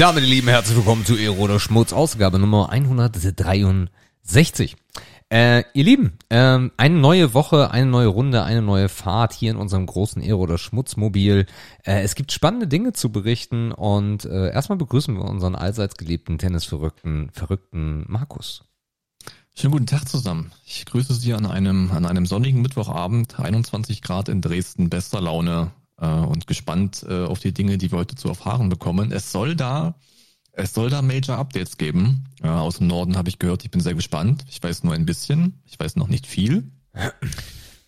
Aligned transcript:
Damit, 0.00 0.24
lieben, 0.24 0.48
herzlich 0.48 0.78
willkommen 0.78 1.04
zu 1.04 1.14
Ero 1.14 1.42
oder 1.42 1.60
Schmutz, 1.60 1.92
Ausgabe 1.92 2.38
Nummer 2.38 2.70
163. 2.70 4.74
Äh, 5.28 5.64
ihr 5.74 5.84
Lieben, 5.84 6.14
ähm, 6.30 6.72
eine 6.78 6.94
neue 6.94 7.34
Woche, 7.34 7.70
eine 7.70 7.84
neue 7.84 8.06
Runde, 8.06 8.42
eine 8.42 8.62
neue 8.62 8.88
Fahrt 8.88 9.34
hier 9.34 9.50
in 9.50 9.58
unserem 9.58 9.84
großen 9.84 10.22
Ero 10.22 10.40
oder 10.40 10.56
Schmutzmobil. 10.56 11.44
Äh, 11.84 12.00
es 12.00 12.14
gibt 12.14 12.32
spannende 12.32 12.66
Dinge 12.66 12.94
zu 12.94 13.12
berichten 13.12 13.72
und 13.72 14.24
äh, 14.24 14.50
erstmal 14.50 14.78
begrüßen 14.78 15.14
wir 15.14 15.24
unseren 15.24 15.54
allseits 15.54 15.98
geliebten 15.98 16.38
Tennisverrückten, 16.38 17.28
verrückten 17.34 18.06
Markus. 18.08 18.64
Schönen 19.54 19.72
guten 19.72 19.86
Tag 19.86 20.08
zusammen. 20.08 20.50
Ich 20.64 20.86
grüße 20.86 21.12
Sie 21.12 21.34
an 21.34 21.44
einem, 21.44 21.92
an 21.92 22.06
einem 22.06 22.24
sonnigen 22.24 22.62
Mittwochabend, 22.62 23.38
21 23.38 24.00
Grad 24.00 24.30
in 24.30 24.40
Dresden, 24.40 24.88
bester 24.88 25.20
Laune 25.20 25.72
und 26.06 26.46
gespannt 26.46 27.04
äh, 27.08 27.24
auf 27.24 27.40
die 27.40 27.52
Dinge, 27.52 27.78
die 27.78 27.90
wir 27.92 27.98
heute 27.98 28.14
zu 28.14 28.28
erfahren 28.28 28.68
bekommen. 28.68 29.12
Es 29.12 29.32
soll 29.32 29.56
da, 29.56 29.96
es 30.52 30.74
soll 30.74 30.90
da 30.90 31.02
Major 31.02 31.38
Updates 31.38 31.76
geben. 31.76 32.24
Äh, 32.42 32.48
aus 32.48 32.78
dem 32.78 32.86
Norden 32.86 33.16
habe 33.16 33.28
ich 33.28 33.38
gehört, 33.38 33.64
ich 33.64 33.70
bin 33.70 33.80
sehr 33.80 33.94
gespannt. 33.94 34.44
Ich 34.48 34.62
weiß 34.62 34.84
nur 34.84 34.94
ein 34.94 35.06
bisschen, 35.06 35.62
ich 35.64 35.78
weiß 35.78 35.96
noch 35.96 36.08
nicht 36.08 36.26
viel. 36.26 36.70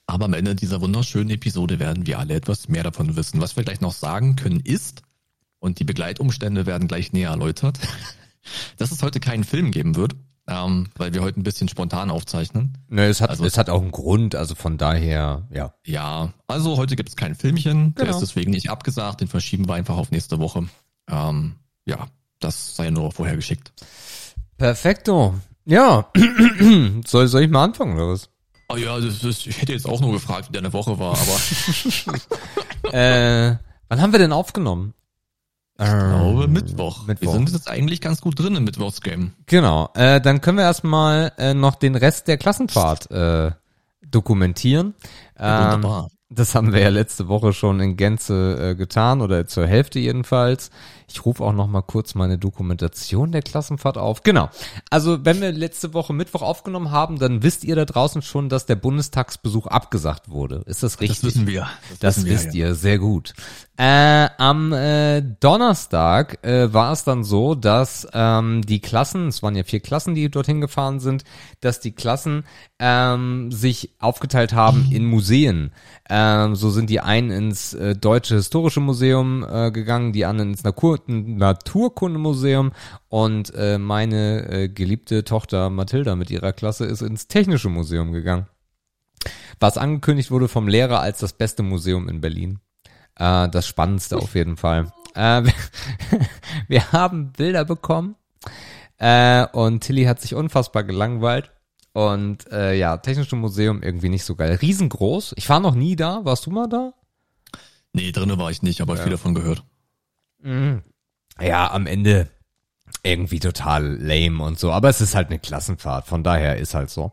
Aber 0.07 0.27
am 0.27 0.35
Ende 0.35 0.55
dieser 0.55 0.81
wunderschönen 0.81 1.31
Episode 1.31 1.79
werden 1.79 2.07
wir 2.07 2.19
alle 2.19 2.35
etwas 2.35 2.69
mehr 2.69 2.83
davon 2.83 3.17
wissen. 3.17 3.41
Was 3.41 3.57
wir 3.57 3.65
gleich 3.65 3.81
noch 3.81 3.95
sagen 3.95 4.37
können 4.37 4.61
ist, 4.61 5.03
und 5.63 5.79
die 5.79 5.85
Begleitumstände 5.85 6.67
werden 6.67 6.89
gleich 6.89 7.13
näher 7.13 7.31
erläutert, 7.31 7.79
dass 8.77 8.91
es 8.91 9.03
heute 9.03 9.21
keinen 9.21 9.45
Film 9.45 9.71
geben 9.71 9.95
wird, 9.95 10.17
ähm, 10.49 10.89
weil 10.97 11.15
wir 11.15 11.23
heute 11.23 11.41
ein 11.41 11.45
bisschen 11.45 11.69
spontan 11.69 12.11
aufzeichnen. 12.11 12.79
Ne, 12.89 13.07
es 13.07 13.21
hat, 13.21 13.31
also, 13.31 13.45
es 13.45 13.57
hat 13.57 13.71
auch 13.71 13.81
einen 13.81 13.93
Grund, 13.93 14.35
also 14.35 14.55
von 14.55 14.77
daher, 14.79 15.47
ja. 15.51 15.75
Ja, 15.87 16.33
also 16.47 16.77
heute 16.77 16.97
gibt 16.97 17.09
es 17.09 17.17
kein 17.17 17.35
Filmchen, 17.35 17.95
der 17.95 18.07
genau. 18.07 18.17
ist 18.17 18.23
deswegen 18.23 18.51
nicht 18.51 18.71
abgesagt, 18.71 19.21
den 19.21 19.29
verschieben 19.29 19.69
wir 19.69 19.75
einfach 19.75 19.97
auf 19.97 20.11
nächste 20.11 20.39
Woche. 20.39 20.67
Ähm, 21.09 21.57
ja, 21.85 22.09
das 22.41 22.77
sei 22.77 22.91
nur 22.91 23.13
vorher 23.13 23.37
geschickt. 23.37 23.73
Perfekto. 24.57 25.35
Ja, 25.65 26.11
soll, 27.07 27.29
soll 27.29 27.43
ich 27.43 27.51
mal 27.51 27.65
anfangen 27.65 27.95
oder 27.95 28.09
was? 28.09 28.29
Oh 28.69 28.77
ja, 28.77 28.99
das, 28.99 29.21
das, 29.21 29.47
ich 29.47 29.61
hätte 29.61 29.73
jetzt 29.73 29.87
auch 29.87 30.01
nur 30.01 30.13
gefragt, 30.13 30.49
wie 30.49 30.53
der 30.53 30.63
eine 30.63 30.73
Woche 30.73 30.99
war, 30.99 31.17
aber. 31.17 32.93
äh, 32.97 33.57
wann 33.89 34.01
haben 34.01 34.13
wir 34.13 34.19
denn 34.19 34.33
aufgenommen? 34.33 34.95
Ich 35.79 35.87
glaube 35.87 36.49
Mittwoch. 36.49 37.07
Mittwoch. 37.07 37.27
Wir 37.27 37.33
sind 37.33 37.51
jetzt 37.51 37.69
eigentlich 37.69 38.01
ganz 38.01 38.21
gut 38.21 38.39
drin 38.39 38.55
im 38.57 38.65
Mittwochsgame. 38.65 39.33
Genau. 39.47 39.91
Äh, 39.95 40.21
dann 40.21 40.41
können 40.41 40.59
wir 40.59 40.65
erstmal 40.65 41.33
äh, 41.39 41.55
noch 41.55 41.77
den 41.77 41.95
Rest 41.95 42.29
der 42.29 42.37
Klassenfahrt 42.37 43.11
äh, 43.11 43.53
dokumentieren. 44.07 44.95
Ja, 45.39 45.75
wunderbar. 45.75 46.05
Ähm, 46.05 46.09
das 46.35 46.55
haben 46.55 46.73
wir 46.73 46.81
ja 46.81 46.89
letzte 46.89 47.29
Woche 47.29 47.53
schon 47.53 47.81
in 47.81 47.97
Gänze 47.97 48.71
äh, 48.71 48.75
getan 48.75 49.21
oder 49.21 49.47
zur 49.47 49.67
Hälfte 49.67 49.99
jedenfalls. 49.99 50.71
Ich 51.13 51.25
rufe 51.25 51.45
auch 51.45 51.53
noch 51.53 51.67
mal 51.67 51.83
kurz 51.83 52.15
meine 52.15 52.39
Dokumentation 52.39 53.33
der 53.33 53.43
Klassenfahrt 53.43 53.99
auf. 53.99 54.23
Genau. 54.23 54.49
Also, 54.91 55.25
wenn 55.25 55.41
wir 55.41 55.53
letzte 55.53 55.95
Woche 55.95 56.13
Mittwoch 56.13 56.43
aufgenommen 56.43 56.91
haben, 56.91 57.19
dann 57.19 57.43
wisst 57.43 57.65
ihr 57.65 57.77
da 57.77 57.85
draußen 57.85 58.23
schon, 58.23 58.49
dass 58.49 58.67
der 58.67 58.77
Bundestagsbesuch 58.77 59.67
abgesagt 59.67 60.31
wurde. 60.31 60.63
Ist 60.67 60.83
das 60.83 61.01
richtig? 61.01 61.21
Das 61.21 61.35
wissen 61.35 61.47
wir. 61.47 61.69
Das, 61.91 61.99
das 61.99 62.17
wissen 62.17 62.31
wisst 62.31 62.55
wir, 62.55 62.61
ja. 62.61 62.69
ihr. 62.69 62.75
Sehr 62.75 62.99
gut. 62.99 63.35
Äh, 63.77 64.29
am 64.39 64.73
äh, 64.73 65.23
Donnerstag 65.23 66.45
äh, 66.45 66.73
war 66.73 66.93
es 66.93 67.05
dann 67.05 67.25
so, 67.25 67.55
dass 67.55 68.07
ähm, 68.13 68.63
die 68.63 68.81
Klassen, 68.81 69.29
es 69.29 69.43
waren 69.43 69.57
ja 69.57 69.65
vier 69.65 69.81
Klassen, 69.81 70.15
die 70.15 70.31
dorthin 70.31 70.61
gefahren 70.61 71.01
sind, 71.01 71.25
dass 71.61 71.81
die 71.81 71.93
Klassen 71.93 72.45
ähm, 72.79 73.51
sich 73.51 73.95
aufgeteilt 73.99 74.53
haben 74.53 74.89
in 74.93 75.07
Museen. 75.07 75.73
Ähm, 76.09 76.55
so 76.55 76.71
sind 76.71 76.91
die 76.91 77.01
einen 77.01 77.31
ins 77.31 77.75
äh, 77.75 77.97
Deutsche 77.97 78.35
Historische 78.35 78.81
Museum 78.81 79.47
äh, 79.49 79.71
gegangen, 79.71 80.13
die 80.13 80.27
anderen 80.27 80.51
ins 80.51 80.65
Natur 80.65 81.01
Naturkundemuseum 81.07 82.73
und 83.09 83.53
äh, 83.55 83.79
meine 83.79 84.49
äh, 84.49 84.69
geliebte 84.69 85.25
Tochter 85.25 85.71
Mathilda 85.71 86.17
mit 86.17 86.31
ihrer 86.31 86.53
Klasse 86.53 86.85
ist 86.85 87.03
ins 87.03 87.29
Technische 87.29 87.69
Museum 87.69 88.13
gegangen. 88.13 88.47
Was 89.61 89.79
angekündigt 89.79 90.31
wurde 90.31 90.49
vom 90.49 90.69
Lehrer 90.69 91.01
als 91.01 91.19
das 91.19 91.33
beste 91.33 91.63
Museum 91.63 92.09
in 92.09 92.21
Berlin. 92.21 92.59
Äh, 93.17 93.49
das 93.49 93.67
Spannendste 93.67 94.17
auf 94.17 94.35
jeden 94.35 94.57
Fall. 94.57 94.93
Äh, 95.15 95.43
wir, 96.69 96.93
haben 96.93 97.33
Bilder 97.33 97.65
bekommen 97.65 98.17
äh, 98.99 99.47
und 99.53 99.81
Tilly 99.81 100.05
hat 100.05 100.21
sich 100.21 100.35
unfassbar 100.35 100.85
gelangweilt. 100.85 101.51
Und 101.93 102.51
äh, 102.51 102.75
ja, 102.75 102.97
Technische 102.97 103.37
Museum 103.37 103.83
irgendwie 103.83 104.09
nicht 104.09 104.25
so 104.25 104.35
geil. 104.35 104.59
Riesengroß. 104.61 105.35
Ich 105.37 105.49
war 105.51 105.61
noch 105.61 105.75
nie 105.75 105.95
da. 105.95 106.25
Warst 106.25 106.47
du 106.47 106.51
mal 106.51 106.67
da? 106.67 106.95
Nee, 107.93 108.13
drinnen 108.13 108.39
war 108.39 108.51
ich 108.51 108.63
nicht, 108.63 108.81
aber 108.81 108.97
ja. 108.97 109.03
viel 109.03 109.11
davon 109.11 109.35
gehört. 109.35 109.65
Mhm. 110.41 110.83
Ja, 111.41 111.71
am 111.73 111.87
Ende 111.87 112.29
irgendwie 113.03 113.41
total 113.41 113.97
lame 113.97 114.43
und 114.43 114.59
so. 114.59 114.73
Aber 114.73 114.89
es 114.89 115.01
ist 115.01 115.15
halt 115.15 115.29
eine 115.29 115.39
Klassenfahrt. 115.39 116.07
Von 116.07 116.23
daher 116.23 116.59
ist 116.59 116.75
halt 116.75 116.91
so. 116.91 117.13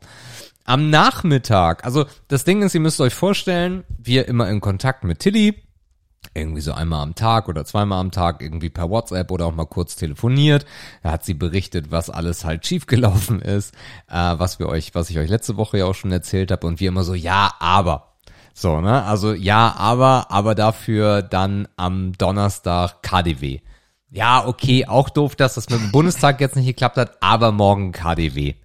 Am 0.65 0.89
Nachmittag, 0.89 1.83
also 1.83 2.05
das 2.27 2.43
Ding 2.43 2.61
ist, 2.61 2.75
ihr 2.75 2.81
müsst 2.81 3.01
euch 3.01 3.15
vorstellen, 3.15 3.83
wir 3.97 4.27
immer 4.27 4.49
in 4.49 4.61
Kontakt 4.61 5.03
mit 5.03 5.19
Tilly 5.19 5.55
irgendwie 6.33 6.61
so 6.61 6.73
einmal 6.73 7.01
am 7.01 7.15
Tag 7.15 7.47
oder 7.47 7.65
zweimal 7.65 7.99
am 7.99 8.11
Tag 8.11 8.41
irgendwie 8.41 8.69
per 8.69 8.89
WhatsApp 8.89 9.31
oder 9.31 9.47
auch 9.47 9.55
mal 9.55 9.65
kurz 9.65 9.95
telefoniert. 9.95 10.65
Da 11.01 11.11
hat 11.11 11.25
sie 11.25 11.33
berichtet, 11.33 11.91
was 11.91 12.09
alles 12.09 12.45
halt 12.45 12.65
schiefgelaufen 12.65 13.41
ist, 13.41 13.73
äh, 14.07 14.13
was 14.13 14.59
wir 14.59 14.67
euch, 14.67 14.93
was 14.93 15.09
ich 15.09 15.17
euch 15.17 15.29
letzte 15.29 15.57
Woche 15.57 15.79
ja 15.79 15.85
auch 15.85 15.95
schon 15.95 16.11
erzählt 16.11 16.51
habe 16.51 16.67
und 16.67 16.79
wir 16.79 16.89
immer 16.89 17.03
so, 17.03 17.13
ja, 17.13 17.53
aber. 17.59 18.13
So, 18.53 18.81
ne? 18.81 19.03
Also 19.05 19.33
ja, 19.33 19.73
aber, 19.77 20.27
aber 20.29 20.53
dafür 20.53 21.21
dann 21.21 21.67
am 21.77 22.13
Donnerstag 22.17 23.01
KDW. 23.01 23.61
Ja, 24.11 24.47
okay, 24.47 24.85
auch 24.85 25.09
doof, 25.09 25.35
dass 25.35 25.55
das 25.55 25.69
mit 25.69 25.79
dem 25.79 25.91
Bundestag 25.91 26.41
jetzt 26.41 26.55
nicht 26.55 26.65
geklappt 26.65 26.97
hat, 26.97 27.17
aber 27.21 27.51
morgen 27.51 27.91
KDW. 27.91 28.55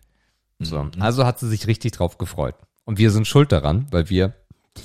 So, 0.59 0.85
mhm. 0.85 0.93
also 1.01 1.27
hat 1.27 1.39
sie 1.39 1.49
sich 1.49 1.67
richtig 1.67 1.93
drauf 1.93 2.19
gefreut. 2.19 2.55
Und 2.85 2.99
wir 2.99 3.11
sind 3.11 3.27
schuld 3.27 3.53
daran, 3.53 3.87
weil 3.91 4.09
wir 4.09 4.35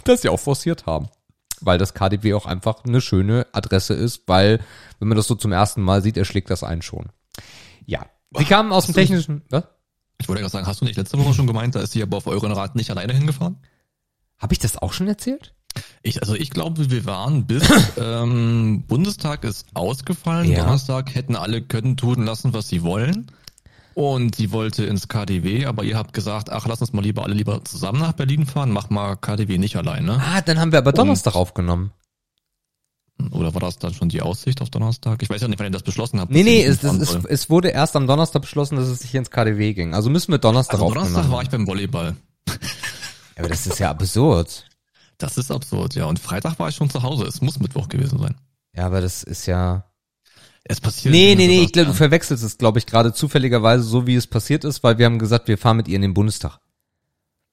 das 0.04 0.24
ja 0.24 0.32
auch 0.32 0.40
forciert 0.40 0.86
haben 0.86 1.10
weil 1.62 1.78
das 1.78 1.94
KDW 1.94 2.34
auch 2.34 2.46
einfach 2.46 2.84
eine 2.84 3.02
schöne 3.02 3.48
Adresse 3.52 3.94
ist, 3.94 4.24
weil, 4.28 4.60
wenn 5.00 5.08
man 5.08 5.18
das 5.18 5.28
so 5.28 5.36
zum 5.36 5.52
ersten 5.52 5.82
Mal 5.82 6.02
sieht, 6.02 6.18
erschlägt 6.18 6.50
das 6.50 6.64
einen 6.64 6.82
schon. 6.82 7.08
Ja. 7.86 8.06
Sie 8.38 8.46
kamen 8.46 8.72
aus 8.72 8.86
dem 8.86 8.96
technischen, 8.96 9.44
was? 9.50 9.64
Ich 10.22 10.28
wollte 10.28 10.42
gerade 10.42 10.52
sagen, 10.52 10.68
hast 10.68 10.82
du 10.82 10.86
nicht 10.86 10.98
letzte 10.98 11.18
Woche 11.18 11.34
schon 11.34 11.48
gemeint, 11.48 11.76
da 11.76 11.80
ist 11.80 11.94
sie 11.94 12.04
aber 12.04 12.18
auf 12.18 12.28
euren 12.28 12.52
Rat 12.52 12.76
nicht 12.76 12.92
alleine 12.92 13.14
hingefahren? 13.14 13.58
Habe 14.38 14.54
ich 14.54 14.60
das 14.60 14.78
auch 14.78 14.94
schon 14.94 15.08
erzählt? 15.08 15.56
Ich, 16.02 16.22
also 16.22 16.34
ich 16.36 16.50
glaube, 16.50 16.90
wir 16.92 17.06
waren 17.06 17.46
bis 17.46 17.64
ähm, 17.98 18.84
Bundestag 18.88 19.44
ist 19.44 19.68
ausgefallen. 19.74 20.50
Ja. 20.50 20.64
Donnerstag 20.64 21.14
hätten 21.14 21.36
alle 21.36 21.62
können 21.62 21.98
tun 21.98 22.26
lassen, 22.26 22.54
was 22.54 22.70
sie 22.70 22.84
wollen. 22.84 23.32
Und 23.96 24.36
sie 24.36 24.52
wollte 24.52 24.86
ins 24.86 25.10
KDW, 25.10 25.66
aber 25.66 25.84
ihr 25.84 25.98
habt 25.98 26.14
gesagt, 26.14 26.52
ach, 26.52 26.66
lass 26.68 26.80
uns 26.80 26.94
mal 26.94 27.02
lieber 27.02 27.24
alle 27.24 27.34
lieber 27.34 27.66
zusammen 27.66 28.00
nach 28.00 28.14
Berlin 28.14 28.46
fahren, 28.46 28.72
mach 28.72 28.90
mal 28.90 29.18
KDW 29.18 29.58
nicht 29.58 29.76
alleine. 29.76 30.22
Ah, 30.22 30.42
dann 30.42 30.58
haben 30.58 30.72
wir 30.72 30.80
aber 30.80 30.94
Donnerstag 30.94 31.36
Und, 31.36 31.42
aufgenommen. 31.42 31.92
Oder 33.32 33.54
war 33.54 33.60
das 33.60 33.78
dann 33.78 33.94
schon 33.94 34.08
die 34.08 34.22
Aussicht 34.22 34.62
auf 34.62 34.70
Donnerstag? 34.70 35.22
Ich 35.22 35.30
weiß 35.30 35.42
ja 35.42 35.50
nicht, 35.50 35.60
wann 35.60 35.68
ihr 35.68 35.72
das 35.72 35.84
beschlossen 35.84 36.22
habt. 36.22 36.32
Nee, 36.32 36.44
nee, 36.44 36.64
es, 36.64 36.82
es, 36.82 37.16
es, 37.26 37.50
wurde 37.50 37.70
erst 37.70 37.98
am 37.98 38.08
Donnerstag 38.08 38.44
beschlossen, 38.44 38.78
dass 38.78 38.88
es 38.88 39.00
sich 39.00 39.14
ins 39.14 39.32
KDW 39.32 39.74
ging. 39.74 39.94
Also 39.94 40.10
müssen 40.10 40.32
wir 40.32 40.38
Donnerstag 40.38 40.76
also 40.76 40.86
aufgenommen 40.86 41.12
Donnerstag 41.12 41.34
war 41.34 41.44
ich 41.44 41.50
beim 41.50 41.68
Volleyball. 41.68 42.16
Aber 43.38 43.50
das 43.50 43.68
ist 43.68 43.80
ja 43.80 43.90
absurd. 43.90 44.66
Das 45.20 45.38
ist 45.38 45.52
absurd, 45.52 45.96
ja. 45.96 46.06
Und 46.06 46.18
Freitag 46.18 46.58
war 46.58 46.70
ich 46.70 46.76
schon 46.76 46.90
zu 46.90 47.04
Hause. 47.04 47.26
Es 47.26 47.42
muss 47.42 47.60
Mittwoch 47.60 47.90
gewesen 47.90 48.18
sein. 48.18 48.36
Ja, 48.76 48.86
aber 48.86 49.02
das 49.02 49.22
ist 49.22 49.46
ja. 49.46 49.86
Es 50.64 50.80
passiert. 50.80 51.12
Nee, 51.12 51.36
nee, 51.36 51.48
nee, 51.48 51.62
ich 51.62 51.74
glaube, 51.74 51.90
du 51.90 51.94
verwechselst 51.94 52.44
es, 52.44 52.58
glaube 52.58 52.80
ich, 52.80 52.86
gerade 52.86 53.14
zufälligerweise 53.14 53.84
so, 53.84 54.08
wie 54.08 54.16
es 54.16 54.28
passiert 54.28 54.64
ist, 54.64 54.82
weil 54.82 54.98
wir 54.98 55.06
haben 55.06 55.20
gesagt, 55.20 55.48
wir 55.48 55.58
fahren 55.58 55.78
mit 55.78 55.88
ihr 55.88 55.98
in 55.98 56.02
den 56.02 56.14
Bundestag. 56.14 56.60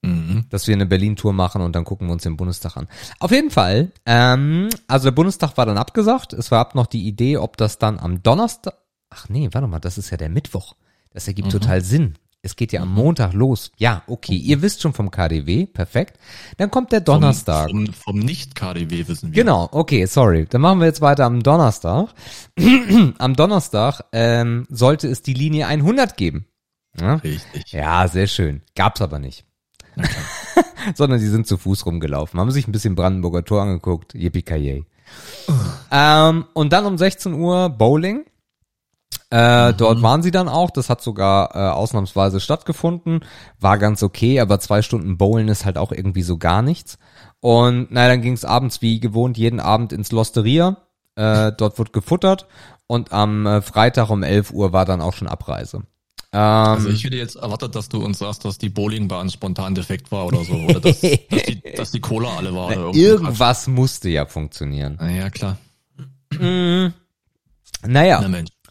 Mhm. 0.01 0.45
Dass 0.49 0.67
wir 0.67 0.75
eine 0.75 0.85
Berlin-Tour 0.85 1.33
machen 1.33 1.61
und 1.61 1.75
dann 1.75 1.83
gucken 1.83 2.07
wir 2.07 2.13
uns 2.13 2.23
den 2.23 2.37
Bundestag 2.37 2.77
an. 2.77 2.87
Auf 3.19 3.31
jeden 3.31 3.51
Fall, 3.51 3.91
ähm, 4.05 4.69
also 4.87 5.05
der 5.05 5.11
Bundestag 5.11 5.57
war 5.57 5.65
dann 5.65 5.77
abgesagt. 5.77 6.33
Es 6.33 6.51
war 6.51 6.59
ab 6.59 6.75
noch 6.75 6.87
die 6.87 7.05
Idee, 7.05 7.37
ob 7.37 7.57
das 7.57 7.79
dann 7.79 7.99
am 7.99 8.23
Donnerstag. 8.23 8.75
Ach 9.09 9.27
nee, 9.27 9.49
warte 9.51 9.67
mal, 9.67 9.79
das 9.79 9.97
ist 9.97 10.09
ja 10.09 10.17
der 10.17 10.29
Mittwoch. 10.29 10.75
Das 11.09 11.27
ergibt 11.27 11.47
mhm. 11.47 11.51
total 11.51 11.81
Sinn. 11.83 12.17
Es 12.43 12.55
geht 12.55 12.71
ja 12.71 12.81
am 12.81 12.89
mhm. 12.89 12.95
Montag 12.95 13.33
los. 13.33 13.71
Ja, 13.77 14.03
okay, 14.07 14.35
ihr 14.35 14.61
wisst 14.61 14.81
schon 14.81 14.93
vom 14.93 15.11
KDW, 15.11 15.65
perfekt. 15.65 16.19
Dann 16.57 16.71
kommt 16.71 16.91
der 16.91 17.01
Donnerstag. 17.01 17.69
Vom, 17.69 17.87
vom, 17.87 17.93
vom 17.93 18.19
Nicht-KDW 18.19 19.07
wissen 19.07 19.33
wir. 19.33 19.43
Genau, 19.43 19.67
okay, 19.71 20.05
sorry. 20.05 20.45
Dann 20.49 20.61
machen 20.61 20.79
wir 20.79 20.85
jetzt 20.85 21.01
weiter 21.01 21.25
am 21.25 21.41
Donnerstag. 21.41 22.09
am 23.17 23.35
Donnerstag 23.35 24.01
ähm, 24.11 24.65
sollte 24.69 25.07
es 25.07 25.21
die 25.23 25.33
Linie 25.33 25.67
100 25.67 26.15
geben. 26.15 26.47
Ja? 26.99 27.15
Richtig. 27.15 27.71
Ja, 27.71 28.07
sehr 28.07 28.27
schön. 28.27 28.61
Gab's 28.75 29.01
aber 29.01 29.19
nicht. 29.19 29.45
Sondern 30.95 31.19
die 31.19 31.27
sind 31.27 31.47
zu 31.47 31.57
Fuß 31.57 31.85
rumgelaufen, 31.85 32.39
haben 32.39 32.51
sich 32.51 32.67
ein 32.67 32.71
bisschen 32.71 32.95
Brandenburger 32.95 33.43
Tor 33.43 33.63
angeguckt. 33.63 34.13
Yippie 34.13 34.85
oh. 35.47 35.53
ähm, 35.91 36.45
Und 36.53 36.71
dann 36.71 36.85
um 36.85 36.97
16 36.97 37.33
Uhr 37.33 37.69
Bowling. 37.69 38.25
Äh, 39.29 39.71
mhm. 39.71 39.77
Dort 39.77 40.01
waren 40.01 40.23
sie 40.23 40.31
dann 40.31 40.47
auch. 40.47 40.71
Das 40.71 40.89
hat 40.89 41.01
sogar 41.01 41.55
äh, 41.55 41.69
ausnahmsweise 41.69 42.39
stattgefunden. 42.39 43.25
War 43.59 43.77
ganz 43.77 44.03
okay, 44.03 44.39
aber 44.39 44.59
zwei 44.59 44.81
Stunden 44.81 45.17
Bowlen 45.17 45.47
ist 45.47 45.65
halt 45.65 45.77
auch 45.77 45.91
irgendwie 45.91 46.23
so 46.23 46.37
gar 46.37 46.61
nichts. 46.61 46.97
Und 47.39 47.91
naja, 47.91 48.09
dann 48.09 48.21
ging 48.21 48.33
es 48.33 48.45
abends 48.45 48.81
wie 48.81 48.99
gewohnt 48.99 49.37
jeden 49.37 49.59
Abend 49.59 49.93
ins 49.93 50.11
Losteria. 50.11 50.77
Äh, 51.15 51.51
dort 51.57 51.77
wird 51.79 51.93
gefuttert 51.93 52.47
und 52.85 53.11
am 53.11 53.45
äh, 53.45 53.61
Freitag 53.61 54.09
um 54.09 54.23
11 54.23 54.51
Uhr 54.51 54.71
war 54.71 54.85
dann 54.85 55.01
auch 55.01 55.13
schon 55.13 55.27
Abreise. 55.27 55.83
Ähm, 56.33 56.41
also 56.41 56.89
ich 56.89 57.03
hätte 57.03 57.15
jetzt 57.15 57.35
erwartet, 57.35 57.75
dass 57.75 57.89
du 57.89 58.03
uns 58.03 58.19
sagst, 58.19 58.45
dass 58.45 58.57
die 58.57 58.69
Bowlingbahn 58.69 59.29
spontan 59.29 59.75
defekt 59.75 60.11
war 60.11 60.25
oder 60.25 60.43
so. 60.43 60.53
Oder 60.53 60.79
dass, 60.79 61.01
dass, 61.29 61.43
die, 61.43 61.61
dass 61.75 61.91
die 61.91 61.99
Cola 61.99 62.37
alle 62.37 62.53
war. 62.53 62.67
Oder 62.67 62.93
irgendwas 62.95 63.67
musste 63.67 64.09
ja 64.09 64.25
funktionieren. 64.25 64.97
Na 64.99 65.09
ja, 65.09 65.29
klar. 65.29 65.57
Mm, 66.31 66.93
naja. 67.85 68.21
Na 68.21 68.27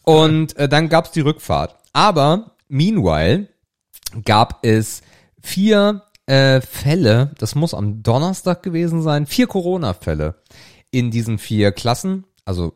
und 0.07 0.57
äh, 0.57 0.69
dann 0.69 0.89
gab's 0.89 1.11
die 1.11 1.21
Rückfahrt. 1.21 1.77
Aber 1.93 2.53
meanwhile 2.69 3.49
gab 4.25 4.65
es 4.65 5.03
vier 5.43 6.03
äh, 6.27 6.61
Fälle, 6.61 7.33
das 7.39 7.55
muss 7.55 7.75
am 7.75 8.03
Donnerstag 8.03 8.63
gewesen 8.63 9.03
sein, 9.03 9.27
vier 9.27 9.47
Corona-Fälle 9.49 10.37
in 10.91 11.11
diesen 11.11 11.39
vier 11.39 11.73
Klassen, 11.73 12.25
also 12.45 12.73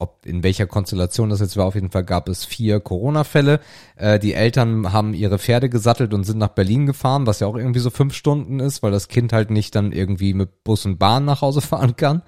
ob 0.00 0.24
in 0.24 0.42
welcher 0.42 0.66
Konstellation 0.66 1.28
das 1.28 1.40
jetzt 1.40 1.56
war, 1.56 1.66
auf 1.66 1.74
jeden 1.74 1.90
Fall 1.90 2.04
gab 2.04 2.28
es 2.28 2.44
vier 2.44 2.80
Corona-Fälle. 2.80 3.60
Äh, 3.96 4.18
die 4.18 4.34
Eltern 4.34 4.92
haben 4.92 5.12
ihre 5.14 5.38
Pferde 5.38 5.68
gesattelt 5.68 6.14
und 6.14 6.24
sind 6.24 6.38
nach 6.38 6.48
Berlin 6.48 6.86
gefahren, 6.86 7.26
was 7.26 7.40
ja 7.40 7.46
auch 7.46 7.56
irgendwie 7.56 7.80
so 7.80 7.90
fünf 7.90 8.14
Stunden 8.14 8.60
ist, 8.60 8.82
weil 8.82 8.90
das 8.90 9.08
Kind 9.08 9.32
halt 9.32 9.50
nicht 9.50 9.74
dann 9.74 9.92
irgendwie 9.92 10.32
mit 10.32 10.64
Bus 10.64 10.86
und 10.86 10.98
Bahn 10.98 11.26
nach 11.26 11.42
Hause 11.42 11.60
fahren 11.60 11.96
kann. 11.96 12.22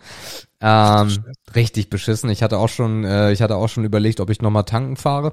Ähm, 0.61 1.25
richtig 1.55 1.91
beschissen. 1.91 2.31
Ich 2.31 2.43
hatte 2.43 2.59
auch 2.59 2.69
schon, 2.69 3.05
äh, 3.05 3.33
ich 3.33 3.41
hatte 3.43 3.57
auch 3.57 3.69
schon 3.69 3.85
überlegt, 3.85 4.21
ob 4.21 4.31
ich 4.31 4.43
nochmal 4.43 4.65
tanken 4.65 4.97
fahre, 4.97 5.33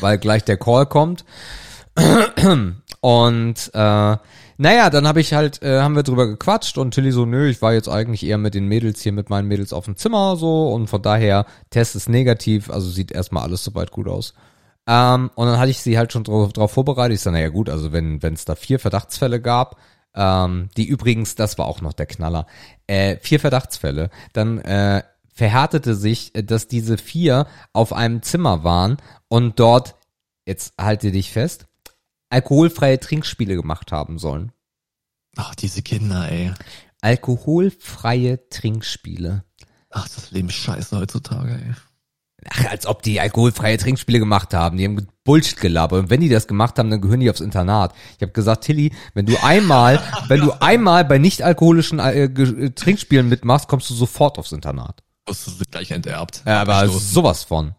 weil 0.00 0.18
gleich 0.18 0.44
der 0.44 0.58
Call 0.58 0.86
kommt. 0.86 1.24
Und 3.02 3.68
äh, 3.74 4.16
naja, 4.58 4.90
dann 4.90 5.08
habe 5.08 5.20
ich 5.20 5.34
halt, 5.34 5.60
äh, 5.60 5.80
haben 5.80 5.96
wir 5.96 6.04
drüber 6.04 6.28
gequatscht 6.28 6.78
und 6.78 6.94
Tilly 6.94 7.10
so, 7.10 7.26
nö, 7.26 7.48
ich 7.48 7.60
war 7.60 7.72
jetzt 7.72 7.88
eigentlich 7.88 8.24
eher 8.24 8.38
mit 8.38 8.54
den 8.54 8.68
Mädels 8.68 9.02
hier, 9.02 9.10
mit 9.10 9.28
meinen 9.28 9.48
Mädels 9.48 9.72
auf 9.72 9.86
dem 9.86 9.96
Zimmer 9.96 10.36
so 10.36 10.68
und 10.68 10.86
von 10.86 11.02
daher, 11.02 11.44
Test 11.70 11.96
ist 11.96 12.08
negativ, 12.08 12.70
also 12.70 12.88
sieht 12.88 13.10
erstmal 13.10 13.42
alles 13.42 13.64
soweit 13.64 13.90
gut 13.90 14.06
aus. 14.06 14.34
Ähm, 14.86 15.32
und 15.34 15.46
dann 15.48 15.58
hatte 15.58 15.72
ich 15.72 15.80
sie 15.80 15.98
halt 15.98 16.12
schon 16.12 16.22
drauf, 16.22 16.52
drauf 16.52 16.70
vorbereitet. 16.70 17.16
Ich 17.16 17.22
sage, 17.22 17.34
naja 17.34 17.48
gut, 17.48 17.68
also 17.68 17.92
wenn 17.92 18.20
es 18.22 18.44
da 18.44 18.54
vier 18.54 18.78
Verdachtsfälle 18.78 19.40
gab, 19.40 19.78
ähm, 20.14 20.68
die 20.76 20.86
übrigens, 20.86 21.34
das 21.34 21.58
war 21.58 21.66
auch 21.66 21.80
noch 21.80 21.94
der 21.94 22.06
Knaller, 22.06 22.46
äh, 22.86 23.16
vier 23.20 23.40
Verdachtsfälle, 23.40 24.10
dann 24.32 24.58
äh, 24.58 25.02
verhärtete 25.34 25.96
sich, 25.96 26.36
äh, 26.36 26.44
dass 26.44 26.68
diese 26.68 26.98
vier 26.98 27.48
auf 27.72 27.92
einem 27.92 28.22
Zimmer 28.22 28.62
waren 28.62 28.98
und 29.26 29.58
dort, 29.58 29.96
jetzt 30.46 30.74
halte 30.78 31.10
dich 31.10 31.32
fest, 31.32 31.66
alkoholfreie 32.32 32.98
Trinkspiele 32.98 33.56
gemacht 33.56 33.92
haben 33.92 34.18
sollen. 34.18 34.52
Ach, 35.36 35.54
diese 35.54 35.82
Kinder, 35.82 36.30
ey. 36.30 36.52
Alkoholfreie 37.00 38.48
Trinkspiele. 38.48 39.44
Ach, 39.90 40.08
das 40.08 40.30
Leben 40.30 40.48
ist 40.48 40.54
scheiße 40.54 40.96
heutzutage, 40.96 41.52
ey. 41.52 41.74
Ach, 42.48 42.70
als 42.70 42.86
ob 42.86 43.02
die 43.02 43.20
alkoholfreie 43.20 43.78
Trinkspiele 43.78 44.18
gemacht 44.18 44.52
haben. 44.52 44.76
Die 44.76 44.84
haben 44.84 45.06
Bullshit 45.24 45.60
gelabert. 45.60 46.00
Und 46.00 46.10
wenn 46.10 46.20
die 46.20 46.28
das 46.28 46.48
gemacht 46.48 46.78
haben, 46.78 46.90
dann 46.90 47.00
gehören 47.00 47.20
die 47.20 47.30
aufs 47.30 47.40
Internat. 47.40 47.94
Ich 48.16 48.22
habe 48.22 48.32
gesagt, 48.32 48.64
Tilly, 48.64 48.92
wenn 49.14 49.26
du 49.26 49.36
einmal, 49.42 50.00
wenn 50.28 50.40
du 50.40 50.52
einmal 50.60 51.04
bei 51.04 51.18
nicht 51.18 51.42
alkoholischen 51.42 52.00
äh, 52.00 52.70
Trinkspielen 52.70 53.28
mitmachst, 53.28 53.68
kommst 53.68 53.90
du 53.90 53.94
sofort 53.94 54.38
aufs 54.38 54.52
Internat. 54.52 55.02
Das 55.26 55.46
ist 55.46 55.70
gleich 55.70 55.92
enterbt. 55.92 56.42
Ja, 56.46 56.62
aber 56.62 56.88
sowas 56.88 57.44
von. 57.44 57.74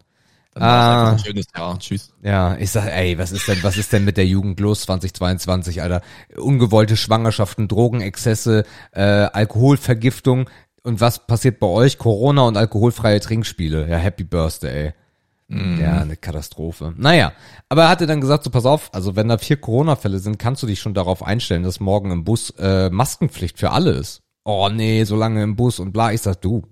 Dann 0.54 0.62
ah, 0.62 1.10
ein 1.12 1.18
schönes 1.18 1.46
Jahr. 1.56 1.78
Tschüss. 1.78 2.12
Ja, 2.22 2.56
ich 2.56 2.70
sag, 2.70 2.86
ey, 2.86 3.18
was 3.18 3.32
ist 3.32 3.48
denn, 3.48 3.62
was 3.62 3.76
ist 3.76 3.92
denn 3.92 4.04
mit 4.04 4.16
der 4.16 4.26
Jugend 4.26 4.60
los 4.60 4.82
2022, 4.82 5.82
Alter? 5.82 6.00
Ungewollte 6.36 6.96
Schwangerschaften, 6.96 7.66
Drogenexzesse, 7.66 8.64
äh, 8.92 9.02
Alkoholvergiftung. 9.02 10.48
Und 10.84 11.00
was 11.00 11.26
passiert 11.26 11.58
bei 11.58 11.66
euch? 11.66 11.98
Corona 11.98 12.42
und 12.42 12.56
alkoholfreie 12.56 13.18
Trinkspiele. 13.18 13.88
Ja, 13.88 13.96
Happy 13.96 14.22
Birthday, 14.22 14.86
ey. 14.86 14.92
Mm. 15.48 15.80
Ja, 15.80 15.98
eine 15.98 16.16
Katastrophe. 16.16 16.94
Naja, 16.96 17.32
aber 17.68 17.82
er 17.82 17.88
hatte 17.88 18.06
dann 18.06 18.20
gesagt, 18.20 18.44
so 18.44 18.50
pass 18.50 18.64
auf, 18.64 18.94
also 18.94 19.14
wenn 19.16 19.28
da 19.28 19.38
vier 19.38 19.56
Corona-Fälle 19.56 20.18
sind, 20.18 20.38
kannst 20.38 20.62
du 20.62 20.66
dich 20.66 20.80
schon 20.80 20.94
darauf 20.94 21.22
einstellen, 21.22 21.64
dass 21.64 21.80
morgen 21.80 22.10
im 22.10 22.24
Bus 22.24 22.50
äh, 22.58 22.90
Maskenpflicht 22.90 23.58
für 23.58 23.70
alle 23.70 23.92
ist. 23.92 24.20
Oh 24.44 24.68
nee, 24.72 25.04
so 25.04 25.16
lange 25.16 25.42
im 25.42 25.56
Bus 25.56 25.80
und 25.80 25.92
bla. 25.92 26.12
Ich 26.12 26.22
sag, 26.22 26.40
du, 26.40 26.62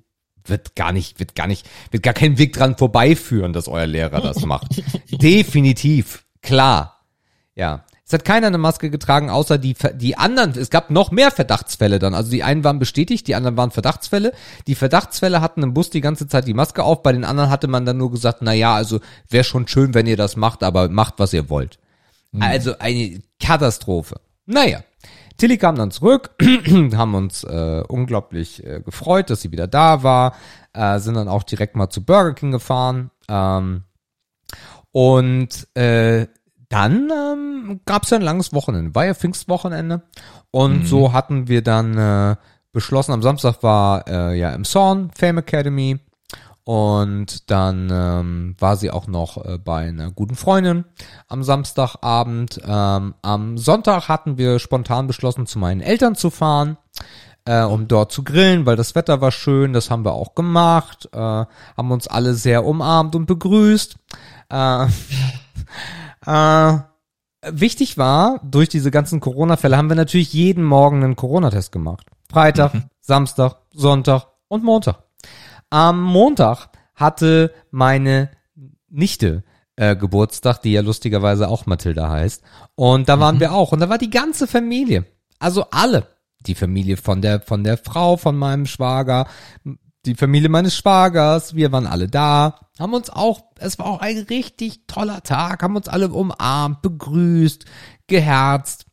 wird 0.45 0.77
gar 0.77 0.93
nicht, 0.93 1.19
wird 1.19 1.35
gar 1.35 1.47
nicht, 1.47 1.69
wird 1.91 2.03
gar 2.03 2.15
kein 2.15 2.39
Weg 2.39 2.53
dran 2.53 2.77
vorbeiführen, 2.77 3.53
dass 3.53 3.69
euer 3.69 3.87
Lehrer 3.87 4.21
das 4.21 4.45
macht. 4.45 4.83
Definitiv, 5.11 6.25
klar. 6.43 7.01
Ja. 7.55 7.85
Es 8.05 8.13
hat 8.13 8.25
keiner 8.27 8.49
eine 8.49 8.59
Maske 8.59 8.91
getragen, 8.91 9.31
außer 9.31 9.57
die, 9.57 9.75
die 9.95 10.19
anderen, 10.19 10.51
es 10.59 10.69
gab 10.69 10.91
noch 10.91 11.13
mehr 11.13 11.31
Verdachtsfälle 11.31 11.99
dann. 11.99 12.15
Also 12.15 12.31
die 12.31 12.43
einen 12.43 12.63
waren 12.63 12.79
bestätigt, 12.79 13.27
die 13.27 13.35
anderen 13.35 13.57
waren 13.57 13.71
Verdachtsfälle. 13.71 14.33
Die 14.67 14.75
Verdachtsfälle 14.75 15.41
hatten 15.41 15.63
im 15.63 15.73
Bus 15.73 15.89
die 15.89 16.03
ganze 16.03 16.27
Zeit 16.27 16.47
die 16.47 16.53
Maske 16.53 16.83
auf, 16.83 17.03
bei 17.03 17.13
den 17.13 17.25
anderen 17.25 17.49
hatte 17.49 17.69
man 17.69 17.87
dann 17.87 17.97
nur 17.97 18.11
gesagt, 18.11 18.39
na 18.43 18.53
ja, 18.53 18.75
also 18.75 19.01
wäre 19.31 19.45
schon 19.45 19.67
schön, 19.67 19.95
wenn 19.95 20.07
ihr 20.07 20.19
das 20.19 20.37
macht, 20.37 20.63
aber 20.63 20.89
macht, 20.91 21.15
was 21.19 21.33
ihr 21.33 21.49
wollt. 21.49 21.79
Mhm. 22.33 22.43
Also 22.43 22.79
eine 22.79 23.23
Katastrophe. 23.41 24.21
Naja. 24.45 24.83
Tilly 25.43 25.59
kam 25.59 25.75
dann 25.75 25.91
zurück, 25.91 26.31
haben 26.95 27.17
uns 27.17 27.43
äh, 27.43 27.83
unglaublich 27.89 28.65
äh, 28.65 28.81
gefreut, 28.81 29.29
dass 29.29 29.41
sie 29.41 29.51
wieder 29.51 29.67
da 29.67 30.05
war, 30.05 30.37
äh, 30.73 31.01
sind 31.01 31.15
dann 31.15 31.27
auch 31.27 31.43
direkt 31.43 31.75
mal 31.75 31.91
zu 31.91 32.05
Burger 32.05 32.35
King 32.35 32.53
gefahren. 32.53 33.11
Ähm, 33.29 33.83
und 34.93 35.67
äh, 35.75 36.29
dann 36.69 37.11
ähm, 37.11 37.81
gab 37.87 38.05
es 38.05 38.11
ja 38.11 38.19
ein 38.19 38.23
langes 38.23 38.53
Wochenende, 38.53 38.95
war 38.95 39.05
ja 39.05 39.15
Pfingstwochenende. 39.15 40.03
Und 40.53 40.83
mhm. 40.83 40.87
so 40.87 41.13
hatten 41.13 41.49
wir 41.49 41.63
dann 41.63 41.99
äh, 41.99 42.37
beschlossen, 42.71 43.11
am 43.11 43.23
Samstag 43.23 43.65
war 43.65 44.07
äh, 44.07 44.39
ja 44.39 44.53
im 44.53 44.63
Zorn 44.63 45.11
Fame 45.13 45.39
Academy. 45.39 45.99
Und 46.65 47.51
dann 47.51 47.89
ähm, 47.91 48.57
war 48.59 48.77
sie 48.77 48.93
auch 48.93 49.09
noch 49.09 49.45
äh, 49.45 49.59
bei 49.59 49.89
einer 49.89 50.13
guten 50.13 50.37
Freundin 50.37 50.85
am 51.27 51.43
Samstagabend. 51.43 52.61
Ähm, 52.65 53.15
am 53.21 53.59
Sonntag 53.59 54.09
hatten 54.09 54.39
wir 54.39 54.61
spontan 54.61 55.09
beschlossen, 55.09 55.47
zu 55.47 55.59
meinen 55.59 55.81
Eltern 55.81 56.15
zu 56.15 56.31
fahren, 56.31 56.79
äh, 57.47 57.63
um 57.63 57.89
dort 57.89 58.13
zu 58.13 58.23
grillen, 58.23 58.65
weil 58.65 58.77
das 58.77 58.95
Wetter 58.95 59.21
war 59.21 59.33
schön. 59.33 59.73
Das 59.73 59.91
haben 59.91 60.05
wir 60.05 60.13
auch 60.13 60.37
gemacht, 60.37 61.09
äh, 61.13 61.19
haben 61.19 61.91
uns 61.91 62.07
alle 62.07 62.35
sehr 62.35 62.65
umarmt 62.65 63.17
und 63.17 63.27
begrüßt. 63.27 63.97
Äh, 64.51 64.87
äh, 66.27 66.79
wichtig 67.51 67.99
war, 67.99 68.41
durch 68.45 68.69
diese 68.69 68.93
ganzen 68.93 69.19
Corona-Fälle 69.19 69.77
haben 69.77 69.89
wir 69.89 69.97
natürlich 69.97 70.33
jeden 70.33 70.63
Morgen 70.63 71.03
einen 71.03 71.17
Corona-Test 71.17 71.73
gemacht. 71.73 72.07
Freitag, 72.31 72.75
mhm. 72.75 72.85
Samstag, 73.01 73.57
Sonntag 73.75 74.29
und 74.47 74.63
Montag. 74.63 75.03
Am 75.73 76.03
Montag 76.03 76.69
hatte 76.95 77.51
meine 77.71 78.31
Nichte 78.91 79.43
äh, 79.75 79.97
Geburtstag, 79.97 80.59
die 80.59 80.73
ja 80.73 80.83
lustigerweise 80.83 81.49
auch 81.49 81.65
Mathilda 81.65 82.11
heißt. 82.11 82.43
Und 82.75 83.09
da 83.09 83.19
waren 83.19 83.37
mhm. 83.37 83.41
wir 83.41 83.53
auch. 83.55 83.73
Und 83.73 83.81
da 83.81 83.89
war 83.89 83.97
die 83.97 84.11
ganze 84.11 84.47
Familie. 84.47 85.07
Also 85.39 85.65
alle. 85.71 86.09
Die 86.41 86.55
Familie 86.55 86.99
von 86.99 87.23
der, 87.23 87.41
von 87.41 87.65
der 87.65 87.79
Frau, 87.79 88.19
von 88.19 88.37
meinem 88.37 88.67
Schwager, 88.67 89.29
die 90.05 90.15
Familie 90.15 90.51
meines 90.51 90.77
Schwagers, 90.77 91.55
wir 91.55 91.73
waren 91.73 91.87
alle 91.87 92.09
da, 92.09 92.59
haben 92.79 92.93
uns 92.93 93.09
auch, 93.09 93.41
es 93.59 93.79
war 93.79 93.87
auch 93.87 94.01
ein 94.01 94.19
richtig 94.19 94.87
toller 94.87 95.23
Tag, 95.23 95.63
haben 95.63 95.77
uns 95.77 95.89
alle 95.89 96.09
umarmt, 96.09 96.83
begrüßt, 96.83 97.65
geherzt. 98.09 98.85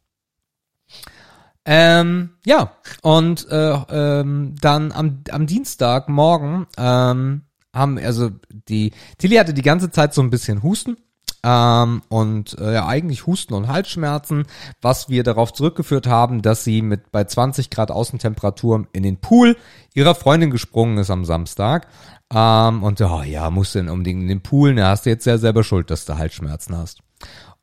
Ähm, 1.71 2.31
ja, 2.47 2.71
und 3.03 3.47
äh, 3.51 3.73
ähm, 3.91 4.55
dann 4.59 4.91
am, 4.91 5.21
am 5.29 5.45
Dienstagmorgen 5.45 6.65
ähm, 6.79 7.43
haben, 7.71 7.99
also 7.99 8.31
die, 8.67 8.91
Tilly 9.19 9.35
hatte 9.35 9.53
die 9.53 9.61
ganze 9.61 9.91
Zeit 9.91 10.15
so 10.15 10.23
ein 10.23 10.31
bisschen 10.31 10.63
Husten. 10.63 10.97
Ähm, 11.43 12.01
und 12.09 12.57
äh, 12.57 12.73
ja, 12.73 12.88
eigentlich 12.88 13.27
Husten 13.27 13.53
und 13.53 13.67
Halsschmerzen, 13.67 14.45
was 14.81 15.09
wir 15.09 15.23
darauf 15.23 15.53
zurückgeführt 15.53 16.07
haben, 16.07 16.41
dass 16.41 16.63
sie 16.63 16.81
mit 16.81 17.11
bei 17.11 17.23
20 17.23 17.69
Grad 17.69 17.91
Außentemperatur 17.91 18.88
in 18.91 19.03
den 19.03 19.17
Pool 19.17 19.55
ihrer 19.93 20.15
Freundin 20.15 20.49
gesprungen 20.49 20.97
ist 20.97 21.11
am 21.11 21.23
Samstag. 21.23 21.88
Ähm, 22.33 22.81
und 22.81 22.99
oh, 22.99 23.21
ja, 23.21 23.51
musst 23.51 23.75
du 23.75 23.79
denn 23.79 23.89
unbedingt 23.89 24.23
in 24.23 24.27
den 24.27 24.41
Pool, 24.41 24.73
da 24.73 24.89
hast 24.89 25.05
du 25.05 25.11
jetzt 25.11 25.25
ja 25.25 25.38
selber 25.38 25.63
Schuld, 25.63 25.91
dass 25.91 26.05
du 26.05 26.17
Halsschmerzen 26.17 26.75
hast. 26.75 27.03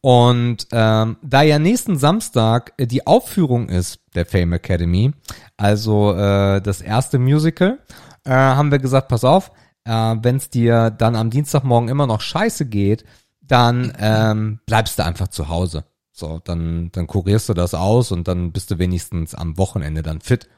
Und 0.06 0.68
ähm, 0.70 1.16
da 1.20 1.42
ja 1.42 1.58
nächsten 1.58 1.98
Samstag 1.98 2.75
die 2.78 3.08
Aufführung 3.08 3.68
ist 3.68 3.98
der 4.14 4.25
Fame 4.25 4.52
Academy, 4.52 5.10
also 5.56 6.12
äh, 6.12 6.60
das 6.60 6.80
erste 6.80 7.18
Musical, 7.18 7.80
äh, 8.25 8.30
haben 8.30 8.70
wir 8.70 8.78
gesagt, 8.78 9.08
pass 9.08 9.25
auf, 9.25 9.50
äh, 9.82 9.90
wenn 9.90 10.36
es 10.36 10.48
dir 10.48 10.90
dann 10.90 11.16
am 11.16 11.30
Dienstagmorgen 11.30 11.88
immer 11.88 12.06
noch 12.06 12.20
scheiße 12.20 12.66
geht, 12.66 13.04
dann 13.40 13.92
ähm, 13.98 14.60
bleibst 14.64 14.96
du 14.96 15.04
einfach 15.04 15.26
zu 15.26 15.48
Hause. 15.48 15.82
So, 16.12 16.40
dann, 16.44 16.90
dann 16.92 17.08
kurierst 17.08 17.48
du 17.48 17.54
das 17.54 17.75
aus 17.75 18.12
und 18.12 18.28
dann 18.28 18.52
bist 18.52 18.70
du 18.70 18.78
wenigstens 18.78 19.34
am 19.34 19.58
Wochenende 19.58 20.02
dann 20.02 20.20
fit. 20.20 20.48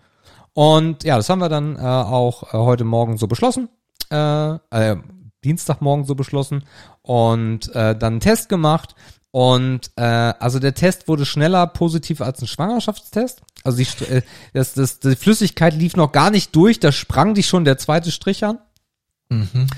Und 0.52 1.04
ja, 1.04 1.16
das 1.16 1.30
haben 1.30 1.40
wir 1.40 1.48
dann 1.48 1.76
äh, 1.76 1.80
auch 1.80 2.52
äh, 2.52 2.58
heute 2.58 2.84
Morgen 2.84 3.16
so 3.16 3.26
beschlossen. 3.26 3.70
Äh, 4.10 4.56
äh, 4.72 4.96
Dienstagmorgen 5.44 6.04
so 6.04 6.14
beschlossen 6.14 6.64
und 7.02 7.74
äh, 7.74 7.96
dann 7.96 8.14
einen 8.14 8.20
Test 8.20 8.48
gemacht 8.48 8.94
und 9.30 9.90
äh, 9.96 10.02
also 10.02 10.58
der 10.58 10.74
Test 10.74 11.08
wurde 11.08 11.26
schneller 11.26 11.66
positiv 11.66 12.20
als 12.20 12.40
ein 12.40 12.46
Schwangerschaftstest. 12.46 13.42
Also 13.64 13.78
die, 13.78 14.04
äh, 14.04 14.22
das, 14.54 14.74
das, 14.74 15.00
die 15.00 15.16
Flüssigkeit 15.16 15.74
lief 15.74 15.96
noch 15.96 16.12
gar 16.12 16.30
nicht 16.30 16.54
durch, 16.56 16.80
da 16.80 16.92
sprang 16.92 17.34
dich 17.34 17.46
schon 17.46 17.64
der 17.64 17.78
zweite 17.78 18.10
Strich 18.10 18.44
an. 18.44 18.58
Mhm. 19.28 19.68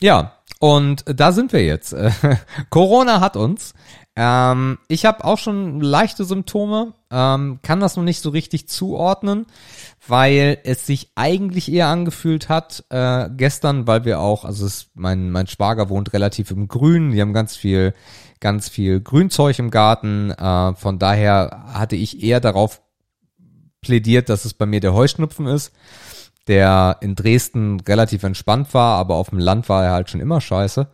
ja, 0.00 0.34
und 0.60 1.04
da 1.06 1.32
sind 1.32 1.52
wir 1.52 1.64
jetzt. 1.64 1.94
Corona 2.70 3.20
hat 3.20 3.36
uns. 3.36 3.74
Ähm, 4.20 4.78
ich 4.88 5.04
habe 5.04 5.24
auch 5.24 5.38
schon 5.38 5.80
leichte 5.80 6.24
Symptome, 6.24 6.92
ähm, 7.08 7.60
kann 7.62 7.78
das 7.78 7.96
noch 7.96 8.02
nicht 8.02 8.20
so 8.20 8.30
richtig 8.30 8.68
zuordnen, 8.68 9.46
weil 10.08 10.58
es 10.64 10.86
sich 10.86 11.12
eigentlich 11.14 11.70
eher 11.72 11.86
angefühlt 11.86 12.48
hat 12.48 12.84
äh, 12.90 13.28
gestern, 13.36 13.86
weil 13.86 14.04
wir 14.04 14.18
auch, 14.18 14.44
also 14.44 14.66
es, 14.66 14.90
mein 14.94 15.30
mein 15.30 15.46
Schwager 15.46 15.88
wohnt 15.88 16.12
relativ 16.14 16.50
im 16.50 16.66
Grün, 16.66 17.12
die 17.12 17.20
haben 17.20 17.32
ganz 17.32 17.54
viel 17.54 17.94
ganz 18.40 18.68
viel 18.68 19.00
Grünzeug 19.00 19.56
im 19.60 19.70
Garten, 19.70 20.32
äh, 20.32 20.74
von 20.74 20.98
daher 20.98 21.66
hatte 21.72 21.94
ich 21.94 22.20
eher 22.20 22.40
darauf 22.40 22.82
plädiert, 23.82 24.28
dass 24.30 24.44
es 24.44 24.52
bei 24.52 24.66
mir 24.66 24.80
der 24.80 24.94
Heuschnupfen 24.94 25.46
ist 25.46 25.72
der 26.48 26.96
in 27.02 27.14
Dresden 27.14 27.78
relativ 27.80 28.22
entspannt 28.22 28.72
war, 28.72 28.98
aber 28.98 29.16
auf 29.16 29.28
dem 29.28 29.38
Land 29.38 29.68
war 29.68 29.84
er 29.84 29.92
halt 29.92 30.08
schon 30.08 30.22
immer 30.22 30.40
scheiße. 30.40 30.88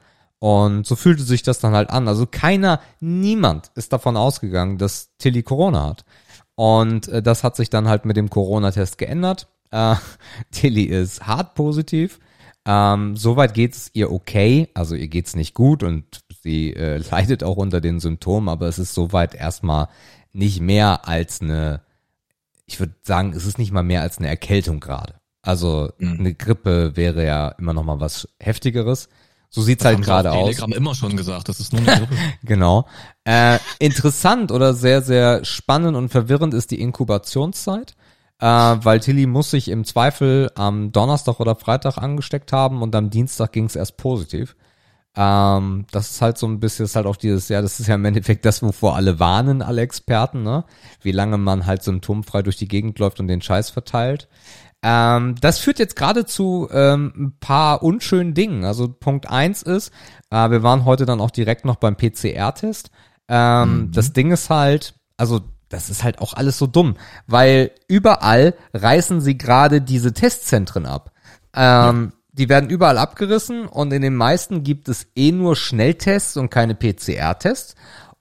Und 0.45 0.87
so 0.87 0.95
fühlte 0.95 1.23
sich 1.23 1.43
das 1.43 1.59
dann 1.59 1.73
halt 1.73 1.89
an. 1.89 2.07
Also 2.07 2.27
keiner, 2.27 2.83
niemand 3.01 3.71
ist 3.77 3.95
davon 3.95 4.15
ausgegangen, 4.15 4.77
dass 4.77 5.17
Tilly 5.17 5.43
Corona 5.43 5.87
hat. 5.87 6.05
Und 6.55 7.09
äh, 7.09 7.23
das 7.23 7.43
hat 7.43 7.57
sich 7.57 7.71
dann 7.71 7.89
halt 7.89 8.05
mit 8.05 8.19
dem 8.19 8.29
Corona-Test 8.29 8.99
geändert. 8.99 9.49
Äh, 9.71 9.95
Tilly 10.51 10.83
ist 10.83 11.27
hart 11.27 11.55
positiv. 11.55 12.21
Ähm, 12.67 13.17
soweit 13.17 13.55
geht 13.55 13.73
es 13.73 13.91
ihr 13.95 14.13
okay. 14.13 14.69
Also 14.75 14.95
ihr 14.95 15.09
geht's 15.09 15.35
nicht 15.35 15.55
gut 15.55 15.83
und 15.83 16.05
sie 16.43 16.75
äh, 16.75 16.99
leidet 17.11 17.43
auch 17.43 17.57
unter 17.57 17.81
den 17.81 17.99
Symptomen, 17.99 18.51
aber 18.51 18.69
es 18.69 18.79
ist 18.79 18.93
soweit 18.93 19.35
erstmal 19.35 19.89
nicht 20.35 20.61
mehr 20.61 21.09
als 21.09 21.41
eine, 21.41 21.81
ich 22.67 22.79
würde 22.81 22.97
sagen, 23.01 23.33
es 23.33 23.47
ist 23.47 23.57
nicht 23.57 23.73
mal 23.73 23.83
mehr 23.83 24.03
als 24.03 24.19
eine 24.19 24.29
Erkältung 24.29 24.81
gerade. 24.81 25.15
Also 25.41 25.91
mhm. 25.97 26.19
eine 26.19 26.35
Grippe 26.35 26.99
wäre 26.99 27.25
ja 27.25 27.49
immer 27.49 27.73
noch 27.73 27.85
mal 27.85 28.01
was 28.01 28.29
heftigeres. 28.39 29.09
So 29.55 29.63
sieht's 29.63 29.85
das 29.85 29.95
halt 29.95 30.05
gerade 30.05 30.33
aus. 30.33 30.47
Telegram 30.49 30.73
immer 30.73 30.97
schon 30.97 31.17
gesagt, 31.17 31.49
das 31.49 31.61
ist 31.61 31.73
nur 31.73 31.83
eine 31.83 31.97
Grippe. 32.07 32.17
genau. 32.43 32.89
Äh, 33.23 33.61
interessant 33.79 34.51
oder 34.51 34.75
sehr 34.75 35.01
sehr 35.01 35.45
spannend 35.45 35.97
und 35.97 36.09
verwirrend 36.09 36.55
ist 36.55 36.73
die 36.73 36.81
Inkubationszeit, 36.81 37.95
äh, 38.41 38.47
weil 38.47 38.99
Tilly 38.99 39.27
muss 39.27 39.53
sich 39.53 39.69
im 39.69 39.85
Zweifel 39.85 40.51
am 40.57 40.91
Donnerstag 40.91 41.39
oder 41.39 41.55
Freitag 41.55 41.99
angesteckt 41.99 42.53
haben 42.53 42.83
und 42.83 42.97
am 42.97 43.11
Dienstag 43.11 43.53
ging's 43.53 43.77
erst 43.77 43.97
positiv. 43.97 44.57
Ähm, 45.17 45.87
das 45.93 46.11
ist 46.11 46.21
halt 46.21 46.37
so 46.37 46.49
ein 46.49 46.59
bisschen, 46.59 46.87
ist 46.87 46.97
halt 46.97 47.07
auch 47.07 47.15
dieses, 47.15 47.49
ja, 47.49 47.63
das 47.63 47.79
ist 47.79 47.87
ja 47.87 47.95
im 47.95 48.05
Endeffekt 48.05 48.45
das, 48.45 48.61
wovor 48.61 48.97
alle 48.97 49.21
warnen, 49.21 49.63
alle 49.63 49.83
Experten, 49.83 50.43
ne? 50.43 50.65
Wie 51.01 51.13
lange 51.13 51.39
man 51.39 51.67
halt 51.67 51.85
symptomfrei 51.85 52.43
durch 52.43 52.57
die 52.57 52.67
Gegend 52.67 52.99
läuft 52.99 53.21
und 53.21 53.29
den 53.29 53.41
Scheiß 53.41 53.71
verteilt. 53.71 54.27
Ähm, 54.87 55.35
das 55.41 55.61
führt 55.61 55.79
jetzt 55.79 55.97
gerade 55.97 56.26
zu 56.26 56.69
ähm, 56.71 57.12
ein 57.17 57.37
paar 57.41 57.83
unschönen 57.83 58.35
Dingen. 58.35 58.64
Also 58.64 58.87
Punkt 58.87 59.31
eins 59.31 59.62
ist, 59.62 59.91
äh, 60.31 60.50
wir 60.50 60.62
waren 60.62 60.85
heute 60.85 61.07
dann 61.07 61.23
auch 61.23 61.31
direkt 61.31 61.64
noch 61.64 61.76
beim 61.76 61.97
PCR-Test. 61.97 62.91
Ähm, 63.26 63.79
mhm. 63.79 63.93
Das 63.93 64.12
Ding 64.12 64.31
ist 64.31 64.50
halt, 64.50 64.95
also 65.17 65.41
das 65.71 65.88
ist 65.88 66.05
halt 66.05 66.19
auch 66.19 66.35
alles 66.35 66.59
so 66.59 66.67
dumm, 66.67 66.97
weil 67.26 67.71
überall 67.88 68.55
reißen 68.75 69.23
sie 69.23 69.38
gerade 69.38 69.81
diese 69.81 70.12
Testzentren 70.12 70.85
ab. 70.85 71.12
Ähm, 71.55 72.12
ja. 72.12 72.19
Die 72.33 72.49
werden 72.50 72.69
überall 72.69 72.99
abgerissen 72.99 73.67
und 73.67 73.91
in 73.91 74.03
den 74.03 74.17
meisten 74.17 74.64
gibt 74.64 74.91
es 74.91 75.07
eh 75.17 75.33
nur 75.33 75.57
Schnelltests 75.57 76.37
und 76.37 76.50
keine 76.50 76.75
PCR-Tests. 76.75 77.75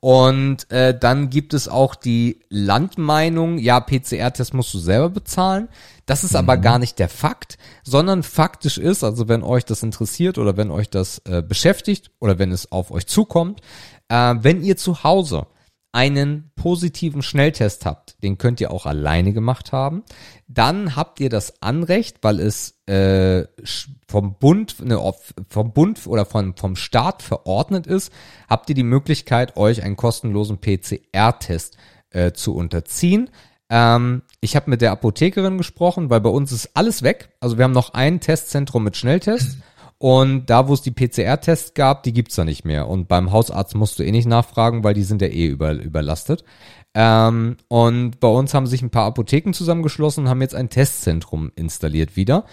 Und 0.03 0.69
äh, 0.69 0.99
dann 0.99 1.29
gibt 1.29 1.53
es 1.53 1.69
auch 1.69 1.95
die 1.95 2.41
Landmeinung, 2.49 3.57
ja, 3.57 3.79
PCR-Test 3.79 4.53
musst 4.53 4.73
du 4.73 4.79
selber 4.79 5.09
bezahlen. 5.09 5.69
Das 6.05 6.25
ist 6.25 6.33
mhm. 6.33 6.39
aber 6.39 6.57
gar 6.57 6.77
nicht 6.77 6.99
der 6.99 7.07
Fakt, 7.07 7.57
sondern 7.83 8.21
faktisch 8.21 8.77
ist, 8.77 9.05
also 9.05 9.29
wenn 9.29 9.43
euch 9.43 9.63
das 9.63 9.81
interessiert 9.81 10.37
oder 10.37 10.57
wenn 10.57 10.71
euch 10.71 10.89
das 10.89 11.19
äh, 11.19 11.41
beschäftigt 11.41 12.11
oder 12.19 12.37
wenn 12.37 12.51
es 12.51 12.69
auf 12.69 12.91
euch 12.91 13.07
zukommt, 13.07 13.61
äh, 14.09 14.35
wenn 14.39 14.61
ihr 14.61 14.75
zu 14.75 15.05
Hause 15.05 15.47
einen 15.93 16.51
positiven 16.55 17.21
Schnelltest 17.21 17.85
habt, 17.85 18.21
den 18.23 18.37
könnt 18.37 18.59
ihr 18.59 18.71
auch 18.71 18.85
alleine 18.85 19.31
gemacht 19.31 19.71
haben, 19.71 20.03
dann 20.47 20.95
habt 20.95 21.19
ihr 21.19 21.29
das 21.29 21.61
Anrecht, 21.61 22.17
weil 22.23 22.39
es 22.39 22.81
äh, 22.87 23.45
vom 24.07 24.37
Bund 24.39 24.83
ne, 24.83 24.99
vom 25.47 25.71
Bund 25.71 26.05
oder 26.07 26.25
vom 26.25 26.57
vom 26.57 26.75
Staat 26.75 27.21
verordnet 27.21 27.87
ist, 27.87 28.11
habt 28.49 28.69
ihr 28.69 28.75
die 28.75 28.83
Möglichkeit, 28.83 29.55
euch 29.55 29.83
einen 29.83 29.95
kostenlosen 29.95 30.57
PCR-Test 30.59 31.77
äh, 32.09 32.31
zu 32.33 32.55
unterziehen. 32.55 33.29
Ähm, 33.69 34.23
ich 34.41 34.55
habe 34.55 34.71
mit 34.71 34.81
der 34.81 34.91
Apothekerin 34.91 35.59
gesprochen, 35.59 36.09
weil 36.09 36.21
bei 36.21 36.29
uns 36.29 36.51
ist 36.51 36.71
alles 36.73 37.03
weg. 37.03 37.29
Also 37.39 37.57
wir 37.57 37.65
haben 37.65 37.71
noch 37.71 37.93
ein 37.93 38.19
Testzentrum 38.19 38.83
mit 38.83 38.97
Schnelltests. 38.97 39.57
Und 40.03 40.47
da, 40.47 40.67
wo 40.67 40.73
es 40.73 40.81
die 40.81 40.91
PCR-Tests 40.91 41.75
gab, 41.75 42.03
die 42.03 42.11
gibt's 42.11 42.35
da 42.35 42.43
nicht 42.43 42.65
mehr. 42.65 42.89
Und 42.89 43.07
beim 43.07 43.31
Hausarzt 43.31 43.73
musst 43.73 43.97
du 43.97 44.03
eh 44.03 44.11
nicht 44.11 44.27
nachfragen, 44.27 44.83
weil 44.83 44.93
die 44.93 45.03
sind 45.03 45.21
ja 45.21 45.29
eh 45.29 45.45
über, 45.45 45.71
überlastet. 45.71 46.43
Ähm, 46.93 47.55
und 47.69 48.19
bei 48.19 48.27
uns 48.27 48.53
haben 48.53 48.67
sich 48.67 48.81
ein 48.81 48.89
paar 48.89 49.05
Apotheken 49.05 49.53
zusammengeschlossen 49.53 50.25
und 50.25 50.29
haben 50.29 50.41
jetzt 50.41 50.55
ein 50.55 50.69
Testzentrum 50.69 51.53
installiert 51.55 52.17
wieder. 52.17 52.43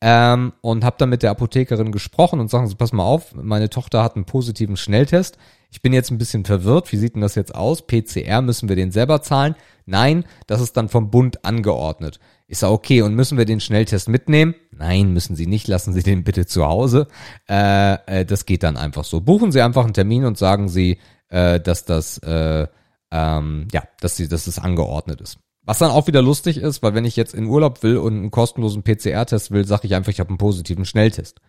Ähm, 0.00 0.52
und 0.60 0.84
habe 0.84 0.94
dann 1.00 1.08
mit 1.08 1.24
der 1.24 1.32
Apothekerin 1.32 1.90
gesprochen 1.90 2.38
und 2.38 2.48
sagen 2.48 2.68
sie, 2.68 2.76
pass 2.76 2.92
mal 2.92 3.02
auf, 3.02 3.34
meine 3.34 3.70
Tochter 3.70 4.04
hat 4.04 4.14
einen 4.14 4.24
positiven 4.24 4.76
Schnelltest. 4.76 5.36
Ich 5.72 5.82
bin 5.82 5.92
jetzt 5.92 6.12
ein 6.12 6.18
bisschen 6.18 6.44
verwirrt. 6.44 6.92
Wie 6.92 6.96
sieht 6.96 7.16
denn 7.16 7.22
das 7.22 7.34
jetzt 7.34 7.56
aus? 7.56 7.84
PCR 7.88 8.40
müssen 8.40 8.68
wir 8.68 8.76
den 8.76 8.92
selber 8.92 9.20
zahlen? 9.20 9.56
Nein, 9.84 10.24
das 10.46 10.60
ist 10.60 10.76
dann 10.76 10.88
vom 10.88 11.10
Bund 11.10 11.44
angeordnet. 11.44 12.20
Ist 12.50 12.62
ja 12.62 12.68
okay. 12.68 13.02
Und 13.02 13.14
müssen 13.14 13.38
wir 13.38 13.44
den 13.44 13.60
Schnelltest 13.60 14.08
mitnehmen? 14.08 14.56
Nein, 14.72 15.12
müssen 15.12 15.36
Sie 15.36 15.46
nicht. 15.46 15.68
Lassen 15.68 15.92
Sie 15.92 16.02
den 16.02 16.24
bitte 16.24 16.46
zu 16.46 16.66
Hause. 16.66 17.06
Äh, 17.48 17.94
äh, 18.06 18.24
das 18.24 18.44
geht 18.44 18.64
dann 18.64 18.76
einfach 18.76 19.04
so. 19.04 19.20
Buchen 19.20 19.52
Sie 19.52 19.62
einfach 19.62 19.84
einen 19.84 19.94
Termin 19.94 20.24
und 20.24 20.36
sagen 20.36 20.68
Sie, 20.68 20.98
äh, 21.28 21.60
dass 21.60 21.84
das, 21.84 22.18
äh, 22.18 22.66
ähm, 23.12 23.68
ja, 23.70 23.84
dass 24.00 24.16
Sie, 24.16 24.26
dass 24.26 24.46
das 24.46 24.58
angeordnet 24.58 25.20
ist. 25.20 25.38
Was 25.62 25.78
dann 25.78 25.92
auch 25.92 26.08
wieder 26.08 26.22
lustig 26.22 26.56
ist, 26.56 26.82
weil 26.82 26.92
wenn 26.92 27.04
ich 27.04 27.14
jetzt 27.14 27.34
in 27.34 27.46
Urlaub 27.46 27.84
will 27.84 27.98
und 27.98 28.14
einen 28.14 28.30
kostenlosen 28.32 28.82
PCR-Test 28.82 29.52
will, 29.52 29.64
sage 29.64 29.86
ich 29.86 29.94
einfach, 29.94 30.10
ich 30.10 30.18
habe 30.18 30.30
einen 30.30 30.38
positiven 30.38 30.84
Schnelltest. 30.84 31.40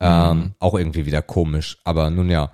Ähm, 0.00 0.36
mhm. 0.36 0.54
Auch 0.58 0.74
irgendwie 0.74 1.06
wieder 1.06 1.22
komisch. 1.22 1.78
Aber 1.84 2.10
nun 2.10 2.28
ja. 2.28 2.50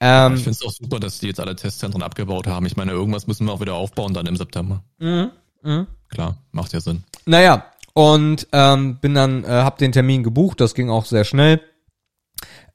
Ähm, 0.00 0.34
ich 0.34 0.42
finde 0.42 0.58
es 0.60 0.64
auch 0.64 0.72
super, 0.72 0.98
dass 0.98 1.20
die 1.20 1.28
jetzt 1.28 1.38
alle 1.38 1.54
Testzentren 1.54 2.02
abgebaut 2.02 2.48
haben. 2.48 2.66
Ich 2.66 2.76
meine, 2.76 2.90
irgendwas 2.90 3.28
müssen 3.28 3.46
wir 3.46 3.52
auch 3.52 3.60
wieder 3.60 3.74
aufbauen 3.74 4.14
dann 4.14 4.26
im 4.26 4.34
September. 4.34 4.82
Mhm. 4.98 5.30
Mhm. 5.62 5.86
Klar, 6.08 6.38
macht 6.50 6.72
ja 6.72 6.80
Sinn. 6.80 7.04
Naja, 7.26 7.66
und 7.92 8.46
ähm, 8.52 8.98
bin 9.00 9.14
dann, 9.14 9.44
äh, 9.44 9.48
hab 9.48 9.78
den 9.78 9.92
Termin 9.92 10.22
gebucht, 10.22 10.60
das 10.60 10.74
ging 10.74 10.90
auch 10.90 11.04
sehr 11.04 11.24
schnell. 11.24 11.60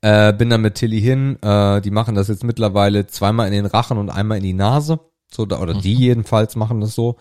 Äh, 0.02 0.34
bin 0.34 0.50
dann 0.50 0.62
mit 0.62 0.76
Tilly 0.76 1.00
hin, 1.00 1.38
äh, 1.42 1.80
die 1.80 1.92
machen 1.92 2.16
das 2.16 2.28
jetzt 2.28 2.44
mittlerweile 2.44 3.06
zweimal 3.08 3.48
in 3.48 3.54
den 3.54 3.68
Rachen 3.68 3.98
und 3.98 4.10
einmal 4.10 4.38
in 4.38 4.44
die 4.44 4.54
Nase. 4.54 5.00
So, 5.32 5.44
oder 5.44 5.76
die 5.76 5.96
mhm. 5.96 6.02
jedenfalls 6.02 6.56
machen 6.56 6.82
das 6.82 6.96
so. 6.96 7.18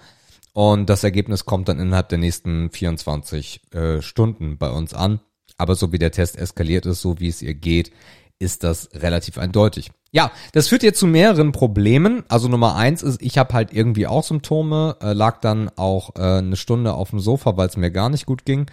Und 0.52 0.90
das 0.90 1.04
Ergebnis 1.04 1.44
kommt 1.44 1.68
dann 1.68 1.78
innerhalb 1.78 2.08
der 2.08 2.18
nächsten 2.18 2.70
24 2.70 3.72
äh, 3.72 4.02
Stunden 4.02 4.58
bei 4.58 4.70
uns 4.70 4.94
an. 4.94 5.20
Aber 5.58 5.74
so 5.74 5.92
wie 5.92 5.98
der 5.98 6.10
Test 6.10 6.36
eskaliert 6.36 6.86
ist, 6.86 7.02
so 7.02 7.20
wie 7.20 7.28
es 7.28 7.42
ihr 7.42 7.54
geht, 7.54 7.92
ist 8.40 8.64
das 8.64 8.88
relativ 8.94 9.38
eindeutig. 9.38 9.92
Ja, 10.10 10.32
das 10.52 10.66
führt 10.66 10.82
jetzt 10.82 10.98
zu 10.98 11.06
mehreren 11.06 11.52
Problemen. 11.52 12.24
Also 12.28 12.48
Nummer 12.48 12.74
eins 12.74 13.02
ist, 13.02 13.22
ich 13.22 13.38
habe 13.38 13.54
halt 13.54 13.72
irgendwie 13.72 14.08
auch 14.08 14.24
Symptome, 14.24 14.96
äh, 15.00 15.12
lag 15.12 15.40
dann 15.40 15.70
auch 15.76 16.16
äh, 16.16 16.38
eine 16.38 16.56
Stunde 16.56 16.94
auf 16.94 17.10
dem 17.10 17.20
Sofa, 17.20 17.56
weil 17.56 17.68
es 17.68 17.76
mir 17.76 17.92
gar 17.92 18.08
nicht 18.08 18.26
gut 18.26 18.44
ging. 18.44 18.66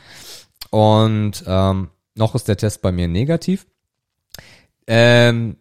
Und 0.72 1.44
ähm, 1.46 1.90
noch 2.16 2.34
ist 2.34 2.48
der 2.48 2.58
Test 2.58 2.82
bei 2.82 2.92
mir 2.92 3.08
negativ. 3.08 3.68
Ähm, 4.88 5.58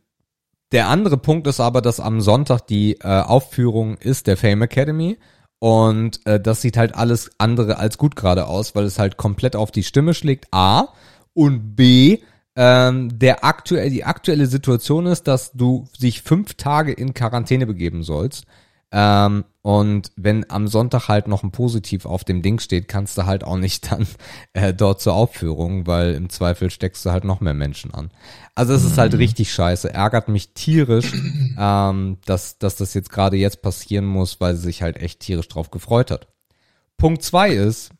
der 0.72 0.88
andere 0.88 1.18
Punkt 1.18 1.46
ist 1.48 1.60
aber, 1.60 1.82
dass 1.82 2.00
am 2.00 2.20
Sonntag 2.20 2.66
die 2.68 3.00
äh, 3.00 3.20
Aufführung 3.20 3.98
ist 3.98 4.28
der 4.28 4.36
Fame 4.36 4.62
Academy. 4.62 5.18
Und 5.58 6.24
äh, 6.26 6.38
das 6.40 6.62
sieht 6.62 6.76
halt 6.76 6.94
alles 6.94 7.32
andere 7.38 7.78
als 7.78 7.98
gut 7.98 8.14
gerade 8.14 8.46
aus, 8.46 8.74
weil 8.76 8.84
es 8.84 9.00
halt 9.00 9.16
komplett 9.16 9.56
auf 9.56 9.72
die 9.72 9.82
Stimme 9.82 10.14
schlägt. 10.14 10.46
A. 10.52 10.88
Und 11.34 11.74
B 11.74 12.20
ähm, 12.56 13.18
der 13.18 13.44
aktuell, 13.44 13.90
die 13.90 14.04
aktuelle 14.04 14.46
Situation 14.46 15.06
ist, 15.06 15.28
dass 15.28 15.52
du 15.52 15.86
sich 15.96 16.22
fünf 16.22 16.54
Tage 16.54 16.92
in 16.92 17.14
Quarantäne 17.14 17.66
begeben 17.66 18.02
sollst. 18.02 18.46
Ähm, 18.92 19.44
und 19.62 20.12
wenn 20.16 20.48
am 20.48 20.68
Sonntag 20.68 21.08
halt 21.08 21.28
noch 21.28 21.42
ein 21.42 21.50
Positiv 21.50 22.06
auf 22.06 22.24
dem 22.24 22.40
Ding 22.40 22.60
steht, 22.60 22.88
kannst 22.88 23.18
du 23.18 23.26
halt 23.26 23.44
auch 23.44 23.58
nicht 23.58 23.90
dann 23.90 24.06
äh, 24.54 24.72
dort 24.72 25.02
zur 25.02 25.14
Aufführung, 25.14 25.86
weil 25.86 26.14
im 26.14 26.30
Zweifel 26.30 26.70
steckst 26.70 27.04
du 27.04 27.10
halt 27.10 27.24
noch 27.24 27.40
mehr 27.40 27.52
Menschen 27.52 27.92
an. 27.92 28.10
Also 28.54 28.72
es 28.72 28.84
ist 28.84 28.96
halt 28.96 29.12
mhm. 29.12 29.18
richtig 29.18 29.52
scheiße, 29.52 29.92
ärgert 29.92 30.28
mich 30.28 30.54
tierisch, 30.54 31.12
ähm, 31.58 32.18
dass, 32.24 32.58
dass 32.58 32.76
das 32.76 32.94
jetzt 32.94 33.10
gerade 33.10 33.36
jetzt 33.36 33.60
passieren 33.60 34.06
muss, 34.06 34.40
weil 34.40 34.54
sie 34.54 34.62
sich 34.62 34.82
halt 34.82 34.96
echt 34.96 35.20
tierisch 35.20 35.48
drauf 35.48 35.70
gefreut 35.70 36.10
hat. 36.10 36.28
Punkt 36.96 37.22
zwei 37.22 37.50
ist, 37.50 37.90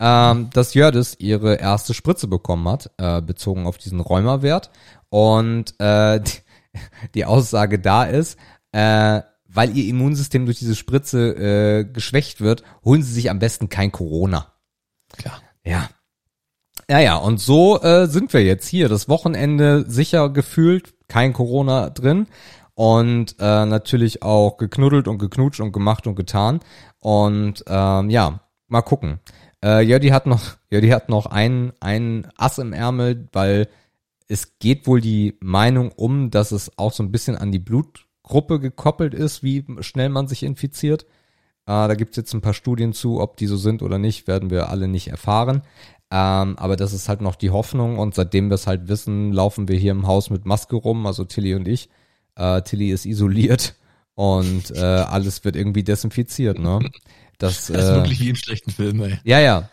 ähm, 0.00 0.48
dass 0.52 0.74
Jördis 0.74 1.14
ihre 1.18 1.56
erste 1.56 1.92
Spritze 1.92 2.26
bekommen 2.26 2.66
hat, 2.68 2.90
äh, 2.96 3.20
bezogen 3.20 3.66
auf 3.66 3.76
diesen 3.76 4.00
Rheumawert. 4.00 4.70
Und 5.10 5.78
äh, 5.78 6.20
die, 7.14 7.24
Aussage 7.26 7.78
da 7.78 8.04
ist, 8.04 8.38
äh, 8.72 9.20
weil 9.46 9.76
ihr 9.76 9.88
Immunsystem 9.88 10.46
durch 10.46 10.58
diese 10.58 10.74
Spritze 10.74 11.34
äh, 11.34 11.84
geschwächt 11.84 12.40
wird, 12.40 12.62
holen 12.84 13.02
sie 13.02 13.12
sich 13.12 13.30
am 13.30 13.38
besten 13.38 13.68
kein 13.68 13.92
Corona. 13.92 14.52
Klar. 15.16 15.42
Ja. 15.64 15.90
Naja, 16.88 17.16
und 17.16 17.38
so 17.38 17.80
äh, 17.82 18.06
sind 18.06 18.32
wir 18.32 18.42
jetzt 18.42 18.66
hier. 18.66 18.88
Das 18.88 19.08
Wochenende 19.08 19.84
sicher 19.86 20.30
gefühlt, 20.30 20.94
kein 21.08 21.32
Corona 21.32 21.90
drin. 21.90 22.26
Und 22.74 23.36
äh, 23.38 23.66
natürlich 23.66 24.22
auch 24.22 24.56
geknuddelt 24.56 25.06
und 25.06 25.18
geknutscht 25.18 25.60
und 25.60 25.72
gemacht 25.72 26.06
und 26.06 26.14
getan. 26.14 26.60
Und 27.00 27.64
ähm, 27.66 28.08
ja, 28.08 28.40
mal 28.68 28.82
gucken. 28.82 29.20
Äh, 29.62 29.82
Jödi 29.82 30.08
hat 30.08 30.26
noch, 30.26 30.56
Jödi 30.70 30.88
hat 30.88 31.08
noch 31.08 31.26
ein, 31.26 31.72
ein 31.80 32.28
Ass 32.36 32.58
im 32.58 32.72
Ärmel, 32.72 33.28
weil 33.32 33.68
es 34.28 34.58
geht 34.58 34.86
wohl 34.86 35.00
die 35.00 35.36
Meinung 35.40 35.92
um, 35.92 36.30
dass 36.30 36.52
es 36.52 36.78
auch 36.78 36.92
so 36.92 37.02
ein 37.02 37.12
bisschen 37.12 37.36
an 37.36 37.52
die 37.52 37.58
Blutgruppe 37.58 38.60
gekoppelt 38.60 39.12
ist, 39.12 39.42
wie 39.42 39.64
schnell 39.80 40.08
man 40.08 40.28
sich 40.28 40.42
infiziert. 40.42 41.04
Äh, 41.66 41.88
da 41.88 41.94
gibt's 41.94 42.16
jetzt 42.16 42.32
ein 42.32 42.40
paar 42.40 42.54
Studien 42.54 42.92
zu, 42.92 43.20
ob 43.20 43.36
die 43.36 43.46
so 43.46 43.56
sind 43.56 43.82
oder 43.82 43.98
nicht, 43.98 44.26
werden 44.26 44.50
wir 44.50 44.70
alle 44.70 44.88
nicht 44.88 45.08
erfahren. 45.08 45.62
Ähm, 46.12 46.58
aber 46.58 46.76
das 46.76 46.92
ist 46.92 47.08
halt 47.08 47.20
noch 47.20 47.36
die 47.36 47.50
Hoffnung 47.50 47.98
und 47.98 48.14
seitdem 48.14 48.50
wir 48.50 48.54
es 48.54 48.66
halt 48.66 48.88
wissen, 48.88 49.32
laufen 49.32 49.68
wir 49.68 49.76
hier 49.76 49.92
im 49.92 50.06
Haus 50.06 50.30
mit 50.30 50.44
Maske 50.46 50.76
rum, 50.76 51.06
also 51.06 51.24
Tilly 51.24 51.54
und 51.54 51.68
ich. 51.68 51.88
Äh, 52.34 52.62
Tilly 52.62 52.90
ist 52.90 53.06
isoliert 53.06 53.76
und 54.14 54.70
äh, 54.72 54.80
alles 54.80 55.44
wird 55.44 55.54
irgendwie 55.56 55.84
desinfiziert, 55.84 56.58
ne? 56.58 56.80
Das, 57.40 57.66
Das 57.66 57.84
ist 57.84 57.90
äh, 57.90 57.94
wirklich 57.96 58.20
wie 58.20 58.28
im 58.30 58.36
schlechten 58.36 58.70
Film, 58.70 59.02
ey. 59.02 59.18
ja, 59.24 59.40
ja. 59.40 59.68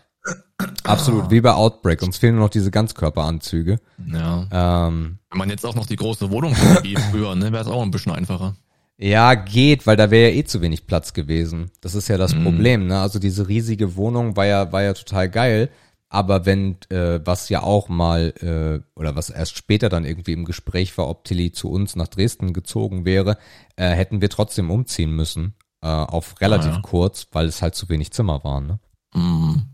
Absolut, 0.82 1.30
wie 1.30 1.40
bei 1.40 1.52
Outbreak. 1.52 2.02
Uns 2.02 2.18
fehlen 2.18 2.34
nur 2.34 2.44
noch 2.46 2.50
diese 2.50 2.70
Ganzkörperanzüge. 2.70 3.78
Ja. 4.12 4.88
Ähm, 4.88 5.18
Wenn 5.30 5.38
man 5.38 5.50
jetzt 5.50 5.64
auch 5.64 5.74
noch 5.76 5.86
die 5.86 5.96
große 5.96 6.30
Wohnung 6.30 6.52
wie 6.82 6.96
früher, 7.10 7.34
ne, 7.36 7.52
wäre 7.52 7.62
es 7.62 7.68
auch 7.68 7.82
ein 7.82 7.90
bisschen 7.92 8.12
einfacher. 8.12 8.56
ja, 8.96 9.34
geht, 9.34 9.86
weil 9.86 9.96
da 9.96 10.10
wäre 10.10 10.30
ja 10.32 10.36
eh 10.36 10.44
zu 10.44 10.60
wenig 10.60 10.86
Platz 10.88 11.12
gewesen. 11.12 11.70
Das 11.80 11.94
ist 11.94 12.08
ja 12.08 12.18
das 12.18 12.34
Mhm. 12.34 12.42
Problem, 12.44 12.86
ne? 12.88 13.00
Also 13.00 13.18
diese 13.20 13.46
riesige 13.46 13.94
Wohnung 13.96 14.36
war 14.36 14.46
ja, 14.46 14.72
war 14.72 14.82
ja 14.82 14.94
total 14.94 15.30
geil. 15.30 15.70
Aber 16.10 16.46
wenn, 16.46 16.76
äh, 16.88 17.20
was 17.24 17.50
ja 17.50 17.62
auch 17.62 17.88
mal, 17.88 18.32
äh, 18.40 18.98
oder 18.98 19.14
was 19.14 19.28
erst 19.30 19.56
später 19.58 19.88
dann 19.90 20.04
irgendwie 20.06 20.32
im 20.32 20.44
Gespräch 20.46 20.96
war, 20.98 21.06
ob 21.08 21.24
Tilly 21.24 21.52
zu 21.52 21.70
uns 21.70 21.94
nach 21.96 22.08
Dresden 22.08 22.52
gezogen 22.54 23.04
wäre, 23.04 23.36
äh, 23.76 23.90
hätten 23.90 24.20
wir 24.22 24.30
trotzdem 24.30 24.70
umziehen 24.70 25.12
müssen. 25.14 25.54
Äh, 25.80 25.86
auf 25.86 26.40
relativ 26.40 26.72
Ah, 26.72 26.76
ja. 26.76 26.80
kurz, 26.80 27.28
weil 27.32 27.46
es 27.46 27.62
halt 27.62 27.74
zu 27.74 27.88
wenig 27.88 28.10
Zimmer 28.12 28.42
waren, 28.44 28.66
ne? 28.66 28.80
Mhm. 29.14 29.66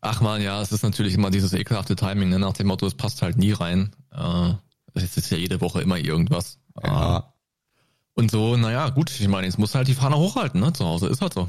Ach 0.00 0.20
man, 0.20 0.40
ja, 0.42 0.60
es 0.62 0.70
ist 0.70 0.82
natürlich 0.82 1.14
immer 1.14 1.30
dieses 1.30 1.52
ekelhafte 1.54 1.96
Timing, 1.96 2.28
ne? 2.28 2.38
nach 2.38 2.52
dem 2.52 2.68
Motto, 2.68 2.86
es 2.86 2.94
passt 2.94 3.22
halt 3.22 3.36
nie 3.36 3.52
rein. 3.52 3.96
Äh, 4.12 4.52
es 4.94 5.16
ist 5.16 5.30
ja 5.30 5.38
jede 5.38 5.60
Woche 5.60 5.80
immer 5.82 5.96
irgendwas. 5.98 6.58
Äh, 6.80 6.86
Ja. 6.86 7.32
und 8.14 8.30
so, 8.30 8.56
naja, 8.56 8.90
gut, 8.90 9.10
ich 9.18 9.26
meine, 9.28 9.46
jetzt 9.46 9.58
musst 9.58 9.74
du 9.74 9.78
halt 9.78 9.88
die 9.88 9.94
Fahne 9.94 10.16
hochhalten, 10.16 10.60
ne? 10.60 10.72
Zu 10.72 10.84
Hause 10.84 11.08
ist 11.08 11.20
halt 11.22 11.32
so. 11.34 11.48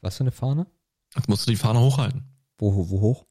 Was 0.00 0.16
für 0.16 0.24
eine 0.24 0.32
Fahne? 0.32 0.66
Jetzt 1.14 1.28
musst 1.28 1.46
du 1.46 1.50
die 1.50 1.56
Fahne 1.56 1.80
hochhalten. 1.80 2.24
Wo, 2.58 2.88
wo 2.90 3.00
hoch? 3.00 3.26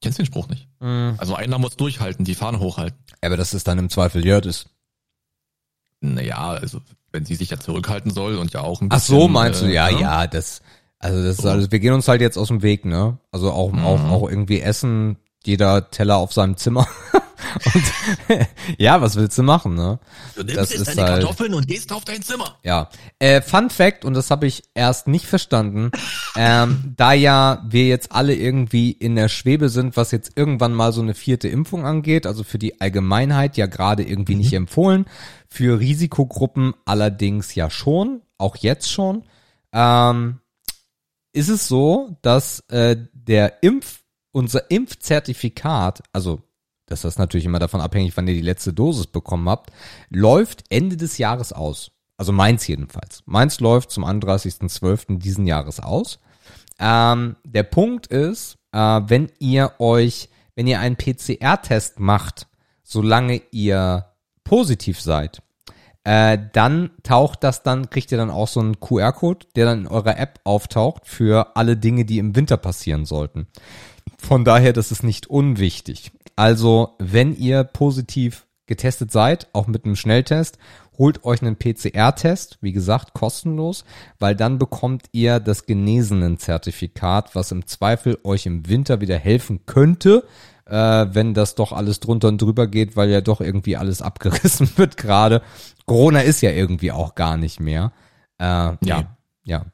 Kennst 0.00 0.18
den 0.18 0.26
Spruch 0.26 0.48
nicht? 0.48 0.68
Mhm. 0.80 1.14
Also 1.18 1.34
einer 1.34 1.58
muss 1.58 1.76
durchhalten, 1.76 2.24
die 2.24 2.34
Fahne 2.34 2.60
hochhalten. 2.60 2.98
Aber 3.22 3.36
das 3.36 3.54
ist 3.54 3.66
dann 3.68 3.78
im 3.78 3.88
Zweifel 3.90 4.24
Jörd 4.24 4.46
ist. 4.46 4.68
Naja, 6.00 6.38
also 6.50 6.80
wenn 7.12 7.24
sie 7.24 7.34
sich 7.34 7.50
ja 7.50 7.58
zurückhalten 7.58 8.10
soll 8.10 8.36
und 8.36 8.52
ja 8.52 8.60
auch 8.62 8.80
ein 8.80 8.88
Ach 8.90 8.96
bisschen. 8.96 9.20
so, 9.20 9.28
meinst 9.28 9.62
du? 9.62 9.66
äh, 9.66 9.74
Ja, 9.74 9.90
ne? 9.90 10.00
ja, 10.00 10.26
das, 10.26 10.62
also 10.98 11.22
das 11.22 11.36
ist 11.36 11.42
So. 11.42 11.48
alles, 11.50 11.70
wir 11.70 11.78
gehen 11.78 11.92
uns 11.92 12.08
halt 12.08 12.20
jetzt 12.20 12.36
aus 12.38 12.48
dem 12.48 12.62
Weg, 12.62 12.84
ne? 12.84 13.18
Also 13.30 13.50
auch, 13.52 13.72
Mhm. 13.72 13.84
auch, 13.84 14.04
auch 14.10 14.28
irgendwie 14.28 14.60
essen, 14.60 15.16
jeder 15.46 15.90
Teller 15.90 16.16
auf 16.16 16.32
seinem 16.32 16.56
Zimmer. 16.56 16.86
Und 17.74 17.82
ja, 18.78 19.00
was 19.02 19.16
willst 19.16 19.36
du 19.36 19.42
machen, 19.42 19.74
ne? 19.74 19.98
Du 20.36 20.42
Das 20.44 20.54
nimmst 20.54 20.72
ist 20.72 20.78
jetzt 20.78 20.98
deine 20.98 21.02
halt- 21.10 21.22
Kartoffeln 21.22 21.52
und 21.54 21.66
gehst 21.66 21.92
auf 21.92 22.04
dein 22.04 22.22
Zimmer. 22.22 22.56
Ja. 22.62 22.88
Äh, 23.18 23.42
Fun 23.42 23.68
Fact, 23.68 24.04
und 24.04 24.14
das 24.14 24.30
habe 24.30 24.46
ich 24.46 24.62
erst 24.74 25.06
nicht 25.08 25.26
verstanden, 25.26 25.90
ähm, 26.36 26.94
da 26.96 27.12
ja 27.12 27.62
wir 27.68 27.88
jetzt 27.88 28.12
alle 28.12 28.34
irgendwie 28.34 28.90
in 28.92 29.16
der 29.16 29.28
Schwebe 29.28 29.68
sind, 29.68 29.96
was 29.96 30.12
jetzt 30.12 30.32
irgendwann 30.36 30.72
mal 30.72 30.92
so 30.92 31.02
eine 31.02 31.14
vierte 31.14 31.48
Impfung 31.48 31.84
angeht, 31.84 32.26
also 32.26 32.42
für 32.44 32.58
die 32.58 32.80
Allgemeinheit 32.80 33.56
ja 33.56 33.66
gerade 33.66 34.02
irgendwie 34.04 34.36
nicht 34.36 34.52
empfohlen, 34.54 35.04
für 35.48 35.78
Risikogruppen 35.78 36.74
allerdings 36.86 37.54
ja 37.54 37.68
schon, 37.70 38.22
auch 38.38 38.56
jetzt 38.56 38.90
schon, 38.90 39.24
ähm, 39.72 40.38
ist 41.32 41.48
es 41.48 41.66
so, 41.68 42.16
dass 42.22 42.60
äh, 42.68 42.96
der 43.12 43.62
Impf, 43.62 44.01
unser 44.32 44.70
Impfzertifikat, 44.70 46.02
also 46.12 46.42
das 46.86 47.04
ist 47.04 47.18
natürlich 47.18 47.46
immer 47.46 47.58
davon 47.58 47.80
abhängig, 47.80 48.16
wann 48.16 48.28
ihr 48.28 48.34
die 48.34 48.40
letzte 48.40 48.72
Dosis 48.72 49.06
bekommen 49.06 49.48
habt, 49.48 49.70
läuft 50.10 50.64
Ende 50.68 50.96
des 50.96 51.18
Jahres 51.18 51.52
aus. 51.52 51.92
Also 52.16 52.32
meins 52.32 52.66
jedenfalls. 52.66 53.22
Meins 53.26 53.60
läuft 53.60 53.90
zum 53.90 54.04
31.12. 54.04 55.18
diesen 55.18 55.46
Jahres 55.46 55.80
aus. 55.80 56.18
Ähm, 56.78 57.36
der 57.44 57.62
Punkt 57.62 58.08
ist, 58.08 58.58
äh, 58.72 58.78
wenn 58.78 59.30
ihr 59.38 59.72
euch, 59.78 60.28
wenn 60.54 60.66
ihr 60.66 60.80
einen 60.80 60.96
PCR-Test 60.96 62.00
macht, 62.00 62.46
solange 62.82 63.40
ihr 63.52 64.06
positiv 64.44 65.00
seid, 65.00 65.42
äh, 66.04 66.38
dann 66.52 66.90
taucht 67.02 67.44
das 67.44 67.62
dann, 67.62 67.88
kriegt 67.88 68.10
ihr 68.12 68.18
dann 68.18 68.30
auch 68.30 68.48
so 68.48 68.60
einen 68.60 68.80
QR-Code, 68.80 69.46
der 69.54 69.66
dann 69.66 69.80
in 69.82 69.86
eurer 69.86 70.18
App 70.18 70.40
auftaucht 70.44 71.06
für 71.06 71.56
alle 71.56 71.76
Dinge, 71.76 72.04
die 72.04 72.18
im 72.18 72.34
Winter 72.34 72.56
passieren 72.56 73.04
sollten. 73.04 73.46
Von 74.22 74.44
daher, 74.44 74.72
das 74.72 74.92
ist 74.92 75.02
nicht 75.02 75.26
unwichtig. 75.26 76.12
Also, 76.36 76.94
wenn 76.98 77.36
ihr 77.36 77.64
positiv 77.64 78.46
getestet 78.66 79.10
seid, 79.10 79.48
auch 79.52 79.66
mit 79.66 79.84
einem 79.84 79.96
Schnelltest, 79.96 80.58
holt 80.96 81.24
euch 81.24 81.42
einen 81.42 81.56
PCR-Test, 81.56 82.58
wie 82.60 82.72
gesagt, 82.72 83.14
kostenlos, 83.14 83.84
weil 84.20 84.36
dann 84.36 84.58
bekommt 84.58 85.06
ihr 85.10 85.40
das 85.40 85.66
Genesenen-Zertifikat, 85.66 87.34
was 87.34 87.50
im 87.50 87.66
Zweifel 87.66 88.16
euch 88.22 88.46
im 88.46 88.68
Winter 88.68 89.00
wieder 89.00 89.18
helfen 89.18 89.66
könnte, 89.66 90.24
äh, 90.66 91.06
wenn 91.10 91.34
das 91.34 91.56
doch 91.56 91.72
alles 91.72 91.98
drunter 91.98 92.28
und 92.28 92.40
drüber 92.40 92.68
geht, 92.68 92.96
weil 92.96 93.10
ja 93.10 93.20
doch 93.22 93.40
irgendwie 93.40 93.76
alles 93.76 94.02
abgerissen 94.02 94.70
wird 94.76 94.96
gerade. 94.96 95.42
Corona 95.84 96.20
ist 96.20 96.42
ja 96.42 96.50
irgendwie 96.50 96.92
auch 96.92 97.16
gar 97.16 97.36
nicht 97.36 97.58
mehr. 97.58 97.92
Äh, 98.38 98.44
Ja, 98.84 99.16
ja. 99.42 99.66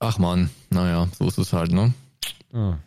Ach 0.00 0.18
man, 0.18 0.50
naja, 0.70 1.06
so 1.16 1.28
ist 1.28 1.38
es 1.38 1.52
halt, 1.52 1.70
ne? 1.70 1.94
Hm. 2.56 2.78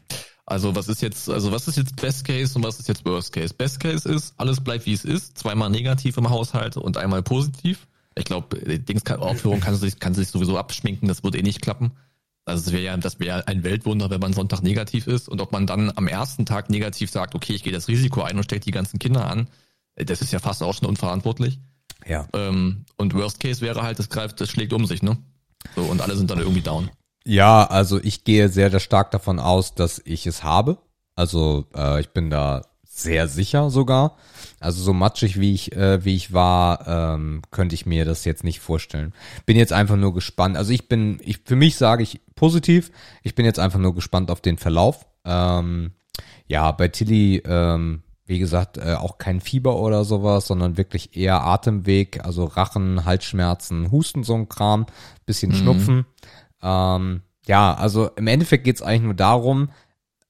Also 0.47 0.75
was 0.75 0.88
ist 0.88 1.01
jetzt, 1.03 1.29
also 1.29 1.51
was 1.51 1.67
ist 1.67 1.77
jetzt 1.77 1.95
Best 1.97 2.25
Case 2.25 2.55
und 2.55 2.63
was 2.63 2.79
ist 2.79 2.88
jetzt 2.88 3.05
Worst 3.05 3.32
Case? 3.32 3.53
Best 3.53 3.79
Case 3.79 4.10
ist, 4.10 4.34
alles 4.38 4.62
bleibt 4.62 4.88
wie 4.88 4.93
es 4.93 5.05
ist, 5.05 5.38
zweimal 5.38 5.69
negativ 5.69 6.17
im 6.17 6.32
Haushalt 6.32 6.75
und 6.75 6.97
einmal 6.97 7.21
positiv. 7.21 7.86
Ich 8.15 8.25
glaube, 8.25 8.58
Dings 8.79 9.03
kann, 9.03 9.19
Aufführung 9.19 9.60
kann 9.60 9.75
sich, 9.75 9.99
kann 9.99 10.15
sich 10.15 10.29
sowieso 10.29 10.58
abschminken, 10.58 11.08
das 11.08 11.23
wird 11.23 11.36
eh 11.36 11.43
nicht 11.43 11.62
klappen. 11.62 11.91
Also 12.45 12.65
es 12.65 12.73
wäre 12.73 12.82
ja, 12.82 12.97
das 12.97 13.19
wäre 13.19 13.47
ein 13.47 13.63
Weltwunder, 13.63 14.10
wenn 14.10 14.19
man 14.19 14.34
Sonntag 14.34 14.63
negativ 14.63 15.05
ist 15.05 15.29
und 15.29 15.39
ob 15.39 15.51
man 15.51 15.67
dann 15.67 15.95
am 15.95 16.08
ersten 16.08 16.47
Tag 16.47 16.71
negativ 16.71 17.12
sagt, 17.12 17.36
okay, 17.36 17.53
ich 17.53 17.62
gehe 17.62 17.71
das 17.71 17.88
Risiko 17.88 18.23
ein 18.23 18.36
und 18.36 18.43
stecke 18.43 18.65
die 18.65 18.71
ganzen 18.71 18.97
Kinder 18.97 19.29
an, 19.29 19.49
das 19.95 20.23
ist 20.23 20.34
ja 20.34 20.39
fast 20.39 20.63
auch 20.63 20.73
schon 20.73 20.88
unverantwortlich. 20.88 21.60
Ja. 22.08 22.27
Ähm, 22.34 22.86
und 22.97 23.13
Worst 23.13 23.39
Case 23.39 23.62
wäre 23.62 23.84
halt, 23.84 23.99
das 23.99 24.10
greift, 24.10 24.41
das 24.41 24.49
schlägt 24.49 24.73
um 24.73 24.88
sich, 24.88 25.03
ne? 25.03 25.17
So, 25.75 25.84
und 25.84 26.01
alle 26.01 26.15
sind 26.15 26.32
dann 26.32 26.39
irgendwie 26.39 26.62
down. 26.62 26.89
Ja, 27.29 27.63
also 27.63 28.01
ich 28.01 28.23
gehe 28.23 28.49
sehr, 28.49 28.71
sehr 28.71 28.79
stark 28.79 29.11
davon 29.11 29.37
aus, 29.37 29.75
dass 29.75 30.01
ich 30.03 30.25
es 30.25 30.43
habe. 30.43 30.79
Also 31.15 31.65
äh, 31.75 32.01
ich 32.01 32.09
bin 32.09 32.31
da 32.31 32.63
sehr 32.83 33.27
sicher 33.27 33.69
sogar. 33.69 34.17
Also 34.59 34.81
so 34.81 34.93
matschig 34.93 35.39
wie 35.39 35.53
ich 35.53 35.75
äh, 35.75 36.03
wie 36.03 36.15
ich 36.15 36.33
war, 36.33 36.87
ähm, 36.87 37.43
könnte 37.51 37.75
ich 37.75 37.85
mir 37.85 38.03
das 38.03 38.25
jetzt 38.25 38.43
nicht 38.43 38.61
vorstellen. 38.61 39.13
Bin 39.45 39.57
jetzt 39.57 39.73
einfach 39.73 39.95
nur 39.95 40.15
gespannt. 40.15 40.57
Also 40.57 40.73
ich 40.73 40.89
bin, 40.89 41.21
ich 41.23 41.41
für 41.45 41.55
mich 41.55 41.77
sage 41.77 42.01
ich 42.01 42.19
positiv. 42.33 42.91
Ich 43.21 43.35
bin 43.35 43.45
jetzt 43.45 43.59
einfach 43.59 43.79
nur 43.79 43.93
gespannt 43.93 44.31
auf 44.31 44.41
den 44.41 44.57
Verlauf. 44.57 45.05
Ähm, 45.23 45.91
ja, 46.47 46.71
bei 46.71 46.87
Tilly, 46.87 47.43
ähm, 47.45 48.01
wie 48.25 48.39
gesagt, 48.39 48.77
äh, 48.79 48.95
auch 48.95 49.19
kein 49.19 49.39
Fieber 49.39 49.75
oder 49.75 50.03
sowas, 50.03 50.47
sondern 50.47 50.77
wirklich 50.77 51.15
eher 51.15 51.43
Atemweg, 51.43 52.25
also 52.25 52.45
Rachen, 52.45 53.05
Halsschmerzen, 53.05 53.91
Husten, 53.91 54.23
so 54.23 54.33
ein 54.33 54.49
Kram, 54.49 54.87
bisschen 55.27 55.53
Schnupfen. 55.53 56.07
Ähm, 56.61 57.21
ja, 57.45 57.73
also 57.73 58.09
im 58.15 58.27
Endeffekt 58.27 58.63
geht's 58.63 58.81
eigentlich 58.81 59.03
nur 59.03 59.13
darum, 59.13 59.69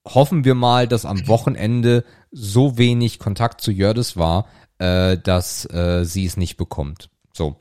hoffen 0.07 0.43
wir 0.45 0.55
mal, 0.55 0.87
dass 0.87 1.05
am 1.05 1.27
Wochenende 1.27 2.03
so 2.31 2.77
wenig 2.77 3.19
Kontakt 3.19 3.61
zu 3.61 3.71
Jördis 3.71 4.15
war, 4.17 4.45
äh, 4.77 5.17
dass 5.17 5.65
äh, 5.71 6.03
sie 6.05 6.25
es 6.25 6.37
nicht 6.37 6.57
bekommt. 6.57 7.09
So. 7.33 7.57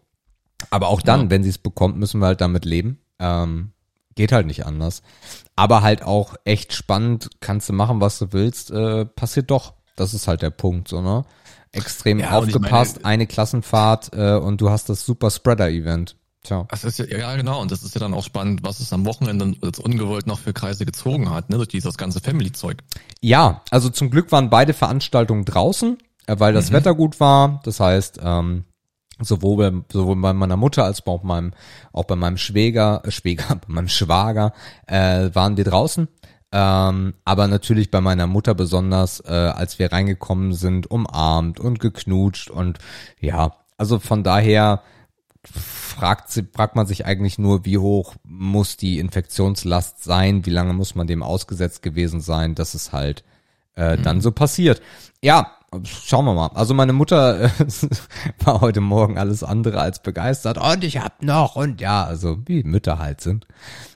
Aber 0.70 0.88
auch 0.88 1.02
dann, 1.02 1.22
Ja. 1.24 1.30
wenn 1.30 1.42
sie 1.42 1.48
es 1.50 1.58
bekommt, 1.58 1.96
müssen 1.96 2.20
wir 2.20 2.26
halt 2.26 2.40
damit 2.40 2.64
leben. 2.64 3.00
Ähm, 3.18 3.72
geht 4.14 4.32
halt 4.32 4.46
nicht 4.46 4.66
anders. 4.66 5.02
Aber 5.56 5.82
halt 5.82 6.02
auch 6.02 6.34
echt 6.44 6.72
spannend, 6.72 7.30
kannst 7.40 7.68
du 7.68 7.72
machen, 7.72 8.00
was 8.00 8.18
du 8.18 8.32
willst, 8.32 8.70
äh, 8.70 9.04
passiert 9.04 9.50
doch. 9.50 9.74
Das 9.96 10.14
ist 10.14 10.28
halt 10.28 10.42
der 10.42 10.50
Punkt, 10.50 10.88
so, 10.88 11.00
ne? 11.00 11.24
Extrem 11.72 12.18
Ja, 12.20 12.30
aufgepasst, 12.38 12.96
meine- 12.96 13.06
eine 13.06 13.26
Klassenfahrt 13.26 14.10
äh, 14.12 14.34
und 14.36 14.60
du 14.60 14.70
hast 14.70 14.88
das 14.88 15.04
Super 15.04 15.30
Spreader-Event. 15.30 16.16
Tja. 16.44 16.66
Das 16.70 16.84
ist 16.84 16.98
ja, 16.98 17.06
ja 17.06 17.36
genau, 17.36 17.60
und 17.60 17.70
das 17.70 17.82
ist 17.82 17.94
ja 17.94 18.00
dann 18.00 18.14
auch 18.14 18.22
spannend, 18.22 18.62
was 18.62 18.80
es 18.80 18.92
am 18.92 19.04
Wochenende 19.04 19.54
jetzt 19.62 19.80
ungewollt 19.80 20.26
noch 20.26 20.38
für 20.38 20.52
Kreise 20.52 20.86
gezogen 20.86 21.30
hat, 21.30 21.50
ne, 21.50 21.56
durch 21.56 21.68
dieses 21.68 21.96
ganze 21.98 22.20
Family-Zeug. 22.20 22.78
Ja, 23.20 23.62
also 23.70 23.90
zum 23.90 24.10
Glück 24.10 24.30
waren 24.30 24.48
beide 24.50 24.72
Veranstaltungen 24.72 25.44
draußen, 25.44 25.98
äh, 26.26 26.36
weil 26.38 26.52
das 26.52 26.72
Wetter 26.72 26.94
gut 26.94 27.18
war. 27.20 27.60
Das 27.64 27.80
heißt, 27.80 28.20
ähm, 28.22 28.64
sowohl 29.20 29.70
bei, 29.70 29.82
sowohl 29.92 30.16
bei 30.16 30.32
meiner 30.32 30.56
Mutter 30.56 30.84
als 30.84 31.04
auch, 31.06 31.22
meinem, 31.22 31.52
auch 31.92 32.04
bei 32.04 32.16
meinem 32.16 32.36
Schwäger, 32.36 33.02
äh, 33.04 33.10
Schwäger, 33.10 33.56
bei 33.66 33.72
meinem 33.72 33.88
Schwager, 33.88 34.52
äh, 34.86 35.30
waren 35.34 35.56
wir 35.56 35.64
draußen. 35.64 36.08
Ähm, 36.50 37.14
aber 37.24 37.46
natürlich 37.46 37.90
bei 37.90 38.00
meiner 38.00 38.26
Mutter 38.26 38.54
besonders, 38.54 39.20
äh, 39.20 39.32
als 39.32 39.78
wir 39.78 39.92
reingekommen 39.92 40.54
sind, 40.54 40.90
umarmt 40.90 41.60
und 41.60 41.78
geknutscht 41.78 42.48
und 42.48 42.78
ja, 43.20 43.56
also 43.76 43.98
von 43.98 44.24
daher 44.24 44.82
fragt, 45.54 46.30
sie, 46.30 46.46
fragt 46.52 46.76
man 46.76 46.86
sich 46.86 47.06
eigentlich 47.06 47.38
nur, 47.38 47.64
wie 47.64 47.78
hoch 47.78 48.14
muss 48.24 48.76
die 48.76 48.98
Infektionslast 48.98 50.04
sein, 50.04 50.46
wie 50.46 50.50
lange 50.50 50.72
muss 50.72 50.94
man 50.94 51.06
dem 51.06 51.22
ausgesetzt 51.22 51.82
gewesen 51.82 52.20
sein, 52.20 52.54
dass 52.54 52.74
es 52.74 52.92
halt 52.92 53.24
äh, 53.76 53.96
mhm. 53.96 54.02
dann 54.02 54.20
so 54.20 54.32
passiert. 54.32 54.82
Ja, 55.22 55.52
schauen 55.84 56.24
wir 56.24 56.34
mal. 56.34 56.50
Also 56.54 56.74
meine 56.74 56.92
Mutter 56.92 57.40
äh, 57.44 57.50
war 58.44 58.60
heute 58.60 58.80
Morgen 58.80 59.18
alles 59.18 59.42
andere 59.42 59.80
als 59.80 60.02
begeistert. 60.02 60.58
Und 60.58 60.84
ich 60.84 60.98
hab 60.98 61.22
noch 61.22 61.56
und 61.56 61.80
ja, 61.80 62.04
also 62.04 62.38
wie 62.46 62.62
Mütter 62.62 62.98
halt 62.98 63.20
sind. 63.20 63.46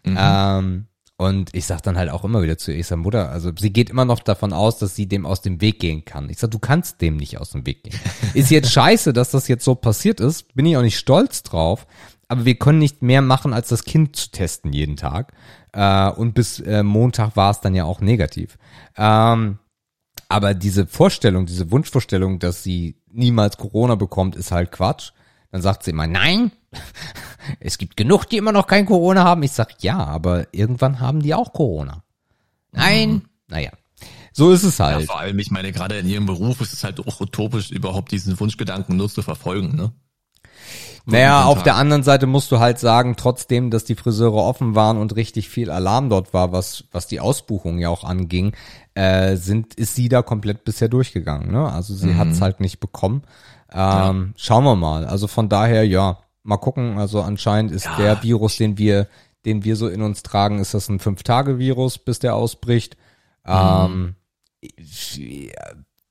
Mhm. 0.04 0.16
Ähm, 0.18 0.86
und 1.16 1.54
ich 1.54 1.66
sag 1.66 1.82
dann 1.82 1.96
halt 1.96 2.10
auch 2.10 2.24
immer 2.24 2.42
wieder 2.42 2.58
zu 2.58 2.72
ihr, 2.72 2.78
ich 2.78 2.86
sag, 2.86 2.98
Mutter, 2.98 3.30
also 3.30 3.52
sie 3.56 3.72
geht 3.72 3.90
immer 3.90 4.04
noch 4.04 4.20
davon 4.20 4.52
aus, 4.52 4.78
dass 4.78 4.96
sie 4.96 5.06
dem 5.06 5.26
aus 5.26 5.40
dem 5.40 5.60
Weg 5.60 5.78
gehen 5.78 6.04
kann. 6.04 6.30
Ich 6.30 6.38
sag, 6.38 6.50
du 6.50 6.58
kannst 6.58 7.00
dem 7.00 7.16
nicht 7.16 7.38
aus 7.38 7.50
dem 7.50 7.66
Weg 7.66 7.84
gehen. 7.84 7.98
ist 8.34 8.50
jetzt 8.50 8.72
scheiße, 8.72 9.12
dass 9.12 9.30
das 9.30 9.48
jetzt 9.48 9.64
so 9.64 9.74
passiert 9.74 10.20
ist, 10.20 10.54
bin 10.54 10.66
ich 10.66 10.76
auch 10.76 10.82
nicht 10.82 10.98
stolz 10.98 11.42
drauf, 11.42 11.86
aber 12.28 12.44
wir 12.44 12.54
können 12.54 12.78
nicht 12.78 13.02
mehr 13.02 13.22
machen, 13.22 13.52
als 13.52 13.68
das 13.68 13.84
Kind 13.84 14.16
zu 14.16 14.30
testen 14.30 14.72
jeden 14.72 14.96
Tag. 14.96 15.32
Äh, 15.72 16.10
und 16.10 16.34
bis 16.34 16.60
äh, 16.60 16.82
Montag 16.82 17.36
war 17.36 17.50
es 17.50 17.60
dann 17.60 17.74
ja 17.74 17.84
auch 17.84 18.00
negativ. 18.00 18.58
Ähm, 18.96 19.58
aber 20.28 20.54
diese 20.54 20.86
Vorstellung, 20.86 21.44
diese 21.44 21.70
Wunschvorstellung, 21.70 22.38
dass 22.38 22.62
sie 22.62 22.96
niemals 23.10 23.58
Corona 23.58 23.96
bekommt, 23.96 24.34
ist 24.34 24.50
halt 24.50 24.72
Quatsch. 24.72 25.12
Dann 25.50 25.60
sagt 25.60 25.82
sie 25.82 25.90
immer, 25.90 26.06
nein, 26.06 26.52
es 27.60 27.78
gibt 27.78 27.96
genug, 27.96 28.24
die 28.26 28.36
immer 28.36 28.52
noch 28.52 28.66
kein 28.66 28.86
Corona 28.86 29.24
haben. 29.24 29.42
Ich 29.42 29.52
sag, 29.52 29.82
ja, 29.82 29.98
aber 29.98 30.46
irgendwann 30.52 31.00
haben 31.00 31.20
die 31.20 31.34
auch 31.34 31.52
Corona. 31.52 32.02
Nein, 32.72 33.10
mhm. 33.10 33.22
naja. 33.48 33.70
So 34.32 34.50
ist 34.50 34.62
es 34.62 34.80
halt. 34.80 35.00
Ja, 35.00 35.06
vor 35.06 35.20
allem, 35.20 35.38
ich 35.38 35.50
meine, 35.50 35.72
gerade 35.72 35.98
in 35.98 36.08
ihrem 36.08 36.26
Beruf 36.26 36.60
ist 36.60 36.72
es 36.72 36.84
halt 36.84 37.00
auch 37.06 37.20
utopisch, 37.20 37.70
überhaupt 37.70 38.12
diesen 38.12 38.38
Wunschgedanken 38.40 38.96
nur 38.96 39.10
zu 39.10 39.22
verfolgen, 39.22 39.76
ne? 39.76 39.92
Naja, 41.04 41.44
auf 41.44 41.64
der 41.64 41.74
anderen 41.74 42.04
Seite 42.04 42.26
musst 42.26 42.52
du 42.52 42.60
halt 42.60 42.78
sagen, 42.78 43.16
trotzdem, 43.16 43.70
dass 43.70 43.84
die 43.84 43.96
Friseure 43.96 44.36
offen 44.36 44.76
waren 44.76 44.98
und 44.98 45.16
richtig 45.16 45.48
viel 45.48 45.70
Alarm 45.70 46.08
dort 46.08 46.32
war, 46.32 46.52
was, 46.52 46.84
was 46.92 47.08
die 47.08 47.18
Ausbuchung 47.18 47.78
ja 47.78 47.88
auch 47.88 48.04
anging, 48.04 48.52
äh, 48.94 49.36
sind, 49.36 49.74
ist 49.74 49.96
sie 49.96 50.08
da 50.08 50.22
komplett 50.22 50.64
bisher 50.64 50.88
durchgegangen. 50.88 51.50
Ne? 51.50 51.68
Also 51.68 51.94
sie 51.94 52.08
mhm. 52.08 52.18
hat's 52.18 52.40
halt 52.40 52.60
nicht 52.60 52.78
bekommen. 52.78 53.22
Ähm, 53.72 53.78
ja. 53.78 54.14
Schauen 54.36 54.64
wir 54.64 54.76
mal. 54.76 55.04
Also 55.04 55.26
von 55.26 55.48
daher, 55.48 55.84
ja, 55.84 56.18
mal 56.42 56.58
gucken. 56.58 56.98
Also 56.98 57.20
anscheinend 57.22 57.72
ist 57.72 57.84
ja. 57.84 57.96
der 57.96 58.22
Virus, 58.22 58.56
den 58.56 58.78
wir, 58.78 59.08
den 59.44 59.64
wir 59.64 59.76
so 59.76 59.88
in 59.88 60.02
uns 60.02 60.22
tragen, 60.22 60.58
ist 60.58 60.74
das 60.74 60.88
ein 60.88 60.98
Fünf-Tage-Virus, 60.98 61.98
bis 61.98 62.18
der 62.18 62.34
ausbricht. 62.34 62.96
Mhm. 63.46 64.14
Ähm, 64.64 65.50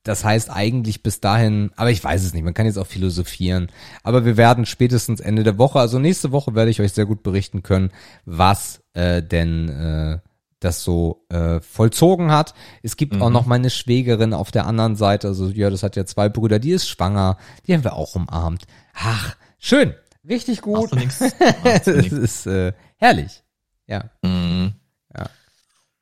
das 0.04 0.24
heißt 0.24 0.50
eigentlich 0.50 1.02
bis 1.02 1.20
dahin, 1.20 1.70
aber 1.76 1.90
ich 1.90 2.02
weiß 2.02 2.24
es 2.24 2.34
nicht, 2.34 2.42
man 2.42 2.54
kann 2.54 2.66
jetzt 2.66 2.78
auch 2.78 2.86
philosophieren. 2.86 3.68
Aber 4.02 4.24
wir 4.24 4.36
werden 4.36 4.66
spätestens 4.66 5.20
Ende 5.20 5.44
der 5.44 5.58
Woche, 5.58 5.78
also 5.78 5.98
nächste 5.98 6.32
Woche 6.32 6.54
werde 6.54 6.70
ich 6.70 6.80
euch 6.80 6.92
sehr 6.92 7.06
gut 7.06 7.22
berichten 7.22 7.62
können, 7.62 7.92
was 8.24 8.82
äh, 8.94 9.22
denn 9.22 9.68
äh, 9.68 10.18
das 10.58 10.82
so 10.82 11.24
äh, 11.28 11.60
vollzogen 11.60 12.32
hat. 12.32 12.54
Es 12.82 12.96
gibt 12.96 13.14
mhm. 13.14 13.22
auch 13.22 13.30
noch 13.30 13.46
meine 13.46 13.70
Schwägerin 13.70 14.34
auf 14.34 14.50
der 14.50 14.66
anderen 14.66 14.96
Seite, 14.96 15.28
also 15.28 15.48
ja, 15.48 15.70
das 15.70 15.84
hat 15.84 15.94
ja 15.94 16.04
zwei 16.04 16.28
Brüder, 16.28 16.58
die 16.58 16.72
ist 16.72 16.88
schwanger, 16.88 17.36
die 17.66 17.74
haben 17.74 17.84
wir 17.84 17.94
auch 17.94 18.16
umarmt. 18.16 18.64
Ach, 18.94 19.36
schön, 19.58 19.94
richtig 20.28 20.60
gut. 20.60 20.90
das 20.92 21.86
ist 21.86 22.46
äh, 22.46 22.72
herrlich. 22.96 23.42
Ja. 23.86 24.10
Mhm. 24.22 24.74
Ja. 25.14 25.26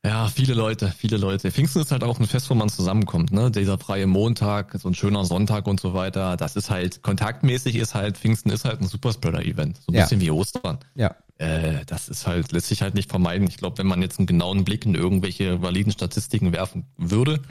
Ja, 0.05 0.29
viele 0.29 0.55
Leute, 0.55 0.93
viele 0.97 1.19
Leute. 1.19 1.51
Pfingsten 1.51 1.83
ist 1.83 1.93
halt 1.93 2.05
auch 2.05 2.19
ein 2.19 2.27
Fest, 2.27 2.49
wo 2.49 2.55
man 2.55 2.71
zusammenkommt, 2.71 3.33
ne? 3.33 3.51
Dieser 3.51 3.79
freie 3.79 4.07
Montag, 4.07 4.75
so 4.81 4.89
ein 4.89 4.95
schöner 4.95 5.27
Sonntag 5.27 5.67
und 5.67 5.79
so 5.79 5.93
weiter. 5.93 6.39
Das 6.39 6.57
ist 6.57 6.71
halt, 6.71 7.03
kontaktmäßig 7.03 7.77
ist 7.77 7.95
halt, 7.95 8.17
Pfingsten 8.17 8.51
ist 8.51 8.65
halt 8.65 8.81
ein 8.81 8.87
Superspreader-Event. 8.87 9.77
So 9.77 9.93
ein 9.93 9.97
ja. 9.97 10.03
bisschen 10.03 10.23
wie 10.23 10.31
Ostern. 10.31 10.79
Ja. 10.95 11.15
Äh, 11.37 11.85
das 11.85 12.09
ist 12.09 12.27
halt, 12.27 12.51
lässt 12.53 12.69
sich 12.69 12.81
halt 12.81 12.95
nicht 12.95 13.11
vermeiden. 13.11 13.47
Ich 13.47 13.59
glaube, 13.59 13.77
wenn 13.77 13.87
man 13.87 14.01
jetzt 14.01 14.19
einen 14.19 14.27
genauen 14.27 14.65
Blick 14.65 14.87
in 14.87 14.95
irgendwelche 14.95 15.61
validen 15.61 15.93
Statistiken 15.93 16.55
werfen 16.55 16.87
würde, 16.97 17.43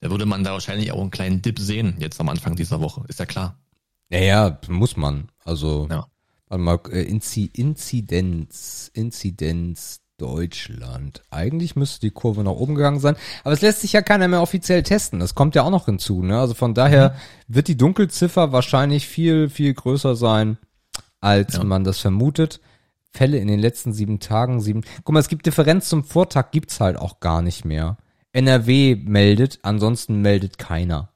da 0.00 0.10
würde 0.10 0.26
man 0.26 0.44
da 0.44 0.52
wahrscheinlich 0.52 0.92
auch 0.92 1.00
einen 1.00 1.10
kleinen 1.10 1.42
Dip 1.42 1.58
sehen, 1.58 1.96
jetzt 1.98 2.20
am 2.20 2.28
Anfang 2.28 2.54
dieser 2.54 2.80
Woche. 2.80 3.04
Ist 3.08 3.18
ja 3.18 3.26
klar. 3.26 3.58
Ja, 4.10 4.20
ja, 4.20 4.60
muss 4.68 4.96
man. 4.96 5.30
Also, 5.44 5.86
ja. 5.90 6.06
warte 6.48 6.62
mal, 6.62 6.80
äh, 6.90 7.02
Inzidenz, 7.02 8.90
Inzidenz 8.94 10.00
Deutschland. 10.18 11.22
Eigentlich 11.30 11.76
müsste 11.76 12.00
die 12.00 12.10
Kurve 12.10 12.42
nach 12.42 12.52
oben 12.52 12.74
gegangen 12.74 13.00
sein, 13.00 13.16
aber 13.44 13.54
es 13.54 13.62
lässt 13.62 13.80
sich 13.80 13.92
ja 13.92 14.02
keiner 14.02 14.28
mehr 14.28 14.42
offiziell 14.42 14.82
testen. 14.82 15.20
Das 15.20 15.34
kommt 15.34 15.54
ja 15.54 15.62
auch 15.62 15.70
noch 15.70 15.86
hinzu. 15.86 16.22
Ne? 16.22 16.38
Also 16.38 16.54
von 16.54 16.74
daher 16.74 17.10
mhm. 17.10 17.54
wird 17.54 17.68
die 17.68 17.76
Dunkelziffer 17.76 18.52
wahrscheinlich 18.52 19.06
viel, 19.06 19.48
viel 19.48 19.72
größer 19.72 20.16
sein, 20.16 20.58
als 21.20 21.54
ja. 21.54 21.64
man 21.64 21.84
das 21.84 22.00
vermutet. 22.00 22.60
Fälle 23.10 23.38
in 23.38 23.48
den 23.48 23.60
letzten 23.60 23.92
sieben 23.92 24.20
Tagen, 24.20 24.60
sieben. 24.60 24.82
Guck 25.04 25.14
mal, 25.14 25.20
es 25.20 25.28
gibt 25.28 25.46
Differenz 25.46 25.88
zum 25.88 26.04
Vortag, 26.04 26.50
gibt's 26.50 26.80
halt 26.80 26.98
auch 26.98 27.20
gar 27.20 27.40
nicht 27.40 27.64
mehr. 27.64 27.96
NRW 28.32 28.96
meldet, 28.96 29.60
ansonsten 29.62 30.20
meldet 30.20 30.58
keiner. 30.58 31.12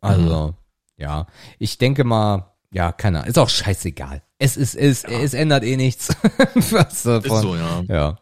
Also, 0.00 0.48
mhm. 0.48 0.54
Ja. 0.96 1.26
Ich 1.58 1.78
denke 1.78 2.04
mal, 2.04 2.52
ja, 2.72 2.90
keiner. 2.92 3.26
Ist 3.26 3.38
auch 3.38 3.48
scheißegal. 3.48 4.22
Es 4.38 4.56
ist, 4.56 4.74
es, 4.74 5.02
ja. 5.02 5.10
es 5.10 5.34
ändert 5.34 5.64
eh 5.64 5.76
nichts. 5.76 6.08
Was 6.54 7.02
davon. 7.02 7.30
Ist 7.30 7.42
so, 7.42 7.56
ja. 7.56 7.82
Ja. 7.88 8.18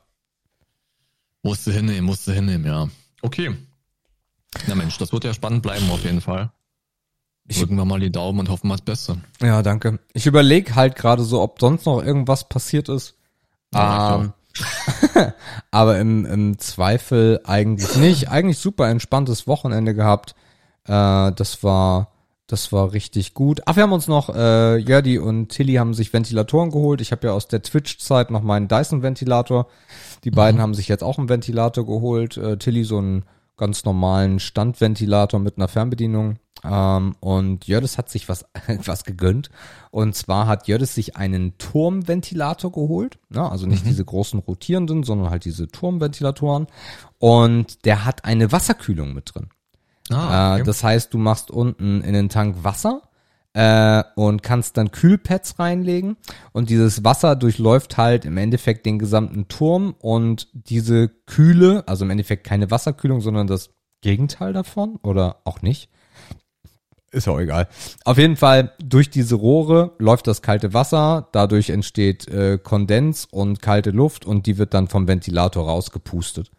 Musste 1.42 1.72
hinnehmen, 1.72 2.04
musste 2.04 2.32
hinnehmen, 2.32 2.66
ja. 2.66 2.88
Okay. 3.22 3.56
Na 4.66 4.74
Mensch, 4.74 4.98
das 4.98 5.12
wird 5.12 5.24
ja 5.24 5.32
spannend 5.32 5.62
bleiben 5.62 5.90
auf 5.90 6.04
jeden 6.04 6.20
Fall. 6.20 6.50
Drücken 7.46 7.76
wir 7.76 7.84
mal 7.84 8.00
die 8.00 8.12
Daumen 8.12 8.40
und 8.40 8.48
hoffen 8.48 8.68
mal 8.68 8.74
das 8.74 8.84
Beste. 8.84 9.20
Ja, 9.40 9.62
danke. 9.62 9.98
Ich 10.12 10.26
überlege 10.26 10.74
halt 10.74 10.94
gerade 10.94 11.24
so, 11.24 11.40
ob 11.40 11.60
sonst 11.60 11.86
noch 11.86 12.02
irgendwas 12.02 12.48
passiert 12.48 12.88
ist. 12.88 13.16
Ja, 13.74 14.16
ähm, 14.16 14.32
aber 15.70 15.98
im, 15.98 16.26
im 16.26 16.58
Zweifel 16.58 17.40
eigentlich 17.44 17.96
nicht. 17.96 18.28
Eigentlich 18.28 18.58
super 18.58 18.88
entspanntes 18.88 19.46
Wochenende 19.46 19.94
gehabt. 19.94 20.34
Äh, 20.84 21.32
das 21.32 21.62
war 21.62 22.09
das 22.50 22.72
war 22.72 22.92
richtig 22.92 23.32
gut. 23.32 23.60
Ach, 23.66 23.76
wir 23.76 23.84
haben 23.84 23.92
uns 23.92 24.08
noch, 24.08 24.28
äh, 24.34 24.76
Jördi 24.76 25.18
und 25.18 25.50
Tilly 25.50 25.74
haben 25.74 25.94
sich 25.94 26.12
Ventilatoren 26.12 26.70
geholt. 26.70 27.00
Ich 27.00 27.12
habe 27.12 27.28
ja 27.28 27.32
aus 27.32 27.46
der 27.46 27.62
Twitch-Zeit 27.62 28.32
noch 28.32 28.42
meinen 28.42 28.66
Dyson-Ventilator. 28.66 29.68
Die 30.24 30.32
beiden 30.32 30.58
mhm. 30.58 30.62
haben 30.62 30.74
sich 30.74 30.88
jetzt 30.88 31.04
auch 31.04 31.18
einen 31.18 31.28
Ventilator 31.28 31.86
geholt. 31.86 32.36
Äh, 32.36 32.56
Tilly 32.56 32.82
so 32.82 32.98
einen 32.98 33.24
ganz 33.56 33.84
normalen 33.84 34.40
Standventilator 34.40 35.38
mit 35.38 35.58
einer 35.58 35.68
Fernbedienung. 35.68 36.40
Ähm, 36.64 37.14
und 37.20 37.68
Jördis 37.68 37.98
hat 37.98 38.08
sich 38.08 38.28
was, 38.28 38.44
was 38.84 39.04
gegönnt. 39.04 39.50
Und 39.92 40.16
zwar 40.16 40.48
hat 40.48 40.66
Jördis 40.66 40.92
sich 40.92 41.16
einen 41.16 41.56
Turmventilator 41.58 42.72
geholt. 42.72 43.20
Ja, 43.32 43.48
also 43.48 43.66
nicht 43.66 43.84
mhm. 43.84 43.90
diese 43.90 44.04
großen 44.04 44.40
rotierenden, 44.40 45.04
sondern 45.04 45.30
halt 45.30 45.44
diese 45.44 45.68
Turmventilatoren. 45.68 46.66
Und 47.18 47.84
der 47.84 48.04
hat 48.04 48.24
eine 48.24 48.50
Wasserkühlung 48.50 49.14
mit 49.14 49.34
drin. 49.34 49.50
Ah, 50.10 50.54
okay. 50.54 50.62
äh, 50.62 50.64
das 50.64 50.82
heißt, 50.82 51.14
du 51.14 51.18
machst 51.18 51.50
unten 51.50 52.00
in 52.02 52.12
den 52.12 52.28
Tank 52.28 52.56
Wasser 52.62 53.02
äh, 53.52 54.02
und 54.16 54.42
kannst 54.42 54.76
dann 54.76 54.90
Kühlpads 54.90 55.58
reinlegen 55.58 56.16
und 56.52 56.70
dieses 56.70 57.04
Wasser 57.04 57.36
durchläuft 57.36 57.96
halt 57.96 58.24
im 58.24 58.36
Endeffekt 58.36 58.86
den 58.86 58.98
gesamten 58.98 59.48
Turm 59.48 59.94
und 60.00 60.48
diese 60.52 61.08
Kühle, 61.08 61.84
also 61.86 62.04
im 62.04 62.10
Endeffekt 62.10 62.44
keine 62.44 62.70
Wasserkühlung, 62.70 63.20
sondern 63.20 63.46
das 63.46 63.70
Gegenteil 64.02 64.52
davon 64.52 64.98
oder 65.02 65.40
auch 65.44 65.62
nicht. 65.62 65.88
Ist 67.12 67.26
auch 67.26 67.40
egal. 67.40 67.66
Auf 68.04 68.18
jeden 68.18 68.36
Fall, 68.36 68.72
durch 68.78 69.10
diese 69.10 69.34
Rohre 69.34 69.94
läuft 69.98 70.28
das 70.28 70.42
kalte 70.42 70.74
Wasser, 70.74 71.28
dadurch 71.32 71.70
entsteht 71.70 72.28
äh, 72.28 72.56
Kondens 72.62 73.24
und 73.24 73.60
kalte 73.60 73.90
Luft 73.90 74.24
und 74.24 74.46
die 74.46 74.58
wird 74.58 74.74
dann 74.74 74.86
vom 74.86 75.08
Ventilator 75.08 75.66
rausgepustet 75.66 76.52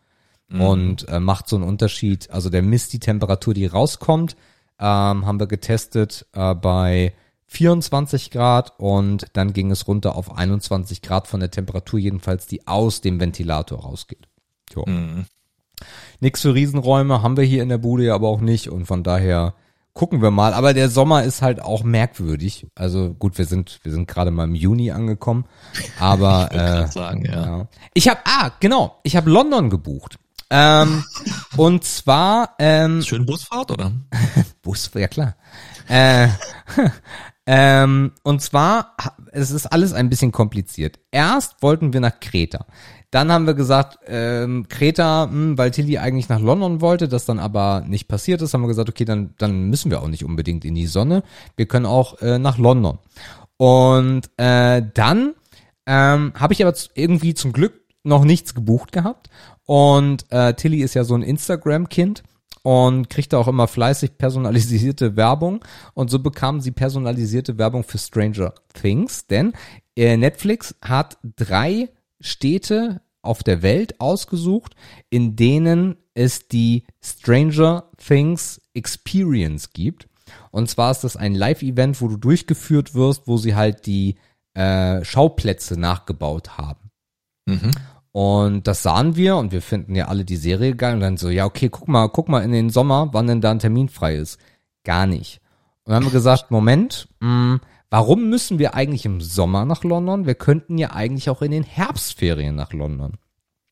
mhm. 0.51 0.61
und 0.61 1.09
äh, 1.09 1.19
macht 1.19 1.47
so 1.47 1.55
einen 1.55 1.65
Unterschied. 1.65 2.29
Also 2.31 2.49
der 2.49 2.61
misst 2.61 2.93
die 2.93 2.99
Temperatur, 2.99 3.53
die 3.53 3.65
rauskommt, 3.65 4.35
ähm, 4.79 5.25
haben 5.25 5.39
wir 5.39 5.47
getestet 5.47 6.25
äh, 6.33 6.53
bei 6.55 7.13
24 7.47 8.31
Grad 8.31 8.79
und 8.79 9.25
dann 9.33 9.51
ging 9.53 9.71
es 9.71 9.87
runter 9.87 10.15
auf 10.15 10.35
21 10.35 11.01
Grad 11.01 11.27
von 11.27 11.41
der 11.41 11.51
Temperatur 11.51 11.99
jedenfalls, 11.99 12.47
die 12.47 12.65
aus 12.65 13.01
dem 13.01 13.19
Ventilator 13.19 13.81
rausgeht. 13.81 14.27
Jo. 14.73 14.85
Mhm. 14.87 15.25
Nix 16.19 16.41
für 16.41 16.53
Riesenräume 16.53 17.21
haben 17.21 17.37
wir 17.37 17.43
hier 17.43 17.63
in 17.63 17.69
der 17.69 17.77
Bude 17.77 18.05
ja 18.05 18.15
aber 18.15 18.29
auch 18.29 18.41
nicht 18.41 18.69
und 18.69 18.85
von 18.85 19.03
daher 19.03 19.55
gucken 19.93 20.21
wir 20.21 20.31
mal. 20.31 20.53
Aber 20.53 20.73
der 20.73 20.89
Sommer 20.89 21.23
ist 21.23 21.41
halt 21.41 21.61
auch 21.61 21.83
merkwürdig. 21.83 22.67
Also 22.75 23.13
gut, 23.13 23.37
wir 23.37 23.45
sind 23.45 23.79
wir 23.83 23.91
sind 23.91 24.07
gerade 24.07 24.31
mal 24.31 24.45
im 24.45 24.55
Juni 24.55 24.91
angekommen, 24.91 25.45
aber 25.99 26.49
ich, 26.51 26.57
äh, 26.57 26.87
sagen, 26.87 27.25
ja. 27.25 27.45
ja. 27.45 27.67
ich 27.93 28.07
habe 28.07 28.19
ah 28.25 28.51
genau, 28.59 28.99
ich 29.03 29.15
habe 29.15 29.29
London 29.29 29.69
gebucht. 29.69 30.17
Ähm, 30.51 31.03
und 31.55 31.83
zwar 31.83 32.55
ähm, 32.59 33.01
schön 33.01 33.25
Busfahrt 33.25 33.71
oder? 33.71 33.91
Bus, 34.61 34.91
ja 34.93 35.07
klar. 35.07 35.35
Äh, 35.87 36.27
Ähm, 37.47 38.11
und 38.23 38.41
zwar, 38.41 38.95
es 39.31 39.51
ist 39.51 39.65
alles 39.65 39.93
ein 39.93 40.09
bisschen 40.09 40.31
kompliziert. 40.31 40.99
Erst 41.11 41.61
wollten 41.61 41.91
wir 41.91 41.99
nach 41.99 42.19
Kreta. 42.19 42.65
Dann 43.09 43.31
haben 43.31 43.47
wir 43.47 43.55
gesagt, 43.55 43.99
ähm, 44.07 44.67
Kreta, 44.69 45.25
mh, 45.25 45.31
hm, 45.31 45.57
weil 45.57 45.71
Tilly 45.71 45.97
eigentlich 45.97 46.29
nach 46.29 46.39
London 46.39 46.81
wollte, 46.81 47.07
das 47.07 47.25
dann 47.25 47.39
aber 47.39 47.83
nicht 47.85 48.07
passiert 48.07 48.41
ist, 48.41 48.53
haben 48.53 48.61
wir 48.61 48.67
gesagt, 48.67 48.89
okay, 48.89 49.05
dann, 49.05 49.33
dann 49.37 49.69
müssen 49.69 49.91
wir 49.91 50.01
auch 50.01 50.07
nicht 50.07 50.23
unbedingt 50.23 50.63
in 50.63 50.75
die 50.75 50.87
Sonne. 50.87 51.23
Wir 51.57 51.65
können 51.65 51.85
auch 51.85 52.21
äh, 52.21 52.37
nach 52.39 52.57
London. 52.57 52.99
Und 53.57 54.29
äh, 54.37 54.83
dann 54.93 55.33
ähm, 55.85 56.33
habe 56.35 56.53
ich 56.53 56.63
aber 56.63 56.75
irgendwie 56.93 57.33
zum 57.33 57.53
Glück 57.53 57.73
noch 58.03 58.23
nichts 58.23 58.55
gebucht 58.55 58.91
gehabt. 58.91 59.29
Und 59.71 60.25
äh, 60.31 60.53
Tilly 60.53 60.81
ist 60.81 60.95
ja 60.95 61.05
so 61.05 61.15
ein 61.15 61.23
Instagram-Kind 61.23 62.23
und 62.61 63.09
kriegte 63.09 63.37
auch 63.37 63.47
immer 63.47 63.69
fleißig 63.69 64.17
personalisierte 64.17 65.15
Werbung. 65.15 65.63
Und 65.93 66.11
so 66.11 66.19
bekam 66.19 66.59
sie 66.59 66.71
personalisierte 66.71 67.57
Werbung 67.57 67.85
für 67.85 67.97
Stranger 67.97 68.53
Things, 68.73 69.27
denn 69.27 69.53
äh, 69.95 70.17
Netflix 70.17 70.75
hat 70.81 71.19
drei 71.37 71.87
Städte 72.19 72.99
auf 73.21 73.43
der 73.43 73.61
Welt 73.61 74.01
ausgesucht, 74.01 74.75
in 75.09 75.37
denen 75.37 75.95
es 76.15 76.49
die 76.49 76.83
Stranger 77.01 77.89
Things 77.95 78.59
Experience 78.73 79.69
gibt. 79.71 80.09
Und 80.51 80.69
zwar 80.69 80.91
ist 80.91 81.05
das 81.05 81.15
ein 81.15 81.33
Live-Event, 81.33 82.01
wo 82.01 82.09
du 82.09 82.17
durchgeführt 82.17 82.93
wirst, 82.93 83.25
wo 83.25 83.37
sie 83.37 83.55
halt 83.55 83.85
die 83.85 84.17
äh, 84.53 85.01
Schauplätze 85.05 85.79
nachgebaut 85.79 86.57
haben. 86.57 86.91
Mhm. 87.45 87.71
Und 88.11 88.67
das 88.67 88.83
sahen 88.83 89.15
wir 89.15 89.37
und 89.37 89.51
wir 89.51 89.61
finden 89.61 89.95
ja 89.95 90.07
alle 90.07 90.25
die 90.25 90.35
Serie 90.35 90.75
geil 90.75 90.95
und 90.95 90.99
dann 90.99 91.17
so, 91.17 91.29
ja, 91.29 91.45
okay, 91.45 91.69
guck 91.69 91.87
mal, 91.87 92.09
guck 92.09 92.27
mal 92.27 92.43
in 92.43 92.51
den 92.51 92.69
Sommer, 92.69 93.09
wann 93.13 93.27
denn 93.27 93.41
da 93.41 93.51
ein 93.51 93.59
Termin 93.59 93.87
frei 93.87 94.15
ist. 94.15 94.37
Gar 94.83 95.07
nicht. 95.07 95.39
Und 95.83 95.91
dann 95.91 95.95
haben 95.97 96.11
wir 96.11 96.11
gesagt, 96.11 96.51
Moment, 96.51 97.07
mh, 97.19 97.27
hm, 97.27 97.61
warum 97.89 98.29
müssen 98.29 98.59
wir 98.59 98.75
eigentlich 98.75 99.05
im 99.05 99.21
Sommer 99.21 99.65
nach 99.65 99.83
London? 99.83 100.25
Wir 100.25 100.35
könnten 100.35 100.77
ja 100.77 100.91
eigentlich 100.91 101.29
auch 101.29 101.41
in 101.41 101.51
den 101.51 101.63
Herbstferien 101.63 102.55
nach 102.55 102.73
London. 102.73 103.13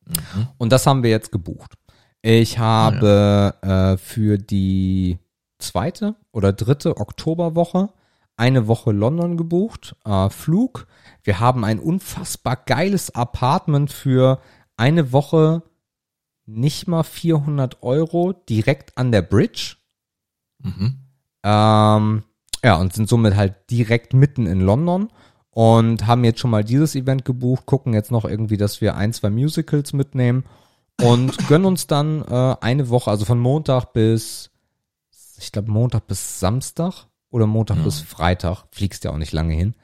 Mhm. 0.07 0.47
Und 0.57 0.71
das 0.71 0.87
haben 0.87 1.03
wir 1.03 1.09
jetzt 1.09 1.31
gebucht. 1.31 1.73
Ich 2.21 2.59
habe 2.59 3.53
ja. 3.63 3.93
äh, 3.93 3.97
für 3.97 4.37
die 4.37 5.19
zweite 5.57 6.15
oder 6.31 6.53
dritte 6.53 6.97
Oktoberwoche 6.97 7.89
eine 8.39 8.67
Woche 8.67 8.91
London 8.91 9.37
gebucht, 9.37 9.95
äh, 10.05 10.29
Flug. 10.29 10.87
Wir 11.23 11.39
haben 11.39 11.65
ein 11.65 11.79
unfassbar 11.79 12.55
geiles 12.55 13.13
Apartment 13.13 13.91
für 13.91 14.39
eine 14.77 15.11
Woche 15.11 15.63
nicht 16.45 16.87
mal 16.87 17.03
400 17.03 17.83
Euro 17.83 18.33
direkt 18.33 18.97
an 18.97 19.11
der 19.11 19.21
Bridge. 19.21 19.75
Mhm. 20.59 20.99
Ähm, 21.43 22.23
ja, 22.63 22.75
und 22.77 22.93
sind 22.93 23.07
somit 23.07 23.35
halt 23.35 23.69
direkt 23.69 24.13
mitten 24.13 24.47
in 24.47 24.61
London 24.61 25.09
und 25.51 26.07
haben 26.07 26.23
jetzt 26.23 26.39
schon 26.39 26.51
mal 26.51 26.63
dieses 26.63 26.95
Event 26.95 27.25
gebucht, 27.25 27.65
gucken 27.65 27.93
jetzt 27.93 28.11
noch 28.11 28.25
irgendwie, 28.25 28.57
dass 28.57 28.81
wir 28.81 28.95
ein, 28.95 29.13
zwei 29.13 29.29
Musicals 29.29 29.93
mitnehmen 29.93 30.45
und 31.01 31.37
gönnen 31.47 31.65
uns 31.65 31.87
dann 31.87 32.23
äh, 32.23 32.55
eine 32.61 32.89
Woche, 32.89 33.11
also 33.11 33.25
von 33.25 33.39
Montag 33.39 33.93
bis, 33.93 34.49
ich 35.37 35.51
glaube 35.51 35.71
Montag 35.71 36.07
bis 36.07 36.39
Samstag 36.39 37.08
oder 37.29 37.47
Montag 37.47 37.77
ja. 37.77 37.83
bis 37.83 38.01
Freitag, 38.01 38.65
fliegst 38.71 39.03
ja 39.03 39.11
auch 39.11 39.17
nicht 39.17 39.33
lange 39.33 39.53
hin. 39.53 39.75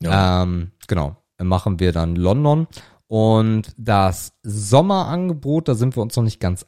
Ja. 0.00 0.42
Ähm, 0.42 0.72
genau, 0.86 1.16
machen 1.38 1.80
wir 1.80 1.92
dann 1.92 2.16
London. 2.16 2.66
Und 3.06 3.74
das 3.76 4.32
Sommerangebot, 4.42 5.68
da 5.68 5.74
sind 5.74 5.96
wir 5.96 6.02
uns 6.02 6.16
noch 6.16 6.22
nicht 6.22 6.40
ganz 6.40 6.66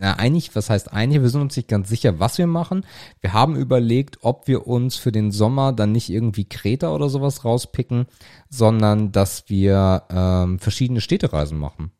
ja, 0.00 0.12
einig, 0.12 0.54
was 0.54 0.70
heißt 0.70 0.92
einig? 0.92 1.22
Wir 1.22 1.28
sind 1.28 1.40
uns 1.40 1.56
nicht 1.56 1.68
ganz 1.68 1.88
sicher, 1.88 2.20
was 2.20 2.38
wir 2.38 2.46
machen. 2.46 2.86
Wir 3.20 3.32
haben 3.32 3.56
überlegt, 3.56 4.18
ob 4.20 4.46
wir 4.46 4.68
uns 4.68 4.94
für 4.94 5.10
den 5.10 5.32
Sommer 5.32 5.72
dann 5.72 5.90
nicht 5.90 6.08
irgendwie 6.08 6.44
Kreta 6.44 6.94
oder 6.94 7.08
sowas 7.08 7.44
rauspicken, 7.44 8.06
sondern 8.48 9.10
dass 9.10 9.48
wir 9.48 10.04
ähm, 10.10 10.60
verschiedene 10.60 11.00
Städtereisen 11.00 11.58
machen. 11.58 11.90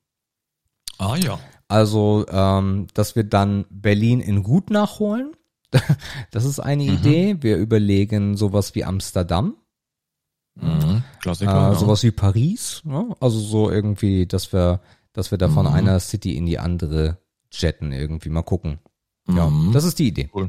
Ah 0.98 1.16
ja. 1.16 1.40
Also, 1.66 2.24
ähm, 2.30 2.87
dass 2.94 3.16
wir 3.16 3.24
dann 3.24 3.66
Berlin 3.68 4.20
in 4.20 4.44
gut 4.44 4.70
nachholen 4.70 5.32
Das 6.31 6.44
ist 6.44 6.61
eine 6.61 6.85
mhm. 6.85 6.94
Idee. 6.94 7.37
Wir 7.40 7.57
überlegen 7.57 8.37
sowas 8.37 8.74
wie 8.74 8.85
Amsterdam. 8.85 9.57
Mhm. 10.54 11.02
Klassiker. 11.20 11.72
Äh, 11.72 11.74
sowas 11.76 12.02
wie 12.02 12.11
Paris. 12.11 12.83
Ne? 12.85 13.14
Also 13.20 13.38
so 13.38 13.70
irgendwie, 13.70 14.26
dass 14.26 14.52
wir, 14.52 14.81
dass 15.12 15.31
wir 15.31 15.38
da 15.38 15.48
von 15.48 15.66
mhm. 15.66 15.72
einer 15.72 16.00
City 16.00 16.37
in 16.37 16.46
die 16.46 16.59
andere 16.59 17.18
jetten 17.52 17.92
irgendwie. 17.92 18.28
Mal 18.28 18.42
gucken. 18.42 18.78
Ja, 19.28 19.48
mhm. 19.48 19.72
das 19.72 19.85
ist 19.85 19.98
die 19.98 20.09
Idee. 20.09 20.31
Cool. 20.35 20.48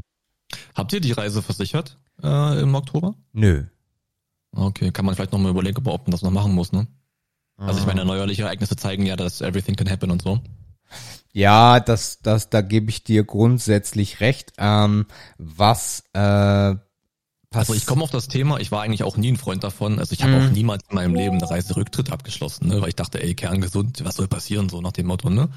Habt 0.74 0.94
ihr 0.94 1.02
die 1.02 1.12
Reise 1.12 1.42
versichert 1.42 1.98
äh, 2.24 2.62
im 2.62 2.74
Oktober? 2.74 3.16
Nö. 3.34 3.66
Okay, 4.56 4.92
kann 4.92 5.06
man 5.06 5.16
vielleicht 5.16 5.32
nochmal 5.32 5.52
überlegen, 5.52 5.86
ob 5.86 6.08
man 6.08 6.12
das 6.12 6.24
noch 6.24 6.32
machen 6.32 6.56
muss, 6.56 6.72
ne? 6.72 6.88
Also 7.58 7.82
ich 7.82 7.86
meine, 7.86 8.06
neuerliche 8.06 8.44
Ereignisse 8.44 8.78
zeigen 8.78 9.06
ja, 9.06 9.18
dass 9.18 9.42
everything 9.42 9.76
can 9.76 9.90
happen 9.90 10.12
und 10.12 10.22
so. 10.22 10.40
Ja, 11.32 11.80
das, 11.80 12.20
das, 12.22 12.50
da 12.50 12.62
gebe 12.62 12.90
ich 12.90 13.04
dir 13.04 13.24
grundsätzlich 13.24 14.20
recht. 14.20 14.54
Ähm, 14.58 15.06
was 15.38 16.04
äh, 16.14 16.76
also 17.52 17.74
ich 17.74 17.88
komme 17.88 18.04
auf 18.04 18.12
das 18.12 18.28
Thema, 18.28 18.60
ich 18.60 18.72
war 18.72 18.82
eigentlich 18.84 19.04
auch 19.04 19.18
nie 19.18 19.32
ein 19.32 19.38
Freund 19.38 19.64
davon. 19.64 19.98
Also 19.98 20.14
ich 20.14 20.22
habe 20.22 20.34
mhm. 20.34 20.48
auch 20.48 20.52
niemals 20.52 20.84
in 20.88 20.96
meinem 20.96 21.16
Leben 21.16 21.38
eine 21.38 21.50
Reiserücktritt 21.50 22.12
abgeschlossen, 22.12 22.68
ne? 22.68 22.82
weil 22.82 22.90
ich 22.90 22.96
dachte, 22.96 23.24
ey, 23.24 23.34
kerngesund, 23.34 24.04
was 24.06 24.18
soll 24.18 24.28
passieren, 24.28 24.70
so 24.70 24.82
nach 24.82 24.92
dem 24.92 25.08
Motto, 25.08 25.30
ne? 25.30 25.50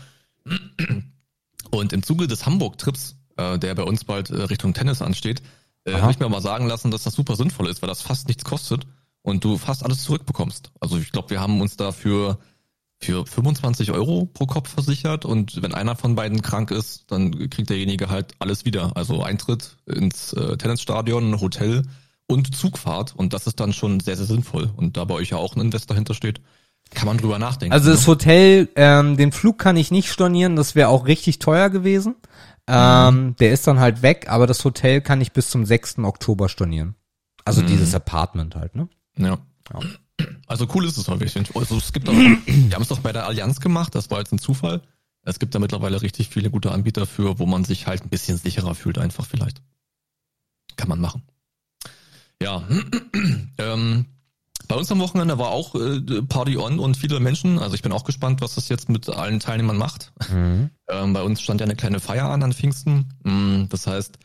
Und 1.70 1.92
im 1.92 2.02
Zuge 2.02 2.26
des 2.26 2.46
Hamburg-Trips, 2.46 3.16
äh, 3.36 3.58
der 3.58 3.74
bei 3.74 3.82
uns 3.82 4.04
bald 4.04 4.30
äh, 4.30 4.42
Richtung 4.42 4.72
Tennis 4.74 5.02
ansteht, 5.02 5.42
äh, 5.84 5.94
habe 5.94 6.12
ich 6.12 6.18
mir 6.18 6.28
mal 6.28 6.40
sagen 6.40 6.66
lassen, 6.66 6.90
dass 6.90 7.02
das 7.02 7.14
super 7.14 7.36
sinnvoll 7.36 7.68
ist, 7.68 7.82
weil 7.82 7.88
das 7.88 8.02
fast 8.02 8.26
nichts 8.26 8.44
kostet 8.44 8.86
und 9.22 9.44
du 9.44 9.58
fast 9.58 9.84
alles 9.84 10.02
zurückbekommst. 10.02 10.72
Also 10.80 10.96
ich 10.98 11.12
glaube, 11.12 11.30
wir 11.30 11.40
haben 11.40 11.60
uns 11.60 11.76
dafür 11.76 12.38
für 13.02 13.26
25 13.26 13.92
Euro 13.92 14.26
pro 14.32 14.46
Kopf 14.46 14.70
versichert 14.70 15.24
und 15.24 15.62
wenn 15.62 15.74
einer 15.74 15.96
von 15.96 16.14
beiden 16.14 16.42
krank 16.42 16.70
ist, 16.70 17.10
dann 17.10 17.50
kriegt 17.50 17.70
derjenige 17.70 18.08
halt 18.08 18.32
alles 18.38 18.64
wieder. 18.64 18.96
Also 18.96 19.22
Eintritt 19.22 19.76
ins 19.86 20.32
äh, 20.32 20.56
Tennisstadion, 20.56 21.40
Hotel 21.40 21.82
und 22.26 22.54
Zugfahrt 22.54 23.14
und 23.16 23.32
das 23.32 23.46
ist 23.46 23.60
dann 23.60 23.72
schon 23.72 24.00
sehr, 24.00 24.16
sehr 24.16 24.26
sinnvoll. 24.26 24.70
Und 24.76 24.96
da 24.96 25.04
bei 25.04 25.14
euch 25.14 25.30
ja 25.30 25.36
auch 25.36 25.56
ein 25.56 25.60
Investor 25.60 25.96
hintersteht, 25.96 26.40
kann 26.90 27.06
man 27.06 27.18
drüber 27.18 27.38
nachdenken. 27.38 27.72
Also 27.72 27.90
das 27.90 28.02
ne? 28.02 28.06
Hotel, 28.06 28.68
ähm, 28.76 29.16
den 29.16 29.32
Flug 29.32 29.58
kann 29.58 29.76
ich 29.76 29.90
nicht 29.90 30.10
stornieren, 30.10 30.56
das 30.56 30.74
wäre 30.74 30.88
auch 30.88 31.06
richtig 31.06 31.38
teuer 31.38 31.70
gewesen. 31.70 32.16
Ähm, 32.68 33.14
mhm. 33.14 33.36
Der 33.36 33.52
ist 33.52 33.66
dann 33.66 33.80
halt 33.80 34.02
weg, 34.02 34.26
aber 34.28 34.46
das 34.46 34.64
Hotel 34.64 35.00
kann 35.00 35.20
ich 35.20 35.32
bis 35.32 35.50
zum 35.50 35.64
6. 35.64 35.98
Oktober 35.98 36.48
stornieren. 36.48 36.94
Also 37.44 37.62
mhm. 37.62 37.66
dieses 37.66 37.94
Apartment 37.94 38.54
halt, 38.54 38.76
ne? 38.76 38.88
Ja. 39.16 39.38
ja. 39.72 39.80
Also 40.46 40.66
cool 40.74 40.84
ist 40.84 40.98
es 40.98 41.08
häufig. 41.08 41.36
Also 41.54 41.76
es 41.76 41.92
gibt 41.92 42.08
auch, 42.08 42.12
wir 42.12 42.74
haben 42.74 42.82
es 42.82 42.88
doch 42.88 43.00
bei 43.00 43.12
der 43.12 43.26
Allianz 43.26 43.60
gemacht, 43.60 43.94
das 43.94 44.10
war 44.10 44.18
jetzt 44.18 44.32
ein 44.32 44.38
Zufall. 44.38 44.82
Es 45.24 45.38
gibt 45.38 45.54
da 45.54 45.58
mittlerweile 45.58 46.02
richtig 46.02 46.28
viele 46.28 46.50
gute 46.50 46.72
Anbieter 46.72 47.06
für, 47.06 47.38
wo 47.38 47.46
man 47.46 47.64
sich 47.64 47.86
halt 47.86 48.02
ein 48.02 48.08
bisschen 48.08 48.36
sicherer 48.36 48.74
fühlt, 48.74 48.98
einfach 48.98 49.24
vielleicht. 49.24 49.62
Kann 50.76 50.88
man 50.88 51.00
machen. 51.00 51.22
Ja, 52.42 52.66
ähm, 53.58 54.06
bei 54.68 54.74
uns 54.76 54.90
am 54.90 55.00
Wochenende 55.00 55.38
war 55.38 55.50
auch 55.50 55.74
äh, 55.74 56.00
Party 56.22 56.56
on 56.56 56.78
und 56.78 56.96
viele 56.96 57.20
Menschen. 57.20 57.58
Also 57.58 57.74
ich 57.74 57.82
bin 57.82 57.92
auch 57.92 58.04
gespannt, 58.04 58.40
was 58.40 58.56
das 58.56 58.68
jetzt 58.68 58.88
mit 58.88 59.08
allen 59.08 59.38
Teilnehmern 59.38 59.76
macht. 59.76 60.12
Mhm. 60.30 60.70
Ähm, 60.88 61.12
bei 61.12 61.22
uns 61.22 61.40
stand 61.40 61.60
ja 61.60 61.66
eine 61.66 61.76
kleine 61.76 62.00
Feier 62.00 62.30
an 62.30 62.42
an 62.42 62.52
Pfingsten. 62.52 63.12
Mm, 63.22 63.68
das 63.68 63.86
heißt, 63.86 64.18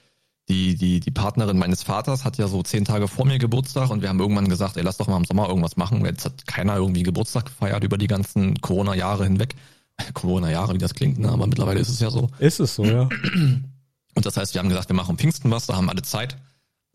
die, 0.49 0.75
die, 0.75 0.99
die 0.99 1.11
Partnerin 1.11 1.57
meines 1.57 1.83
Vaters 1.83 2.23
hat 2.23 2.37
ja 2.37 2.47
so 2.47 2.63
zehn 2.63 2.85
Tage 2.85 3.07
vor 3.07 3.25
mir 3.25 3.37
Geburtstag 3.37 3.89
und 3.89 4.01
wir 4.01 4.09
haben 4.09 4.19
irgendwann 4.19 4.47
gesagt, 4.47 4.77
ey, 4.77 4.83
lass 4.83 4.97
doch 4.97 5.07
mal 5.07 5.17
im 5.17 5.25
Sommer 5.25 5.49
irgendwas 5.49 5.75
machen. 5.75 6.05
Jetzt 6.05 6.23
hat 6.23 6.47
keiner 6.47 6.77
irgendwie 6.77 7.03
Geburtstag 7.03 7.45
gefeiert 7.45 7.83
über 7.83 7.97
die 7.97 8.07
ganzen 8.07 8.59
Corona-Jahre 8.61 9.25
hinweg. 9.25 9.55
Corona-Jahre, 10.13 10.73
wie 10.73 10.79
das 10.79 10.93
klingt, 10.93 11.19
ne? 11.19 11.29
aber 11.29 11.47
mittlerweile 11.47 11.79
ist 11.79 11.89
es 11.89 11.99
ja 11.99 12.09
so. 12.09 12.29
Ist 12.39 12.59
es 12.59 12.75
so, 12.75 12.85
ja. 12.85 13.09
Und 14.15 14.25
das 14.25 14.37
heißt, 14.37 14.53
wir 14.53 14.59
haben 14.59 14.69
gesagt, 14.69 14.89
wir 14.89 14.95
machen 14.95 15.17
Pfingsten 15.17 15.51
was, 15.51 15.67
da 15.67 15.75
haben 15.75 15.89
alle 15.89 16.01
Zeit. 16.01 16.37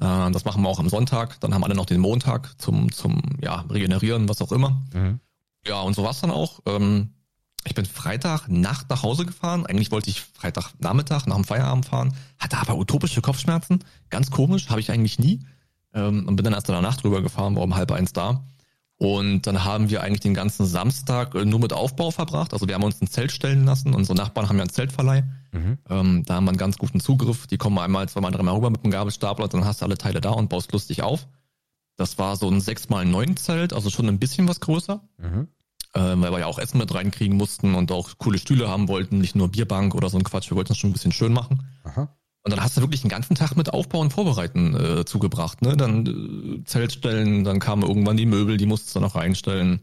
Äh, 0.00 0.30
das 0.30 0.44
machen 0.44 0.62
wir 0.62 0.68
auch 0.68 0.80
am 0.80 0.88
Sonntag. 0.88 1.38
Dann 1.40 1.54
haben 1.54 1.62
alle 1.62 1.74
noch 1.74 1.86
den 1.86 2.00
Montag 2.00 2.60
zum, 2.60 2.90
zum 2.90 3.20
ja, 3.40 3.64
Regenerieren, 3.70 4.28
was 4.28 4.40
auch 4.40 4.50
immer. 4.50 4.82
Mhm. 4.92 5.20
Ja, 5.66 5.82
und 5.82 5.94
so 5.94 6.02
war's 6.02 6.20
dann 6.20 6.30
auch. 6.30 6.60
Ähm, 6.66 7.10
ich 7.64 7.74
bin 7.74 7.84
Freitag 7.84 8.48
Nacht 8.48 8.90
nach 8.90 9.02
Hause 9.02 9.24
gefahren. 9.24 9.66
Eigentlich 9.66 9.90
wollte 9.90 10.10
ich 10.10 10.20
Freitag 10.20 10.72
Nachmittag 10.80 11.26
nach 11.26 11.36
dem 11.36 11.44
Feierabend 11.44 11.86
fahren, 11.86 12.14
hatte 12.38 12.58
aber 12.58 12.76
utopische 12.76 13.22
Kopfschmerzen. 13.22 13.84
Ganz 14.10 14.30
komisch, 14.30 14.68
habe 14.68 14.80
ich 14.80 14.90
eigentlich 14.90 15.18
nie. 15.18 15.40
Ähm, 15.94 16.26
und 16.26 16.36
bin 16.36 16.44
dann 16.44 16.54
erst 16.54 16.68
in 16.68 16.74
der 16.74 16.82
Nacht 16.82 17.02
drüber 17.02 17.22
gefahren, 17.22 17.54
war 17.54 17.62
um 17.62 17.76
halb 17.76 17.92
eins 17.92 18.12
da. 18.12 18.44
Und 18.96 19.46
dann 19.46 19.64
haben 19.64 19.90
wir 19.90 20.02
eigentlich 20.02 20.20
den 20.20 20.34
ganzen 20.34 20.64
Samstag 20.64 21.34
äh, 21.34 21.44
nur 21.44 21.60
mit 21.60 21.72
Aufbau 21.72 22.10
verbracht. 22.10 22.52
Also 22.52 22.68
wir 22.68 22.74
haben 22.74 22.84
uns 22.84 23.00
ein 23.00 23.08
Zelt 23.08 23.32
stellen 23.32 23.64
lassen. 23.64 23.94
Unsere 23.94 24.16
Nachbarn 24.16 24.48
haben 24.48 24.56
ja 24.56 24.62
einen 24.62 24.70
Zeltverleih. 24.70 25.24
Mhm. 25.52 25.78
Ähm, 25.88 26.22
da 26.24 26.34
haben 26.34 26.44
wir 26.44 26.50
einen 26.50 26.58
ganz 26.58 26.78
guten 26.78 27.00
Zugriff. 27.00 27.46
Die 27.46 27.58
kommen 27.58 27.78
einmal, 27.78 28.08
zweimal, 28.08 28.30
dreimal 28.30 28.54
rüber 28.54 28.70
mit 28.70 28.84
dem 28.84 28.90
Gabelstapler. 28.90 29.48
Dann 29.48 29.64
hast 29.64 29.80
du 29.80 29.86
alle 29.86 29.98
Teile 29.98 30.20
da 30.20 30.30
und 30.30 30.48
baust 30.48 30.72
lustig 30.72 31.02
auf. 31.02 31.26
Das 31.96 32.16
war 32.18 32.36
so 32.36 32.48
ein 32.48 32.60
6x9 32.60 33.36
Zelt, 33.36 33.72
also 33.72 33.90
schon 33.90 34.08
ein 34.08 34.18
bisschen 34.18 34.48
was 34.48 34.60
größer. 34.60 35.02
Mhm 35.18 35.48
äh, 35.94 36.00
weil 36.00 36.32
wir 36.32 36.40
ja 36.40 36.46
auch 36.46 36.58
Essen 36.58 36.78
mit 36.78 36.92
reinkriegen 36.94 37.36
mussten 37.36 37.74
und 37.74 37.92
auch 37.92 38.10
coole 38.18 38.38
Stühle 38.38 38.68
haben 38.68 38.88
wollten, 38.88 39.18
nicht 39.18 39.36
nur 39.36 39.48
Bierbank 39.48 39.94
oder 39.94 40.08
so 40.08 40.18
ein 40.18 40.24
Quatsch. 40.24 40.50
Wir 40.50 40.56
wollten 40.56 40.72
es 40.72 40.78
schon 40.78 40.90
ein 40.90 40.94
bisschen 40.94 41.12
schön 41.12 41.32
machen. 41.32 41.62
Aha. 41.84 42.08
Und 42.44 42.50
dann 42.50 42.60
hast 42.60 42.76
du 42.76 42.80
wirklich 42.80 43.02
den 43.02 43.10
ganzen 43.10 43.36
Tag 43.36 43.56
mit 43.56 43.72
Aufbau 43.72 44.00
und 44.00 44.12
Vorbereiten 44.12 44.74
äh, 44.74 45.04
zugebracht. 45.04 45.62
Ne? 45.62 45.76
Dann 45.76 46.06
äh, 46.06 46.64
Zelt 46.64 46.92
stellen, 46.92 47.44
dann 47.44 47.60
kamen 47.60 47.82
irgendwann 47.82 48.16
die 48.16 48.26
Möbel, 48.26 48.56
die 48.56 48.66
musstest 48.66 48.96
du 48.96 49.00
noch 49.00 49.14
reinstellen. 49.14 49.80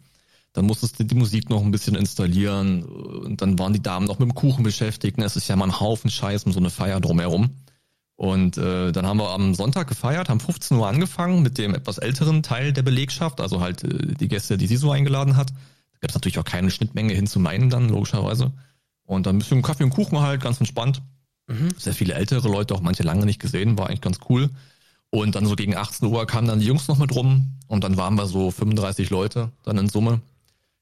Dann 0.54 0.66
musstest 0.66 1.00
du 1.00 1.06
die 1.06 1.16
Musik 1.16 1.50
noch 1.50 1.64
ein 1.64 1.72
bisschen 1.72 1.96
installieren. 1.96 2.84
Und 2.84 3.42
dann 3.42 3.58
waren 3.60 3.72
die 3.72 3.82
Damen 3.82 4.08
noch 4.08 4.20
mit 4.20 4.28
dem 4.28 4.36
Kuchen 4.36 4.64
beschäftigt. 4.64 5.18
Ne? 5.18 5.26
Es 5.26 5.38
ist 5.38 5.48
ja 5.48 5.56
mal 5.56 5.66
ein 5.66 5.80
Haufen 5.80 6.10
Scheiß 6.10 6.44
um 6.44 6.52
so 6.52 6.60
eine 6.60 6.70
Feier 6.70 7.00
drumherum. 7.00 7.52
Und 8.18 8.58
äh, 8.58 8.92
dann 8.92 9.06
haben 9.08 9.20
wir 9.20 9.30
am 9.30 9.56
Sonntag 9.56 9.88
gefeiert, 9.88 10.28
haben 10.28 10.42
15 10.42 10.76
Uhr 10.76 10.90
angefangen 10.90 11.42
mit 11.42 11.58
dem 11.58 11.74
etwas 11.74 12.00
älteren 12.00 12.44
Teil 12.44 12.74
der 12.74 12.82
Belegschaft, 12.82 13.40
also 13.40 13.62
halt 13.62 13.86
äh, 13.86 14.16
die 14.16 14.28
Gäste, 14.28 14.58
die 14.58 14.68
sie 14.68 14.76
so 14.76 14.92
eingeladen 14.92 15.38
hat. 15.38 15.54
Gab 16.02 16.10
es 16.10 16.16
natürlich 16.16 16.40
auch 16.40 16.46
keine 16.46 16.72
Schnittmenge 16.72 17.14
hin 17.14 17.28
zu 17.28 17.40
meinen 17.40 17.70
dann, 17.70 17.90
logischerweise. 17.90 18.52
Und 19.04 19.26
dann 19.26 19.36
ein 19.36 19.40
bisschen 19.40 19.62
Kaffee 19.62 19.84
und 19.84 19.90
Kuchen 19.90 20.20
halt, 20.20 20.42
ganz 20.42 20.60
entspannt. 20.60 21.02
Mhm. 21.48 21.70
Sehr 21.78 21.94
viele 21.94 22.14
ältere 22.14 22.48
Leute, 22.48 22.76
auch 22.76 22.82
manche 22.82 23.04
lange 23.04 23.26
nicht 23.26 23.42
gesehen, 23.42 23.78
war 23.78 23.88
eigentlich 23.88 24.02
ganz 24.02 24.20
cool. 24.30 24.50
Und 25.10 25.36
dann 25.36 25.46
so 25.46 25.56
gegen 25.56 25.76
18 25.76 26.08
Uhr 26.08 26.28
kamen 26.28 26.48
dann 26.48 26.60
die 26.60 26.68
Jungs 26.68 26.88
noch 26.88 27.00
mit 27.00 27.14
rum 27.16 27.54
und 27.68 27.84
dann 27.84 27.98
waren 27.98 28.16
wir 28.16 28.28
so 28.28 28.52
35 28.52 29.10
Leute 29.10 29.52
dann 29.64 29.78
in 29.78 29.90
Summe. 29.90 30.22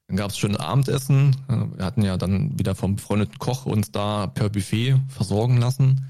Dann 0.08 0.18
gab 0.18 0.32
es 0.32 0.38
schön 0.38 0.56
Abendessen. 0.56 1.36
Wir 1.76 1.86
hatten 1.86 2.02
ja 2.02 2.18
dann 2.18 2.58
wieder 2.58 2.76
vom 2.76 2.96
befreundeten 2.96 3.40
Koch 3.40 3.66
uns 3.66 3.92
da 3.92 4.28
per 4.28 4.50
Buffet 4.50 4.96
versorgen 5.08 5.58
lassen. 5.58 6.06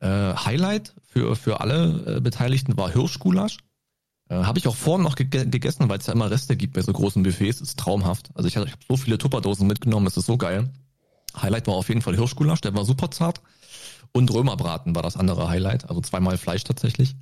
Äh, 0.00 0.34
Highlight 0.34 0.94
für, 1.02 1.36
für 1.36 1.60
alle 1.60 2.16
äh, 2.16 2.20
Beteiligten 2.20 2.76
war 2.76 2.90
Hirschgulasch. 2.90 3.58
Äh, 4.30 4.44
habe 4.44 4.58
ich 4.58 4.68
auch 4.68 4.76
vorhin 4.76 5.02
noch 5.02 5.16
ge 5.16 5.26
gegessen, 5.26 5.88
weil 5.88 5.98
es 5.98 6.06
ja 6.06 6.14
immer 6.14 6.30
Reste 6.30 6.56
gibt 6.56 6.74
bei 6.74 6.82
so 6.82 6.92
großen 6.92 7.22
Buffets. 7.22 7.60
Ist 7.60 7.78
traumhaft. 7.78 8.30
Also 8.34 8.48
ich, 8.48 8.56
ich 8.56 8.60
habe 8.60 8.84
so 8.88 8.96
viele 8.96 9.18
Tupperdosen 9.18 9.66
mitgenommen, 9.66 10.06
es 10.06 10.16
ist 10.16 10.26
so 10.26 10.38
geil. 10.38 10.70
Highlight 11.40 11.66
war 11.66 11.74
auf 11.74 11.88
jeden 11.88 12.02
Fall 12.02 12.16
Hirschgulasch, 12.16 12.60
der 12.60 12.74
war 12.74 12.84
super 12.84 13.10
zart. 13.10 13.42
Und 14.12 14.32
Römerbraten 14.32 14.94
war 14.94 15.02
das 15.02 15.16
andere 15.16 15.48
Highlight, 15.48 15.88
also 15.88 16.00
zweimal 16.00 16.38
Fleisch 16.38 16.64
tatsächlich. 16.64 17.14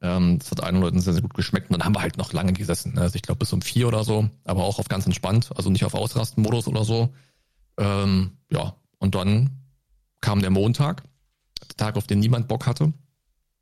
Ähm, 0.00 0.38
das 0.38 0.50
hat 0.50 0.62
allen 0.62 0.80
Leuten 0.80 1.00
sehr, 1.00 1.12
sehr 1.12 1.22
gut 1.22 1.34
geschmeckt. 1.34 1.70
Und 1.70 1.78
dann 1.78 1.84
haben 1.84 1.94
wir 1.94 2.02
halt 2.02 2.18
noch 2.18 2.32
lange 2.32 2.52
gesessen. 2.52 2.94
Ne? 2.94 3.02
Also 3.02 3.16
ich 3.16 3.22
glaube 3.22 3.40
bis 3.40 3.52
um 3.52 3.62
vier 3.62 3.86
oder 3.88 4.04
so, 4.04 4.28
aber 4.44 4.64
auch 4.64 4.78
auf 4.78 4.88
ganz 4.88 5.06
entspannt, 5.06 5.50
also 5.56 5.70
nicht 5.70 5.84
auf 5.84 5.94
Ausrastenmodus 5.94 6.66
oder 6.66 6.84
so. 6.84 7.14
Ähm, 7.78 8.38
ja, 8.50 8.74
und 8.98 9.14
dann 9.14 9.50
kam 10.20 10.40
der 10.40 10.50
Montag 10.50 11.02
Tag, 11.76 11.96
auf 11.96 12.06
den 12.06 12.20
niemand 12.20 12.46
Bock 12.46 12.66
hatte, 12.66 12.92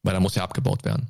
weil 0.02 0.12
da 0.12 0.20
muss 0.20 0.34
ja 0.34 0.44
abgebaut 0.44 0.84
werden. 0.84 1.08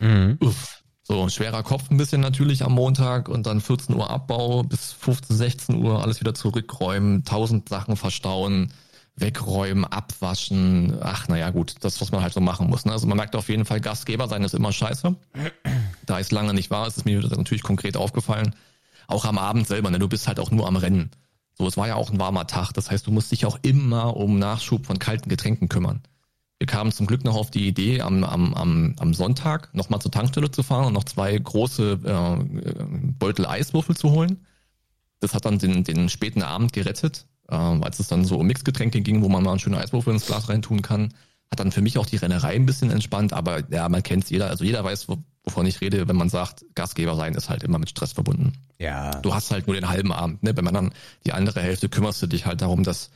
Mhm. 0.00 0.36
Uff. 0.40 0.83
So, 1.06 1.28
schwerer 1.28 1.62
Kopf 1.62 1.90
ein 1.90 1.98
bisschen 1.98 2.22
natürlich 2.22 2.64
am 2.64 2.72
Montag 2.72 3.28
und 3.28 3.44
dann 3.44 3.60
14 3.60 3.94
Uhr 3.94 4.08
Abbau 4.08 4.62
bis 4.62 4.92
15, 4.92 5.36
16 5.36 5.84
Uhr 5.84 6.02
alles 6.02 6.20
wieder 6.20 6.32
zurückräumen, 6.32 7.24
tausend 7.24 7.68
Sachen 7.68 7.96
verstauen, 7.96 8.72
wegräumen, 9.14 9.84
abwaschen. 9.84 10.96
Ach, 11.02 11.28
naja, 11.28 11.50
gut, 11.50 11.74
das, 11.80 12.00
was 12.00 12.10
man 12.10 12.22
halt 12.22 12.32
so 12.32 12.40
machen 12.40 12.68
muss. 12.70 12.86
Ne? 12.86 12.92
Also 12.92 13.06
man 13.06 13.18
merkt 13.18 13.36
auf 13.36 13.50
jeden 13.50 13.66
Fall, 13.66 13.82
Gastgeber 13.82 14.28
sein 14.28 14.42
ist 14.44 14.54
immer 14.54 14.72
scheiße. 14.72 15.14
Da 16.06 16.20
es 16.20 16.30
lange 16.30 16.52
nicht 16.52 16.70
war, 16.70 16.86
ist 16.86 16.98
es 16.98 17.06
mir 17.06 17.20
natürlich 17.20 17.62
konkret 17.62 17.96
aufgefallen. 17.96 18.54
Auch 19.06 19.24
am 19.24 19.38
Abend 19.38 19.66
selber, 19.66 19.90
ne? 19.90 19.98
du 19.98 20.08
bist 20.08 20.28
halt 20.28 20.38
auch 20.38 20.50
nur 20.50 20.66
am 20.66 20.76
Rennen. 20.76 21.10
So, 21.56 21.66
es 21.66 21.78
war 21.78 21.88
ja 21.88 21.94
auch 21.94 22.10
ein 22.10 22.18
warmer 22.18 22.46
Tag. 22.46 22.72
Das 22.72 22.90
heißt, 22.90 23.06
du 23.06 23.10
musst 23.10 23.32
dich 23.32 23.46
auch 23.46 23.58
immer 23.62 24.16
um 24.16 24.38
Nachschub 24.38 24.84
von 24.84 24.98
kalten 24.98 25.28
Getränken 25.28 25.68
kümmern. 25.68 26.02
Wir 26.64 26.72
kamen 26.72 26.92
zum 26.92 27.06
Glück 27.06 27.24
noch 27.24 27.36
auf 27.36 27.50
die 27.50 27.68
Idee, 27.68 28.00
am, 28.00 28.24
am, 28.24 28.54
am, 28.54 28.94
am 28.98 29.12
Sonntag 29.12 29.68
nochmal 29.74 30.00
zur 30.00 30.10
Tankstelle 30.10 30.50
zu 30.50 30.62
fahren 30.62 30.86
und 30.86 30.94
noch 30.94 31.04
zwei 31.04 31.36
große 31.36 32.00
äh, 32.02 32.78
Beutel 33.18 33.44
Eiswürfel 33.44 33.94
zu 33.94 34.12
holen. 34.12 34.46
Das 35.20 35.34
hat 35.34 35.44
dann 35.44 35.58
den, 35.58 35.84
den 35.84 36.08
späten 36.08 36.42
Abend 36.42 36.72
gerettet, 36.72 37.26
äh, 37.50 37.54
als 37.54 38.00
es 38.00 38.08
dann 38.08 38.24
so 38.24 38.38
um 38.38 38.46
Mixgetränke 38.46 39.02
ging, 39.02 39.20
wo 39.20 39.28
man 39.28 39.42
mal 39.42 39.50
einen 39.50 39.60
schönen 39.60 39.74
Eiswürfel 39.74 40.14
ins 40.14 40.24
Glas 40.24 40.48
reintun 40.48 40.80
kann. 40.80 41.12
Hat 41.50 41.60
dann 41.60 41.70
für 41.70 41.82
mich 41.82 41.98
auch 41.98 42.06
die 42.06 42.16
Rennerei 42.16 42.54
ein 42.54 42.64
bisschen 42.64 42.90
entspannt, 42.90 43.34
aber 43.34 43.70
ja, 43.70 43.86
man 43.90 44.02
kennt 44.02 44.30
jeder, 44.30 44.48
also 44.48 44.64
jeder 44.64 44.82
weiß, 44.82 45.08
wovon 45.44 45.66
ich 45.66 45.82
rede, 45.82 46.08
wenn 46.08 46.16
man 46.16 46.30
sagt, 46.30 46.64
Gastgeber 46.74 47.14
sein 47.14 47.34
ist 47.34 47.50
halt 47.50 47.62
immer 47.62 47.78
mit 47.78 47.90
Stress 47.90 48.12
verbunden. 48.14 48.54
Ja. 48.78 49.20
Du 49.20 49.34
hast 49.34 49.50
halt 49.50 49.66
nur 49.66 49.76
den 49.76 49.90
halben 49.90 50.12
Abend, 50.12 50.42
ne? 50.42 50.56
Wenn 50.56 50.64
man 50.64 50.72
dann 50.72 50.94
die 51.26 51.34
andere 51.34 51.60
Hälfte 51.60 51.90
kümmerst 51.90 52.22
du 52.22 52.26
dich 52.26 52.46
halt 52.46 52.62
darum, 52.62 52.84
dass 52.84 53.10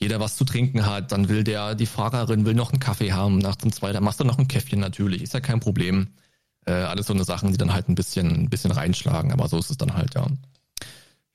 jeder 0.00 0.18
was 0.18 0.36
zu 0.36 0.44
trinken 0.44 0.86
hat, 0.86 1.12
dann 1.12 1.28
will 1.28 1.44
der, 1.44 1.74
die 1.74 1.86
Fahrerin 1.86 2.46
will 2.46 2.54
noch 2.54 2.72
einen 2.72 2.80
Kaffee 2.80 3.12
haben, 3.12 3.38
nach 3.38 3.56
dem 3.56 3.70
zweiten 3.70 4.02
machst 4.02 4.18
du 4.18 4.24
noch 4.24 4.38
ein 4.38 4.48
Käffchen 4.48 4.80
natürlich, 4.80 5.22
ist 5.22 5.34
ja 5.34 5.40
kein 5.40 5.60
Problem. 5.60 6.08
Äh, 6.64 6.72
alles 6.72 7.06
so 7.06 7.12
eine 7.12 7.24
Sachen, 7.24 7.52
die 7.52 7.58
dann 7.58 7.72
halt 7.72 7.88
ein 7.88 7.94
bisschen, 7.94 8.30
ein 8.30 8.50
bisschen 8.50 8.70
reinschlagen, 8.70 9.30
aber 9.32 9.48
so 9.48 9.58
ist 9.58 9.70
es 9.70 9.76
dann 9.76 9.94
halt, 9.94 10.14
ja. 10.14 10.26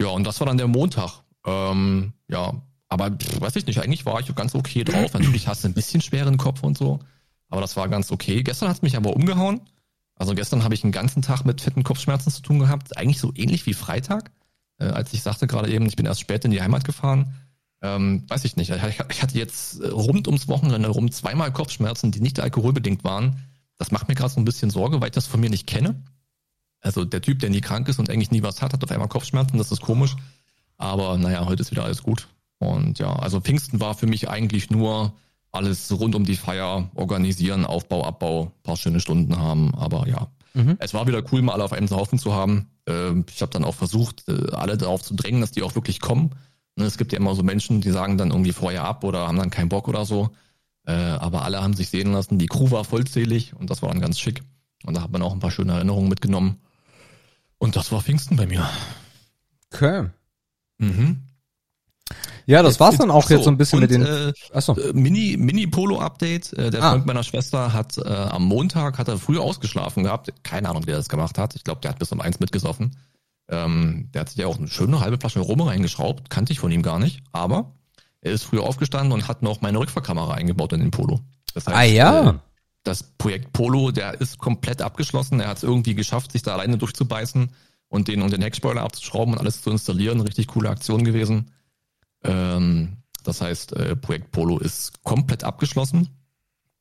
Ja, 0.02 0.08
und 0.10 0.24
das 0.26 0.40
war 0.40 0.48
dann 0.48 0.58
der 0.58 0.68
Montag. 0.68 1.22
Ähm, 1.46 2.14
ja, 2.28 2.62
aber 2.90 3.12
pff, 3.12 3.40
weiß 3.40 3.56
ich 3.56 3.68
nicht, 3.68 3.80
eigentlich 3.80 4.06
war 4.06 4.20
ich 4.20 4.34
ganz 4.36 4.56
okay 4.56 4.84
drauf. 4.84 5.14
Natürlich 5.14 5.48
hast 5.48 5.64
du 5.64 5.68
ein 5.68 5.74
bisschen 5.74 6.02
schweren 6.02 6.38
Kopf 6.38 6.64
und 6.64 6.78
so, 6.78 7.00
aber 7.50 7.62
das 7.62 7.78
war 7.78 7.88
ganz 7.88 8.12
okay. 8.12 8.44
Gestern 8.44 8.70
hat 8.70 8.78
es 8.78 8.82
mich 8.82 8.98
aber 8.98 9.16
umgehauen. 9.16 9.62
Also 10.16 10.34
gestern 10.34 10.64
habe 10.64 10.74
ich 10.74 10.84
einen 10.84 10.94
ganzen 10.94 11.22
Tag 11.22 11.44
mit 11.44 11.62
fetten 11.62 11.84
Kopfschmerzen 11.84 12.32
zu 12.32 12.42
tun 12.42 12.60
gehabt, 12.60 12.98
eigentlich 12.98 13.20
so 13.20 13.32
ähnlich 13.36 13.66
wie 13.66 13.74
Freitag, 13.74 14.32
äh, 14.80 14.86
als 14.86 15.14
ich 15.14 15.22
sagte 15.22 15.46
gerade 15.46 15.70
eben, 15.70 15.86
ich 15.86 15.96
bin 15.96 16.06
erst 16.06 16.22
spät 16.22 16.46
in 16.46 16.52
die 16.52 16.62
Heimat 16.62 16.84
gefahren 16.84 17.36
ähm, 17.86 18.24
weiß 18.28 18.46
ich 18.46 18.56
nicht. 18.56 18.72
Ich 18.72 19.22
hatte 19.22 19.38
jetzt 19.38 19.80
äh, 19.80 19.88
rund 19.88 20.28
ums 20.28 20.48
Wochenende 20.48 20.90
rum 20.90 21.12
zweimal 21.12 21.52
Kopfschmerzen, 21.54 22.12
die 22.12 22.22
nicht 22.22 22.40
alkoholbedingt 22.40 23.04
waren. 23.04 23.44
Das 23.78 23.92
macht 23.92 24.08
mir 24.08 24.16
gerade 24.16 24.34
so 24.34 24.40
ein 24.40 24.46
bisschen 24.46 24.70
Sorge, 24.70 25.02
weil 25.02 25.10
ich 25.10 25.16
das 25.16 25.28
von 25.28 25.40
mir 25.40 25.50
nicht 25.50 25.68
kenne. 25.68 26.02
Also 26.82 27.06
der 27.06 27.22
Typ, 27.22 27.40
der 27.40 27.50
nie 27.50 27.62
krank 27.62 27.88
ist 27.90 28.00
und 28.00 28.10
eigentlich 28.10 28.32
nie 28.32 28.44
was 28.44 28.62
hat, 28.62 28.74
hat 28.74 28.84
auf 28.84 28.92
einmal 28.92 29.08
Kopfschmerzen, 29.08 29.58
das 29.58 29.72
ist 29.72 29.82
komisch. 29.82 30.16
Aber 30.78 31.18
naja, 31.18 31.46
heute 31.46 31.62
ist 31.62 31.72
wieder 31.72 31.84
alles 31.84 32.04
gut. 32.04 32.28
Und 32.60 33.00
ja, 33.00 33.14
also 33.14 33.42
Pfingsten 33.42 33.80
war 33.80 33.96
für 33.96 34.08
mich 34.08 34.30
eigentlich 34.30 34.70
nur 34.70 35.14
alles 35.52 35.92
rund 35.92 36.16
um 36.16 36.26
die 36.26 36.36
Feier 36.36 36.90
organisieren, 36.96 37.66
Aufbau, 37.66 38.04
Abbau, 38.04 38.52
paar 38.64 38.78
schöne 38.78 39.00
Stunden 39.00 39.38
haben. 39.38 39.74
Aber 39.76 40.08
ja, 40.08 40.28
mhm. 40.54 40.78
es 40.80 40.94
war 40.94 41.08
wieder 41.08 41.24
cool, 41.32 41.42
mal 41.42 41.54
alle 41.54 41.64
auf 41.64 41.74
einem 41.74 41.90
Haufen 41.90 42.20
zu 42.20 42.34
haben. 42.34 42.68
Ähm, 42.88 43.26
ich 43.34 43.42
habe 43.42 43.52
dann 43.52 43.64
auch 43.64 43.76
versucht, 43.76 44.28
äh, 44.28 44.52
alle 44.52 44.78
darauf 44.78 45.02
zu 45.02 45.16
drängen, 45.16 45.42
dass 45.42 45.52
die 45.52 45.64
auch 45.64 45.76
wirklich 45.76 46.00
kommen. 46.00 46.32
Ne, 46.76 46.86
es 46.86 46.98
gibt 46.98 47.14
ja 47.14 47.20
immer 47.20 47.36
so 47.36 47.44
Menschen, 47.44 47.82
die 47.82 47.92
sagen 47.92 48.18
dann 48.18 48.32
irgendwie 48.32 48.52
vorher 48.52 48.84
ab 48.84 49.04
oder 49.04 49.28
haben 49.28 49.38
dann 49.38 49.50
keinen 49.50 49.70
Bock 49.70 49.88
oder 49.88 50.06
so. 50.06 50.32
Äh, 50.86 50.92
aber 50.92 51.44
alle 51.44 51.62
haben 51.62 51.74
sich 51.74 51.90
sehen 51.90 52.12
lassen. 52.12 52.38
Die 52.38 52.48
Crew 52.48 52.70
war 52.72 52.84
vollzählig 52.84 53.54
und 53.56 53.70
das 53.70 53.82
war 53.82 53.90
dann 53.90 54.02
ganz 54.02 54.20
schick. 54.20 54.44
Und 54.86 54.98
da 54.98 55.02
hat 55.02 55.12
man 55.12 55.22
auch 55.22 55.34
ein 55.34 55.40
paar 55.40 55.52
schöne 55.52 55.74
Erinnerungen 55.74 56.10
mitgenommen. 56.10 56.60
Und 57.58 57.76
das 57.76 57.92
war 57.92 58.02
Pfingsten 58.02 58.36
bei 58.36 58.46
mir. 58.46 58.70
Okay. 59.74 60.10
Mhm. 60.78 61.22
Ja, 62.46 62.62
das 62.62 62.74
jetzt, 62.74 62.80
war's 62.80 62.98
dann 62.98 63.10
auch 63.10 63.24
jetzt, 63.24 63.32
jetzt 63.32 63.44
so 63.46 63.50
ein 63.50 63.58
bisschen 63.58 63.78
und, 63.78 63.90
mit 63.90 63.92
den 63.92 64.06
äh, 64.06 64.34
achso. 64.54 64.78
Äh, 64.78 64.94
Mini 64.94 65.36
Mini 65.38 65.66
Polo 65.66 66.00
Update. 66.00 66.54
Äh, 66.54 66.70
der 66.70 66.84
ah. 66.84 66.92
Freund 66.92 67.08
meiner 67.08 67.24
Schwester 67.24 67.74
hat 67.74 67.98
äh, 67.98 68.08
am 68.08 68.46
Montag 68.46 69.00
hat 69.00 69.08
er 69.08 69.18
früh 69.18 69.40
ausgeschlafen 69.40 70.04
gehabt. 70.04 70.32
Keine 70.44 70.70
Ahnung, 70.70 70.86
wie 70.86 70.92
er 70.92 70.98
das 70.98 71.10
gemacht 71.10 71.40
hat. 71.40 71.56
Ich 71.56 71.64
glaube, 71.64 71.82
der 71.82 71.92
hat 71.92 72.00
bis 72.00 72.12
um 72.12 72.22
eins 72.22 72.40
mitgesoffen. 72.40 72.96
Ähm, 73.48 74.10
der 74.14 74.22
hat 74.22 74.30
sich 74.30 74.38
ja 74.38 74.48
auch 74.48 74.58
eine 74.58 74.68
schöne 74.68 75.00
halbe 75.00 75.18
Flasche 75.18 75.40
Rum 75.40 75.62
reingeschraubt, 75.62 76.30
kannte 76.30 76.52
ich 76.52 76.60
von 76.60 76.72
ihm 76.72 76.82
gar 76.82 77.00
nicht, 77.00 77.22
aber 77.32 77.76
er 78.22 78.32
ist 78.32 78.44
früher 78.44 78.64
aufgestanden 78.64 79.12
und 79.12 79.28
hat 79.28 79.44
noch 79.44 79.62
meine 79.62 79.80
Rückfahrkamera 79.80 80.34
eingebaut 80.34 80.74
in 80.74 80.80
den 80.80 80.92
Polo. 80.92 81.20
Das 81.54 81.68
heißt, 81.68 81.78
ah 81.78 81.84
ja. 81.84 82.30
Äh, 82.30 82.34
das 82.84 83.04
Projekt 83.18 83.54
Polo, 83.54 83.92
der 83.92 84.20
ist 84.22 84.38
komplett 84.38 84.82
abgeschlossen. 84.82 85.40
Er 85.40 85.48
hat 85.48 85.58
es 85.58 85.64
irgendwie 85.64 85.96
geschafft, 85.96 86.32
sich 86.32 86.44
da 86.44 86.54
alleine 86.54 86.78
durchzubeißen 86.78 87.50
und 87.88 88.08
den 88.08 88.22
und 88.22 88.32
den 88.32 88.42
Heckspoiler 88.42 88.82
abzuschrauben 88.82 89.34
und 89.34 89.40
alles 89.40 89.62
zu 89.62 89.72
installieren. 89.72 90.22
Richtig 90.22 90.48
coole 90.48 90.70
Aktion 90.70 91.04
gewesen. 91.04 91.52
Ähm, 92.24 92.98
das 93.24 93.42
heißt, 93.42 93.74
äh, 93.74 93.96
Projekt 93.96 94.32
Polo 94.32 94.60
ist 94.60 95.04
komplett 95.04 95.44
abgeschlossen. 95.44 96.10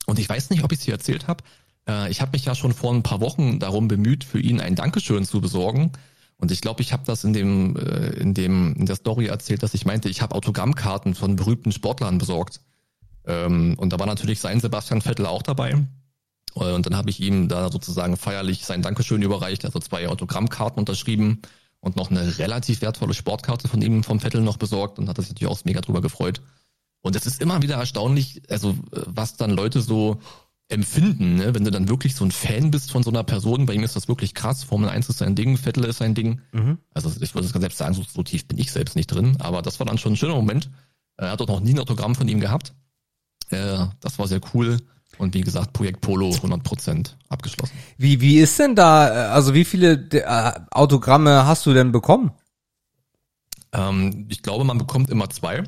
Und 0.07 0.19
ich 0.19 0.29
weiß 0.29 0.51
nicht, 0.51 0.63
ob 0.63 0.73
ich 0.73 0.81
es 0.81 0.85
hier 0.85 0.95
erzählt 0.95 1.27
habe. 1.27 1.43
Äh, 1.89 2.11
ich 2.11 2.21
habe 2.21 2.33
mich 2.33 2.45
ja 2.45 2.55
schon 2.55 2.75
vor 2.75 2.93
ein 2.93 3.03
paar 3.03 3.21
Wochen 3.21 3.59
darum 3.59 3.89
bemüht, 3.89 4.25
für 4.25 4.41
ihn 4.41 4.61
ein 4.61 4.75
Dankeschön 4.75 5.25
zu 5.25 5.41
besorgen. 5.41 5.93
Und 6.37 6.51
ich 6.51 6.61
glaube, 6.61 6.83
ich 6.83 6.93
habe 6.93 7.05
das 7.07 7.25
in 7.25 7.33
dem, 7.33 7.77
äh, 7.77 8.11
in 8.11 8.35
dem, 8.35 8.75
in 8.75 8.87
der 8.87 8.97
Story 8.97 9.27
erzählt, 9.27 9.63
dass 9.63 9.75
ich 9.75 9.87
meinte, 9.87 10.09
ich 10.09 10.21
habe 10.21 10.35
Autogrammkarten 10.35 11.15
von 11.15 11.37
berühmten 11.37 11.73
Sportlern 11.73 12.19
besorgt. 12.19 12.61
Ähm, 13.27 13.75
und 13.79 13.93
da 13.93 13.99
war 13.99 14.07
natürlich 14.07 14.41
sein 14.41 14.61
Sebastian 14.61 15.01
Vettel 15.01 15.27
auch 15.27 15.43
dabei. 15.43 15.77
Und 16.55 16.87
dann 16.87 16.97
habe 16.97 17.11
ich 17.11 17.21
ihm 17.21 17.49
da 17.49 17.71
sozusagen 17.71 18.17
feierlich 18.17 18.65
sein 18.65 18.83
Dankeschön 18.83 19.23
überreicht, 19.23 19.65
also 19.65 19.81
zwei 19.81 20.09
Autogrammkarten 20.09 20.79
unterschrieben 20.79 21.43
und 21.81 21.97
noch 21.97 22.11
eine 22.11 22.39
relativ 22.39 22.81
wertvolle 22.81 23.15
Sportkarte 23.15 23.69
von 23.69 23.83
ihm 23.83 24.05
vom 24.05 24.21
Vettel 24.21 24.41
noch 24.41 24.57
besorgt 24.57 24.99
und 24.99 25.09
hat 25.09 25.17
sich 25.17 25.29
natürlich 25.29 25.53
auch 25.53 25.65
mega 25.65 25.81
drüber 25.81 26.01
gefreut. 26.01 26.41
Und 27.01 27.17
es 27.17 27.27
ist 27.27 27.43
immer 27.43 27.61
wieder 27.61 27.77
erstaunlich, 27.77 28.43
also 28.49 28.77
was 28.91 29.37
dann 29.37 29.51
Leute 29.51 29.83
so 29.83 30.21
empfinden, 30.69 31.37
ne? 31.37 31.55
wenn 31.55 31.65
du 31.65 31.71
dann 31.71 31.89
wirklich 31.89 32.15
so 32.15 32.25
ein 32.25 32.31
Fan 32.31 32.71
bist 32.71 32.91
von 32.91 33.03
so 33.03 33.11
einer 33.11 33.23
Person, 33.23 33.67
bei 33.67 33.75
ihm 33.75 33.83
ist 33.83 33.97
das 33.97 34.09
wirklich 34.09 34.35
krass, 34.35 34.65
Formel 34.65 34.89
1 34.89 35.09
ist 35.09 35.19
sein 35.19 35.35
Ding, 35.35 35.57
Vettel 35.57 35.85
ist 35.85 35.99
sein 35.99 36.15
Ding. 36.15 36.41
Mhm. 36.53 36.79
Also 36.95 37.11
ich 37.21 37.35
würde 37.35 37.49
selbst 37.49 37.79
sagen, 37.79 37.95
so, 37.95 38.03
so, 38.03 38.23
tief 38.23 38.47
bin 38.47 38.59
ich 38.59 38.73
selbst 38.73 38.97
nicht 38.97 39.09
drin, 39.09 39.37
aber 39.41 39.63
das 39.63 39.79
war 39.79 39.87
dann 39.87 39.99
schon 39.99 40.15
ein 40.15 40.17
schöner 40.17 40.35
Moment. 40.35 40.71
Er 41.17 41.33
hat 41.33 41.43
auch 41.43 41.47
noch 41.47 41.61
nie 41.61 41.75
ein 41.75 41.79
Autogramm 41.79 42.15
von 42.15 42.29
ihm 42.29 42.41
gehabt. 42.41 42.73
Äh, 43.51 43.87
das 44.01 44.19
war 44.19 44.27
sehr 44.27 44.41
cool. 44.55 44.79
Und 45.19 45.35
wie 45.35 45.43
gesagt, 45.43 45.73
Projekt 45.73 46.01
Polo 46.01 46.31
100% 46.31 47.11
abgeschlossen. 47.29 47.75
Wie, 47.99 48.21
wie 48.21 48.39
ist 48.39 48.59
denn 48.59 48.75
da, 48.75 49.31
also 49.31 49.55
wie 49.55 49.65
viele 49.65 49.93
äh, 50.11 50.53
Autogramme 50.71 51.47
hast 51.47 51.67
du 51.67 51.73
denn 51.73 51.93
bekommen? 51.93 52.33
Ähm, 53.73 54.27
ich 54.29 54.43
glaube, 54.43 54.65
man 54.65 54.79
bekommt 54.79 55.11
immer 55.11 55.31
zwei. 55.31 55.63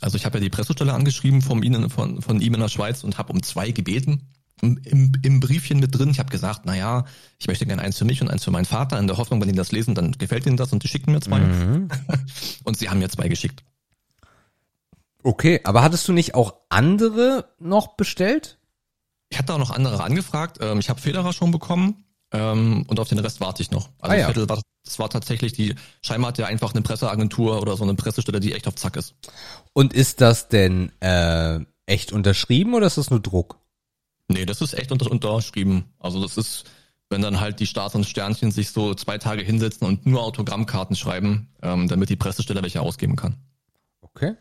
Also 0.00 0.16
ich 0.16 0.24
habe 0.24 0.38
ja 0.38 0.42
die 0.42 0.50
Pressestelle 0.50 0.92
angeschrieben 0.92 1.42
von 1.42 1.62
ihm, 1.62 1.90
von, 1.90 2.22
von 2.22 2.40
ihm 2.40 2.54
in 2.54 2.60
der 2.60 2.68
Schweiz 2.68 3.04
und 3.04 3.18
habe 3.18 3.32
um 3.32 3.42
zwei 3.42 3.70
gebeten. 3.70 4.28
Im, 4.62 4.78
im, 4.84 5.12
im 5.22 5.40
Briefchen 5.40 5.80
mit 5.80 5.98
drin. 5.98 6.10
Ich 6.10 6.18
habe 6.18 6.28
gesagt, 6.30 6.62
na 6.64 6.76
ja, 6.76 7.06
ich 7.38 7.46
möchte 7.46 7.64
gerne 7.64 7.80
eins 7.80 7.96
für 7.96 8.04
mich 8.04 8.20
und 8.20 8.28
eins 8.28 8.44
für 8.44 8.50
meinen 8.50 8.66
Vater, 8.66 8.98
in 8.98 9.06
der 9.06 9.16
Hoffnung, 9.16 9.40
wenn 9.40 9.48
die 9.48 9.54
das 9.54 9.72
lesen, 9.72 9.94
dann 9.94 10.12
gefällt 10.12 10.44
ihnen 10.44 10.58
das 10.58 10.72
und 10.72 10.82
die 10.82 10.88
schicken 10.88 11.12
mir 11.12 11.20
zwei. 11.20 11.40
Mhm. 11.40 11.88
und 12.64 12.76
sie 12.76 12.90
haben 12.90 12.98
mir 12.98 13.08
zwei 13.08 13.28
geschickt. 13.28 13.64
Okay, 15.22 15.60
aber 15.64 15.82
hattest 15.82 16.06
du 16.08 16.12
nicht 16.12 16.34
auch 16.34 16.54
andere 16.68 17.48
noch 17.58 17.96
bestellt? 17.96 18.58
Ich 19.30 19.38
hatte 19.38 19.54
auch 19.54 19.58
noch 19.58 19.70
andere 19.70 20.02
angefragt. 20.02 20.58
Ähm, 20.60 20.78
ich 20.78 20.90
habe 20.90 21.00
Federer 21.00 21.32
schon 21.32 21.52
bekommen 21.52 22.04
ähm, 22.32 22.84
und 22.86 23.00
auf 23.00 23.08
den 23.08 23.18
Rest 23.18 23.40
warte 23.40 23.62
ich 23.62 23.70
noch. 23.70 23.88
Also 23.98 24.14
ah, 24.14 24.18
ja. 24.18 24.24
Viertel 24.26 24.48
war, 24.48 24.60
das 24.84 24.98
war 24.98 25.10
tatsächlich 25.10 25.52
die, 25.52 25.74
scheinbar 26.02 26.28
hat 26.28 26.38
ja 26.38 26.46
einfach 26.46 26.72
eine 26.72 26.82
Presseagentur 26.82 27.60
oder 27.60 27.76
so 27.76 27.84
eine 27.84 27.94
Pressestelle, 27.94 28.40
die 28.40 28.54
echt 28.54 28.68
auf 28.68 28.76
Zack 28.76 28.96
ist. 28.96 29.14
Und 29.72 29.92
ist 29.92 30.20
das 30.20 30.48
denn 30.48 30.92
äh, 31.00 31.60
echt 31.86 32.12
unterschrieben 32.12 32.74
oder 32.74 32.86
ist 32.86 32.98
das 32.98 33.10
nur 33.10 33.20
Druck? 33.20 33.58
Nee, 34.28 34.46
das 34.46 34.60
ist 34.60 34.74
echt 34.74 34.92
unter, 34.92 35.10
unterschrieben. 35.10 35.84
Also 35.98 36.22
das 36.22 36.36
ist, 36.36 36.64
wenn 37.08 37.20
dann 37.20 37.40
halt 37.40 37.58
die 37.58 37.66
Stars 37.66 37.96
und 37.96 38.06
Sternchen 38.06 38.52
sich 38.52 38.70
so 38.70 38.94
zwei 38.94 39.18
Tage 39.18 39.42
hinsetzen 39.42 39.86
und 39.86 40.06
nur 40.06 40.22
Autogrammkarten 40.22 40.94
schreiben, 40.94 41.48
ähm, 41.62 41.88
damit 41.88 42.10
die 42.10 42.16
Pressestelle 42.16 42.62
welche 42.62 42.80
ausgeben 42.80 43.16
kann. 43.16 43.36
Okay. 44.00 44.36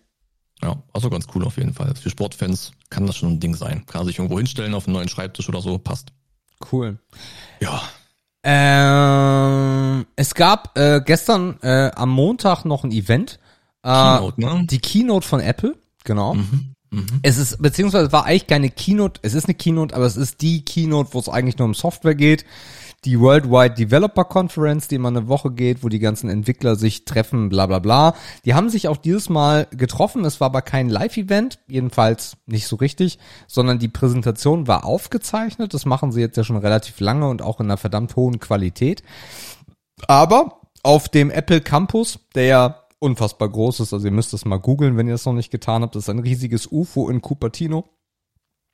Ja, 0.62 0.84
also 0.94 1.10
ganz 1.10 1.26
cool 1.34 1.46
auf 1.46 1.58
jeden 1.58 1.74
Fall. 1.74 1.96
Für 1.96 2.10
Sportfans 2.10 2.74
kann 2.90 3.08
das 3.08 3.18
schon 3.18 3.34
ein 3.34 3.40
Ding 3.40 3.56
sein. 3.56 3.86
Kann 3.86 4.06
sich 4.06 4.20
irgendwo 4.20 4.38
hinstellen 4.38 4.74
auf 4.74 4.88
einen 4.88 4.94
neuen 4.94 5.10
Schreibtisch 5.10 5.48
oder 5.50 5.62
so, 5.62 5.78
passt. 5.78 6.12
Cool. 6.72 7.00
Ja. 7.60 7.82
Ähm, 8.44 10.06
es 10.16 10.34
gab 10.34 10.78
äh, 10.78 11.02
gestern 11.06 11.60
äh, 11.62 11.92
am 11.96 12.10
Montag 12.10 12.66
noch 12.66 12.84
ein 12.84 12.92
Event. 12.92 13.40
Äh, 13.84 13.92
Keynote, 13.92 14.42
ne? 14.42 14.68
Die 14.70 14.80
Keynote 14.80 15.28
von 15.28 15.40
Apple, 15.40 15.76
genau. 16.04 16.36
Mhm. 16.36 16.76
Mhm. 16.92 17.20
Es 17.22 17.38
ist, 17.38 17.62
beziehungsweise 17.62 18.12
war 18.12 18.26
eigentlich 18.26 18.48
keine 18.48 18.70
Keynote, 18.70 19.20
es 19.24 19.34
ist 19.34 19.46
eine 19.46 19.54
Keynote, 19.54 19.96
aber 19.96 20.06
es 20.06 20.18
ist 20.18 20.42
die 20.42 20.64
Keynote, 20.66 21.14
wo 21.14 21.20
es 21.20 21.30
eigentlich 21.30 21.58
nur 21.58 21.68
um 21.68 21.74
Software 21.74 22.16
geht 22.16 22.46
die 23.06 23.20
Worldwide 23.20 23.76
Developer 23.76 24.26
Conference, 24.26 24.88
die 24.88 24.96
immer 24.96 25.10
eine 25.10 25.28
Woche 25.28 25.52
geht, 25.52 25.84
wo 25.84 25.90
die 25.90 26.00
ganzen 26.00 26.30
Entwickler 26.30 26.76
sich 26.76 27.06
treffen, 27.06 27.50
bla 27.50 27.66
bla 27.66 27.80
bla. 27.80 28.16
Die 28.46 28.54
haben 28.54 28.70
sich 28.70 28.88
auch 28.88 28.98
dieses 28.98 29.30
Mal 29.30 29.68
getroffen. 29.72 30.26
Es 30.26 30.42
war 30.42 30.48
aber 30.48 30.62
kein 30.62 30.90
Live-Event, 30.90 31.60
jedenfalls 31.68 32.38
nicht 32.46 32.68
so 32.68 32.76
richtig, 32.76 33.20
sondern 33.48 33.80
die 33.80 33.88
Präsentation 33.88 34.68
war 34.68 34.86
aufgezeichnet. 34.86 35.74
Das 35.74 35.86
machen 35.86 36.12
sie 36.12 36.22
jetzt 36.22 36.36
ja 36.36 36.44
schon 36.44 36.58
relativ 36.58 37.00
lange 37.00 37.30
und 37.30 37.42
auch 37.42 37.60
in 37.60 37.68
einer 37.68 37.78
verdammt 37.78 38.16
hohen 38.16 38.40
Qualität. 38.40 39.04
Aber 40.08 40.62
auf 40.84 41.10
dem 41.10 41.32
Apple 41.32 41.62
Campus, 41.62 42.20
der 42.36 42.46
ja 42.46 42.84
unfassbar 43.00 43.50
groß 43.50 43.80
ist, 43.80 43.94
also 43.94 44.06
ihr 44.06 44.12
müsst 44.12 44.34
es 44.34 44.46
mal 44.46 44.60
googeln, 44.60 44.98
wenn 44.98 45.08
ihr 45.08 45.16
es 45.16 45.26
noch 45.26 45.34
nicht 45.34 45.52
getan 45.52 45.84
habt, 45.84 45.96
das 45.96 46.04
ist 46.04 46.10
ein 46.10 46.20
riesiges 46.20 46.68
UFO 46.70 47.10
in 47.10 47.22
Cupertino, 47.22 47.86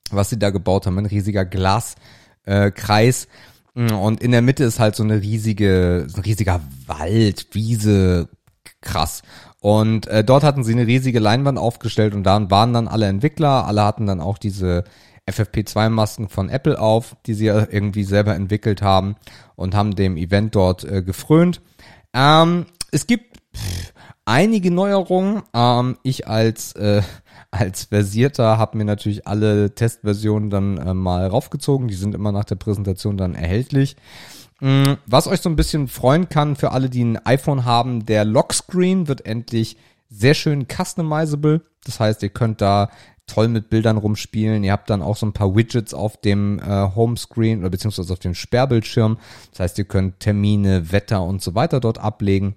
was 0.10 0.30
sie 0.30 0.40
da 0.40 0.50
gebaut 0.50 0.88
haben, 0.88 0.98
ein 0.98 1.06
riesiger 1.06 1.46
Glaskreis. 1.46 3.26
Äh, 3.26 3.28
und 3.76 4.22
in 4.22 4.32
der 4.32 4.42
Mitte 4.42 4.64
ist 4.64 4.80
halt 4.80 4.96
so 4.96 5.04
eine 5.04 5.22
riesige, 5.22 6.06
so 6.08 6.18
ein 6.18 6.24
riesiger 6.24 6.62
Wald, 6.88 7.48
Wiese, 7.52 8.30
krass. 8.82 9.22
Und 9.60 10.08
äh, 10.08 10.24
dort 10.24 10.44
hatten 10.44 10.64
sie 10.64 10.74
eine 10.74 10.88
riesige 10.88 11.20
Leinwand 11.20 11.58
aufgestellt 11.58 12.14
und 12.14 12.24
da 12.24 12.50
waren 12.50 12.74
dann 12.74 12.88
alle 12.88 13.08
Entwickler, 13.08 13.66
alle 13.66 13.84
hatten 13.84 14.06
dann 14.06 14.22
auch 14.22 14.38
diese 14.38 14.84
FFP2-Masken 15.30 16.30
von 16.30 16.50
Apple 16.50 16.80
auf, 16.80 17.16
die 17.26 17.34
sie 17.34 17.48
irgendwie 17.48 18.04
selber 18.04 18.36
entwickelt 18.36 18.82
haben 18.82 19.16
und 19.56 19.74
haben 19.74 19.96
dem 19.96 20.18
Event 20.18 20.56
dort 20.56 20.84
äh, 20.84 21.02
gefrönt. 21.02 21.62
Ähm, 22.14 22.68
es 22.92 23.08
gibt 23.08 23.38
pff, 23.56 23.94
einige 24.26 24.72
Neuerungen. 24.72 25.42
Ähm, 25.54 25.98
ich 26.04 26.28
als 26.28 26.74
äh, 26.74 27.02
als 27.56 27.86
Versierter 27.86 28.58
habe 28.58 28.78
mir 28.78 28.86
natürlich 28.86 29.28
alle 29.28 29.74
Testversionen 29.74 30.50
dann 30.50 30.78
äh, 30.78 30.94
mal 30.94 31.28
raufgezogen. 31.28 31.88
Die 31.88 31.96
sind 31.96 32.16
immer 32.16 32.32
nach 32.32 32.46
der 32.46 32.56
Präsentation 32.56 33.18
dann 33.18 33.36
erhältlich. 33.36 33.96
Mhm, 34.62 34.98
was 35.06 35.28
euch 35.28 35.42
so 35.42 35.50
ein 35.50 35.56
bisschen 35.56 35.88
freuen 35.88 36.30
kann 36.30 36.56
für 36.56 36.72
alle, 36.72 36.90
die 36.90 37.04
ein 37.04 37.26
iPhone 37.26 37.66
haben, 37.66 38.06
der 38.06 38.24
Lockscreen 38.26 39.08
wird 39.08 39.26
endlich 39.26 39.78
sehr 40.10 40.34
schön 40.34 40.68
customizable. 40.68 41.62
Das 41.84 42.00
heißt, 42.00 42.24
ihr 42.24 42.30
könnt 42.30 42.62
da 42.62 42.90
toll 43.28 43.48
mit 43.48 43.70
Bildern 43.70 43.98
rumspielen. 43.98 44.64
Ihr 44.64 44.72
habt 44.72 44.90
dann 44.90 45.02
auch 45.02 45.18
so 45.18 45.26
ein 45.26 45.34
paar 45.34 45.56
Widgets 45.56 45.94
auf 45.94 46.18
dem 46.18 46.60
äh, 46.60 46.96
Homescreen 46.96 47.60
oder 47.60 47.70
beziehungsweise 47.70 48.14
auf 48.14 48.20
dem 48.20 48.36
Sperrbildschirm. 48.36 49.18
Das 49.52 49.60
heißt, 49.62 49.78
ihr 49.80 49.86
könnt 49.86 50.20
Termine, 50.20 50.92
Wetter 50.92 51.24
und 51.24 51.42
so 51.42 51.56
weiter 51.56 51.80
dort 51.80 51.98
ablegen. 51.98 52.56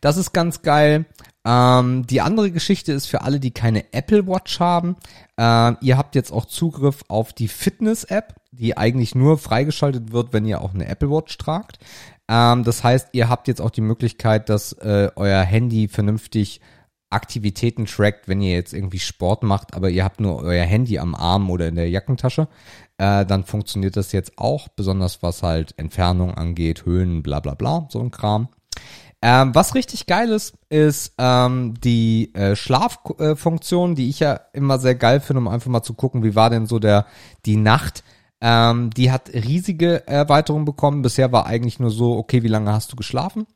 Das 0.00 0.16
ist 0.16 0.32
ganz 0.32 0.62
geil. 0.62 1.06
Ähm, 1.44 2.06
die 2.06 2.20
andere 2.20 2.50
Geschichte 2.50 2.92
ist 2.92 3.06
für 3.06 3.22
alle, 3.22 3.40
die 3.40 3.50
keine 3.50 3.92
Apple 3.92 4.26
Watch 4.26 4.60
haben. 4.60 4.96
Ähm, 5.36 5.76
ihr 5.80 5.98
habt 5.98 6.14
jetzt 6.14 6.32
auch 6.32 6.44
Zugriff 6.44 7.04
auf 7.08 7.32
die 7.32 7.48
Fitness-App, 7.48 8.36
die 8.52 8.76
eigentlich 8.76 9.14
nur 9.14 9.38
freigeschaltet 9.38 10.12
wird, 10.12 10.32
wenn 10.32 10.44
ihr 10.44 10.60
auch 10.60 10.74
eine 10.74 10.86
Apple 10.86 11.10
Watch 11.10 11.36
tragt. 11.38 11.78
Ähm, 12.28 12.64
das 12.64 12.84
heißt, 12.84 13.08
ihr 13.12 13.28
habt 13.28 13.48
jetzt 13.48 13.60
auch 13.60 13.70
die 13.70 13.80
Möglichkeit, 13.80 14.48
dass 14.48 14.72
äh, 14.74 15.10
euer 15.16 15.42
Handy 15.42 15.88
vernünftig 15.88 16.60
Aktivitäten 17.10 17.84
trackt, 17.84 18.26
wenn 18.26 18.40
ihr 18.40 18.52
jetzt 18.52 18.72
irgendwie 18.72 18.98
Sport 18.98 19.42
macht, 19.42 19.74
aber 19.74 19.90
ihr 19.90 20.02
habt 20.02 20.20
nur 20.20 20.42
euer 20.42 20.64
Handy 20.64 20.98
am 20.98 21.14
Arm 21.14 21.50
oder 21.50 21.68
in 21.68 21.74
der 21.74 21.90
Jackentasche, 21.90 22.48
äh, 22.96 23.26
dann 23.26 23.44
funktioniert 23.44 23.96
das 23.96 24.12
jetzt 24.12 24.38
auch, 24.38 24.68
besonders 24.68 25.22
was 25.22 25.42
halt 25.42 25.78
Entfernung 25.78 26.32
angeht, 26.34 26.86
Höhen, 26.86 27.22
bla 27.22 27.40
bla 27.40 27.54
bla, 27.54 27.86
so 27.90 28.00
ein 28.00 28.10
Kram. 28.10 28.48
Ähm, 29.24 29.54
was 29.54 29.76
richtig 29.76 30.06
geil 30.06 30.30
ist, 30.30 30.54
ist 30.68 31.14
ähm, 31.16 31.74
die 31.80 32.34
äh, 32.34 32.56
Schlaffunktion, 32.56 33.92
äh, 33.92 33.94
die 33.94 34.08
ich 34.08 34.18
ja 34.18 34.40
immer 34.52 34.80
sehr 34.80 34.96
geil 34.96 35.20
finde, 35.20 35.40
um 35.40 35.48
einfach 35.48 35.70
mal 35.70 35.82
zu 35.84 35.94
gucken, 35.94 36.24
wie 36.24 36.34
war 36.34 36.50
denn 36.50 36.66
so 36.66 36.80
der 36.80 37.06
die 37.46 37.56
Nacht. 37.56 38.02
Ähm, 38.40 38.90
die 38.90 39.12
hat 39.12 39.32
riesige 39.32 40.04
Erweiterungen 40.08 40.64
bekommen. 40.64 41.02
Bisher 41.02 41.30
war 41.30 41.46
eigentlich 41.46 41.78
nur 41.78 41.92
so, 41.92 42.16
okay, 42.16 42.42
wie 42.42 42.48
lange 42.48 42.72
hast 42.72 42.90
du 42.90 42.96
geschlafen? 42.96 43.46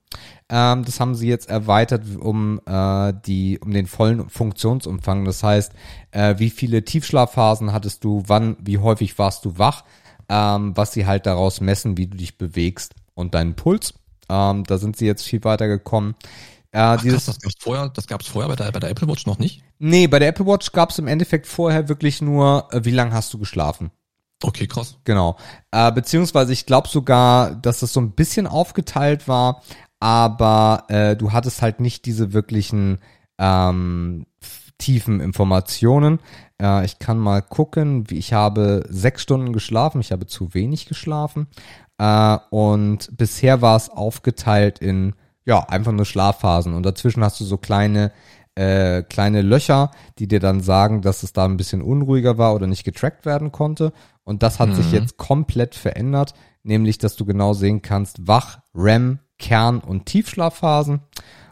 Ähm, 0.49 0.85
das 0.85 1.01
haben 1.01 1.17
sie 1.17 1.29
jetzt 1.29 1.51
erweitert 1.51 2.05
um 2.17 2.61
äh, 2.65 3.13
die 3.27 3.59
um 3.59 3.73
den 3.73 3.89
vollen 3.89 4.29
Funktionsumfang. 4.31 5.25
Das 5.25 5.43
heißt, 5.43 5.73
äh, 6.13 6.37
wie 6.39 6.51
viele 6.51 6.85
Tiefschlafphasen 6.85 7.73
hattest 7.73 8.05
du? 8.05 8.23
Wann? 8.29 8.57
Wie 8.61 8.79
häufig 8.79 9.19
warst 9.19 9.45
du 9.45 9.59
wach? 9.59 9.83
Ähm, 10.29 10.77
was 10.77 10.93
sie 10.93 11.07
halt 11.07 11.27
daraus 11.27 11.61
messen, 11.61 11.97
wie 11.97 12.07
du 12.07 12.17
dich 12.17 12.39
bewegst 12.39 12.95
und 13.15 13.35
deinen 13.35 13.57
Puls. 13.57 13.95
Ähm, 14.29 14.65
da 14.65 14.79
sind 14.79 14.97
sie 14.97 15.07
jetzt 15.07 15.23
viel 15.23 15.43
weiter 15.45 15.69
gekommen. 15.69 16.15
Äh, 16.73 16.79
Ach, 16.79 17.03
dieses, 17.03 17.25
krass, 17.25 17.37
das 17.37 17.41
gab's 17.41 17.55
vorher, 17.59 17.89
das 17.89 18.07
gab's 18.07 18.27
vorher 18.27 18.49
bei 18.49 18.57
der, 18.57 18.73
bei 18.73 18.81
der 18.81 18.91
Apple 18.91 19.09
Watch 19.09 19.27
noch 19.27 19.39
nicht? 19.39 19.63
Nee, 19.79 20.07
bei 20.07 20.19
der 20.19 20.29
Apple 20.29 20.47
Watch 20.47 20.73
gab's 20.73 20.99
im 20.99 21.07
Endeffekt 21.07 21.47
vorher 21.47 21.89
wirklich 21.89 22.21
nur, 22.21 22.69
äh, 22.73 22.85
wie 22.85 22.91
lange 22.91 23.13
hast 23.13 23.33
du 23.33 23.39
geschlafen? 23.39 23.91
Okay, 24.43 24.67
krass. 24.67 24.99
Genau. 25.05 25.37
Äh, 25.71 25.91
beziehungsweise 25.93 26.53
ich 26.53 26.67
glaube 26.67 26.89
sogar, 26.89 27.55
dass 27.55 27.81
das 27.81 27.93
so 27.93 28.01
ein 28.01 28.13
bisschen 28.13 28.47
aufgeteilt 28.47 29.29
war, 29.29 29.63
aber 30.01 30.85
äh, 30.89 31.17
du 31.17 31.33
hattest 31.33 31.63
halt 31.63 31.81
nicht 31.81 32.05
diese 32.05 32.33
wirklichen 32.35 32.99
ähm, 33.39 34.27
tiefen 34.79 35.21
Informationen. 35.21 36.21
Äh, 36.61 36.85
ich 36.85 36.99
kann 36.99 37.19
mal 37.19 37.41
gucken, 37.43 38.11
wie 38.11 38.19
ich 38.19 38.33
habe 38.33 38.85
sechs 38.91 39.23
Stunden 39.23 39.53
geschlafen, 39.53 40.01
ich 40.01 40.13
habe 40.13 40.27
zu 40.27 40.53
wenig 40.55 40.87
geschlafen. 40.87 41.47
Äh, 41.99 42.39
und 42.51 43.17
bisher 43.17 43.63
war 43.63 43.77
es 43.77 43.89
aufgeteilt 43.89 44.79
in 44.79 45.15
ja 45.45 45.61
einfach 45.61 45.93
nur 45.93 46.05
Schlafphasen 46.05 46.75
und 46.75 46.85
dazwischen 46.85 47.23
hast 47.23 47.41
du 47.41 47.45
so 47.45 47.57
kleine 47.57 48.13
äh, 48.57 49.03
kleine 49.03 49.43
Löcher, 49.43 49.91
die 50.19 50.27
dir 50.27 50.41
dann 50.41 50.63
sagen, 50.63 51.03
dass 51.03 51.23
es 51.23 51.33
da 51.33 51.45
ein 51.45 51.59
bisschen 51.59 51.83
unruhiger 51.83 52.39
war 52.39 52.55
oder 52.55 52.67
nicht 52.67 52.85
getrackt 52.85 53.27
werden 53.27 53.53
konnte. 53.53 53.93
Und 54.25 54.43
das 54.43 54.59
hat 54.59 54.71
mhm. 54.71 54.75
sich 54.75 54.93
jetzt 54.93 55.19
komplett 55.19 55.75
verändert, 55.75 56.33
nämlich 56.63 56.99
dass 56.99 57.17
du 57.17 57.27
genau 57.27 57.53
sehen 57.53 57.83
kannst, 57.83 58.27
Wach, 58.27 58.61
REM, 58.75 59.19
Kern- 59.39 59.81
und 59.81 60.07
Tiefschlafphasen. 60.07 61.01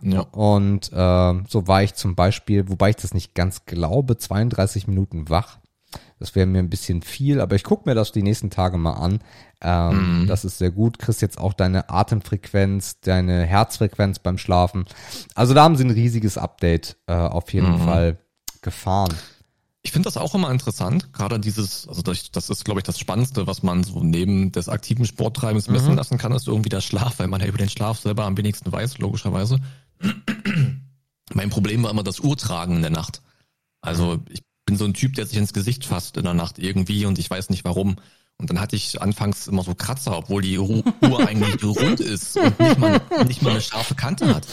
Ja. 0.03 0.21
Und 0.21 0.93
äh, 0.93 1.43
so 1.47 1.69
war 1.69 1.83
ich 1.83 1.95
zum 1.95 2.15
Beispiel, 2.15 2.69
wobei 2.69 2.91
ich 2.91 2.97
das 2.97 3.15
nicht 3.15 3.35
ganz 3.35 3.67
glaube, 3.67 4.17
32 4.17 4.89
Minuten 4.89 5.29
wach. 5.29 5.59
Das 6.19 6.35
wäre 6.35 6.47
mir 6.47 6.61
ein 6.61 6.71
bisschen 6.71 7.03
viel, 7.03 7.41
aber 7.41 7.57
ich 7.57 7.65
gucke 7.65 7.89
mir 7.89 7.95
das 7.95 8.13
die 8.13 8.23
nächsten 8.23 8.51
Tage 8.51 8.79
mal 8.79 8.93
an. 8.93 9.21
Ähm, 9.61 10.23
mhm. 10.23 10.27
Das 10.27 10.45
ist 10.45 10.59
sehr 10.59 10.71
gut. 10.71 10.99
Kriegst 10.99 11.23
jetzt 11.23 11.39
auch 11.39 11.53
deine 11.53 11.91
Atemfrequenz, 11.91 13.01
deine 13.01 13.45
Herzfrequenz 13.45 14.19
beim 14.19 14.39
Schlafen. 14.39 14.85
Also 15.35 15.55
da 15.55 15.65
haben 15.65 15.77
sie 15.77 15.85
ein 15.85 15.91
riesiges 15.91 16.39
Update 16.39 16.97
äh, 17.07 17.15
auf 17.15 17.53
jeden 17.53 17.73
mhm. 17.73 17.85
Fall 17.85 18.19
gefahren. 18.63 19.15
Ich 19.83 19.93
finde 19.93 20.07
das 20.07 20.17
auch 20.17 20.35
immer 20.35 20.51
interessant, 20.51 21.13
gerade 21.13 21.39
dieses, 21.39 21.87
also 21.87 22.01
das, 22.01 22.31
das 22.31 22.49
ist, 22.49 22.65
glaube 22.65 22.81
ich, 22.81 22.85
das 22.85 22.99
Spannendste, 22.99 23.47
was 23.47 23.63
man 23.63 23.85
so 23.85 24.03
neben 24.03 24.51
des 24.51 24.71
aktiven 24.71 25.05
Sporttreibens 25.05 25.69
messen 25.69 25.91
mhm. 25.91 25.97
lassen 25.97 26.17
kann, 26.17 26.33
ist 26.33 26.49
irgendwie 26.49 26.71
der 26.71 26.81
Schlaf, 26.81 27.19
weil 27.19 27.29
man 27.29 27.43
ja 27.43 27.47
über 27.47 27.59
den 27.59 27.69
Schlaf 27.69 27.99
selber 27.99 28.25
am 28.25 28.39
wenigsten 28.39 28.73
weiß, 28.73 28.97
logischerweise. 28.97 29.59
mein 31.35 31.51
Problem 31.51 31.83
war 31.83 31.91
immer 31.91 32.03
das 32.03 32.21
Uhrtragen 32.21 32.77
in 32.77 32.83
der 32.83 32.91
Nacht. 32.91 33.21
Also 33.83 34.21
ich 34.31 34.43
bin 34.67 34.77
so 34.77 34.85
ein 34.85 34.95
Typ, 34.95 35.15
der 35.15 35.27
sich 35.27 35.37
ins 35.39 35.53
Gesicht 35.53 35.85
fasst 35.85 36.17
in 36.17 36.25
der 36.25 36.35
Nacht 36.35 36.59
irgendwie 36.59 37.07
und 37.07 37.19
ich 37.19 37.29
weiß 37.31 37.51
nicht 37.51 37.65
warum. 37.65 37.97
Und 38.37 38.51
dann 38.51 38.61
hatte 38.61 38.75
ich 38.75 39.01
anfangs 39.01 39.47
immer 39.47 39.63
so 39.63 39.75
Kratzer, 39.77 40.17
obwohl 40.19 40.43
die 40.43 40.59
Uhr 40.59 40.83
eigentlich 41.29 41.63
rund 41.63 42.01
ist 42.01 42.37
und 42.37 42.59
nicht 42.59 42.79
mal, 42.79 43.01
nicht 43.27 43.43
mal 43.43 43.51
eine 43.51 43.61
scharfe 43.61 43.95
Kante 43.95 44.35
hat. 44.35 44.47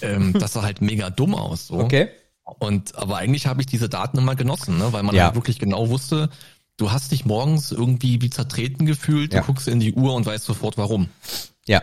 Ähm, 0.00 0.32
das 0.32 0.54
sah 0.54 0.62
halt 0.62 0.80
mega 0.80 1.10
dumm 1.10 1.34
aus. 1.34 1.66
So. 1.66 1.74
Okay. 1.80 2.08
Und 2.44 2.94
aber 2.96 3.18
eigentlich 3.18 3.46
habe 3.46 3.60
ich 3.60 3.66
diese 3.66 3.88
Daten 3.90 4.18
immer 4.18 4.36
genossen, 4.36 4.78
ne? 4.78 4.92
weil 4.92 5.02
man 5.02 5.14
Ja. 5.14 5.24
halt 5.26 5.34
wirklich 5.34 5.58
genau 5.58 5.90
wusste, 5.90 6.30
du 6.78 6.92
hast 6.92 7.12
dich 7.12 7.24
morgens 7.26 7.72
irgendwie 7.72 8.22
wie 8.22 8.30
zertreten 8.30 8.86
gefühlt, 8.86 9.34
Ja. 9.34 9.40
du 9.40 9.46
guckst 9.46 9.68
in 9.68 9.80
die 9.80 9.92
Uhr 9.92 10.14
und 10.14 10.24
weißt 10.24 10.44
sofort 10.44 10.78
warum. 10.78 11.08
Ja. 11.66 11.82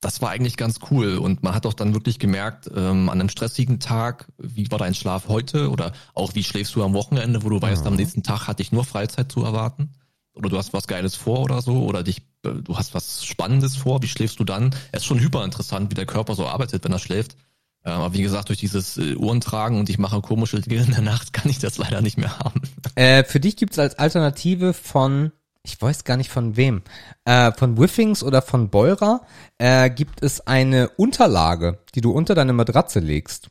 Das 0.00 0.20
war 0.20 0.30
eigentlich 0.30 0.56
ganz 0.56 0.78
cool 0.90 1.16
und 1.16 1.42
man 1.42 1.54
hat 1.54 1.64
auch 1.66 1.72
dann 1.72 1.94
wirklich 1.94 2.18
gemerkt, 2.18 2.70
ähm, 2.74 3.08
an 3.08 3.18
einem 3.18 3.28
stressigen 3.30 3.80
Tag, 3.80 4.26
wie 4.38 4.70
war 4.70 4.78
dein 4.78 4.94
Schlaf 4.94 5.28
heute 5.28 5.70
oder 5.70 5.92
auch 6.14 6.34
wie 6.34 6.44
schläfst 6.44 6.74
du 6.74 6.84
am 6.84 6.92
Wochenende, 6.92 7.42
wo 7.42 7.48
du 7.48 7.60
weißt, 7.60 7.82
Mhm. 7.82 7.88
am 7.88 7.94
nächsten 7.94 8.22
Tag 8.22 8.46
hatte 8.46 8.62
ich 8.62 8.72
nur 8.72 8.84
Freizeit 8.84 9.32
zu 9.32 9.42
erwarten 9.42 9.92
oder 10.34 10.50
du 10.50 10.58
hast 10.58 10.74
was 10.74 10.86
Geiles 10.86 11.16
vor 11.16 11.40
oder 11.40 11.62
so 11.62 11.84
oder 11.84 12.02
dich, 12.02 12.18
äh, 12.44 12.50
du 12.62 12.76
hast 12.76 12.92
was 12.94 13.24
Spannendes 13.24 13.74
vor, 13.76 14.02
wie 14.02 14.08
schläfst 14.08 14.38
du 14.38 14.44
dann? 14.44 14.74
Es 14.92 15.00
ist 15.00 15.06
schon 15.06 15.18
hyper 15.18 15.44
interessant, 15.44 15.90
wie 15.90 15.94
der 15.94 16.06
Körper 16.06 16.34
so 16.34 16.46
arbeitet, 16.46 16.84
wenn 16.84 16.92
er 16.92 16.98
schläft. 16.98 17.36
Äh, 17.82 17.88
Aber 17.90 18.12
wie 18.12 18.22
gesagt, 18.22 18.50
durch 18.50 18.58
dieses 18.58 18.98
äh, 18.98 19.14
Uhrentragen 19.16 19.78
und 19.78 19.88
ich 19.88 19.98
mache 19.98 20.20
komische 20.20 20.60
Dinge 20.60 20.82
in 20.82 20.90
der 20.90 21.00
Nacht, 21.02 21.32
kann 21.32 21.50
ich 21.50 21.58
das 21.58 21.78
leider 21.78 22.02
nicht 22.02 22.18
mehr 22.18 22.38
haben. 22.38 22.60
Äh, 22.96 23.24
für 23.24 23.40
dich 23.40 23.56
gibt's 23.56 23.78
als 23.78 23.98
Alternative 23.98 24.74
von, 24.74 25.32
ich 25.66 25.80
weiß 25.82 26.04
gar 26.04 26.16
nicht 26.16 26.30
von 26.30 26.56
wem, 26.56 26.82
äh, 27.26 27.52
von 27.52 27.76
Whiffings 27.76 28.22
oder 28.22 28.40
von 28.40 28.70
Beurer, 28.70 29.20
äh, 29.58 29.90
gibt 29.90 30.22
es 30.22 30.46
eine 30.46 30.88
Unterlage, 30.96 31.78
die 31.94 32.00
du 32.00 32.12
unter 32.12 32.34
deine 32.34 32.52
Matratze 32.54 33.00
legst. 33.00 33.48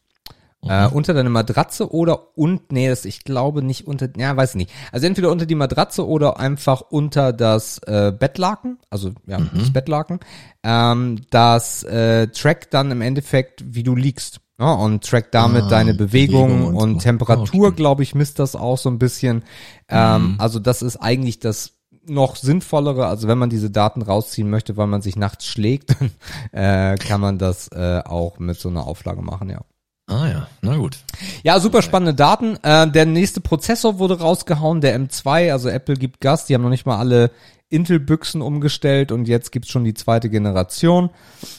Äh, 0.68 0.88
unter 0.88 1.14
deine 1.14 1.30
Matratze 1.30 1.94
oder 1.94 2.36
und 2.36 2.72
nee, 2.72 2.88
das 2.90 3.06
ich 3.06 3.24
glaube 3.24 3.62
nicht 3.62 3.86
unter, 3.86 4.10
ja, 4.18 4.36
weiß 4.36 4.52
ich 4.52 4.56
nicht. 4.56 4.72
Also 4.92 5.06
entweder 5.06 5.30
unter 5.30 5.46
die 5.46 5.54
Matratze 5.54 6.08
oder 6.08 6.40
einfach 6.40 6.82
unter 6.90 7.34
das 7.34 7.78
äh, 7.86 8.12
Bettlaken, 8.18 8.80
also 8.90 9.12
ja, 9.28 9.38
das 9.54 9.72
Bettlaken. 9.72 10.22
Ähm, 10.64 11.22
das 11.30 11.84
äh, 11.84 12.30
trackt 12.30 12.74
dann 12.74 12.90
im 12.90 13.02
Endeffekt, 13.02 13.64
wie 13.76 13.84
du 13.84 13.94
liegst. 13.96 14.40
Ja, 14.58 14.72
und 14.74 15.04
trackt 15.04 15.36
damit 15.36 15.66
Ah, 15.66 15.68
deine 15.68 15.94
Bewegung, 15.94 16.48
Bewegung 16.48 16.68
und, 16.68 16.76
und 16.78 16.94
so. 16.96 17.00
Temperatur, 17.02 17.68
Okay. 17.68 17.76
glaube 17.76 18.02
ich, 18.02 18.16
misst 18.16 18.40
das 18.40 18.56
auch 18.56 18.78
so 18.80 18.90
ein 18.90 18.98
bisschen. 18.98 19.44
Ähm, 19.90 20.36
Also 20.40 20.58
das 20.60 20.82
ist 20.82 20.98
eigentlich 20.98 21.40
das 21.40 21.74
noch 22.08 22.36
sinnvollere, 22.36 23.08
also 23.08 23.28
wenn 23.28 23.38
man 23.38 23.50
diese 23.50 23.70
Daten 23.70 24.02
rausziehen 24.02 24.50
möchte, 24.50 24.78
weil 24.78 24.88
man 24.88 25.02
sich 25.02 25.16
nachts 25.16 25.46
schlägt, 25.46 25.96
dann 26.52 26.94
äh, 26.94 26.96
kann 26.96 27.22
man 27.22 27.38
das 27.38 27.70
äh, 27.70 28.02
auch 28.06 28.40
mit 28.40 28.60
so 28.60 28.70
einer 28.70 28.88
Auflage 28.88 29.22
machen, 29.22 29.50
ja. 29.50 29.62
Ah 30.08 30.28
ja, 30.28 30.48
na 30.62 30.78
gut. 30.78 31.00
Ja, 31.44 31.60
super 31.60 31.82
spannende 31.82 32.14
Daten. 32.14 32.60
Äh, 32.62 32.88
der 32.92 33.08
nächste 33.08 33.42
Prozessor 33.42 33.98
wurde 33.98 34.20
rausgehauen, 34.20 34.80
der 34.80 35.00
M2, 35.00 35.52
also 35.52 35.68
Apple 35.68 35.96
gibt 35.96 36.22
Gas, 36.22 36.46
die 36.46 36.54
haben 36.54 36.62
noch 36.62 36.70
nicht 36.70 36.86
mal 36.86 37.00
alle 37.00 37.32
Intel-Büchsen 37.70 38.42
umgestellt 38.42 39.12
und 39.12 39.28
jetzt 39.28 39.52
gibt's 39.52 39.70
schon 39.70 39.84
die 39.84 39.96
zweite 39.96 40.30
Generation. 40.30 41.10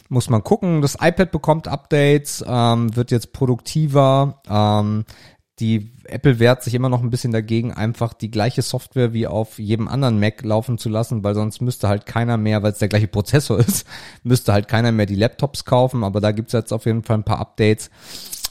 Muss 0.08 0.30
man 0.30 0.44
gucken. 0.44 0.80
Das 0.80 0.94
iPad 0.94 1.32
bekommt 1.32 1.66
Updates, 1.66 2.44
ähm, 2.46 2.94
wird 2.94 3.10
jetzt 3.10 3.32
produktiver. 3.32 4.40
Ähm, 4.48 5.04
die 5.58 5.90
Apple 6.04 6.38
wehrt 6.38 6.62
sich 6.62 6.74
immer 6.74 6.90
noch 6.90 7.02
ein 7.02 7.08
bisschen 7.08 7.32
dagegen, 7.32 7.72
einfach 7.72 8.12
die 8.12 8.30
gleiche 8.30 8.60
Software 8.60 9.14
wie 9.14 9.26
auf 9.26 9.58
jedem 9.58 9.88
anderen 9.88 10.20
Mac 10.20 10.42
laufen 10.44 10.76
zu 10.76 10.88
lassen, 10.90 11.24
weil 11.24 11.34
sonst 11.34 11.62
müsste 11.62 11.88
halt 11.88 12.04
keiner 12.04 12.36
mehr, 12.36 12.62
weil 12.62 12.72
es 12.72 12.78
der 12.78 12.88
gleiche 12.88 13.08
Prozessor 13.08 13.58
ist, 13.66 13.86
müsste 14.22 14.52
halt 14.52 14.68
keiner 14.68 14.92
mehr 14.92 15.06
die 15.06 15.14
Laptops 15.14 15.64
kaufen. 15.64 16.04
Aber 16.04 16.20
da 16.20 16.32
gibt's 16.32 16.52
jetzt 16.52 16.72
auf 16.72 16.84
jeden 16.84 17.02
Fall 17.02 17.18
ein 17.18 17.24
paar 17.24 17.40
Updates. 17.40 17.90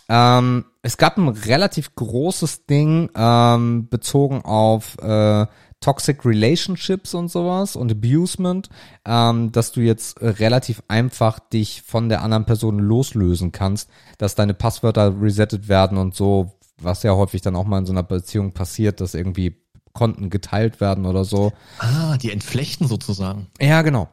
Ähm, 0.10 0.66
es 0.82 0.97
gab 0.97 1.18
ein 1.18 1.28
relativ 1.28 1.95
großes 1.95 2.66
Ding 2.66 3.10
ähm, 3.16 3.88
bezogen 3.89 4.43
auf 4.43 4.97
äh, 4.99 5.45
Toxic 5.80 6.26
Relationships 6.26 7.14
und 7.14 7.30
sowas 7.30 7.76
und 7.76 7.91
Abusement, 7.91 8.70
ähm, 9.06 9.51
dass 9.51 9.72
du 9.72 9.82
jetzt 9.82 10.20
relativ 10.22 10.82
einfach 10.88 11.39
dich 11.39 11.84
von 11.84 12.10
der 12.10 12.24
anderen 12.24 12.45
Person 12.45 12.80
loslösen 12.80 13.51
kannst, 13.51 13.89
dass 14.18 14.36
deine 14.36 14.56
Passwörter 14.56 15.22
resettet 15.22 15.68
werden 15.68 15.97
und 15.97 16.16
so, 16.16 16.56
was 16.82 17.03
ja 17.03 17.13
häufig 17.15 17.41
dann 17.41 17.55
auch 17.55 17.65
mal 17.65 17.80
in 17.80 17.86
so 17.86 17.93
einer 17.93 18.03
Beziehung 18.03 18.51
passiert, 18.53 19.01
dass 19.01 19.13
irgendwie 19.13 19.61
Konten 19.93 20.30
geteilt 20.30 20.82
werden 20.82 21.05
oder 21.05 21.23
so. 21.23 21.53
Ah, 21.80 22.17
die 22.17 22.32
entflechten 22.32 22.88
sozusagen. 22.88 23.47
Ja, 23.61 23.82
genau. 23.82 24.09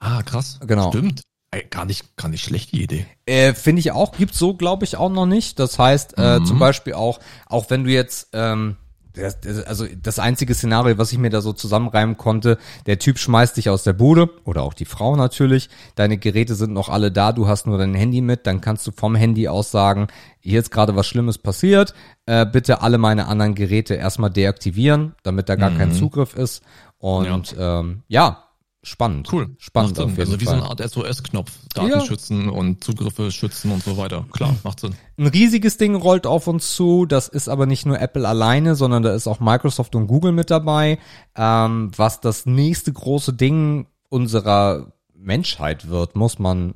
Ah, 0.00 0.22
krass. 0.22 0.58
Genau. 0.66 0.88
Stimmt. 0.90 1.22
Gar 1.70 1.86
nicht, 1.86 2.16
gar 2.16 2.28
nicht 2.28 2.44
schlecht 2.44 2.72
die 2.72 2.82
Idee. 2.82 3.06
Äh, 3.26 3.54
Finde 3.54 3.80
ich 3.80 3.92
auch, 3.92 4.12
gibt's 4.12 4.38
so, 4.38 4.54
glaube 4.54 4.84
ich, 4.84 4.96
auch 4.96 5.08
noch 5.10 5.24
nicht. 5.26 5.58
Das 5.58 5.78
heißt, 5.78 6.16
äh, 6.18 6.38
Mhm. 6.40 6.44
zum 6.46 6.58
Beispiel 6.58 6.92
auch, 6.92 7.20
auch 7.46 7.70
wenn 7.70 7.84
du 7.84 7.90
jetzt, 7.90 8.28
ähm, 8.34 8.76
das, 9.18 9.40
das, 9.40 9.64
also 9.64 9.86
das 10.02 10.18
einzige 10.18 10.54
Szenario, 10.54 10.98
was 10.98 11.12
ich 11.12 11.18
mir 11.18 11.30
da 11.30 11.40
so 11.40 11.52
zusammenreimen 11.52 12.16
konnte, 12.16 12.58
der 12.86 12.98
Typ 12.98 13.18
schmeißt 13.18 13.56
dich 13.56 13.70
aus 13.70 13.82
der 13.82 13.92
Bude 13.92 14.30
oder 14.44 14.62
auch 14.62 14.74
die 14.74 14.84
Frau 14.84 15.16
natürlich. 15.16 15.68
Deine 15.94 16.18
Geräte 16.18 16.54
sind 16.54 16.72
noch 16.72 16.88
alle 16.88 17.10
da, 17.10 17.32
du 17.32 17.48
hast 17.48 17.66
nur 17.66 17.78
dein 17.78 17.94
Handy 17.94 18.20
mit, 18.20 18.46
dann 18.46 18.60
kannst 18.60 18.86
du 18.86 18.92
vom 18.92 19.14
Handy 19.14 19.48
aus 19.48 19.70
sagen, 19.70 20.08
hier 20.40 20.60
ist 20.60 20.70
gerade 20.70 20.96
was 20.96 21.06
Schlimmes 21.06 21.38
passiert, 21.38 21.94
äh, 22.26 22.46
bitte 22.46 22.82
alle 22.82 22.98
meine 22.98 23.26
anderen 23.26 23.54
Geräte 23.54 23.94
erstmal 23.94 24.30
deaktivieren, 24.30 25.14
damit 25.22 25.48
da 25.48 25.56
gar 25.56 25.70
kein 25.70 25.92
Zugriff 25.92 26.34
ist. 26.34 26.62
Und 26.98 27.52
ja, 27.56 27.80
ähm, 27.80 28.02
ja 28.08 28.47
spannend. 28.82 29.28
Cool. 29.32 29.54
Spannend 29.58 29.96
Macht 29.98 30.08
Sinn. 30.10 30.20
Also 30.20 30.40
wie 30.40 30.44
so 30.44 30.50
Fall. 30.50 30.60
eine 30.60 30.68
Art 30.70 30.80
SOS-Knopf. 30.80 31.50
Daten 31.74 31.88
Ja. 31.88 32.00
schützen 32.00 32.48
und 32.48 32.82
Zugriffe 32.84 33.30
schützen 33.30 33.70
und 33.72 33.82
so 33.82 33.96
weiter. 33.96 34.24
Klar, 34.32 34.54
macht 34.64 34.80
Sinn. 34.80 34.94
Ein 35.18 35.26
riesiges 35.26 35.76
Ding 35.76 35.94
rollt 35.94 36.26
auf 36.26 36.46
uns 36.46 36.74
zu. 36.74 37.04
Das 37.06 37.28
ist 37.28 37.48
aber 37.48 37.66
nicht 37.66 37.86
nur 37.86 38.00
Apple 38.00 38.26
alleine, 38.26 38.74
sondern 38.74 39.02
da 39.02 39.14
ist 39.14 39.26
auch 39.26 39.40
Microsoft 39.40 39.94
und 39.94 40.06
Google 40.06 40.32
mit 40.32 40.50
dabei, 40.50 40.98
ähm, 41.36 41.90
was 41.96 42.20
das 42.20 42.46
nächste 42.46 42.92
große 42.92 43.32
Ding 43.32 43.86
unserer 44.08 44.92
Menschheit 45.14 45.88
wird, 45.88 46.16
muss 46.16 46.38
man 46.38 46.74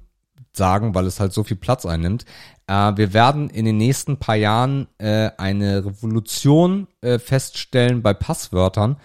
sagen, 0.54 0.94
weil 0.94 1.06
es 1.06 1.18
halt 1.18 1.32
so 1.32 1.44
viel 1.44 1.56
Platz 1.56 1.86
einnimmt. 1.86 2.26
Äh, 2.66 2.92
wir 2.96 3.14
werden 3.14 3.48
in 3.48 3.64
den 3.64 3.78
nächsten 3.78 4.18
paar 4.18 4.36
Jahren 4.36 4.86
äh, 4.98 5.30
eine 5.38 5.84
Revolution 5.86 6.88
äh, 7.00 7.18
feststellen 7.18 8.02
bei 8.02 8.12
Passwörtern, 8.12 8.96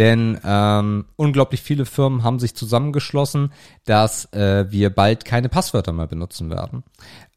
denn 0.00 0.40
ähm, 0.46 1.04
unglaublich 1.16 1.60
viele 1.60 1.84
Firmen 1.84 2.24
haben 2.24 2.38
sich 2.38 2.54
zusammengeschlossen, 2.54 3.52
dass 3.84 4.32
äh, 4.32 4.64
wir 4.70 4.88
bald 4.88 5.26
keine 5.26 5.50
Passwörter 5.50 5.92
mehr 5.92 6.06
benutzen 6.06 6.48
werden. 6.48 6.84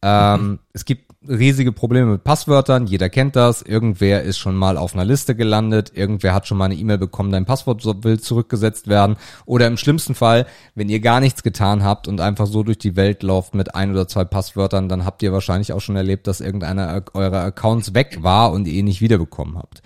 Ähm, 0.02 0.60
Es 0.72 0.86
gibt 0.86 1.14
riesige 1.28 1.74
Probleme 1.74 2.14
mit 2.14 2.24
Passwörtern, 2.24 2.88
jeder 2.88 3.10
kennt 3.10 3.36
das, 3.36 3.64
irgendwer 3.64 4.24
ist 4.24 4.38
schon 4.38 4.56
mal 4.56 4.78
auf 4.78 4.94
einer 4.94 5.04
Liste 5.04 5.36
gelandet, 5.36 5.92
irgendwer 5.94 6.34
hat 6.34 6.48
schon 6.48 6.58
mal 6.58 6.66
eine 6.66 6.76
E-Mail 6.76 6.98
bekommen, 6.98 7.34
dein 7.34 7.46
Passwort 7.46 7.84
will 8.06 8.22
zurückgesetzt 8.22 8.88
werden 8.88 9.18
oder 9.46 9.68
im 9.68 9.76
schlimmsten 9.76 10.16
Fall, 10.16 10.46
wenn 10.74 10.88
ihr 10.88 11.02
gar 11.02 11.20
nichts 11.20 11.44
getan 11.44 11.84
habt 11.84 12.08
und 12.08 12.22
einfach 12.22 12.48
so 12.48 12.64
durch 12.64 12.78
die 12.78 12.96
Welt 12.96 13.24
lauft 13.24 13.56
mit 13.56 13.76
ein 13.76 13.92
oder 13.92 14.08
zwei 14.08 14.24
Passwörtern, 14.24 14.88
dann 14.88 15.04
habt 15.04 15.22
ihr 15.22 15.34
wahrscheinlich 15.34 15.74
auch 15.74 15.82
schon 15.82 15.98
erlebt, 15.98 16.28
dass 16.28 16.40
irgendeiner 16.40 17.04
eurer 17.14 17.42
Accounts 17.42 17.94
weg 17.94 18.20
war 18.22 18.54
und 18.54 18.68
ihr 18.70 18.74
ihn 18.76 18.86
nicht 18.86 19.02
wiederbekommen 19.02 19.58
habt. 19.58 19.82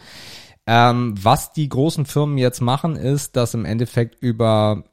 Ähm, 0.67 1.15
was 1.21 1.53
die 1.53 1.69
großen 1.69 2.05
Firmen 2.05 2.37
jetzt 2.37 2.61
machen, 2.61 2.97
ist, 2.97 3.37
dass 3.37 3.53
im 3.53 3.65
Endeffekt 3.65 4.21
über 4.21 4.83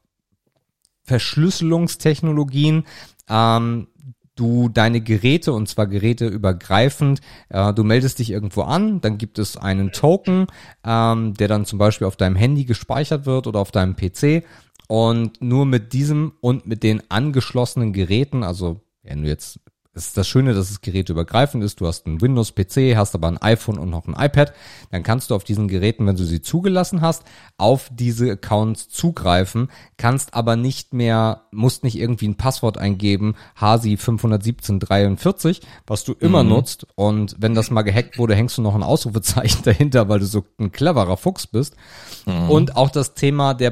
Verschlüsselungstechnologien 1.03 2.85
ähm, 3.29 3.87
du 4.35 4.69
deine 4.69 5.01
Geräte 5.01 5.53
und 5.53 5.67
zwar 5.67 5.87
Geräte 5.87 6.27
übergreifend, 6.27 7.21
äh, 7.49 7.73
du 7.73 7.83
meldest 7.83 8.19
dich 8.19 8.31
irgendwo 8.31 8.61
an, 8.61 9.01
dann 9.01 9.17
gibt 9.17 9.39
es 9.39 9.57
einen 9.57 9.91
Token, 9.91 10.47
ähm, 10.85 11.33
der 11.35 11.47
dann 11.47 11.65
zum 11.65 11.79
Beispiel 11.79 12.07
auf 12.07 12.17
deinem 12.17 12.35
Handy 12.35 12.65
gespeichert 12.65 13.25
wird 13.25 13.47
oder 13.47 13.59
auf 13.59 13.71
deinem 13.71 13.95
PC 13.95 14.45
und 14.87 15.41
nur 15.41 15.65
mit 15.65 15.93
diesem 15.93 16.33
und 16.41 16.65
mit 16.65 16.83
den 16.83 17.01
angeschlossenen 17.09 17.93
Geräten, 17.93 18.43
also 18.43 18.81
wenn 19.03 19.23
du 19.23 19.27
jetzt 19.27 19.59
es 19.95 20.07
ist 20.07 20.17
das 20.17 20.27
Schöne, 20.27 20.53
dass 20.53 20.69
es 20.69 20.81
geräteübergreifend 20.81 21.63
ist. 21.63 21.79
Du 21.79 21.87
hast 21.87 22.05
einen 22.05 22.21
Windows-PC, 22.21 22.97
hast 22.97 23.15
aber 23.15 23.29
ein 23.29 23.41
iPhone 23.41 23.79
und 23.79 23.89
noch 23.89 24.07
ein 24.07 24.13
iPad. 24.13 24.53
Dann 24.91 25.03
kannst 25.03 25.29
du 25.31 25.35
auf 25.35 25.45
diesen 25.45 25.69
Geräten, 25.69 26.05
wenn 26.05 26.17
du 26.17 26.25
sie 26.25 26.41
zugelassen 26.41 26.99
hast, 26.99 27.23
auf 27.57 27.89
diese 27.93 28.29
Accounts 28.29 28.89
zugreifen, 28.89 29.69
kannst 29.97 30.33
aber 30.33 30.57
nicht 30.57 30.93
mehr, 30.93 31.43
musst 31.51 31.85
nicht 31.85 31.97
irgendwie 31.97 32.27
ein 32.27 32.35
Passwort 32.35 32.77
eingeben, 32.77 33.35
Hasi 33.55 33.95
51743, 33.95 35.61
was 35.87 36.03
du 36.03 36.13
immer 36.13 36.43
nutzt. 36.43 36.87
Und 36.95 37.37
wenn 37.39 37.55
das 37.55 37.71
mal 37.71 37.83
gehackt 37.83 38.17
wurde, 38.17 38.35
hängst 38.35 38.57
du 38.57 38.61
noch 38.61 38.75
ein 38.75 38.83
Ausrufezeichen 38.83 39.61
dahinter, 39.63 40.09
weil 40.09 40.19
du 40.19 40.25
so 40.25 40.43
ein 40.59 40.73
cleverer 40.73 41.15
Fuchs 41.15 41.47
bist. 41.47 41.75
Und 42.49 42.75
auch 42.75 42.89
das 42.89 43.13
Thema 43.13 43.53
der 43.53 43.71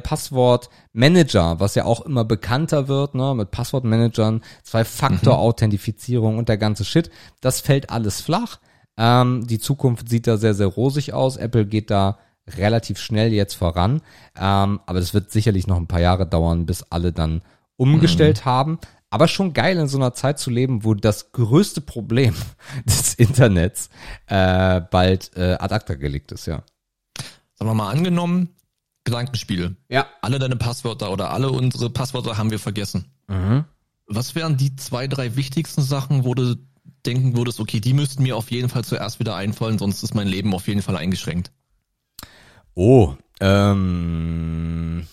Passwortmanager, 0.93 1.59
was 1.59 1.75
ja 1.75 1.85
auch 1.85 2.01
immer 2.01 2.23
bekannter 2.23 2.87
wird, 2.87 3.15
ne, 3.15 3.33
mit 3.35 3.51
Passwortmanagern, 3.51 4.41
Zwei-Faktor-Authentifizierung 4.63 6.37
und 6.37 6.49
der 6.49 6.57
ganze 6.57 6.85
Shit, 6.85 7.09
das 7.41 7.61
fällt 7.61 7.89
alles 7.89 8.21
flach. 8.21 8.59
Ähm, 8.97 9.45
die 9.47 9.59
Zukunft 9.59 10.09
sieht 10.09 10.27
da 10.27 10.37
sehr, 10.37 10.53
sehr 10.53 10.67
rosig 10.67 11.13
aus. 11.13 11.37
Apple 11.37 11.65
geht 11.65 11.89
da 11.89 12.19
relativ 12.47 12.99
schnell 12.99 13.33
jetzt 13.33 13.55
voran. 13.55 14.01
Ähm, 14.39 14.81
aber 14.85 14.99
das 14.99 15.13
wird 15.15 15.31
sicherlich 15.31 15.65
noch 15.65 15.77
ein 15.77 15.87
paar 15.87 16.01
Jahre 16.01 16.27
dauern, 16.27 16.67
bis 16.67 16.83
alle 16.83 17.11
dann 17.11 17.41
umgestellt 17.75 18.45
haben. 18.45 18.77
Aber 19.09 19.27
schon 19.27 19.53
geil, 19.53 19.77
in 19.77 19.87
so 19.87 19.97
einer 19.97 20.13
Zeit 20.13 20.37
zu 20.39 20.51
leben, 20.51 20.83
wo 20.83 20.93
das 20.93 21.31
größte 21.31 21.81
Problem 21.81 22.35
des 22.85 23.15
Internets 23.15 23.89
äh, 24.27 24.81
bald 24.91 25.31
äh, 25.35 25.53
ad 25.53 25.73
acta 25.73 25.95
gelegt 25.95 26.31
ist, 26.31 26.45
ja. 26.45 26.63
Sagen 27.55 27.69
wir 27.69 27.75
mal 27.75 27.89
angenommen, 27.89 28.49
Gedankenspiel. 29.03 29.75
Ja. 29.89 30.07
Alle 30.21 30.39
deine 30.39 30.55
Passwörter 30.55 31.11
oder 31.11 31.31
alle 31.31 31.51
unsere 31.51 31.89
Passwörter 31.89 32.37
haben 32.37 32.51
wir 32.51 32.59
vergessen. 32.59 33.11
Mhm. 33.27 33.65
Was 34.07 34.35
wären 34.35 34.57
die 34.57 34.75
zwei, 34.75 35.07
drei 35.07 35.35
wichtigsten 35.35 35.81
Sachen, 35.81 36.23
wo 36.23 36.33
du 36.33 36.55
denken 37.05 37.35
würdest, 37.35 37.59
okay, 37.59 37.79
die 37.79 37.93
müssten 37.93 38.23
mir 38.23 38.37
auf 38.37 38.51
jeden 38.51 38.69
Fall 38.69 38.83
zuerst 38.83 39.19
wieder 39.19 39.35
einfallen, 39.35 39.77
sonst 39.77 40.03
ist 40.03 40.15
mein 40.15 40.27
Leben 40.27 40.53
auf 40.53 40.67
jeden 40.67 40.81
Fall 40.81 40.97
eingeschränkt? 40.97 41.51
Oh, 42.75 43.15
ähm. 43.39 45.05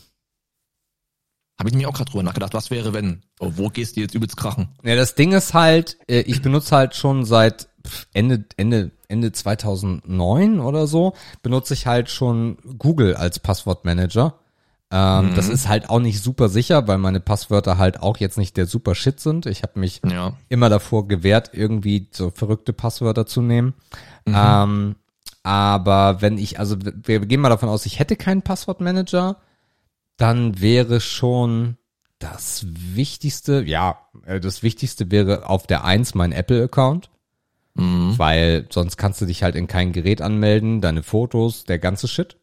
Habe 1.59 1.69
ich 1.69 1.75
mir 1.75 1.89
auch 1.89 1.95
gerade 1.95 2.11
drüber 2.11 2.23
nachgedacht, 2.23 2.55
was 2.55 2.71
wäre, 2.71 2.95
wenn? 2.95 3.23
Oh, 3.39 3.53
wo 3.57 3.69
gehst 3.69 3.97
du 3.97 4.01
jetzt 4.01 4.15
übelst 4.15 4.37
krachen? 4.37 4.69
Ja, 4.83 4.97
das 4.97 5.15
Ding 5.15 5.33
ist 5.33 5.53
halt, 5.53 5.99
äh, 6.09 6.21
ich 6.21 6.41
benutze 6.41 6.75
halt 6.75 6.95
schon 6.95 7.25
seit 7.25 7.69
Ende, 8.13 8.45
Ende, 8.57 8.91
Ende 9.09 9.33
2009 9.33 10.61
oder 10.61 10.87
so, 10.87 11.15
benutze 11.43 11.75
ich 11.75 11.87
halt 11.87 12.11
schon 12.11 12.59
Google 12.79 13.17
als 13.17 13.39
Passwortmanager. 13.39 14.35
Ähm, 14.93 15.31
mhm. 15.31 15.35
Das 15.37 15.49
ist 15.49 15.69
halt 15.69 15.89
auch 15.89 16.01
nicht 16.01 16.21
super 16.21 16.49
sicher, 16.49 16.89
weil 16.89 16.99
meine 16.99 17.21
Passwörter 17.21 17.79
halt 17.79 18.01
auch 18.01 18.17
jetzt 18.17 18.39
nicht 18.39 18.57
der 18.57 18.67
super 18.67 18.95
Shit 18.95 19.21
sind. 19.21 19.47
Ich 19.47 19.63
habe 19.63 19.79
mich 19.79 20.01
ja. 20.05 20.33
immer 20.49 20.69
davor 20.69 21.07
gewehrt, 21.07 21.51
irgendwie 21.53 22.09
so 22.11 22.31
verrückte 22.31 22.73
Passwörter 22.73 23.27
zu 23.27 23.41
nehmen. 23.41 23.75
Mhm. 24.27 24.35
Ähm, 24.37 24.97
aber 25.43 26.21
wenn 26.21 26.39
ich, 26.39 26.59
also 26.59 26.77
wir 26.81 27.21
gehen 27.21 27.41
mal 27.41 27.49
davon 27.49 27.69
aus, 27.69 27.87
ich 27.87 27.99
hätte 27.99 28.17
keinen 28.17 28.43
Passwortmanager, 28.43 29.37
dann 30.17 30.61
wäre 30.61 31.01
schon 31.01 31.77
das 32.19 32.67
Wichtigste, 32.69 33.63
ja, 33.63 33.99
äh, 34.27 34.41
das 34.41 34.63
Wichtigste 34.63 35.11
wäre 35.11 35.49
auf 35.49 35.67
der 35.67 35.85
eins 35.85 36.15
mein 36.15 36.33
Apple-Account. 36.33 37.11
Mhm. 37.75 38.19
Weil 38.19 38.67
sonst 38.71 38.97
kannst 38.97 39.21
du 39.21 39.27
dich 39.27 39.43
halt 39.43 39.55
in 39.55 39.67
kein 39.67 39.93
Gerät 39.93 40.23
anmelden, 40.23 40.81
deine 40.81 41.03
Fotos, 41.03 41.65
der 41.65 41.79
ganze 41.79 42.09
Shit. 42.09 42.37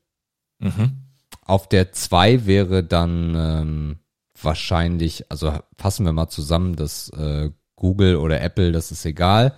Mhm. 0.60 1.04
Auf 1.44 1.68
der 1.70 1.92
2 1.92 2.46
wäre 2.46 2.84
dann 2.84 3.36
ähm, 3.36 4.00
wahrscheinlich, 4.42 5.30
also 5.32 5.60
fassen 5.78 6.06
wir 6.06 6.14
mal 6.14 6.30
zusammen, 6.30 6.76
dass 6.76 7.10
äh, 7.10 7.52
Google 7.76 8.18
oder 8.18 8.42
Apple, 8.42 8.72
das 8.72 8.92
ist 8.92 9.06
egal. 9.06 9.58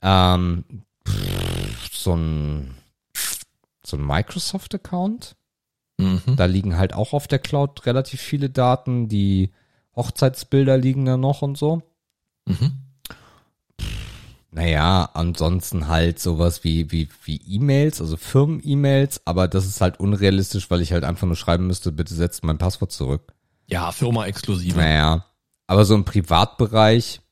Ähm, 0.00 0.64
pff, 1.06 1.90
so 1.92 2.14
ein 2.14 2.74
so 3.84 3.96
ein 3.96 4.06
Microsoft-Account. 4.06 5.36
Mhm. 5.98 6.36
Da 6.36 6.46
liegen 6.46 6.76
halt 6.76 6.94
auch 6.94 7.12
auf 7.12 7.28
der 7.28 7.38
Cloud 7.38 7.84
relativ 7.86 8.20
viele 8.20 8.50
Daten. 8.50 9.08
Die 9.08 9.52
Hochzeitsbilder 9.94 10.78
liegen 10.78 11.04
da 11.04 11.16
noch 11.16 11.42
und 11.42 11.58
so. 11.58 11.82
Mhm. 12.46 12.81
Naja, 14.54 15.08
ansonsten 15.14 15.88
halt 15.88 16.18
sowas 16.18 16.62
wie, 16.62 16.92
wie, 16.92 17.08
wie 17.24 17.40
E-Mails, 17.48 18.02
also 18.02 18.18
Firmen-E-Mails, 18.18 19.22
aber 19.24 19.48
das 19.48 19.64
ist 19.64 19.80
halt 19.80 19.98
unrealistisch, 19.98 20.70
weil 20.70 20.82
ich 20.82 20.92
halt 20.92 21.04
einfach 21.04 21.26
nur 21.26 21.36
schreiben 21.36 21.66
müsste, 21.66 21.90
bitte 21.90 22.14
setzt 22.14 22.44
mein 22.44 22.58
Passwort 22.58 22.92
zurück. 22.92 23.32
Ja, 23.66 23.90
Firma-exklusive. 23.92 24.76
Naja, 24.76 25.24
aber 25.66 25.86
so 25.86 25.94
im 25.94 26.04
Privatbereich, 26.04 27.22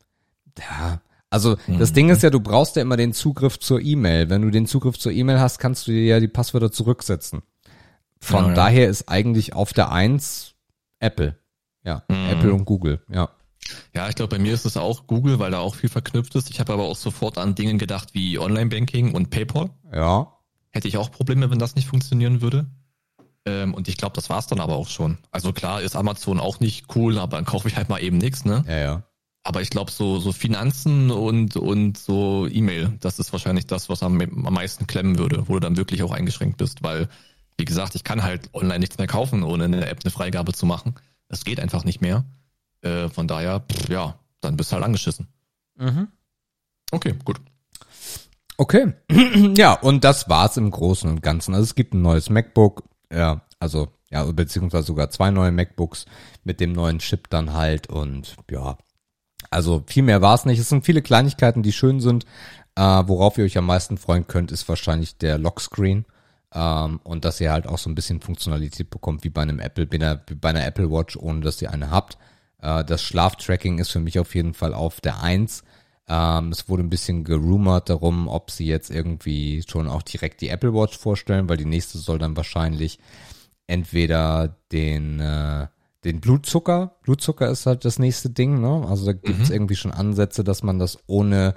ja, 0.59 1.03
also 1.29 1.57
mhm. 1.67 1.79
das 1.79 1.93
Ding 1.93 2.09
ist 2.09 2.23
ja, 2.23 2.31
du 2.31 2.41
brauchst 2.41 2.77
ja 2.77 2.83
immer 2.83 2.97
den 2.97 3.13
Zugriff 3.13 3.59
zur 3.59 3.81
E-Mail. 3.81 4.31
Wenn 4.31 4.41
du 4.41 4.51
den 4.51 4.67
Zugriff 4.67 4.99
zur 4.99 5.13
E-Mail 5.13 5.41
hast, 5.41 5.59
kannst 5.59 5.87
du 5.87 5.93
dir 5.93 6.05
ja 6.05 6.21
die 6.21 6.29
Passwörter 6.29 6.73
zurücksetzen. 6.73 7.43
Von 8.19 8.45
ja, 8.45 8.49
ja. 8.49 8.55
daher 8.55 8.89
ist 8.89 9.09
eigentlich 9.11 9.53
auf 9.53 9.73
der 9.75 9.93
Eins 9.93 10.55
Apple. 10.99 11.37
Ja, 11.85 12.03
mhm. 12.09 12.31
Apple 12.31 12.53
und 12.55 12.65
Google, 12.65 13.01
ja. 13.09 13.29
Ja, 13.95 14.09
ich 14.09 14.15
glaube, 14.15 14.37
bei 14.37 14.43
mir 14.43 14.55
ist 14.55 14.67
es 14.67 14.77
auch 14.77 15.07
Google, 15.07 15.39
weil 15.39 15.51
da 15.51 15.59
auch 15.59 15.75
viel 15.75 15.91
verknüpft 15.91 16.35
ist. 16.35 16.51
Ich 16.51 16.61
habe 16.61 16.73
aber 16.73 16.85
auch 16.85 16.97
sofort 16.97 17.39
an 17.39 17.55
Dingen 17.55 17.79
gedacht 17.79 18.11
wie 18.13 18.39
Online-Banking 18.39 19.15
und 19.15 19.31
PayPal. 19.31 19.71
Ja. 19.93 20.33
Hätte 20.71 20.89
ich 20.89 20.97
auch 20.97 21.11
Probleme, 21.11 21.51
wenn 21.51 21.59
das 21.59 21.75
nicht 21.75 21.89
funktionieren 21.89 22.41
würde. 22.41 22.67
Ähm, 23.47 23.75
und 23.75 23.89
ich 23.89 23.97
glaube, 23.97 24.15
das 24.15 24.31
war's 24.31 24.47
dann 24.47 24.61
aber 24.61 24.77
auch 24.77 24.89
schon. 24.89 25.19
Also 25.31 25.53
klar 25.53 25.81
ist 25.81 25.97
Amazon 25.97 26.41
auch 26.41 26.61
nicht 26.61 26.95
cool, 26.95 27.19
aber 27.19 27.37
dann 27.37 27.47
kaufe 27.47 27.69
ich 27.69 27.77
halt 27.77 27.89
mal 27.89 28.03
eben 28.03 28.19
nichts, 28.19 28.45
ne? 28.45 28.65
Ja, 28.67 28.79
ja. 28.79 29.03
Aber 29.43 29.63
ich 29.63 29.71
glaube, 29.71 29.91
so, 29.91 30.19
so 30.21 30.33
Finanzen 30.33 31.11
und, 31.11 31.57
und 31.57 31.97
so 31.97 32.47
E-Mail, 32.47 32.93
das 33.01 33.19
ist 33.19 33.33
wahrscheinlich 33.33 33.67
das, 33.67 33.89
was 33.89 34.03
am, 34.03 34.21
am 34.21 34.55
meisten 34.55 34.87
klemmen 34.87 35.19
würde, 35.19 35.49
wo 35.49 35.55
du 35.55 35.61
dann 35.61 35.79
wirklich 35.79 36.03
auch 36.03 36.13
eingeschränkt 36.13 36.59
bist, 36.59 36.83
weil, 36.83 37.09
wie 37.57 37.65
gesagt, 37.65 37.95
ich 37.95 38.05
kann 38.05 38.23
halt 38.23 38.51
online 38.53 38.81
nichts 38.81 38.99
mehr 38.99 39.07
kaufen, 39.07 39.43
ohne 39.43 39.65
eine 39.65 39.87
App 39.87 40.01
eine 40.05 40.11
Freigabe 40.11 40.53
zu 40.53 40.67
machen. 40.67 40.95
Das 41.29 41.45
geht 41.45 41.59
einfach 41.59 41.85
nicht 41.85 42.03
mehr. 42.03 42.25
Äh, 42.83 43.09
von 43.09 43.29
daher, 43.29 43.61
pff, 43.61 43.89
ja, 43.89 44.19
dann 44.41 44.57
bist 44.57 44.71
du 44.71 44.75
halt 44.75 44.85
angeschissen. 44.85 45.29
Mhm. 45.77 46.09
Okay, 46.93 47.15
gut. 47.25 47.41
Okay. 48.57 48.93
ja, 49.57 49.75
und 49.75 50.05
das 50.05 50.29
war's 50.29 50.57
im 50.57 50.71
Großen 50.71 51.09
und 51.09 51.23
Ganzen. 51.23 51.55
Also 51.55 51.65
es 51.65 51.75
gibt 51.75 51.95
ein 51.95 52.03
neues 52.03 52.31
MacBook, 52.31 52.85
ja, 53.13 53.43
also, 53.59 53.89
ja, 54.11 54.25
beziehungsweise 54.25 54.87
sogar 54.87 55.11
zwei 55.11 55.31
neue 55.31 55.53
MacBooks 55.53 56.07
mit 56.45 56.61
dem 56.61 56.73
neuen 56.73 56.99
Chip 56.99 57.29
dann 57.31 57.53
halt 57.53 57.89
und 57.89 58.37
ja, 58.51 58.79
also 59.51 59.83
viel 59.87 60.03
mehr 60.03 60.23
war's 60.23 60.45
nicht. 60.45 60.59
Es 60.59 60.69
sind 60.69 60.85
viele 60.85 61.03
Kleinigkeiten, 61.03 61.63
die 61.63 61.73
schön 61.73 62.01
sind. 62.01 62.25
Äh, 62.77 62.83
worauf 62.83 63.39
ihr 63.39 63.45
euch 63.45 63.59
am 63.59 63.67
meisten 63.67 63.99
freuen 63.99 64.27
könnt, 64.27 64.53
ist 64.53 64.69
wahrscheinlich 64.69 65.17
der 65.19 65.39
Lockscreen. 65.39 66.05
Ähm, 66.53 67.01
und 67.03 67.25
dass 67.25 67.41
ihr 67.41 67.53
halt 67.53 67.67
auch 67.67 67.79
so 67.79 67.91
ein 67.91 67.95
bisschen 67.95 68.21
Funktionalität 68.21 68.91
bekommt 68.91 69.25
wie 69.25 69.31
bei 69.31 69.43
einem 69.43 69.59
Apple, 69.59 69.87
bei 69.87 70.49
einer 70.49 70.67
Apple 70.67 70.91
Watch, 70.91 71.17
ohne 71.17 71.41
dass 71.41 71.63
ihr 71.63 71.73
eine 71.73 71.91
habt. 71.91 72.19
Äh, 72.63 72.85
das 72.85 73.03
Schlaftracking 73.03 73.79
ist 73.79 73.91
für 73.91 74.01
mich 74.01 74.19
auf 74.19 74.35
jeden 74.35 74.55
Fall 74.55 74.75
auf 74.75 75.01
der 75.01 75.23
Eins. 75.23 75.63
Ähm, 76.09 76.51
es 76.51 76.69
wurde 76.69 76.83
ein 76.83 76.91
bisschen 76.91 77.25
gerumort 77.25 77.89
darum, 77.89 78.29
ob 78.29 78.51
sie 78.51 78.67
jetzt 78.67 78.91
irgendwie 78.91 79.63
schon 79.69 79.89
auch 79.89 80.03
direkt 80.03 80.41
die 80.41 80.49
Apple 80.49 80.75
Watch 80.75 80.99
vorstellen, 80.99 81.49
weil 81.49 81.57
die 81.57 81.65
nächste 81.65 81.99
soll 81.99 82.19
dann 82.19 82.37
wahrscheinlich 82.37 82.99
entweder 83.67 84.57
den 84.73 85.21
äh, 85.21 85.69
den 86.05 86.21
Blutzucker. 86.21 86.97
Blutzucker 87.03 87.49
ist 87.49 87.67
halt 87.67 87.85
das 87.85 87.99
nächste 87.99 88.31
Ding, 88.31 88.61
ne? 88.61 88.87
Also 88.89 89.07
da 89.07 89.13
gibt's 89.13 89.49
mhm. 89.49 89.55
irgendwie 89.55 89.77
schon 89.77 89.93
Ansätze, 89.93 90.45
dass 90.45 90.63
man 90.63 90.79
das 90.79 90.99
ohne 91.07 91.55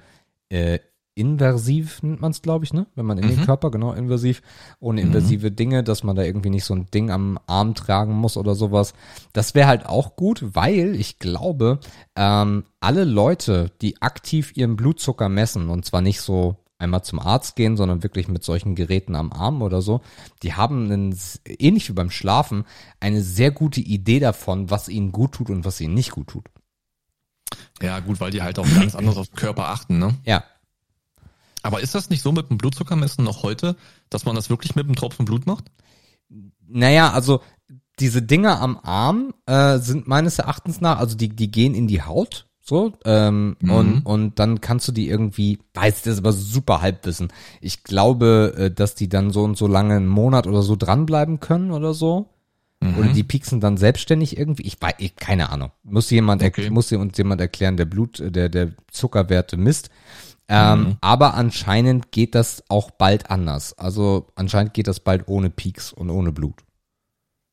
äh, 0.50 0.80
inversiv 1.16 2.02
nennt 2.02 2.22
man 2.22 2.32
es, 2.32 2.42
glaube 2.42 2.66
ich, 2.66 2.74
ne? 2.74 2.88
Wenn 2.96 3.06
man 3.06 3.18
in 3.18 3.26
mhm. 3.26 3.36
den 3.36 3.46
Körper, 3.46 3.72
genau, 3.72 3.94
inversiv, 3.94 4.42
ohne 4.80 5.02
mhm. 5.02 5.08
invasive 5.08 5.52
mhm. 5.52 5.56
Dinge, 5.56 5.84
dass 5.84 6.04
man 6.04 6.16
da 6.16 6.24
irgendwie 6.24 6.50
nicht 6.50 6.66
so 6.66 6.74
ein 6.74 6.88
Ding 6.92 7.12
am 7.12 7.40
Arm 7.46 7.76
tragen 7.76 8.14
muss 8.14 8.38
oder 8.38 8.56
sowas. 8.56 8.94
Das 9.32 9.56
wäre 9.56 9.68
halt 9.68 9.86
auch 9.86 10.16
gut, 10.16 10.44
weil 10.56 10.96
ich 10.96 11.20
glaube, 11.20 11.80
ähm, 12.16 12.66
alle 12.80 13.04
Leute, 13.04 13.72
die 13.82 14.02
aktiv 14.02 14.56
ihren 14.56 14.76
Blutzucker 14.76 15.30
messen, 15.30 15.70
und 15.70 15.86
zwar 15.86 16.02
nicht 16.02 16.22
so 16.22 16.58
einmal 16.80 17.04
zum 17.04 17.20
Arzt 17.20 17.56
gehen, 17.56 17.78
sondern 17.78 18.04
wirklich 18.04 18.28
mit 18.28 18.44
solchen 18.44 18.76
Geräten 18.76 19.16
am 19.16 19.32
Arm 19.32 19.62
oder 19.62 19.82
so, 19.82 20.02
die 20.42 20.54
haben 20.54 20.92
einen, 20.92 21.18
ähnlich 21.46 21.90
wie 21.90 21.94
beim 21.94 22.10
Schlafen, 22.10 22.66
eine 23.00 23.22
sehr 23.22 23.52
gute 23.52 23.80
Idee 23.80 24.20
davon, 24.20 24.70
was 24.70 24.90
ihnen 24.90 25.12
gut 25.12 25.34
tut 25.34 25.50
und 25.50 25.64
was 25.66 25.80
ihnen 25.80 25.94
nicht 25.94 26.12
gut 26.12 26.28
tut. 26.28 26.46
Ja, 27.82 28.00
gut, 28.00 28.20
weil 28.20 28.32
die 28.32 28.42
halt 28.42 28.60
auch 28.60 28.68
ganz 28.76 28.96
anders 28.96 29.18
auf 29.18 29.28
den 29.28 29.36
Körper 29.36 29.68
achten, 29.70 30.00
ne? 30.00 30.16
Ja, 30.26 30.44
aber 31.64 31.82
ist 31.82 31.96
das 31.96 32.10
nicht 32.10 32.22
so 32.22 32.32
mit 32.32 32.50
dem 32.50 32.58
Blutzuckermessen 32.58 33.24
noch 33.24 33.42
heute, 33.42 33.76
dass 34.10 34.26
man 34.26 34.36
das 34.36 34.50
wirklich 34.50 34.76
mit 34.76 34.86
einem 34.86 34.96
Tropfen 34.96 35.26
Blut 35.26 35.48
macht? 35.48 35.72
Naja, 36.68 37.12
also 37.12 37.42
diese 38.00 38.22
Dinger 38.22 38.60
am 38.62 38.80
Arm 38.82 39.34
äh, 39.46 39.80
sind 39.80 40.08
meines 40.08 40.40
Erachtens 40.40 40.82
nach, 40.82 41.00
also 41.00 41.16
die, 41.16 41.30
die 41.30 41.52
gehen 41.52 41.74
in 41.74 41.88
die 41.88 42.02
Haut, 42.02 42.48
so, 42.66 42.94
ähm, 43.04 43.58
mhm. 43.60 43.72
und, 43.72 44.02
und 44.06 44.40
dann 44.40 44.62
kannst 44.62 44.88
du 44.88 44.94
die 44.94 45.10
irgendwie, 45.10 45.60
weiß 45.74 46.04
das 46.04 46.14
ist 46.14 46.20
aber 46.20 46.32
super 46.32 46.82
Halbwissen. 46.82 47.32
Ich 47.60 47.84
glaube, 47.84 48.54
äh, 48.58 48.72
dass 48.72 48.96
die 48.96 49.10
dann 49.10 49.32
so 49.32 49.44
und 49.44 49.58
so 49.58 49.68
lange 49.68 49.96
einen 49.96 50.08
Monat 50.08 50.48
oder 50.48 50.62
so 50.62 50.78
dranbleiben 50.78 51.42
können 51.42 51.72
oder 51.72 51.94
so. 51.94 52.30
Mhm. 52.80 52.98
Oder 52.98 53.08
die 53.10 53.24
pieksen 53.24 53.60
dann 53.60 53.76
selbstständig 53.76 54.38
irgendwie. 54.38 54.64
Ich 54.64 54.82
weiß, 54.82 54.96
ich, 55.00 55.18
keine 55.18 55.50
Ahnung. 55.50 55.72
Muss 55.84 56.10
jemand, 56.10 56.42
okay. 56.42 56.70
muss 56.70 56.92
uns 56.94 57.18
jemand 57.18 57.42
erklären, 57.42 57.76
der 57.76 57.86
Blut, 57.86 58.24
der, 58.26 58.48
der 58.48 58.72
Zuckerwerte 58.92 59.58
misst. 59.58 59.90
Ähm, 60.48 60.80
mhm. 60.80 60.98
Aber 61.02 61.34
anscheinend 61.36 62.12
geht 62.12 62.36
das 62.36 62.64
auch 62.70 62.92
bald 62.92 63.30
anders. 63.30 63.78
Also 63.78 64.28
anscheinend 64.36 64.74
geht 64.74 64.88
das 64.88 65.00
bald 65.00 65.28
ohne 65.28 65.50
Peaks 65.50 65.94
und 65.94 66.10
ohne 66.10 66.32
Blut. 66.32 66.64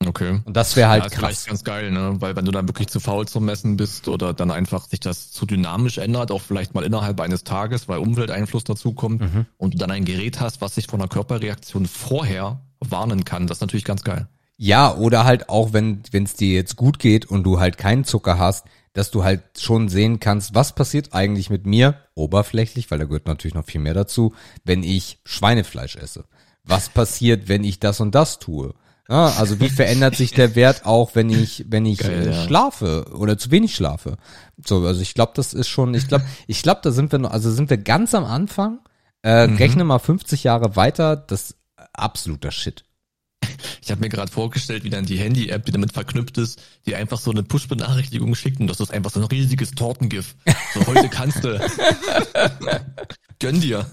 Okay. 0.07 0.41
Und 0.45 0.57
das 0.57 0.76
wäre 0.76 0.88
halt 0.88 1.03
ja, 1.03 1.07
ist 1.09 1.14
krass. 1.14 1.45
ganz 1.45 1.62
geil, 1.62 1.91
ne? 1.91 2.16
Weil 2.20 2.34
wenn 2.34 2.47
du 2.47 2.53
dann 2.53 2.66
wirklich 2.66 2.88
zu 2.88 3.01
faul 3.01 3.28
zum 3.28 3.45
Messen 3.45 3.76
bist 3.76 4.09
oder 4.09 4.32
dann 4.32 4.51
einfach 4.51 4.86
sich 4.86 5.01
das 5.01 5.30
zu 5.30 5.45
dynamisch 5.45 5.99
ändert, 5.99 6.30
auch 6.30 6.41
vielleicht 6.41 6.74
mal 6.74 6.84
innerhalb 6.84 7.20
eines 7.20 7.45
Tages, 7.45 7.86
weil 7.86 7.99
Umwelteinfluss 7.99 8.64
dazu 8.64 8.95
kommt 8.95 9.20
mhm. 9.20 9.47
und 9.59 9.74
du 9.74 9.78
dann 9.78 9.91
ein 9.91 10.07
Gerät 10.07 10.41
hast, 10.41 10.62
was 10.62 10.74
sich 10.74 10.86
von 10.86 11.01
der 11.01 11.09
Körperreaktion 11.09 11.86
vorher 11.86 12.62
warnen 12.80 13.24
kann, 13.26 13.47
das 13.47 13.59
ist 13.59 13.61
natürlich 13.61 13.84
ganz 13.84 14.03
geil. 14.03 14.26
Ja, 14.57 14.95
oder 14.95 15.24
halt 15.24 15.49
auch, 15.51 15.72
wenn 15.72 16.03
es 16.12 16.34
dir 16.34 16.55
jetzt 16.55 16.76
gut 16.76 16.99
geht 16.99 17.26
und 17.26 17.45
du 17.45 17.61
halt 17.61 17.76
keinen 17.76 18.05
Zucker 18.05 18.38
hast, 18.38 18.66
dass 18.93 19.11
du 19.11 19.24
halt 19.24 19.43
schon 19.59 19.88
sehen 19.88 20.20
kannst, 20.20 20.55
was 20.55 20.74
passiert 20.74 21.12
eigentlich 21.12 21.51
mit 21.51 21.66
mir, 21.66 21.97
oberflächlich, 22.14 22.91
weil 22.91 22.99
da 22.99 23.05
gehört 23.05 23.26
natürlich 23.26 23.55
noch 23.55 23.64
viel 23.64 23.80
mehr 23.80 23.95
dazu, 23.95 24.34
wenn 24.64 24.82
ich 24.82 25.20
Schweinefleisch 25.24 25.97
esse. 25.97 26.24
Was 26.64 26.88
passiert, 26.88 27.49
wenn 27.49 27.64
ich 27.64 27.80
das 27.80 28.01
und 28.01 28.14
das 28.14 28.38
tue? 28.38 28.74
Ja, 29.09 29.26
also 29.38 29.59
wie 29.59 29.68
verändert 29.68 30.14
sich 30.14 30.32
der 30.32 30.55
Wert 30.55 30.86
auch, 30.86 31.16
wenn 31.16 31.30
ich, 31.30 31.64
wenn 31.68 31.84
ich 31.84 31.99
Geil, 31.99 32.28
äh, 32.28 32.47
schlafe 32.47 33.07
oder 33.12 33.36
zu 33.38 33.51
wenig 33.51 33.74
schlafe? 33.74 34.16
So, 34.64 34.86
also 34.86 35.01
ich 35.01 35.14
glaube, 35.14 35.32
das 35.34 35.53
ist 35.53 35.68
schon, 35.68 35.95
ich 35.95 36.07
glaube, 36.07 36.24
ich 36.47 36.62
glaube, 36.62 36.80
da 36.84 36.93
sind 36.93 37.11
wir 37.11 37.18
noch, 37.18 37.32
also 37.32 37.51
sind 37.51 37.70
wir 37.70 37.78
ganz 37.78 38.14
am 38.14 38.24
Anfang. 38.24 38.78
Äh, 39.24 39.49
mhm. 39.49 39.57
Rechne 39.57 39.84
mal 39.84 39.99
50 39.99 40.45
Jahre 40.45 40.76
weiter, 40.76 41.16
das 41.16 41.57
absoluter 41.93 42.53
Shit. 42.53 42.84
Ich 43.82 43.91
habe 43.91 44.03
mir 44.03 44.09
gerade 44.09 44.30
vorgestellt, 44.30 44.84
wie 44.84 44.91
dann 44.91 45.05
die 45.05 45.18
Handy-App, 45.18 45.64
die 45.64 45.72
damit 45.72 45.93
verknüpft 45.93 46.38
ist, 46.38 46.62
die 46.86 46.95
einfach 46.95 47.18
so 47.18 47.30
eine 47.30 47.43
Push-Benachrichtigung 47.43 48.34
schickt 48.34 48.61
und 48.61 48.68
das 48.68 48.78
ist 48.78 48.93
einfach 48.93 49.11
so 49.11 49.20
ein 49.20 49.26
riesiges 49.26 49.72
Tortengif. 49.72 50.36
So 50.74 50.86
heute 50.86 51.09
kannst 51.09 51.43
du. 51.43 51.59
Gönn 53.41 53.61
dir. 53.61 53.91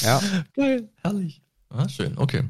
Ja. 0.00 0.20
Geil, 0.54 0.88
herrlich. 1.02 1.42
Ah, 1.68 1.88
schön, 1.88 2.18
okay. 2.18 2.44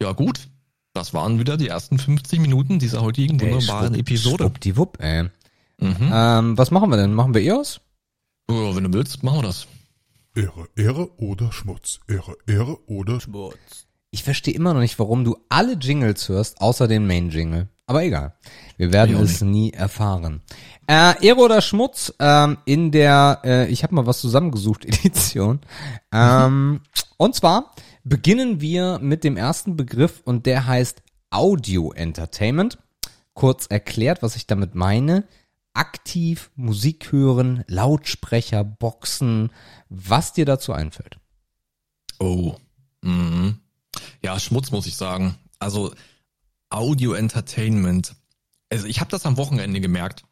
Ja, 0.00 0.12
gut. 0.12 0.48
Das 0.92 1.14
waren 1.14 1.38
wieder 1.38 1.56
die 1.56 1.68
ersten 1.68 1.98
50 1.98 2.40
Minuten 2.40 2.78
dieser 2.78 3.02
heutigen 3.02 3.40
wunderbaren 3.40 3.94
Ey, 3.94 4.00
Episode. 4.00 4.44
Schwuppdiwupp, 4.44 5.00
ey. 5.00 5.24
Mhm. 5.80 6.10
Ähm, 6.12 6.58
was 6.58 6.70
machen 6.70 6.90
wir 6.90 6.96
denn? 6.96 7.14
Machen 7.14 7.34
wir 7.34 7.40
EOS? 7.40 7.80
Oh, 8.48 8.74
wenn 8.74 8.84
du 8.84 8.92
willst, 8.92 9.22
machen 9.22 9.38
wir 9.38 9.42
das. 9.44 9.66
Ehre, 10.34 10.68
Ehre 10.76 11.18
oder 11.18 11.52
Schmutz. 11.52 12.00
Ehre, 12.08 12.36
Ehre 12.46 12.78
oder 12.88 13.20
Schmutz. 13.20 13.87
Ich 14.10 14.24
verstehe 14.24 14.54
immer 14.54 14.72
noch 14.72 14.80
nicht, 14.80 14.98
warum 14.98 15.24
du 15.24 15.36
alle 15.48 15.74
Jingles 15.74 16.28
hörst, 16.28 16.60
außer 16.60 16.88
den 16.88 17.06
Main-Jingle. 17.06 17.68
Aber 17.86 18.04
egal. 18.04 18.34
Wir 18.76 18.92
werden 18.92 19.16
Ich 19.16 19.22
es 19.22 19.40
nie 19.40 19.72
erfahren. 19.72 20.42
Äh, 20.86 21.26
Ehre 21.26 21.40
oder 21.40 21.60
Schmutz 21.60 22.14
ähm, 22.18 22.58
in 22.64 22.90
der, 22.90 23.40
äh, 23.44 23.68
ich 23.68 23.82
habe 23.82 23.94
mal 23.94 24.06
was 24.06 24.20
zusammengesucht, 24.20 24.84
Edition. 24.86 25.60
Ähm, 26.12 26.80
und 27.16 27.34
zwar 27.34 27.74
beginnen 28.04 28.60
wir 28.60 28.98
mit 28.98 29.24
dem 29.24 29.36
ersten 29.36 29.76
Begriff 29.76 30.22
und 30.24 30.46
der 30.46 30.66
heißt 30.66 31.02
Audio 31.30 31.92
Entertainment. 31.92 32.78
Kurz 33.34 33.66
erklärt, 33.66 34.22
was 34.22 34.36
ich 34.36 34.46
damit 34.46 34.74
meine. 34.74 35.24
Aktiv 35.74 36.50
Musik 36.56 37.12
hören, 37.12 37.64
Lautsprecher, 37.68 38.64
Boxen, 38.64 39.50
was 39.88 40.32
dir 40.32 40.44
dazu 40.44 40.72
einfällt. 40.72 41.18
Oh. 42.18 42.56
Mhm. 43.02 43.60
Ja, 44.22 44.38
Schmutz 44.38 44.70
muss 44.70 44.86
ich 44.86 44.96
sagen. 44.96 45.36
Also 45.58 45.92
Audio 46.70 47.12
Entertainment. 47.14 48.14
Also 48.70 48.86
ich 48.86 49.00
habe 49.00 49.10
das 49.10 49.26
am 49.26 49.36
Wochenende 49.36 49.80
gemerkt, 49.80 50.24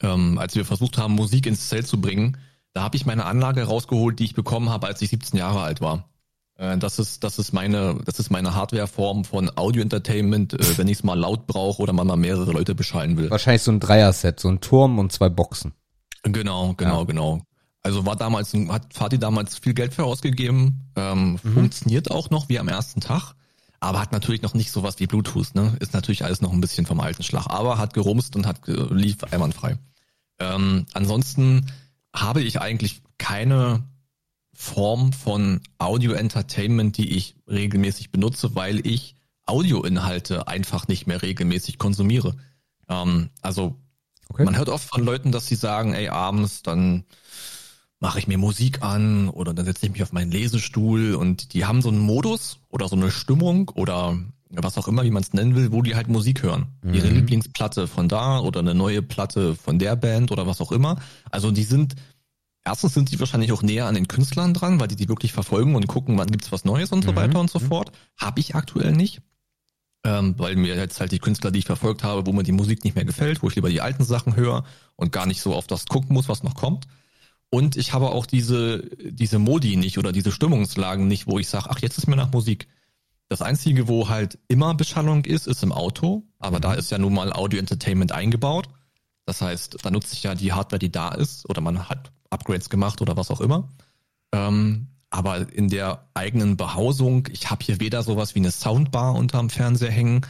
ähm, 0.00 0.38
als 0.38 0.54
wir 0.54 0.64
versucht 0.64 0.98
haben, 0.98 1.14
Musik 1.14 1.46
ins 1.46 1.68
Zelt 1.68 1.86
zu 1.86 2.00
bringen. 2.00 2.38
Da 2.72 2.82
habe 2.82 2.96
ich 2.96 3.06
meine 3.06 3.24
Anlage 3.26 3.64
rausgeholt, 3.64 4.18
die 4.18 4.24
ich 4.24 4.34
bekommen 4.34 4.70
habe, 4.70 4.86
als 4.86 5.02
ich 5.02 5.10
17 5.10 5.38
Jahre 5.38 5.60
alt 5.62 5.80
war. 5.80 6.08
Äh, 6.56 6.78
das 6.78 6.98
ist 6.98 7.22
das 7.22 7.38
ist 7.38 7.52
meine 7.52 8.00
das 8.04 8.18
ist 8.18 8.30
meine 8.30 8.54
Hardwareform 8.54 9.24
von 9.24 9.50
Audio 9.56 9.82
Entertainment, 9.82 10.54
äh, 10.54 10.78
wenn 10.78 10.88
ich 10.88 10.98
es 10.98 11.04
mal 11.04 11.18
laut 11.18 11.46
brauche 11.46 11.80
oder 11.82 11.92
man 11.92 12.06
mal 12.06 12.16
mehrere 12.16 12.52
Leute 12.52 12.74
beschallen 12.74 13.16
will. 13.16 13.30
Wahrscheinlich 13.30 13.62
so 13.62 13.70
ein 13.72 13.80
Dreier-Set, 13.80 14.40
so 14.40 14.48
ein 14.48 14.60
Turm 14.60 14.98
und 14.98 15.12
zwei 15.12 15.28
Boxen. 15.28 15.72
Genau, 16.24 16.74
genau, 16.74 17.00
Ja. 17.00 17.04
genau. 17.04 17.42
Also 17.82 18.06
war 18.06 18.16
damals, 18.16 18.52
hat 18.54 18.94
Fatih 18.94 19.18
damals 19.18 19.58
viel 19.58 19.74
Geld 19.74 19.92
für 19.94 20.04
ausgegeben, 20.04 20.90
ähm, 20.96 21.32
Mhm. 21.42 21.54
funktioniert 21.54 22.10
auch 22.10 22.30
noch 22.30 22.48
wie 22.48 22.58
am 22.60 22.68
ersten 22.68 23.00
Tag, 23.00 23.34
aber 23.80 23.98
hat 24.00 24.12
natürlich 24.12 24.42
noch 24.42 24.54
nicht 24.54 24.70
sowas 24.70 25.00
wie 25.00 25.06
Bluetooth, 25.08 25.54
ne? 25.54 25.76
Ist 25.80 25.92
natürlich 25.92 26.24
alles 26.24 26.40
noch 26.40 26.52
ein 26.52 26.60
bisschen 26.60 26.86
vom 26.86 27.00
alten 27.00 27.24
Schlag, 27.24 27.46
aber 27.48 27.78
hat 27.78 27.92
gerumst 27.94 28.36
und 28.36 28.46
hat 28.46 28.62
ge- 28.62 28.86
lief 28.92 29.24
einwandfrei. 29.24 29.78
Ähm, 30.38 30.86
ansonsten 30.92 31.66
habe 32.14 32.42
ich 32.42 32.60
eigentlich 32.60 33.02
keine 33.18 33.82
Form 34.54 35.12
von 35.12 35.60
Audio 35.78 36.12
Entertainment, 36.12 36.96
die 36.98 37.16
ich 37.16 37.34
regelmäßig 37.48 38.12
benutze, 38.12 38.54
weil 38.54 38.86
ich 38.86 39.16
Audioinhalte 39.46 40.46
einfach 40.46 40.86
nicht 40.86 41.06
mehr 41.08 41.20
regelmäßig 41.22 41.78
konsumiere. 41.78 42.36
Ähm, 42.88 43.30
also 43.40 43.76
Okay. 44.28 44.44
man 44.44 44.56
hört 44.56 44.68
oft 44.68 44.88
von 44.88 45.04
Leuten, 45.04 45.32
dass 45.32 45.46
sie 45.46 45.56
sagen, 45.56 45.92
ey, 45.94 46.08
abends, 46.08 46.62
dann 46.62 47.04
mache 48.02 48.18
ich 48.18 48.26
mir 48.26 48.36
Musik 48.36 48.82
an 48.82 49.28
oder 49.28 49.54
dann 49.54 49.64
setze 49.64 49.86
ich 49.86 49.92
mich 49.92 50.02
auf 50.02 50.12
meinen 50.12 50.32
Lesestuhl 50.32 51.14
und 51.14 51.54
die 51.54 51.64
haben 51.64 51.80
so 51.82 51.88
einen 51.88 52.00
Modus 52.00 52.58
oder 52.68 52.88
so 52.88 52.96
eine 52.96 53.12
Stimmung 53.12 53.68
oder 53.76 54.18
was 54.50 54.76
auch 54.76 54.88
immer, 54.88 55.04
wie 55.04 55.10
man 55.12 55.22
es 55.22 55.32
nennen 55.32 55.54
will, 55.54 55.70
wo 55.70 55.82
die 55.82 55.94
halt 55.94 56.08
Musik 56.08 56.42
hören. 56.42 56.66
Ihre 56.92 57.08
Mhm. 57.08 57.14
Lieblingsplatte 57.14 57.86
von 57.86 58.08
da 58.08 58.40
oder 58.40 58.58
eine 58.58 58.74
neue 58.74 59.02
Platte 59.02 59.54
von 59.54 59.78
der 59.78 59.94
Band 59.94 60.32
oder 60.32 60.48
was 60.48 60.60
auch 60.60 60.72
immer. 60.72 60.96
Also 61.30 61.52
die 61.52 61.62
sind, 61.62 61.94
erstens 62.64 62.92
sind 62.92 63.12
die 63.12 63.20
wahrscheinlich 63.20 63.52
auch 63.52 63.62
näher 63.62 63.86
an 63.86 63.94
den 63.94 64.08
Künstlern 64.08 64.52
dran, 64.52 64.80
weil 64.80 64.88
die 64.88 64.96
die 64.96 65.08
wirklich 65.08 65.32
verfolgen 65.32 65.76
und 65.76 65.86
gucken, 65.86 66.18
wann 66.18 66.30
gibt's 66.30 66.50
was 66.50 66.64
Neues 66.64 66.90
und 66.90 67.04
so 67.04 67.12
Mhm. 67.12 67.16
weiter 67.16 67.38
und 67.40 67.50
so 67.50 67.60
fort. 67.60 67.92
Habe 68.20 68.40
ich 68.40 68.54
aktuell 68.56 68.92
nicht 68.92 69.22
ähm, 70.04 70.34
weil 70.36 70.56
mir 70.56 70.74
jetzt 70.74 70.98
halt 70.98 71.12
die 71.12 71.20
Künstler, 71.20 71.52
die 71.52 71.60
ich 71.60 71.64
verfolgt 71.66 72.02
habe, 72.02 72.26
wo 72.26 72.32
mir 72.32 72.42
die 72.42 72.50
Musik 72.50 72.82
nicht 72.82 72.96
mehr 72.96 73.04
gefällt, 73.04 73.40
wo 73.40 73.48
ich 73.48 73.54
lieber 73.54 73.70
die 73.70 73.80
alten 73.80 74.02
Sachen 74.02 74.34
höre 74.34 74.64
und 74.96 75.12
gar 75.12 75.26
nicht 75.26 75.40
so 75.40 75.54
auf 75.54 75.68
das 75.68 75.86
gucken 75.86 76.12
muss, 76.14 76.28
was 76.28 76.42
noch 76.42 76.56
kommt. 76.56 76.88
Und 77.54 77.76
ich 77.76 77.92
habe 77.92 78.12
auch 78.12 78.24
diese, 78.24 78.88
diese 78.98 79.38
Modi 79.38 79.76
nicht 79.76 79.98
oder 79.98 80.10
diese 80.10 80.32
Stimmungslagen 80.32 81.06
nicht, 81.06 81.26
wo 81.26 81.38
ich 81.38 81.50
sage, 81.50 81.66
ach, 81.68 81.80
jetzt 81.80 81.98
ist 81.98 82.06
mir 82.06 82.16
nach 82.16 82.32
Musik. 82.32 82.66
Das 83.28 83.42
Einzige, 83.42 83.88
wo 83.88 84.08
halt 84.08 84.38
immer 84.48 84.72
Beschallung 84.72 85.26
ist, 85.26 85.46
ist 85.46 85.62
im 85.62 85.70
Auto, 85.70 86.22
aber 86.38 86.60
da 86.60 86.72
ist 86.72 86.90
ja 86.90 86.96
nun 86.96 87.12
mal 87.12 87.30
Audio 87.30 87.58
Entertainment 87.58 88.10
eingebaut. 88.10 88.70
Das 89.26 89.42
heißt, 89.42 89.76
da 89.82 89.90
nutze 89.90 90.14
ich 90.14 90.22
ja 90.22 90.34
die 90.34 90.54
Hardware, 90.54 90.78
die 90.78 90.90
da 90.90 91.10
ist, 91.10 91.46
oder 91.50 91.60
man 91.60 91.90
hat 91.90 92.10
Upgrades 92.30 92.70
gemacht 92.70 93.02
oder 93.02 93.18
was 93.18 93.30
auch 93.30 93.42
immer. 93.42 93.68
Ähm, 94.32 94.86
aber 95.10 95.52
in 95.52 95.68
der 95.68 96.08
eigenen 96.14 96.56
Behausung, 96.56 97.28
ich 97.30 97.50
habe 97.50 97.62
hier 97.62 97.80
weder 97.80 98.02
sowas 98.02 98.34
wie 98.34 98.38
eine 98.38 98.50
Soundbar 98.50 99.14
unterm 99.14 99.50
Fernseher 99.50 99.90
hängen. 99.90 100.22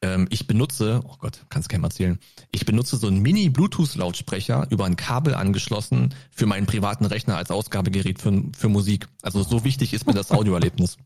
Ähm, 0.00 0.28
ich 0.30 0.46
benutze, 0.46 1.00
oh 1.04 1.16
Gott, 1.18 1.44
kannst 1.48 1.68
keinem 1.68 1.84
erzählen, 1.84 2.18
ich 2.52 2.64
benutze 2.64 2.96
so 2.96 3.08
einen 3.08 3.20
Mini-Bluetooth-Lautsprecher 3.20 4.68
über 4.70 4.84
ein 4.84 4.96
Kabel 4.96 5.34
angeschlossen 5.34 6.14
für 6.30 6.46
meinen 6.46 6.66
privaten 6.66 7.04
Rechner 7.04 7.36
als 7.36 7.50
Ausgabegerät 7.50 8.20
für, 8.20 8.44
für 8.56 8.68
Musik. 8.68 9.08
Also 9.22 9.42
so 9.42 9.64
wichtig 9.64 9.92
ist 9.94 10.06
mir 10.06 10.14
das 10.14 10.30
Audioerlebnis. 10.30 10.98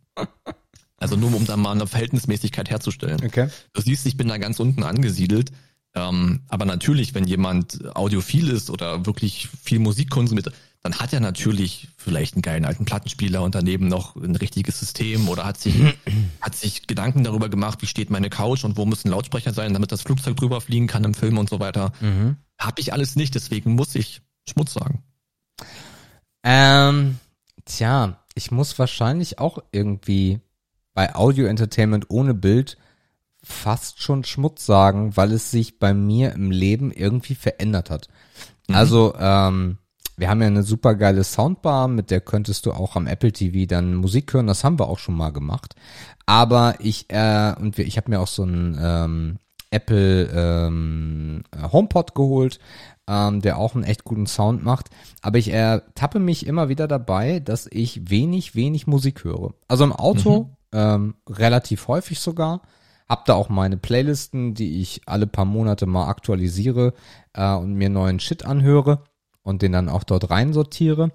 Also 0.99 1.16
nur 1.16 1.34
um 1.34 1.47
da 1.47 1.57
mal 1.57 1.72
eine 1.72 1.86
Verhältnismäßigkeit 1.86 2.70
herzustellen. 2.70 3.20
Okay. 3.24 3.49
Du 3.72 3.82
siehst, 3.82 4.07
ich 4.07 4.16
bin 4.16 4.28
da 4.28 4.38
ganz 4.38 4.61
unten 4.61 4.84
angesiedelt. 4.84 5.51
Ähm, 5.95 6.43
aber 6.49 6.64
natürlich, 6.64 7.14
wenn 7.14 7.26
jemand 7.26 7.95
audiophil 7.97 8.49
ist 8.49 8.70
oder 8.70 9.05
wirklich 9.05 9.49
viel 9.62 9.78
Musik 9.78 10.11
konsumiert, 10.11 10.53
dann 10.83 10.99
hat 10.99 11.12
er 11.12 11.20
natürlich 11.20 11.89
vielleicht 11.97 12.35
einen 12.35 12.43
geilen 12.43 12.64
alten 12.64 12.85
Plattenspieler 12.85 13.43
und 13.43 13.55
daneben 13.55 13.87
noch 13.87 14.16
ein 14.16 14.35
richtiges 14.35 14.80
System 14.80 15.28
oder 15.28 15.45
hat 15.45 15.59
sich, 15.59 15.76
hat 16.41 16.57
sich 16.57 16.89
Gedanken 16.89 17.22
darüber 17.22 17.49
gemacht, 17.49 17.83
wie 17.83 17.87
steht 17.87 18.11
meine 18.11 18.30
Couch 18.30 18.64
und 18.64 18.76
wo 18.76 18.85
müssen 18.85 19.09
Lautsprecher 19.09 19.53
sein, 19.53 19.72
damit 19.72 19.93
das 19.93 20.03
Flugzeug 20.03 20.37
drüber 20.37 20.61
fliegen 20.61 20.89
kann 20.89 21.05
im 21.05 21.14
Film 21.14 21.39
und 21.39 21.49
so 21.49 21.61
weiter. 21.61 21.93
Mhm. 22.01 22.37
Hab 22.59 22.80
ich 22.80 22.93
alles 22.93 23.14
nicht, 23.14 23.35
deswegen 23.37 23.74
muss 23.74 23.95
ich 23.95 24.22
Schmutz 24.49 24.74
sagen. 24.74 25.05
Ähm, 26.43 27.18
tja, 27.64 28.18
ich 28.35 28.51
muss 28.51 28.76
wahrscheinlich 28.78 29.39
auch 29.39 29.59
irgendwie 29.70 30.41
bei 30.95 31.14
Audio 31.14 31.47
Entertainment 31.47 32.07
ohne 32.11 32.35
Bild 32.35 32.76
fast 33.45 34.03
schon 34.03 34.24
Schmutz 34.24 34.66
sagen, 34.66 35.16
weil 35.16 35.33
es 35.33 35.53
sich 35.53 35.78
bei 35.78 35.95
mir 35.95 36.33
im 36.33 36.51
Leben 36.51 36.91
irgendwie 36.91 37.35
verändert 37.35 37.91
hat. 37.91 38.09
Also, 38.68 39.14
ähm, 39.18 39.78
wir 40.17 40.29
haben 40.29 40.41
ja 40.41 40.47
eine 40.47 40.63
super 40.63 40.95
geile 40.95 41.25
Soundbar, 41.25 41.89
mit 41.89 42.11
der 42.11 42.21
könntest 42.21 42.67
du 42.67 42.73
auch 42.73 42.97
am 42.97 43.07
Apple 43.07 43.33
TV 43.33 43.67
dann 43.67 43.95
Musik 43.95 44.33
hören. 44.35 44.47
Das 44.47 44.65
haben 44.65 44.79
wir 44.79 44.89
auch 44.89 44.99
schon 44.99 45.17
mal 45.17 45.31
gemacht. 45.31 45.75
Aber 46.27 46.75
ich, 46.81 47.07
äh, 47.09 47.55
und 47.59 47.79
wir, 47.79 47.87
ich 47.87 47.97
habe 47.97 48.11
mir 48.11 48.21
auch 48.21 48.27
so 48.29 48.43
einen 48.43 48.79
ähm, 48.81 49.39
Apple 49.71 50.29
ähm, 50.35 51.45
HomePod 51.73 52.15
geholt, 52.15 52.61
ähm, 53.09 53.41
der 53.41 53.59
auch 53.59 53.75
einen 53.75 53.85
echt 53.85 54.05
guten 54.05 54.27
Sound 54.27 54.63
macht. 54.63 54.91
Aber 55.23 55.39
ich 55.39 55.49
ertappe 55.49 56.19
mich 56.19 56.47
immer 56.47 56.69
wieder 56.69 56.87
dabei, 56.87 57.41
dass 57.41 57.67
ich 57.71 58.11
wenig, 58.11 58.55
wenig 58.55 58.87
Musik 58.87 59.25
höre. 59.25 59.55
Also 59.67 59.85
im 59.85 59.93
Auto 59.93 60.51
ähm, 60.73 61.15
relativ 61.29 61.89
häufig 61.89 62.21
sogar. 62.21 62.63
Hab 63.09 63.25
da 63.25 63.35
auch 63.35 63.49
meine 63.49 63.77
Playlisten, 63.77 64.55
die 64.55 64.81
ich 64.81 65.03
alle 65.07 65.27
paar 65.27 65.45
Monate 65.45 65.87
mal 65.87 66.09
aktualisiere 66.09 66.95
äh, 67.35 67.55
und 67.55 67.75
mir 67.75 67.91
neuen 67.91 68.21
Shit 68.21 68.45
anhöre 68.45 69.05
und 69.43 69.62
den 69.62 69.72
dann 69.72 69.88
auch 69.88 70.05
dort 70.05 70.30
reinsortiere. 70.30 71.11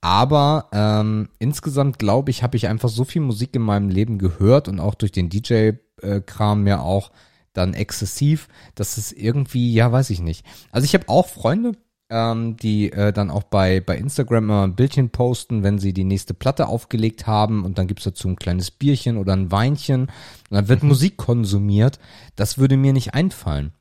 Aber 0.00 0.68
ähm, 0.72 1.28
insgesamt 1.38 1.98
glaube 1.98 2.30
ich, 2.30 2.42
habe 2.42 2.56
ich 2.56 2.68
einfach 2.68 2.88
so 2.88 3.04
viel 3.04 3.22
Musik 3.22 3.54
in 3.54 3.62
meinem 3.62 3.88
Leben 3.88 4.18
gehört 4.18 4.68
und 4.68 4.80
auch 4.80 4.94
durch 4.94 5.12
den 5.12 5.28
DJ-Kram 5.28 6.66
ja 6.66 6.80
auch 6.80 7.10
dann 7.52 7.74
exzessiv, 7.74 8.48
dass 8.74 8.96
es 8.96 9.12
irgendwie, 9.12 9.72
ja, 9.72 9.90
weiß 9.90 10.10
ich 10.10 10.20
nicht. 10.20 10.46
Also 10.70 10.84
ich 10.84 10.94
habe 10.94 11.08
auch 11.08 11.28
Freunde, 11.28 11.72
ähm, 12.10 12.56
die 12.56 12.92
äh, 12.92 13.12
dann 13.12 13.30
auch 13.30 13.44
bei, 13.44 13.80
bei 13.80 13.96
Instagram 13.96 14.44
immer 14.44 14.64
ein 14.64 14.74
Bildchen 14.74 15.10
posten, 15.10 15.62
wenn 15.62 15.78
sie 15.78 15.92
die 15.92 16.04
nächste 16.04 16.34
Platte 16.34 16.68
aufgelegt 16.68 17.26
haben 17.26 17.64
und 17.64 17.78
dann 17.78 17.86
gibt's 17.86 18.04
dazu 18.04 18.28
ein 18.28 18.36
kleines 18.36 18.70
Bierchen 18.70 19.16
oder 19.16 19.32
ein 19.32 19.50
Weinchen 19.50 20.02
und 20.02 20.10
dann 20.50 20.68
wird 20.68 20.82
Musik 20.82 21.16
konsumiert. 21.16 21.98
Das 22.36 22.58
würde 22.58 22.76
mir 22.76 22.92
nicht 22.92 23.14
einfallen. 23.14 23.72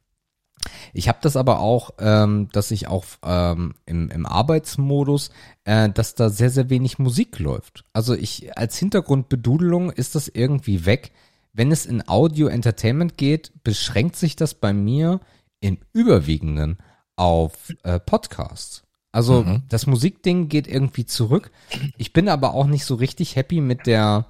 Ich 0.94 1.08
habe 1.08 1.20
das 1.22 1.36
aber 1.36 1.60
auch, 1.60 1.92
ähm, 2.00 2.50
dass 2.52 2.72
ich 2.72 2.88
auch 2.88 3.06
ähm, 3.24 3.74
im, 3.86 4.10
im 4.10 4.26
Arbeitsmodus, 4.26 5.30
äh, 5.64 5.90
dass 5.90 6.16
da 6.16 6.30
sehr, 6.30 6.50
sehr 6.50 6.70
wenig 6.70 7.00
Musik 7.00 7.40
läuft. 7.40 7.86
Also 7.94 8.14
ich 8.14 8.58
als 8.58 8.78
Hintergrundbedudelung 8.78 9.92
ist 9.92 10.16
das 10.16 10.28
irgendwie 10.28 10.86
weg. 10.86 11.12
Wenn 11.54 11.72
es 11.72 11.86
in 11.86 12.08
Audio 12.08 12.48
Entertainment 12.48 13.18
geht, 13.18 13.52
beschränkt 13.64 14.16
sich 14.16 14.36
das 14.36 14.54
bei 14.54 14.74
mir 14.74 15.20
im 15.62 15.80
Überwiegenden 15.94 16.78
auf 17.16 17.74
äh, 17.84 18.00
Podcasts. 18.00 18.84
Also 19.12 19.44
Mhm. 19.44 19.64
das 19.68 19.88
Musikding 19.88 20.50
geht 20.50 20.68
irgendwie 20.68 21.06
zurück. 21.06 21.52
Ich 21.98 22.14
bin 22.14 22.30
aber 22.30 22.54
auch 22.54 22.68
nicht 22.68 22.86
so 22.86 22.96
richtig 22.96 23.36
happy 23.36 23.60
mit 23.60 23.88
der 23.88 24.28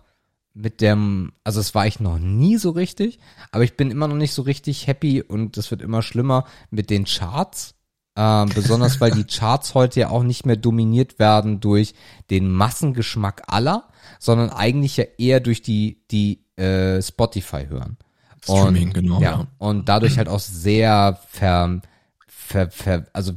mit 0.53 0.81
dem, 0.81 1.31
also 1.43 1.59
es 1.59 1.75
war 1.75 1.87
ich 1.87 1.99
noch 1.99 2.19
nie 2.19 2.57
so 2.57 2.71
richtig, 2.71 3.19
aber 3.51 3.63
ich 3.63 3.77
bin 3.77 3.91
immer 3.91 4.07
noch 4.07 4.15
nicht 4.15 4.33
so 4.33 4.41
richtig 4.41 4.87
happy 4.87 5.21
und 5.21 5.57
es 5.57 5.71
wird 5.71 5.81
immer 5.81 6.01
schlimmer 6.01 6.45
mit 6.69 6.89
den 6.89 7.05
Charts. 7.05 7.75
Ähm, 8.15 8.49
besonders 8.55 8.99
weil 8.99 9.11
die 9.11 9.23
Charts 9.23 9.75
heute 9.75 10.01
ja 10.01 10.09
auch 10.09 10.23
nicht 10.23 10.45
mehr 10.45 10.57
dominiert 10.57 11.19
werden 11.19 11.59
durch 11.59 11.93
den 12.29 12.51
Massengeschmack 12.51 13.43
aller, 13.47 13.87
sondern 14.19 14.49
eigentlich 14.49 14.97
ja 14.97 15.05
eher 15.17 15.39
durch 15.39 15.61
die, 15.61 16.01
die 16.11 16.43
äh, 16.57 17.01
Spotify 17.01 17.67
hören. 17.67 17.97
Streaming, 18.43 18.87
und, 18.87 18.93
genau, 18.93 19.21
Ja, 19.21 19.31
ja. 19.31 19.47
und 19.57 19.89
dadurch 19.89 20.17
halt 20.17 20.29
auch 20.29 20.39
sehr 20.39 21.19
ver, 21.29 21.81
ver, 22.27 22.71
ver, 22.71 23.05
also 23.13 23.33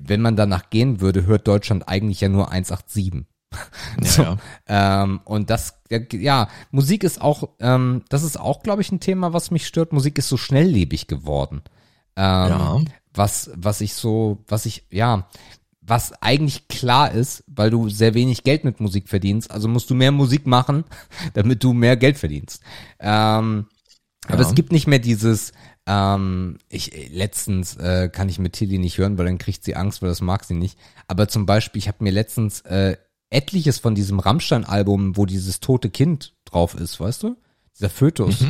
wenn 0.00 0.20
man 0.20 0.36
danach 0.36 0.70
gehen 0.70 1.00
würde, 1.00 1.26
hört 1.26 1.48
Deutschland 1.48 1.88
eigentlich 1.88 2.20
ja 2.20 2.28
nur 2.28 2.50
187. 2.50 3.26
Ja, 4.00 4.06
So, 4.08 4.22
ja. 4.22 4.36
ähm, 4.68 5.20
und 5.24 5.50
das, 5.50 5.80
ja, 6.12 6.48
Musik 6.70 7.04
ist 7.04 7.20
auch, 7.20 7.50
ähm, 7.60 8.02
das 8.08 8.22
ist 8.22 8.38
auch, 8.38 8.62
glaube 8.62 8.82
ich, 8.82 8.90
ein 8.92 9.00
Thema, 9.00 9.32
was 9.32 9.50
mich 9.50 9.66
stört. 9.66 9.92
Musik 9.92 10.18
ist 10.18 10.28
so 10.28 10.36
schnelllebig 10.36 11.06
geworden. 11.06 11.62
Ähm, 12.16 12.48
Ja. 12.48 12.80
Was, 13.14 13.50
was 13.54 13.82
ich 13.82 13.92
so, 13.94 14.38
was 14.48 14.64
ich, 14.64 14.86
ja, 14.90 15.28
was 15.82 16.12
eigentlich 16.22 16.68
klar 16.68 17.10
ist, 17.12 17.44
weil 17.46 17.68
du 17.70 17.88
sehr 17.90 18.14
wenig 18.14 18.42
Geld 18.44 18.64
mit 18.64 18.80
Musik 18.80 19.08
verdienst, 19.08 19.50
also 19.50 19.68
musst 19.68 19.90
du 19.90 19.94
mehr 19.94 20.12
Musik 20.12 20.46
machen, 20.46 20.84
damit 21.34 21.62
du 21.62 21.72
mehr 21.74 21.96
Geld 21.98 22.16
verdienst. 22.16 22.62
Ähm, 23.00 23.66
aber 24.28 24.42
Ja. 24.42 24.48
es 24.48 24.54
gibt 24.54 24.72
nicht 24.72 24.86
mehr 24.86 25.00
dieses, 25.00 25.52
ähm, 25.86 26.58
ich 26.68 26.94
äh, 26.94 27.08
letztens 27.08 27.76
äh, 27.76 28.08
kann 28.08 28.28
ich 28.28 28.38
mit 28.38 28.52
Tilly 28.54 28.78
nicht 28.78 28.96
hören, 28.96 29.18
weil 29.18 29.26
dann 29.26 29.38
kriegt 29.38 29.64
sie 29.64 29.74
Angst, 29.74 30.00
weil 30.00 30.08
das 30.08 30.20
mag 30.20 30.44
sie 30.44 30.54
nicht. 30.54 30.78
Aber 31.08 31.26
zum 31.28 31.44
Beispiel, 31.44 31.80
ich 31.80 31.88
habe 31.88 32.02
mir 32.04 32.12
letztens 32.12 32.60
äh, 32.62 32.96
etliches 33.32 33.78
von 33.78 33.94
diesem 33.94 34.18
Rammstein-Album, 34.20 35.16
wo 35.16 35.26
dieses 35.26 35.60
tote 35.60 35.90
Kind 35.90 36.34
drauf 36.44 36.74
ist, 36.74 37.00
weißt 37.00 37.22
du? 37.24 37.36
Dieser 37.78 37.88
Fötus. 37.90 38.44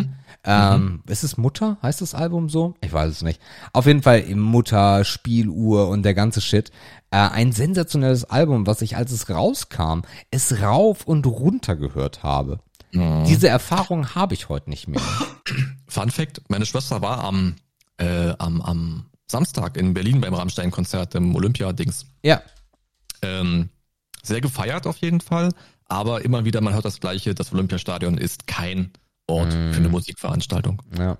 Ähm, 0.45 1.03
ist 1.07 1.23
es 1.23 1.37
Mutter? 1.37 1.79
Heißt 1.81 2.01
das 2.01 2.15
Album 2.15 2.49
so? 2.49 2.75
Ich 2.81 2.93
weiß 2.93 3.09
es 3.11 3.23
nicht. 3.23 3.41
Auf 3.73 3.87
jeden 3.87 4.03
Fall 4.03 4.25
Mutter, 4.35 5.05
Spieluhr 5.05 5.89
und 5.89 6.03
der 6.03 6.15
ganze 6.15 6.41
Shit. 6.41 6.71
Äh, 7.13 7.19
ein 7.19 7.53
sensationelles 7.53 8.25
Album, 8.25 8.67
was 8.67 8.83
ich, 8.83 8.97
als 8.97 9.13
es 9.13 9.31
rauskam, 9.31 10.01
es 10.33 10.61
rauf 10.61 11.07
und 11.07 11.25
runter 11.27 11.77
gehört 11.77 12.25
habe. 12.25 12.59
Diese 13.27 13.49
Erfahrung 13.49 14.15
habe 14.17 14.35
ich 14.35 14.49
heute 14.49 14.69
nicht 14.69 14.89
mehr. 14.89 15.01
Fun 15.87 16.11
Fact, 16.11 16.43
meine 16.49 16.67
Schwester 16.67 17.01
war 17.01 17.23
am, 17.25 17.55
äh, 17.99 18.35
am, 18.39 18.61
am 18.61 19.07
Samstag 19.31 19.77
in 19.77 19.95
Berlin 19.95 20.21
beim 20.21 20.35
Rammstein-Konzert 20.35 21.15
im 21.15 21.35
Olympia-Dings. 21.35 22.07
Ja, 22.23 22.43
Ähm, 23.23 23.71
sehr 24.23 24.41
gefeiert 24.41 24.87
auf 24.87 24.97
jeden 24.99 25.21
Fall, 25.21 25.53
aber 25.87 26.25
immer 26.25 26.45
wieder, 26.45 26.61
man 26.61 26.75
hört 26.75 26.85
das 26.85 27.01
Gleiche, 27.01 27.35
das 27.35 27.53
Olympiastadion 27.53 28.17
ist 28.19 28.47
kein 28.47 28.93
Ort 29.27 29.53
für 29.53 29.77
eine 29.77 29.89
Musikveranstaltung. 29.89 30.83
ja. 30.99 31.19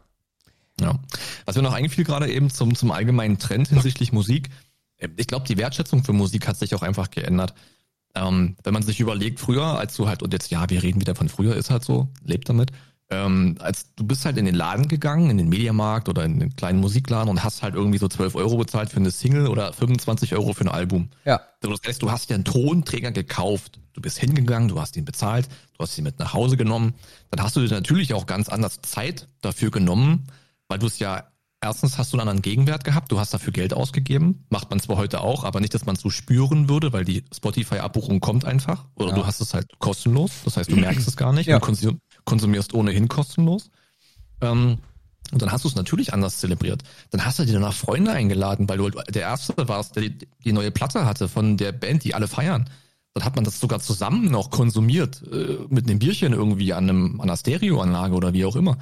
Ja. 0.81 0.99
Was 1.45 1.55
mir 1.55 1.63
noch 1.63 1.75
einfiel 1.75 2.05
gerade 2.05 2.33
eben 2.33 2.49
zum, 2.51 2.75
zum 2.75 2.91
allgemeinen 2.93 3.39
Trend 3.39 3.69
hinsichtlich 3.69 4.11
Musik. 4.13 4.49
äh, 4.97 5.09
Ich 5.17 5.27
glaube, 5.27 5.47
die 5.47 5.59
Wertschätzung 5.59 6.03
für 6.03 6.15
Musik 6.15 6.49
hat 6.49 6.57
sich 6.57 6.75
auch 6.75 6.83
einfach 6.83 7.11
geändert. 7.11 7.55
Ähm, 8.15 8.57
wenn 8.65 8.73
man 8.73 8.83
sich 8.83 8.99
überlegt, 8.99 9.39
früher, 9.39 9.79
als 9.79 9.95
du 9.95 10.09
halt, 10.09 10.23
und 10.23 10.33
jetzt, 10.33 10.51
ja, 10.51 10.69
wir 10.71 10.83
reden 10.83 11.01
wieder 11.01 11.15
von 11.15 11.29
früher, 11.29 11.55
ist 11.57 11.71
halt 11.71 11.85
so, 11.85 12.09
lebt 12.25 12.49
damit. 12.49 12.71
Ähm, 13.13 13.57
als 13.61 13.95
du 13.95 14.05
bist 14.05 14.25
halt 14.25 14.39
in 14.39 14.47
den 14.47 14.55
Laden 14.55 14.89
gegangen, 14.89 15.29
in 15.29 15.37
den 15.37 15.51
Mediamarkt 15.51 16.09
oder 16.09 16.25
in 16.25 16.41
den 16.41 16.57
kleinen 16.57 16.81
Musikladen 16.81 17.29
und 17.29 17.45
hast 17.45 17.63
halt 17.63 17.75
irgendwie 17.75 17.99
so 17.99 18.09
12 18.09 18.35
Euro 18.37 18.57
bezahlt 18.57 18.89
für 18.89 18.97
eine 18.97 19.11
Single 19.11 19.49
oder 19.49 19.71
25 19.75 20.35
Euro 20.35 20.55
für 20.55 20.65
ein 20.65 20.69
Album. 20.69 21.11
Ja. 21.27 21.43
Das 21.61 21.71
heißt, 21.87 22.01
du 22.01 22.11
hast 22.11 22.31
dir 22.31 22.35
einen 22.35 22.45
Tonträger 22.45 23.13
gekauft. 23.13 23.81
Du 23.93 24.01
bist 24.01 24.19
hingegangen, 24.19 24.69
du 24.69 24.81
hast 24.81 24.97
ihn 24.97 25.05
bezahlt, 25.05 25.49
du 25.77 25.83
hast 25.83 25.99
ihn 25.99 26.05
mit 26.05 26.19
nach 26.19 26.33
Hause 26.33 26.57
genommen. 26.57 26.95
Dann 27.31 27.45
hast 27.45 27.55
du 27.55 27.61
dir 27.61 27.69
natürlich 27.69 28.15
auch 28.15 28.25
ganz 28.25 28.49
anders 28.49 28.81
Zeit 28.81 29.29
dafür 29.43 29.71
genommen, 29.71 30.29
weil 30.69 30.79
du 30.79 30.87
es 30.87 30.99
ja, 30.99 31.25
erstens 31.63 31.97
hast 31.97 32.13
du 32.13 32.17
einen 32.19 32.29
anderen 32.29 32.43
Gegenwert 32.43 32.85
gehabt, 32.85 33.11
du 33.13 33.19
hast 33.19 33.33
dafür 33.33 33.53
Geld 33.53 33.73
ausgegeben. 33.73 34.45
Macht 34.51 34.69
man 34.71 34.81
zwar 34.81 34.97
heute 34.97 35.21
auch, 35.21 35.45
aber 35.45 35.61
nicht, 35.61 35.73
dass 35.75 35.87
man 35.87 35.95
es 35.97 36.03
so 36.03 36.11
spüren 36.11 36.69
würde, 36.69 36.93
weil 36.93 37.05
die 37.05 37.25
Spotify-Abbuchung 37.35 38.21
kommt 38.21 38.45
einfach. 38.45 38.85
Oder 38.97 39.11
Ja. 39.11 39.15
du 39.15 39.27
hast 39.27 39.41
es 39.41 39.55
halt 39.55 39.79
kostenlos. 39.79 40.31
Das 40.45 40.57
heißt, 40.57 40.71
du 40.71 40.77
merkst 40.77 41.07
es 41.09 41.17
gar 41.17 41.33
nicht 41.33 41.47
Ja. 41.47 41.57
und 41.57 41.63
konsum 41.63 42.01
konsumierst 42.25 42.75
ohnehin 42.75 43.09
kostenlos. 43.09 43.71
Ähm, 44.41 44.79
und 45.33 45.41
dann 45.43 45.51
hast 45.51 45.65
du 45.65 45.69
es 45.69 45.75
natürlich 45.75 46.13
anders 46.13 46.39
zelebriert. 46.39 46.83
Dann 47.11 47.25
hast 47.25 47.39
du 47.39 47.45
dir 47.45 47.55
danach 47.55 47.73
Freunde 47.73 48.13
eingeladen, 48.13 48.69
weil 48.69 48.79
du 48.79 48.91
der 48.91 49.23
Erste 49.23 49.55
warst, 49.69 49.97
der 49.97 50.03
die, 50.09 50.19
die 50.45 50.53
neue 50.53 50.71
Platte 50.71 51.05
hatte 51.05 51.29
von 51.29 51.57
der 51.57 51.73
Band, 51.73 52.05
die 52.05 52.15
alle 52.15 52.29
feiern. 52.29 52.69
Dann 53.15 53.25
hat 53.25 53.35
man 53.37 53.45
das 53.45 53.59
sogar 53.61 53.81
zusammen 53.81 54.31
noch 54.31 54.51
konsumiert, 54.51 55.23
äh, 55.33 55.59
mit 55.69 55.89
einem 55.89 55.99
Bierchen 55.99 56.33
irgendwie 56.33 56.73
an, 56.73 56.89
einem, 56.89 57.21
an 57.21 57.29
einer 57.29 57.37
Stereoanlage 57.37 58.15
oder 58.15 58.33
wie 58.35 58.45
auch 58.45 58.57
immer. 58.57 58.79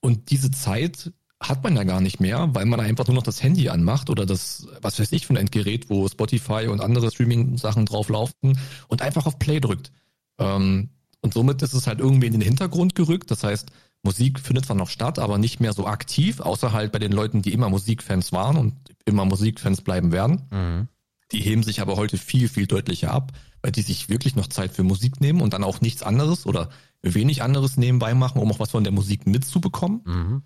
Und 0.00 0.30
diese 0.30 0.50
Zeit 0.50 1.12
hat 1.48 1.62
man 1.62 1.76
ja 1.76 1.84
gar 1.84 2.00
nicht 2.00 2.20
mehr, 2.20 2.48
weil 2.54 2.66
man 2.66 2.80
einfach 2.80 3.06
nur 3.06 3.16
noch 3.16 3.22
das 3.22 3.42
Handy 3.42 3.68
anmacht 3.68 4.10
oder 4.10 4.26
das, 4.26 4.66
was 4.80 4.98
weiß 4.98 5.12
ich, 5.12 5.26
für 5.26 5.34
ein 5.34 5.38
Endgerät, 5.38 5.90
wo 5.90 6.08
Spotify 6.08 6.68
und 6.68 6.80
andere 6.80 7.10
Streaming-Sachen 7.10 7.86
drauf 7.86 8.08
laufen 8.08 8.58
und 8.88 9.02
einfach 9.02 9.26
auf 9.26 9.38
Play 9.38 9.60
drückt. 9.60 9.92
Ähm, 10.38 10.90
und 11.20 11.34
somit 11.34 11.62
ist 11.62 11.72
es 11.72 11.86
halt 11.86 12.00
irgendwie 12.00 12.26
in 12.26 12.32
den 12.32 12.42
Hintergrund 12.42 12.94
gerückt. 12.94 13.30
Das 13.30 13.42
heißt, 13.42 13.70
Musik 14.02 14.38
findet 14.38 14.66
zwar 14.66 14.76
noch 14.76 14.90
statt, 14.90 15.18
aber 15.18 15.38
nicht 15.38 15.60
mehr 15.60 15.72
so 15.72 15.86
aktiv, 15.86 16.40
außer 16.40 16.72
halt 16.72 16.92
bei 16.92 16.98
den 16.98 17.12
Leuten, 17.12 17.42
die 17.42 17.52
immer 17.52 17.68
Musikfans 17.68 18.32
waren 18.32 18.56
und 18.56 18.74
immer 19.04 19.24
Musikfans 19.24 19.82
bleiben 19.82 20.12
werden. 20.12 20.42
Mhm. 20.50 20.88
Die 21.32 21.40
heben 21.40 21.64
sich 21.64 21.80
aber 21.80 21.96
heute 21.96 22.18
viel, 22.18 22.48
viel 22.48 22.66
deutlicher 22.66 23.10
ab, 23.10 23.32
weil 23.62 23.72
die 23.72 23.82
sich 23.82 24.08
wirklich 24.08 24.36
noch 24.36 24.46
Zeit 24.46 24.72
für 24.72 24.84
Musik 24.84 25.20
nehmen 25.20 25.40
und 25.40 25.52
dann 25.54 25.64
auch 25.64 25.80
nichts 25.80 26.04
anderes 26.04 26.46
oder 26.46 26.68
wenig 27.02 27.42
anderes 27.42 27.76
nebenbei 27.76 28.14
machen, 28.14 28.40
um 28.40 28.50
auch 28.52 28.60
was 28.60 28.70
von 28.70 28.84
der 28.84 28.92
Musik 28.92 29.26
mitzubekommen. 29.26 30.02
Mhm. 30.04 30.42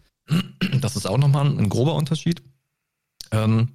Das 0.80 0.96
ist 0.96 1.06
auch 1.06 1.18
nochmal 1.18 1.46
ein 1.46 1.68
grober 1.68 1.94
Unterschied. 1.94 2.42
Ähm, 3.32 3.68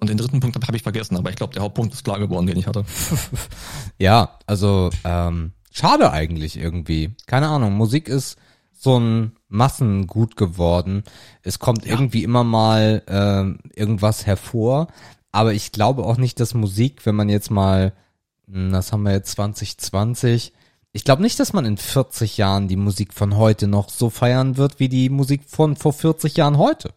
und 0.00 0.08
den 0.10 0.16
dritten 0.18 0.40
Punkt 0.40 0.56
habe 0.66 0.76
ich 0.76 0.82
vergessen, 0.82 1.16
aber 1.16 1.30
ich 1.30 1.36
glaube, 1.36 1.54
der 1.54 1.62
Hauptpunkt 1.62 1.94
ist 1.94 2.04
klar 2.04 2.18
geworden, 2.18 2.46
den 2.46 2.56
ich 2.58 2.66
hatte. 2.66 2.84
Ja, 3.98 4.38
also 4.46 4.90
ähm, 5.04 5.52
schade 5.70 6.10
eigentlich 6.10 6.56
irgendwie. 6.56 7.14
Keine 7.26 7.48
Ahnung, 7.48 7.74
Musik 7.74 8.08
ist 8.08 8.36
so 8.72 8.98
ein 8.98 9.36
Massengut 9.48 10.36
geworden. 10.36 11.04
Es 11.42 11.60
kommt 11.60 11.84
Ja. 11.86 11.92
irgendwie 11.92 12.24
immer 12.24 12.42
mal 12.42 13.02
ähm, 13.06 13.58
irgendwas 13.74 14.26
hervor, 14.26 14.88
aber 15.30 15.52
ich 15.54 15.70
glaube 15.70 16.04
auch 16.04 16.16
nicht, 16.16 16.40
dass 16.40 16.52
Musik, 16.54 17.06
wenn 17.06 17.14
man 17.14 17.28
jetzt 17.28 17.50
mal, 17.50 17.92
hm, 18.50 18.72
das 18.72 18.90
haben 18.92 19.04
wir 19.04 19.12
jetzt 19.12 19.30
2020, 19.32 20.52
ich 20.92 21.04
glaube 21.04 21.22
nicht, 21.22 21.40
dass 21.40 21.52
man 21.52 21.64
in 21.64 21.78
40 21.78 22.36
Jahren 22.36 22.68
die 22.68 22.76
Musik 22.76 23.14
von 23.14 23.36
heute 23.36 23.66
noch 23.66 23.88
so 23.88 24.10
feiern 24.10 24.56
wird, 24.56 24.78
wie 24.78 24.88
die 24.88 25.08
Musik 25.08 25.42
von 25.46 25.76
vor 25.76 25.92
40 25.92 26.36
Jahren 26.36 26.58
heute. 26.58 26.92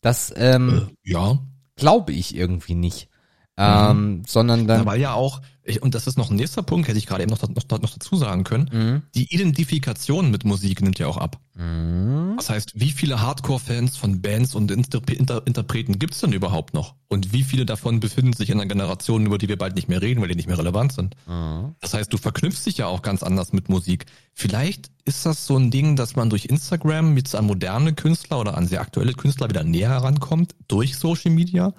Das 0.00 0.32
ähm, 0.36 0.90
Ja, 1.02 1.38
glaube 1.76 2.12
ich 2.12 2.34
irgendwie 2.34 2.74
nicht. 2.74 3.08
Ähm, 3.56 4.22
sondern 4.26 4.66
dann 4.66 4.80
Ja, 4.80 4.86
weil 4.86 5.00
ja 5.00 5.12
auch, 5.14 5.42
ich, 5.64 5.82
und 5.82 5.94
das 5.94 6.06
ist 6.06 6.18
noch 6.18 6.30
ein 6.30 6.36
nächster 6.36 6.62
Punkt, 6.62 6.88
hätte 6.88 6.98
ich 6.98 7.06
gerade 7.06 7.22
eben 7.22 7.30
noch, 7.30 7.40
noch, 7.40 7.80
noch 7.80 7.90
dazu 7.90 8.16
sagen 8.16 8.44
können, 8.44 8.68
Mhm. 8.72 9.02
die 9.14 9.32
Identifikation 9.32 10.30
mit 10.30 10.44
Musik 10.44 10.80
nimmt 10.80 10.98
ja 10.98 11.06
auch 11.06 11.18
ab. 11.18 11.38
Mhm. 11.54 12.34
Das 12.36 12.50
heißt, 12.50 12.72
wie 12.74 12.90
viele 12.90 13.20
Hardcore-Fans 13.20 13.96
von 13.96 14.20
Bands 14.22 14.54
und 14.54 14.70
Inter 14.70 15.00
Inter 15.08 15.46
Interpreten 15.46 15.98
gibt's 15.98 16.20
denn 16.20 16.32
überhaupt 16.32 16.74
noch? 16.74 16.94
Und 17.08 17.32
wie 17.32 17.44
viele 17.44 17.66
davon 17.66 18.00
befinden 18.00 18.32
sich 18.32 18.50
in 18.50 18.58
einer 18.58 18.68
Generation, 18.68 19.26
über 19.26 19.38
die 19.38 19.48
wir 19.48 19.58
bald 19.58 19.76
nicht 19.76 19.88
mehr 19.88 20.02
reden, 20.02 20.20
weil 20.20 20.28
die 20.28 20.34
nicht 20.34 20.48
mehr 20.48 20.58
relevant 20.58 20.92
sind? 20.92 21.14
Mhm. 21.26 21.74
Das 21.80 21.94
heißt, 21.94 22.12
du 22.12 22.16
verknüpfst 22.16 22.64
dich 22.64 22.78
ja 22.78 22.86
auch 22.86 23.02
ganz 23.02 23.22
anders 23.22 23.52
mit 23.52 23.68
Musik. 23.68 24.06
Vielleicht 24.34 24.90
ist 25.04 25.26
das 25.26 25.46
so 25.46 25.56
ein 25.56 25.70
Ding, 25.70 25.94
dass 25.94 26.16
man 26.16 26.30
durch 26.30 26.46
Instagram 26.46 27.16
jetzt 27.16 27.36
an 27.36 27.46
moderne 27.46 27.92
Künstler 27.92 28.40
oder 28.40 28.56
an 28.56 28.66
sehr 28.66 28.80
aktuelle 28.80 29.12
Künstler 29.12 29.48
wieder 29.48 29.62
näher 29.62 29.90
herankommt, 29.90 30.54
durch 30.68 30.96
Social 30.96 31.30
Media. 31.30 31.74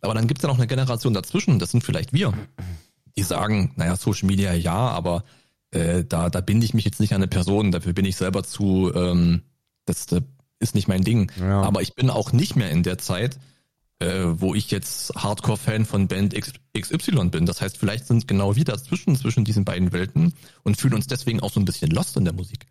Aber 0.00 0.14
dann 0.14 0.26
gibt's 0.26 0.42
ja 0.42 0.48
noch 0.48 0.58
eine 0.58 0.66
Generation 0.66 1.14
dazwischen, 1.14 1.60
das 1.60 1.70
sind 1.70 1.84
vielleicht 1.84 2.12
wir, 2.12 2.34
die 3.16 3.22
sagen, 3.22 3.72
naja, 3.76 3.96
Social 3.96 4.26
Media 4.26 4.52
ja, 4.54 4.74
aber 4.74 5.24
äh, 5.70 6.04
da, 6.04 6.30
da 6.30 6.40
binde 6.40 6.64
ich 6.64 6.74
mich 6.74 6.84
jetzt 6.84 7.00
nicht 7.00 7.12
an 7.12 7.16
eine 7.16 7.28
Person, 7.28 7.72
dafür 7.72 7.92
bin 7.92 8.04
ich 8.04 8.16
selber 8.16 8.42
zu, 8.42 8.92
ähm, 8.94 9.42
das, 9.84 10.06
das 10.06 10.22
ist 10.58 10.74
nicht 10.74 10.88
mein 10.88 11.02
Ding. 11.02 11.30
Ja. 11.40 11.62
Aber 11.62 11.82
ich 11.82 11.94
bin 11.94 12.10
auch 12.10 12.32
nicht 12.32 12.56
mehr 12.56 12.70
in 12.70 12.82
der 12.82 12.98
Zeit, 12.98 13.38
äh, 13.98 14.24
wo 14.26 14.54
ich 14.54 14.70
jetzt 14.70 15.14
Hardcore-Fan 15.14 15.84
von 15.84 16.08
Band 16.08 16.34
X, 16.34 16.52
XY 16.76 17.28
bin. 17.28 17.46
Das 17.46 17.60
heißt, 17.60 17.78
vielleicht 17.78 18.06
sind 18.06 18.28
genau 18.28 18.56
wir 18.56 18.64
dazwischen, 18.64 19.16
zwischen 19.16 19.44
diesen 19.44 19.64
beiden 19.64 19.92
Welten 19.92 20.34
und 20.62 20.76
fühlen 20.76 20.94
uns 20.94 21.06
deswegen 21.06 21.40
auch 21.40 21.52
so 21.52 21.60
ein 21.60 21.64
bisschen 21.64 21.90
lost 21.90 22.16
in 22.16 22.24
der 22.24 22.34
Musik. 22.34 22.66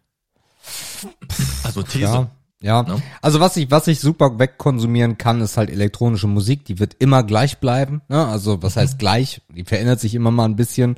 Also 1.64 1.84
These. 1.84 2.00
Ja, 2.00 2.32
ja. 2.62 2.84
Ne? 2.84 3.02
Also 3.22 3.40
was 3.40 3.58
ich, 3.58 3.70
was 3.72 3.88
ich 3.88 4.00
super 4.00 4.40
wegkonsumieren 4.40 5.18
kann, 5.18 5.42
ist 5.42 5.58
halt 5.58 5.70
elektronische 5.70 6.28
Musik. 6.28 6.66
Die 6.66 6.80
wird 6.80 6.96
immer 7.00 7.24
gleich 7.24 7.58
bleiben. 7.60 8.02
Ne? 8.08 8.26
Also 8.26 8.62
was 8.64 8.78
heißt 8.78 9.00
gleich? 9.00 9.42
Die 9.50 9.64
verändert 9.66 10.00
sich 10.00 10.16
immer 10.16 10.32
mal 10.32 10.46
ein 10.46 10.56
bisschen. 10.56 10.98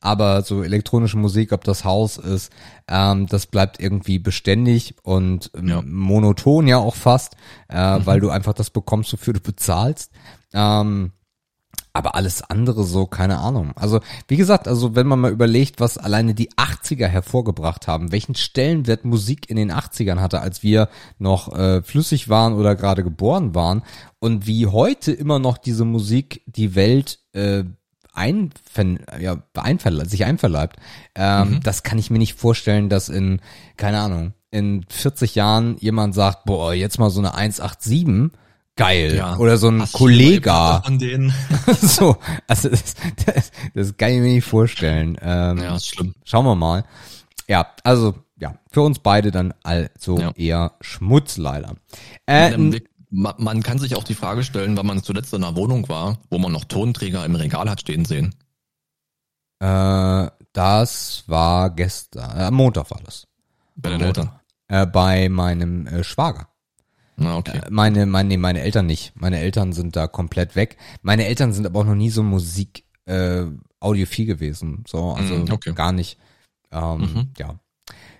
Aber 0.00 0.42
so 0.42 0.62
elektronische 0.62 1.16
Musik, 1.16 1.52
ob 1.52 1.64
das 1.64 1.84
Haus 1.84 2.18
ist, 2.18 2.52
ähm, 2.88 3.26
das 3.26 3.46
bleibt 3.46 3.80
irgendwie 3.80 4.18
beständig 4.18 4.96
und 5.02 5.50
ähm, 5.56 5.68
Ja. 5.68 5.80
monoton 5.82 6.66
ja 6.66 6.76
auch 6.76 6.94
fast, 6.94 7.36
äh, 7.68 8.00
weil 8.04 8.20
du 8.20 8.28
einfach 8.28 8.52
das 8.52 8.68
bekommst, 8.68 9.10
wofür 9.14 9.32
du 9.32 9.40
bezahlst. 9.40 10.10
Ähm, 10.52 11.12
Aber 11.96 12.16
alles 12.16 12.42
andere 12.42 12.82
so, 12.82 13.06
keine 13.06 13.38
Ahnung. 13.38 13.70
Also, 13.76 14.00
wie 14.26 14.36
gesagt, 14.36 14.66
also 14.66 14.96
wenn 14.96 15.06
man 15.06 15.20
mal 15.20 15.30
überlegt, 15.30 15.78
was 15.78 15.96
alleine 15.96 16.34
die 16.34 16.50
80er 16.50 17.06
hervorgebracht 17.06 17.86
haben, 17.86 18.10
welchen 18.10 18.34
Stellenwert 18.34 19.04
Musik 19.04 19.48
in 19.48 19.54
den 19.56 19.70
80ern 19.72 20.18
hatte, 20.20 20.40
als 20.40 20.64
wir 20.64 20.88
noch 21.18 21.56
äh, 21.56 21.82
flüssig 21.82 22.28
waren 22.28 22.54
oder 22.54 22.74
gerade 22.74 23.04
geboren 23.04 23.54
waren 23.54 23.82
und 24.18 24.46
wie 24.48 24.66
heute 24.66 25.12
immer 25.12 25.38
noch 25.38 25.56
diese 25.56 25.84
Musik 25.84 26.42
die 26.46 26.74
Welt 26.74 27.20
äh, 27.32 27.62
einver 28.12 28.84
ja, 29.20 29.42
einverle 29.54 30.06
sich 30.08 30.24
einverleibt, 30.24 30.76
ähm, 31.14 31.48
Mhm. 31.50 31.60
das 31.62 31.84
kann 31.84 31.98
ich 31.98 32.10
mir 32.10 32.18
nicht 32.18 32.34
vorstellen, 32.34 32.88
dass 32.88 33.08
in, 33.08 33.40
keine 33.76 34.00
Ahnung, 34.00 34.34
in 34.50 34.84
40 34.88 35.34
Jahren 35.36 35.76
jemand 35.78 36.14
sagt, 36.14 36.44
boah, 36.44 36.72
jetzt 36.74 36.98
mal 36.98 37.10
so 37.10 37.20
eine 37.20 37.34
187, 37.34 38.30
geil. 38.76 39.22
Oder 39.38 39.56
so 39.56 39.68
ein 39.68 39.84
Kollege. 39.92 40.80
Von 40.84 40.98
denen. 40.98 41.32
so, 41.80 42.16
also 42.48 42.68
das, 42.68 42.94
das, 43.26 43.52
das 43.74 43.96
kann 43.96 44.10
ich 44.10 44.20
mir 44.20 44.34
nicht 44.34 44.44
vorstellen. 44.46 45.16
Ähm, 45.20 45.58
ja, 45.58 45.76
ist 45.76 45.88
schlimm. 45.88 46.14
Schauen 46.24 46.44
wir 46.46 46.54
mal. 46.54 46.84
Ja, 47.48 47.66
also 47.84 48.14
ja, 48.36 48.54
für 48.70 48.82
uns 48.82 48.98
beide 48.98 49.30
dann 49.30 49.54
also 49.62 50.18
Ja. 50.18 50.32
eher 50.34 50.72
Schmutz 50.80 51.36
leider. 51.36 51.74
Äh, 52.26 52.56
ma- 53.10 53.34
Man 53.38 53.62
kann 53.62 53.78
sich 53.78 53.94
auch 53.96 54.04
die 54.04 54.14
Frage 54.14 54.42
stellen, 54.42 54.76
wann 54.76 54.86
man 54.86 55.02
zuletzt 55.02 55.32
in 55.34 55.44
einer 55.44 55.56
Wohnung 55.56 55.88
war, 55.88 56.18
wo 56.30 56.38
man 56.38 56.50
noch 56.52 56.64
Tonträger 56.64 57.24
im 57.24 57.36
Regal 57.36 57.70
hat 57.70 57.80
stehen 57.82 58.04
sehen. 58.04 58.34
äh, 59.60 60.28
das 60.52 61.24
war 61.26 61.70
gestern, 61.70 62.30
äh, 62.38 62.50
Montag 62.50 62.90
war 62.90 63.00
das. 63.04 63.26
Bei 63.76 63.90
den 63.90 64.00
Eltern. 64.02 64.30
Äh, 64.68 64.86
bei 64.86 65.28
meinem 65.28 65.86
äh, 65.86 66.04
Schwager. 66.04 66.48
Na, 67.16 67.36
okay. 67.36 67.58
Äh, 67.58 67.70
Meine, 67.70 68.06
meine, 68.06 68.28
nee, 68.28 68.36
meine 68.36 68.60
Eltern 68.62 68.86
nicht. 68.86 69.12
Meine 69.14 69.38
Eltern 69.38 69.72
sind 69.72 69.96
da 69.96 70.06
komplett 70.08 70.56
weg. 70.56 70.76
Meine 71.02 71.26
Eltern 71.26 71.52
sind 71.52 71.66
aber 71.66 71.80
auch 71.80 71.84
noch 71.84 71.94
nie 71.94 72.10
so 72.10 72.22
Musik 72.22 72.84
äh, 73.06 73.44
audiophil 73.80 74.26
gewesen. 74.26 74.84
So, 74.88 75.10
also 75.12 75.34
Mm, 75.34 75.52
okay. 75.52 75.72
gar 75.74 75.92
nicht. 75.92 76.18
Ähm, 76.72 76.98
Mhm. 77.00 77.28
Ja. 77.38 77.54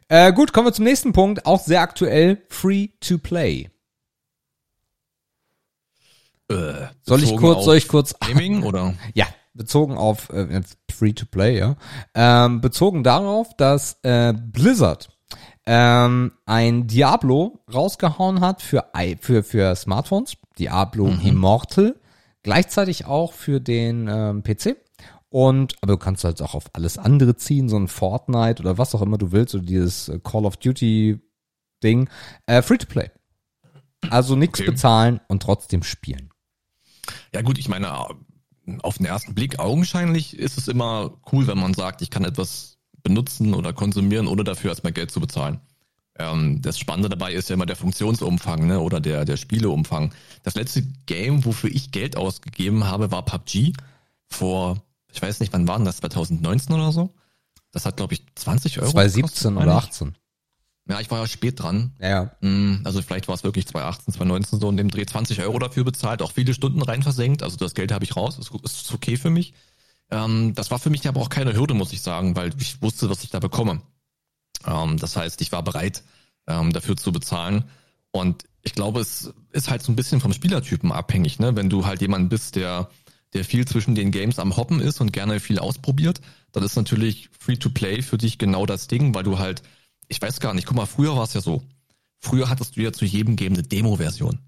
Äh, 0.09 0.33
gut, 0.33 0.53
kommen 0.53 0.67
wir 0.69 0.73
zum 0.73 0.85
nächsten 0.85 1.13
Punkt. 1.13 1.47
Auch 1.47 1.61
sehr 1.61 1.81
aktuell. 1.81 2.43
Free 2.51 2.89
to 3.01 3.19
play. 3.19 3.71
Äh, 6.51 6.87
Soll 7.03 7.23
ich 7.23 7.37
kurz, 7.37 7.65
soll 7.65 7.77
ich 7.77 7.89
kurz 7.89 8.15
Gaming 8.21 8.63
oder? 8.65 8.95
Ja, 9.15 9.27
bezogen 9.55 9.97
auf 9.97 10.29
äh, 10.31 10.61
Free-to-Play, 10.93 11.59
ja. 11.59 11.77
Ähm, 12.15 12.61
bezogen 12.61 13.03
darauf, 13.03 13.57
dass 13.57 13.99
äh, 14.03 14.35
Blizzard 14.35 15.09
ähm, 15.67 16.33
ein 16.47 16.87
Diablo 16.87 17.61
rausgehauen 17.73 18.41
hat 18.41 18.61
für, 18.63 18.87
i- 18.97 19.17
für, 19.21 19.43
für 19.43 19.75
Smartphones, 19.77 20.35
Diablo 20.59 21.07
Immortal, 21.09 21.97
gleichzeitig 22.43 23.07
auch 23.07 23.33
für 23.33 23.61
den 23.61 24.07
ähm, 24.09 24.43
PC. 24.43 24.77
Und, 25.31 25.75
aber 25.81 25.95
du 25.95 25.99
kannst 25.99 26.23
halt 26.25 26.41
auch 26.43 26.55
auf 26.55 26.67
alles 26.75 26.97
andere 26.97 27.35
ziehen, 27.37 27.69
so 27.69 27.77
ein 27.77 27.89
Fortnite 27.89 28.63
oder 28.63 28.79
was 28.79 28.95
auch 28.95 29.03
immer 29.03 29.19
du 29.19 29.33
willst, 29.33 29.55
oder 29.55 29.65
dieses 29.65 30.09
äh, 30.09 30.21
Call 30.23 30.45
of 30.47 30.57
Duty 30.59 31.19
Ding. 31.83 32.09
Äh, 32.47 32.63
Free-to-Play. 32.63 33.11
Also 34.11 34.37
nichts 34.37 34.61
Okay. 34.61 34.71
bezahlen 34.71 35.21
und 35.29 35.43
trotzdem 35.43 35.83
spielen. 35.83 36.31
Ja 37.33 37.43
gut, 37.43 37.59
ich 37.59 37.69
meine, 37.69 37.91
auf 38.83 38.99
den 38.99 39.07
ersten 39.07 39.35
Blick 39.35 39.59
augenscheinlich 39.59 40.39
ist 40.39 40.57
es 40.57 40.69
immer 40.69 41.21
cool, 41.33 41.47
wenn 41.47 41.59
man 41.59 41.75
sagt, 41.75 42.01
ich 42.03 42.11
kann 42.11 42.25
etwas 42.25 42.74
benutzen 43.05 43.55
oder 43.55 43.73
konsumieren, 43.73 44.27
ohne 44.27 44.43
dafür 44.43 44.71
erstmal 44.71 44.93
Geld 44.93 45.13
zu 45.13 45.21
bezahlen. 45.21 45.61
Ähm, 46.19 46.61
das 46.63 46.79
Spannende 46.79 47.09
dabei 47.09 47.33
ist 47.33 47.49
ja 47.49 47.55
immer 47.55 47.67
der 47.67 47.77
Funktionsumfang 47.77 48.67
ne, 48.67 48.81
oder 48.81 49.01
der, 49.01 49.25
der 49.25 49.37
Spieleumfang. 49.37 50.13
Das 50.43 50.57
letzte 50.57 50.83
Game, 51.07 51.45
wofür 51.45 51.71
ich 51.71 51.93
Geld 51.93 52.17
ausgegeben 52.17 52.85
habe, 52.85 53.13
war 53.13 53.25
PUBG. 53.25 53.73
Vor, 54.29 54.83
ich 55.13 55.23
weiß 55.23 55.39
nicht, 55.41 55.53
wann 55.53 55.69
war 55.69 55.77
denn 55.77 55.85
das, 55.85 55.99
2019 55.99 56.75
oder 56.75 56.91
so? 56.91 57.15
Das 57.71 57.87
hat, 57.87 57.97
glaube 57.97 58.15
ich, 58.15 58.25
20 58.35 58.81
Euro 58.81 58.91
2017 58.91 59.23
gekostet, 59.23 59.47
oder 59.47 59.67
meine 59.67 59.79
ich. 59.79 59.85
18. 59.85 60.15
Ja, 60.87 61.01
ich 61.01 61.11
war 61.11 61.21
ja 61.21 61.27
spät 61.27 61.61
dran. 61.61 61.93
Ja, 61.99 62.09
ja. 62.09 62.49
Mm, 62.49 62.83
Also 62.85 63.01
vielleicht 63.01 63.27
war 63.27 63.35
es 63.35 63.43
wirklich 63.43 63.67
2018, 63.67 64.15
2019 64.15 64.61
so 64.61 64.69
in 64.69 64.77
dem 64.77 64.91
Dreh 64.91 65.07
20 65.07 65.41
Euro 65.43 65.59
dafür 65.59 65.85
bezahlt, 65.85 66.21
auch 66.23 66.33
viele 66.33 66.55
Stunden 66.55 66.83
rein 66.83 67.03
versenkt. 67.03 67.43
Also 67.43 67.57
das 67.57 67.75
Geld 67.75 67.91
habe 67.91 68.05
ich 68.05 68.17
raus, 68.17 68.39
ist, 68.39 68.53
ist 68.63 68.93
okay 68.93 69.17
für 69.17 69.31
mich. 69.31 69.55
Ähm, 70.15 70.55
das 70.55 70.71
war 70.71 70.79
für 70.79 70.91
mich 70.91 71.09
aber 71.09 71.21
auch 71.21 71.29
keine 71.29 71.55
Hürde, 71.55 71.75
muss 71.75 71.93
ich 71.93 72.01
sagen, 72.01 72.37
weil 72.37 72.53
ich 72.61 72.81
wusste, 72.81 73.11
was 73.11 73.25
ich 73.25 73.31
da 73.31 73.41
bekomme. 73.41 73.83
Ähm, 74.65 74.97
das 74.97 75.17
heißt, 75.17 75.41
ich 75.41 75.51
war 75.51 75.65
bereit, 75.65 76.05
ähm, 76.47 76.73
dafür 76.73 76.97
zu 76.97 77.11
bezahlen. 77.11 77.65
Und 78.13 78.45
ich 78.63 78.75
glaube, 78.75 79.01
es 79.01 79.35
ist 79.51 79.71
halt 79.71 79.83
so 79.83 79.91
ein 79.91 79.97
bisschen 79.97 80.21
vom 80.21 80.33
Spielertypen 80.33 80.93
abhängig, 80.93 81.41
ne? 81.41 81.57
Wenn 81.57 81.69
du 81.69 81.85
halt 81.85 82.01
jemand 82.01 82.31
bist, 82.31 82.55
der, 82.55 82.91
der 83.33 83.45
viel 83.45 83.67
zwischen 83.67 83.97
den 83.97 84.13
Games 84.13 84.39
am 84.39 84.57
Hoppen 84.57 84.81
ist 84.81 85.01
und 85.01 85.13
gerne 85.13 85.41
viel 85.41 85.59
ausprobiert, 85.59 86.21
dann 86.53 86.63
ist 86.63 86.77
natürlich 86.77 87.29
Free-to-Play 87.41 88.03
für 88.03 88.17
dich 88.17 88.39
genau 88.39 88.67
das 88.67 88.87
Ding, 88.87 89.15
weil 89.17 89.25
du 89.25 89.41
halt, 89.41 89.63
ich 90.07 90.23
weiß 90.23 90.39
gar 90.39 90.55
nicht, 90.55 90.67
guck 90.69 90.77
mal, 90.77 90.87
früher 90.87 91.17
war 91.17 91.25
es 91.25 91.35
ja 91.35 91.41
so. 91.41 91.65
Früher 92.21 92.49
hattest 92.49 92.77
du 92.77 92.83
ja 92.83 92.93
zu 92.93 93.05
jedem 93.05 93.35
Game 93.35 93.55
eine 93.55 93.65
Demo-Version. 93.65 94.39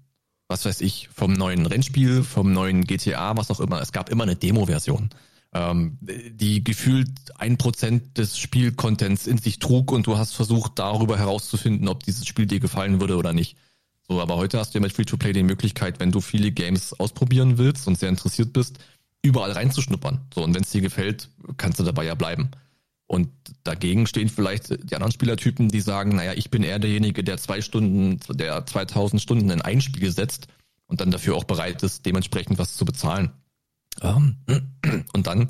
Was 0.47 0.63
weiß 0.63 0.79
ich, 0.79 1.09
vom 1.13 1.33
neuen 1.33 1.65
Rennspiel, 1.65 2.23
vom 2.23 2.53
neuen 2.53 2.85
GTA, 2.85 3.35
was 3.35 3.51
auch 3.51 3.59
immer. 3.59 3.81
Es 3.81 3.91
gab 3.91 4.09
immer 4.09 4.23
eine 4.23 4.37
Demo-Version, 4.37 5.09
ähm, 5.53 5.97
die 6.01 6.63
gefühlt 6.63 7.09
ein 7.37 7.57
Prozent 7.57 8.17
des 8.17 8.37
Spielcontents 8.37 9.27
in 9.27 9.37
sich 9.37 9.59
trug 9.59 9.91
und 9.91 10.07
du 10.07 10.17
hast 10.17 10.33
versucht, 10.33 10.73
darüber 10.75 11.17
herauszufinden, 11.17 11.87
ob 11.87 12.03
dieses 12.03 12.25
Spiel 12.27 12.45
dir 12.45 12.59
gefallen 12.59 12.99
würde 12.99 13.17
oder 13.17 13.33
nicht. 13.33 13.57
So, 14.07 14.21
aber 14.21 14.37
heute 14.37 14.59
hast 14.59 14.73
du 14.73 14.77
ja 14.77 14.81
mit 14.81 14.93
Free-to-Play 14.93 15.33
die 15.33 15.43
Möglichkeit, 15.43 15.99
wenn 15.99 16.11
du 16.11 16.21
viele 16.21 16.51
Games 16.51 16.93
ausprobieren 16.99 17.57
willst 17.57 17.87
und 17.87 17.97
sehr 17.97 18.09
interessiert 18.09 18.53
bist, 18.53 18.79
überall 19.21 19.51
reinzuschnuppern. 19.51 20.21
So, 20.33 20.43
und 20.43 20.53
wenn 20.55 20.63
es 20.63 20.71
dir 20.71 20.81
gefällt, 20.81 21.29
kannst 21.57 21.79
du 21.79 21.83
dabei 21.83 22.05
ja 22.05 22.15
bleiben. 22.15 22.51
Und 23.05 23.29
dagegen 23.63 24.05
stehen 24.05 24.29
vielleicht 24.29 24.69
die 24.69 24.95
anderen 24.95 25.13
Spielertypen, 25.13 25.69
die 25.69 25.79
sagen, 25.79 26.15
naja, 26.15 26.33
ich 26.33 26.51
bin 26.51 26.63
eher 26.63 26.79
derjenige, 26.79 27.23
der 27.23 27.37
zwei 27.37 27.61
Stunden, 27.61 28.19
der 28.29 28.65
2000 28.65 29.21
Stunden 29.21 29.49
in 29.49 29.61
ein 29.61 29.81
Spiel 29.81 30.11
setzt 30.11 30.47
und 30.87 30.99
dann 30.99 31.11
dafür 31.11 31.35
auch 31.35 31.45
bereit 31.45 31.83
ist, 31.83 32.05
dementsprechend 32.05 32.59
was 32.59 32.75
zu 32.75 32.83
bezahlen. 32.83 33.31
Ähm, 34.01 34.37
Und 35.13 35.27
dann 35.27 35.49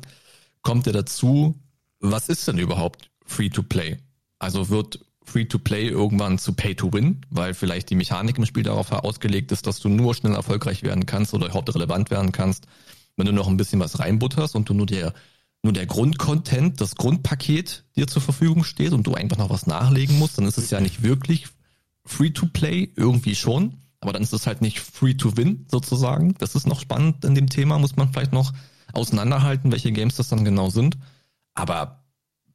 kommt 0.62 0.86
ja 0.86 0.92
dazu, 0.92 1.54
was 2.00 2.28
ist 2.28 2.46
denn 2.48 2.58
überhaupt 2.58 3.10
Free-to-Play? 3.26 3.98
Also 4.38 4.68
wird 4.68 5.00
Free-to-Play 5.24 5.88
irgendwann 5.88 6.38
zu 6.38 6.54
Pay-to-Win, 6.54 7.20
weil 7.30 7.54
vielleicht 7.54 7.90
die 7.90 7.96
Mechanik 7.96 8.38
im 8.38 8.46
Spiel 8.46 8.62
darauf 8.62 8.90
ausgelegt 8.92 9.52
ist, 9.52 9.66
dass 9.66 9.80
du 9.80 9.88
nur 9.88 10.14
schnell 10.14 10.34
erfolgreich 10.34 10.82
werden 10.82 11.06
kannst 11.06 11.34
oder 11.34 11.46
überhaupt 11.46 11.74
relevant 11.74 12.10
werden 12.10 12.32
kannst, 12.32 12.66
wenn 13.16 13.26
du 13.26 13.32
noch 13.32 13.48
ein 13.48 13.56
bisschen 13.56 13.80
was 13.80 13.98
reinbutterst 13.98 14.56
und 14.56 14.68
du 14.68 14.74
nur 14.74 14.86
der 14.86 15.12
nur 15.62 15.72
der 15.72 15.86
Grundcontent, 15.86 16.80
das 16.80 16.94
Grundpaket 16.94 17.84
dir 17.96 18.06
zur 18.06 18.22
Verfügung 18.22 18.62
steht 18.62 18.92
und 18.92 19.06
du 19.06 19.14
einfach 19.14 19.38
noch 19.38 19.50
was 19.50 19.66
nachlegen 19.66 20.18
musst, 20.18 20.38
dann 20.38 20.46
ist 20.46 20.58
es 20.58 20.70
ja 20.70 20.80
nicht 20.80 21.02
wirklich 21.02 21.46
Free-to-Play, 22.04 22.92
irgendwie 22.96 23.34
schon, 23.34 23.74
aber 24.00 24.12
dann 24.12 24.22
ist 24.22 24.32
es 24.32 24.46
halt 24.46 24.60
nicht 24.60 24.78
Free-to-Win 24.78 25.66
sozusagen. 25.70 26.34
Das 26.38 26.54
ist 26.54 26.66
noch 26.66 26.80
spannend 26.80 27.24
in 27.24 27.34
dem 27.34 27.48
Thema, 27.48 27.78
muss 27.78 27.96
man 27.96 28.12
vielleicht 28.12 28.32
noch 28.32 28.52
auseinanderhalten, 28.92 29.72
welche 29.72 29.92
Games 29.92 30.16
das 30.16 30.28
dann 30.28 30.44
genau 30.44 30.70
sind. 30.70 30.98
Aber 31.54 32.04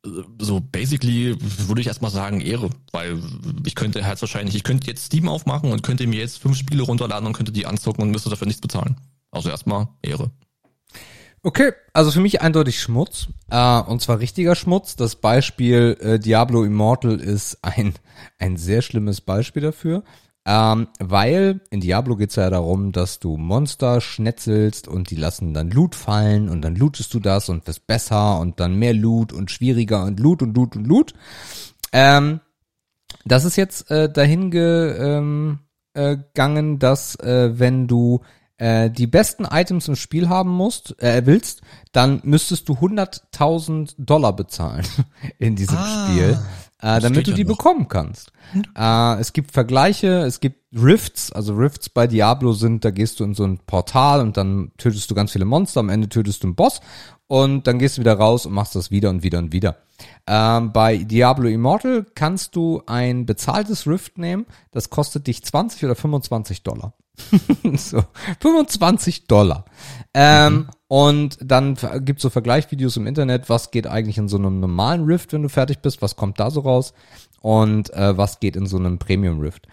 äh, 0.05 0.09
so 0.39 0.59
basically 0.59 1.35
würde 1.39 1.81
ich 1.81 1.87
erstmal 1.87 2.11
sagen 2.11 2.41
Ehre, 2.41 2.69
weil 2.91 3.21
ich 3.65 3.75
könnte 3.75 4.05
halt 4.05 4.21
wahrscheinlich, 4.21 4.55
ich 4.55 4.63
könnte 4.63 4.87
jetzt 4.87 5.05
Steam 5.05 5.27
aufmachen 5.27 5.71
und 5.71 5.83
könnte 5.83 6.07
mir 6.07 6.19
jetzt 6.19 6.39
fünf 6.39 6.57
Spiele 6.57 6.83
runterladen 6.83 7.27
und 7.27 7.33
könnte 7.33 7.51
die 7.51 7.65
anzocken 7.65 8.03
und 8.03 8.11
müsste 8.11 8.29
dafür 8.29 8.47
nichts 8.47 8.61
bezahlen. 8.61 8.97
Also 9.31 9.49
erstmal 9.49 9.87
Ehre. 10.01 10.31
Okay, 11.45 11.73
also 11.91 12.09
für 12.09 12.21
mich 12.21 12.41
eindeutig 12.41 12.79
Schmutz. 12.79 13.27
Äh, 13.49 13.81
und 13.81 14.01
zwar 14.01 14.19
richtiger 14.19 14.55
Schmutz. 14.55 14.95
Das 14.95 15.17
Beispiel 15.17 15.97
äh, 15.99 16.19
Diablo 16.19 16.63
Immortal 16.63 17.19
ist 17.19 17.57
ein, 17.61 17.93
ein 18.39 18.55
sehr 18.55 18.81
schlimmes 18.81 19.19
Beispiel 19.19 19.61
dafür. 19.61 20.03
Ähm, 20.45 20.87
weil 20.99 21.61
in 21.69 21.79
Diablo 21.79 22.17
geht's 22.17 22.35
ja 22.35 22.49
darum, 22.49 22.91
dass 22.91 23.19
du 23.19 23.37
Monster 23.37 24.01
schnetzelst 24.01 24.89
und 24.89 25.09
die 25.09 25.15
lassen 25.15 25.53
dann 25.53 25.71
Loot 25.71 25.95
fallen 25.95 26.49
und 26.49 26.61
dann 26.61 26.75
lootest 26.75 27.13
du 27.13 27.19
das 27.21 27.47
und 27.47 27.65
wirst 27.65 27.87
besser 27.87 28.39
und 28.39 28.59
dann 28.59 28.75
mehr 28.75 28.93
Loot 28.93 29.31
und 29.31 29.51
schwieriger 29.51 30.03
und 30.03 30.19
Loot 30.19 30.41
und 30.41 30.55
Loot 30.55 30.75
und 30.75 30.85
Loot. 30.85 31.13
Ähm, 31.93 32.41
das 33.25 33.45
ist 33.45 33.55
jetzt 33.55 33.89
äh, 33.89 34.11
dahin 34.11 34.51
ge, 34.51 34.97
ähm, 34.97 35.59
äh, 35.93 36.17
gegangen, 36.17 36.77
dass 36.79 37.15
äh, 37.15 37.57
wenn 37.57 37.87
du 37.87 38.21
äh, 38.57 38.89
die 38.89 39.07
besten 39.07 39.45
Items 39.45 39.87
im 39.87 39.95
Spiel 39.95 40.29
haben 40.29 40.49
musst, 40.49 41.01
äh, 41.01 41.25
willst, 41.25 41.61
dann 41.91 42.21
müsstest 42.23 42.67
du 42.67 42.73
100.000 42.73 43.95
Dollar 43.97 44.35
bezahlen 44.35 44.85
in 45.39 45.55
diesem 45.55 45.77
Ah, 45.77 46.07
Spiel, 46.07 46.37
äh, 46.83 46.99
damit 46.99 47.27
du 47.27 47.31
ja 47.31 47.37
die 47.37 47.45
noch. 47.45 47.57
bekommen 47.57 47.87
kannst. 47.87 48.31
Äh, 48.77 49.19
es 49.19 49.31
gibt 49.31 49.51
Vergleiche, 49.51 50.19
es 50.23 50.41
gibt 50.41 50.61
Rifts, 50.75 51.31
also 51.31 51.53
Rifts 51.55 51.89
bei 51.89 52.07
Diablo 52.07 52.51
sind, 52.51 52.83
da 52.83 52.91
gehst 52.91 53.19
du 53.19 53.23
in 53.23 53.33
so 53.33 53.45
ein 53.45 53.59
Portal 53.59 54.19
und 54.19 54.35
dann 54.35 54.71
tötest 54.77 55.09
du 55.09 55.15
ganz 55.15 55.31
viele 55.31 55.45
Monster, 55.45 55.79
am 55.79 55.89
Ende 55.89 56.09
tötest 56.09 56.43
du 56.43 56.47
einen 56.47 56.55
Boss 56.55 56.81
und 57.27 57.67
dann 57.67 57.79
gehst 57.79 57.97
du 57.97 58.01
wieder 58.01 58.15
raus 58.15 58.45
und 58.45 58.53
machst 58.53 58.75
das 58.75 58.91
wieder 58.91 59.09
und 59.09 59.23
wieder 59.23 59.39
und 59.39 59.53
wieder. 59.53 59.77
Ähm, 60.27 60.73
bei 60.73 60.97
Diablo 60.97 61.47
Immortal 61.47 62.05
kannst 62.15 62.55
du 62.55 62.81
ein 62.85 63.25
bezahltes 63.25 63.87
Rift 63.87 64.17
nehmen, 64.17 64.45
das 64.71 64.89
kostet 64.89 65.27
dich 65.27 65.43
20 65.43 65.85
oder 65.85 65.95
25 65.95 66.63
Dollar. 66.63 66.93
so, 67.75 68.03
25 68.41 69.27
Dollar. 69.27 69.65
Ähm, 70.13 70.67
Und 70.93 71.39
dann 71.41 71.75
gibt's 72.01 72.21
so 72.21 72.29
Vergleichvideos 72.29 72.97
im 72.97 73.07
Internet, 73.07 73.49
was 73.49 73.71
geht 73.71 73.87
eigentlich 73.87 74.19
in 74.19 74.27
so 74.27 74.37
einem 74.37 74.59
normalen 74.59 75.05
Rift, 75.05 75.33
wenn 75.33 75.41
du 75.41 75.49
fertig 75.49 75.79
bist, 75.79 76.03
was 76.03 76.15
kommt 76.15 76.39
da 76.39 76.51
so 76.51 76.59
raus 76.59 76.93
und 77.41 77.91
äh, 77.95 78.15
was 78.15 78.39
geht 78.39 78.55
in 78.55 78.67
so 78.67 78.77
einem 78.77 78.99
Premium 78.99 79.39
Rift. 79.39 79.65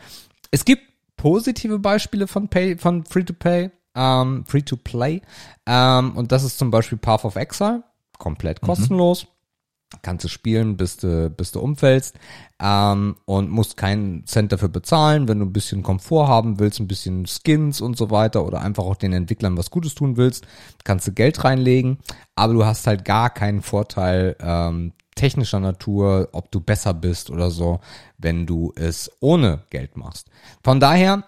Es 0.51 0.64
gibt 0.64 0.83
positive 1.18 1.79
Beispiele 1.79 2.27
von 2.27 2.49
Pay, 2.49 2.79
von 2.79 3.05
Free-to-Pay, 3.05 3.71
ähm, 3.97 4.47
Free-to-Play 4.47 5.21
ähm, 5.66 6.16
und 6.16 6.33
das 6.33 6.43
ist 6.43 6.57
zum 6.57 6.71
Beispiel 6.71 6.97
Path 6.97 7.27
of 7.27 7.37
Exile, 7.37 7.83
komplett 8.16 8.62
kostenlos. 8.62 9.27
Kannst 10.03 10.24
du 10.24 10.28
spielen, 10.28 10.76
bis 10.76 10.99
du, 10.99 11.30
bis 11.30 11.51
du 11.51 11.61
umfällst 11.61 12.16
ähm, 12.61 13.16
und 13.24 13.51
musst 13.51 13.76
keinen 13.76 14.24
Cent 14.24 14.53
dafür 14.53 14.68
bezahlen. 14.68 15.26
Wenn 15.26 15.41
du 15.41 15.47
ein 15.47 15.53
bisschen 15.53 15.82
Komfort 15.82 16.28
haben 16.28 16.61
willst, 16.61 16.78
ein 16.78 16.86
bisschen 16.86 17.26
Skins 17.26 17.80
und 17.80 17.97
so 17.97 18.11
weiter 18.11 18.47
oder 18.47 18.61
einfach 18.61 18.84
auch 18.84 18.95
den 18.95 19.12
Entwicklern 19.12 19.57
was 19.57 19.70
Gutes 19.70 19.97
tun 19.97 20.16
willst, 20.16 20.47
kannst 20.84 21.09
du 21.09 21.12
Geld 21.12 21.43
reinlegen. 21.43 21.99
Aber 22.36 22.53
du 22.53 22.64
hast 22.64 22.86
halt 22.86 23.05
gar 23.05 23.30
keinen 23.30 23.62
Vorteil 23.62 24.36
ähm, 24.41 24.93
technischer 25.16 25.61
Natur, 25.61 26.28
ob 26.32 26.51
du 26.51 26.61
besser 26.61 26.95
bist 26.95 27.28
oder 27.28 27.51
so, 27.51 27.80
wenn 28.16 28.47
du 28.47 28.72
es 28.76 29.11
ohne 29.20 29.64
Geld 29.70 29.97
machst. 29.97 30.28
Von 30.62 30.80
daher, 30.80 31.24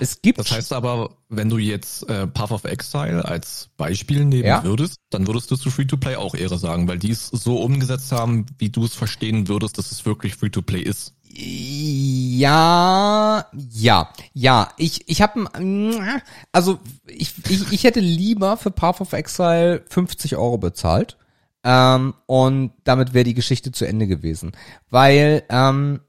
es 0.00 0.22
gibt... 0.22 0.38
Das 0.38 0.50
heißt 0.50 0.72
aber, 0.72 1.10
wenn 1.28 1.48
du 1.48 1.58
jetzt 1.58 2.08
äh, 2.08 2.26
Path 2.26 2.52
of 2.52 2.64
Exile 2.64 3.24
als 3.24 3.68
Beispiel 3.76 4.24
nehmen 4.24 4.46
Ja. 4.46 4.64
würdest, 4.64 4.96
dann 5.10 5.26
würdest 5.26 5.50
du 5.50 5.56
zu 5.56 5.70
Free-to-Play 5.70 6.16
auch 6.16 6.34
Ehre 6.34 6.58
sagen, 6.58 6.88
weil 6.88 6.98
die 6.98 7.10
es 7.10 7.28
so 7.28 7.60
umgesetzt 7.60 8.12
haben, 8.12 8.46
wie 8.58 8.70
du 8.70 8.84
es 8.84 8.94
verstehen 8.94 9.48
würdest, 9.48 9.78
dass 9.78 9.92
es 9.92 10.06
wirklich 10.06 10.36
Free-to-Play 10.36 10.80
ist. 10.80 11.14
Ja, 11.34 13.46
ja, 13.70 14.08
ja. 14.34 14.68
Ich, 14.76 15.08
ich 15.08 15.22
habe, 15.22 15.46
also 16.52 16.78
ich, 17.06 17.32
ich, 17.48 17.72
ich 17.72 17.84
hätte 17.84 18.00
lieber 18.00 18.56
für 18.56 18.70
Path 18.70 19.00
of 19.00 19.12
Exile 19.12 19.82
50 19.88 20.36
Euro 20.36 20.58
bezahlt 20.58 21.16
ähm, 21.64 22.14
und 22.26 22.72
damit 22.84 23.14
wäre 23.14 23.24
die 23.24 23.34
Geschichte 23.34 23.72
zu 23.72 23.86
Ende 23.86 24.06
gewesen, 24.06 24.52
weil 24.90 25.44
ähm, 25.48 26.00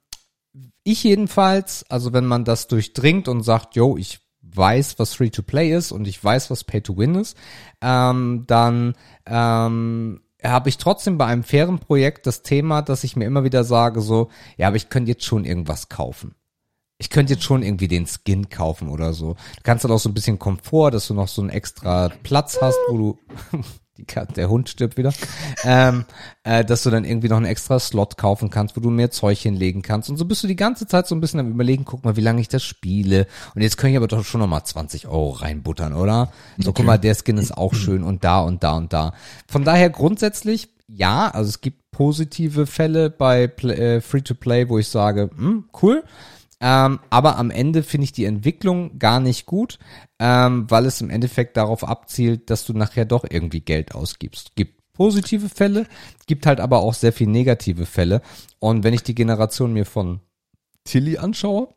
ich 0.84 1.04
jedenfalls, 1.04 1.86
also 1.90 2.14
wenn 2.14 2.26
man 2.26 2.46
das 2.46 2.68
durchdringt 2.68 3.28
und 3.28 3.44
sagt, 3.44 3.76
yo, 3.76 3.98
ich 3.98 4.20
weiß, 4.42 5.00
was 5.00 5.14
Free-to-Play 5.14 5.76
ist 5.76 5.92
und 5.92 6.08
ich 6.08 6.24
weiß, 6.24 6.52
was 6.52 6.64
Pay-to-Win 6.64 7.16
ist, 7.16 7.38
ähm, 7.82 8.44
dann 8.48 8.96
ähm, 9.26 10.22
habe 10.44 10.70
ich 10.70 10.78
trotzdem 10.78 11.18
bei 11.18 11.26
einem 11.26 11.44
fairen 11.44 11.80
Projekt 11.80 12.28
das 12.28 12.44
Thema, 12.44 12.82
dass 12.82 13.04
ich 13.04 13.16
mir 13.16 13.26
immer 13.26 13.44
wieder 13.44 13.64
sage, 13.64 14.02
so, 14.02 14.30
ja, 14.58 14.68
aber 14.68 14.76
ich 14.76 14.90
könnte 14.90 15.12
jetzt 15.12 15.26
schon 15.26 15.46
irgendwas 15.46 15.90
kaufen. 15.90 16.36
Ich 16.98 17.10
könnte 17.10 17.34
jetzt 17.34 17.44
schon 17.44 17.64
irgendwie 17.64 17.88
den 17.88 18.06
Skin 18.06 18.50
kaufen 18.50 18.90
oder 18.90 19.14
so. 19.14 19.34
Du 19.34 19.64
kannst 19.64 19.84
dann 19.84 19.92
auch 19.92 20.00
so 20.00 20.10
ein 20.10 20.14
bisschen 20.14 20.40
Komfort, 20.40 20.92
dass 20.92 21.08
du 21.08 21.14
noch 21.14 21.28
so 21.28 21.42
einen 21.42 21.50
extra 21.50 22.10
Platz 22.24 22.60
hast, 22.62 22.78
wo 22.90 22.98
du 22.98 23.20
die 23.98 24.06
Kat 24.06 24.38
der 24.38 24.50
Hund 24.50 24.70
stirbt 24.70 24.98
wieder, 24.98 25.14
ähm, 25.64 26.06
äh, 26.44 26.66
dass 26.66 26.82
du 26.84 26.90
dann 26.90 27.06
irgendwie 27.06 27.30
noch 27.30 27.38
einen 27.38 27.46
extra 27.46 27.80
Slot 27.80 28.18
kaufen 28.18 28.50
kannst, 28.50 28.76
wo 28.76 28.82
du 28.82 28.90
mehr 28.90 29.12
Zeug 29.12 29.40
hinlegen 29.40 29.84
kannst. 29.84 30.10
Und 30.10 30.18
so 30.18 30.26
bist 30.26 30.44
du 30.44 30.48
die 30.48 30.56
ganze 30.56 30.88
Zeit 30.88 31.08
so 31.08 31.14
ein 31.14 31.22
bisschen 31.22 31.40
am 31.40 31.52
überlegen, 31.52 31.86
guck 31.86 32.04
mal, 32.04 32.16
wie 32.16 32.22
lange 32.22 32.42
ich 32.42 32.48
das 32.48 32.64
spiele. 32.64 33.28
Und 33.54 33.62
jetzt 33.62 33.78
kann 33.78 33.92
ich 33.92 33.98
aber 33.98 34.08
doch 34.08 34.26
schon 34.26 34.42
noch 34.42 34.48
mal 34.48 34.64
20 34.64 35.08
Euro 35.08 35.30
reinbuttern, 35.30 35.94
oder? 35.94 36.32
So, 36.58 36.74
guck 36.74 36.86
mal, 36.86 36.98
der 36.98 37.16
Skin 37.16 37.38
ist 37.38 37.56
auch 37.56 37.76
schön 37.76 38.04
und 38.04 38.24
da 38.24 38.42
und 38.42 38.64
da 38.64 38.74
und 38.74 38.94
da. 38.94 39.14
Von 39.48 39.64
daher 39.64 39.92
grundsätzlich, 39.92 40.70
ja, 40.88 41.30
also 41.30 41.50
es 41.50 41.62
gibt 41.62 41.92
positive 41.92 42.66
Fälle 42.66 43.12
bei 43.12 43.44
äh, 43.44 44.02
Free-to-Play, 44.02 44.70
wo 44.70 44.80
ich 44.80 44.88
sage, 44.88 45.30
hm, 45.36 45.66
cool. 45.82 46.04
Ähm, 46.66 47.02
aber 47.10 47.38
am 47.38 47.52
Ende 47.52 47.84
finde 47.84 48.06
ich 48.06 48.14
die 48.14 48.24
Entwicklung 48.24 48.98
gar 48.98 49.20
nicht 49.20 49.46
gut, 49.46 49.80
ähm, 50.18 50.66
weil 50.70 50.86
es 50.86 51.02
im 51.02 51.10
Endeffekt 51.10 51.58
darauf 51.58 51.84
abzielt, 51.84 52.50
dass 52.50 52.66
du 52.66 52.72
nachher 52.72 53.04
doch 53.04 53.26
irgendwie 53.30 53.60
Geld 53.60 53.94
ausgibst. 53.94 54.56
Gibt 54.56 54.82
positive 54.94 55.50
Fälle, 55.50 55.88
gibt 56.26 56.46
halt 56.46 56.62
aber 56.62 56.80
auch 56.80 56.94
sehr 56.94 57.12
viel 57.12 57.28
negative 57.28 57.86
Fälle. 57.86 58.22
Und 58.60 58.86
wenn 58.86 58.94
ich 58.94 59.04
die 59.04 59.14
Generation 59.14 59.74
mir 59.74 59.86
von 59.86 60.22
Tilly 60.86 61.18
anschaue, 61.18 61.68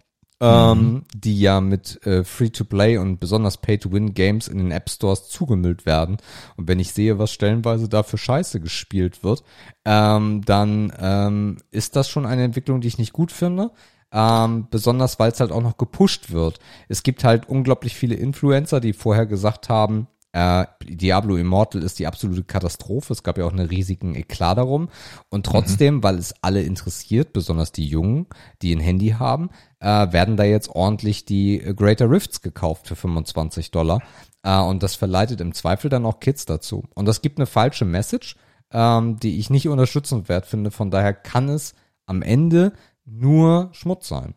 ähm, 0.41 1.05
die 1.16 1.41
ja 1.41 1.61
mit 1.61 2.07
äh, 2.07 2.22
Free-to-Play 2.22 2.99
und 2.99 3.18
besonders 3.18 3.57
Pay-to-Win-Games 3.57 4.47
in 4.47 4.59
den 4.59 4.70
App-Stores 4.70 5.30
zugemüllt 5.30 5.84
werden. 5.84 6.18
Und 6.57 6.68
wenn 6.68 6.78
ich 6.78 6.93
sehe, 6.93 7.18
was 7.18 7.32
stellenweise 7.32 7.89
da 7.89 8.05
für 8.05 8.18
Scheiße 8.18 8.61
gespielt 8.61 9.24
wird, 9.24 9.43
ähm, 9.84 10.43
dann 10.45 10.93
ähm, 11.01 11.57
ist 11.72 11.97
das 11.97 12.09
schon 12.09 12.26
eine 12.26 12.45
Entwicklung, 12.45 12.80
die 12.80 12.89
ich 12.89 12.99
nicht 12.99 13.14
gut 13.14 13.32
finde. 13.32 13.72
Ähm, 14.12 14.68
besonders 14.70 15.18
weil 15.18 15.32
es 15.32 15.40
halt 15.40 15.52
auch 15.52 15.62
noch 15.62 15.76
gepusht 15.76 16.30
wird. 16.30 16.59
Es 16.88 17.02
gibt 17.02 17.24
halt 17.24 17.48
unglaublich 17.48 17.94
viele 17.94 18.14
Influencer, 18.14 18.80
die 18.80 18.92
vorher 18.92 19.26
gesagt 19.26 19.68
haben, 19.68 20.07
äh, 20.36 20.66
Diablo 20.84 21.36
Immortal 21.36 21.82
ist 21.82 21.98
die 21.98 22.07
absolute 22.07 22.44
Katastrophe. 22.44 23.14
Es 23.14 23.22
gab 23.22 23.38
ja 23.38 23.46
auch 23.46 23.52
einen 23.52 23.68
riesigen 23.68 24.14
Eklat 24.14 24.59
darum. 24.59 24.90
Und 25.30 25.46
trotzdem, 25.46 26.02
weil 26.02 26.18
es 26.18 26.34
alle 26.42 26.62
interessiert, 26.62 27.32
besonders 27.32 27.72
die 27.72 27.86
Jungen, 27.86 28.26
die 28.61 28.76
ein 28.76 28.80
Handy 28.80 29.16
haben, 29.18 29.48
äh, 29.80 30.12
werden 30.12 30.36
da 30.36 30.44
jetzt 30.44 30.68
ordentlich 30.68 31.24
die 31.24 31.59
Greater 31.74 32.11
Rifts 32.11 32.42
gekauft 32.42 32.86
für 32.86 32.96
25 32.96 33.70
Dollar. 33.70 34.02
Äh, 34.42 34.61
und 34.61 34.82
das 34.82 34.94
verleitet 34.94 35.40
im 35.40 35.54
Zweifel 35.54 35.88
dann 35.88 36.04
auch 36.04 36.20
Kids 36.20 36.44
dazu. 36.44 36.84
Und 36.94 37.07
das 37.07 37.22
gibt 37.22 37.38
eine 37.38 37.46
falsche 37.46 37.86
Message, 37.86 38.36
ähm, 38.72 39.18
die 39.18 39.38
ich 39.38 39.48
nicht 39.48 39.68
unterstützenswert 39.68 40.44
finde. 40.44 40.70
Von 40.70 40.90
daher 40.90 41.14
kann 41.14 41.48
es 41.48 41.74
am 42.04 42.20
Ende 42.20 42.74
nur 43.07 43.70
Schmutz 43.72 44.09
sein. 44.09 44.34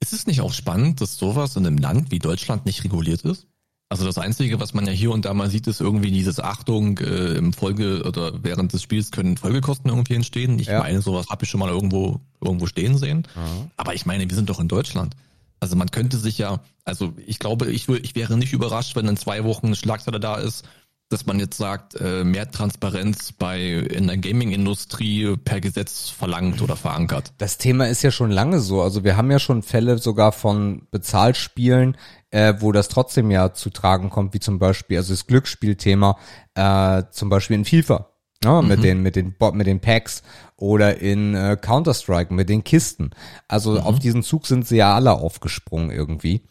Ist 0.00 0.12
es 0.12 0.26
nicht 0.26 0.40
auch 0.40 0.52
spannend, 0.52 1.00
dass 1.00 1.16
sowas 1.16 1.56
in 1.56 1.66
einem 1.66 1.78
Land 1.78 2.10
wie 2.10 2.18
Deutschland 2.18 2.66
nicht 2.66 2.84
reguliert 2.84 3.22
ist? 3.22 3.46
Also 3.88 4.04
das 4.06 4.16
Einzige, 4.16 4.58
was 4.58 4.72
man 4.72 4.86
ja 4.86 4.92
hier 4.92 5.10
und 5.12 5.26
da 5.26 5.34
mal 5.34 5.50
sieht, 5.50 5.66
ist 5.66 5.80
irgendwie 5.82 6.10
dieses 6.10 6.40
Achtung, 6.40 6.98
äh, 6.98 7.34
im 7.34 7.52
Folge 7.52 8.02
oder 8.06 8.42
während 8.42 8.72
des 8.72 8.82
Spiels 8.82 9.10
können 9.10 9.36
Folgekosten 9.36 9.90
irgendwie 9.90 10.14
entstehen. 10.14 10.58
Ich 10.58 10.68
Ja. 10.68 10.80
meine, 10.80 11.02
sowas 11.02 11.26
habe 11.28 11.44
ich 11.44 11.50
schon 11.50 11.60
mal 11.60 11.68
irgendwo 11.68 12.20
irgendwo 12.40 12.66
stehen 12.66 12.96
sehen. 12.96 13.28
Aber 13.76 13.94
ich 13.94 14.06
meine, 14.06 14.28
wir 14.28 14.34
sind 14.34 14.48
doch 14.48 14.60
in 14.60 14.68
Deutschland. 14.68 15.14
Also 15.60 15.76
man 15.76 15.90
könnte 15.90 16.16
sich 16.16 16.38
ja, 16.38 16.60
also 16.84 17.12
ich 17.26 17.38
glaube, 17.38 17.70
ich, 17.70 17.84
wür- 17.84 18.02
ich 18.02 18.14
wäre 18.16 18.36
nicht 18.38 18.52
überrascht, 18.54 18.96
wenn 18.96 19.06
in 19.06 19.16
zwei 19.18 19.44
Wochen 19.44 19.66
eine 19.66 19.76
Schlagzeile 19.76 20.18
da 20.18 20.36
ist, 20.36 20.64
dass 21.12 21.26
man 21.26 21.38
jetzt 21.38 21.56
sagt, 21.56 21.94
äh, 22.00 22.24
mehr 22.24 22.50
Transparenz 22.50 23.32
bei 23.32 23.60
in 23.60 24.06
der 24.06 24.16
Gaming-Industrie 24.16 25.36
per 25.36 25.60
Gesetz 25.60 26.08
verlangt 26.08 26.62
oder 26.62 26.76
verankert. 26.76 27.32
Das 27.38 27.58
Thema 27.58 27.88
ist 27.88 28.02
ja 28.02 28.10
schon 28.10 28.30
lange 28.30 28.60
so. 28.60 28.82
Also 28.82 29.04
wir 29.04 29.16
haben 29.16 29.30
ja 29.30 29.38
schon 29.38 29.62
Fälle 29.62 29.98
sogar 29.98 30.32
von 30.32 30.86
Bezahlspielen, 30.90 31.96
äh, 32.30 32.54
wo 32.58 32.72
das 32.72 32.88
trotzdem 32.88 33.30
ja 33.30 33.52
zu 33.52 33.70
tragen 33.70 34.10
kommt, 34.10 34.34
wie 34.34 34.40
zum 34.40 34.58
Beispiel, 34.58 34.96
also 34.96 35.12
das 35.12 35.26
Glücksspielthema, 35.26 36.16
äh, 36.54 37.02
zum 37.10 37.28
Beispiel 37.28 37.56
in 37.56 37.64
FIFA. 37.64 38.08
Ja, 38.44 38.60
mit 38.60 38.82
den 38.82 39.02
mit 39.02 39.14
den 39.14 39.36
mit 39.52 39.68
den 39.68 39.78
Packs 39.78 40.24
oder 40.56 41.00
in 41.00 41.36
äh, 41.36 41.56
Counter 41.60 41.94
Strike 41.94 42.34
mit 42.34 42.48
den 42.48 42.64
Kisten. 42.64 43.10
Also 43.46 43.78
auf 43.78 44.00
diesen 44.00 44.24
Zug 44.24 44.46
sind 44.46 44.66
sie 44.66 44.78
ja 44.78 44.96
alle 44.96 45.12
aufgesprungen 45.12 45.90
irgendwie. 45.90 46.42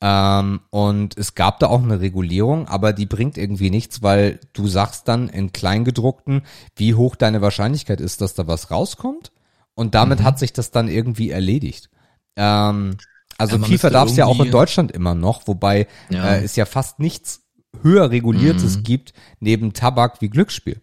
Ähm, 0.00 0.60
und 0.70 1.18
es 1.18 1.34
gab 1.34 1.58
da 1.58 1.66
auch 1.66 1.82
eine 1.82 2.00
Regulierung, 2.00 2.68
aber 2.68 2.92
die 2.92 3.06
bringt 3.06 3.36
irgendwie 3.36 3.70
nichts, 3.70 4.02
weil 4.02 4.38
du 4.52 4.68
sagst 4.68 5.08
dann 5.08 5.28
in 5.28 5.52
Kleingedruckten, 5.52 6.42
wie 6.76 6.94
hoch 6.94 7.16
deine 7.16 7.42
Wahrscheinlichkeit 7.42 8.00
ist, 8.00 8.20
dass 8.20 8.34
da 8.34 8.46
was 8.46 8.70
rauskommt. 8.70 9.32
Und 9.74 9.94
damit 9.94 10.22
hat 10.22 10.38
sich 10.38 10.52
das 10.52 10.70
dann 10.70 10.88
irgendwie 10.88 11.30
erledigt. 11.30 11.90
Ähm, 12.36 12.96
also 13.38 13.56
Ja, 13.56 13.68
müsste 13.68 13.90
darf 13.90 14.10
es 14.10 14.16
ja 14.16 14.26
auch 14.26 14.40
in 14.40 14.50
Deutschland 14.50 14.92
immer 14.92 15.14
noch, 15.14 15.46
wobei 15.46 15.86
Ja. 16.10 16.34
äh, 16.34 16.44
es 16.44 16.56
ja 16.56 16.64
fast 16.66 16.98
nichts 16.98 17.42
höher 17.82 18.10
reguliertes 18.10 18.82
gibt 18.82 19.12
neben 19.40 19.72
Tabak 19.72 20.20
wie 20.20 20.28
Glücksspiel. 20.28 20.80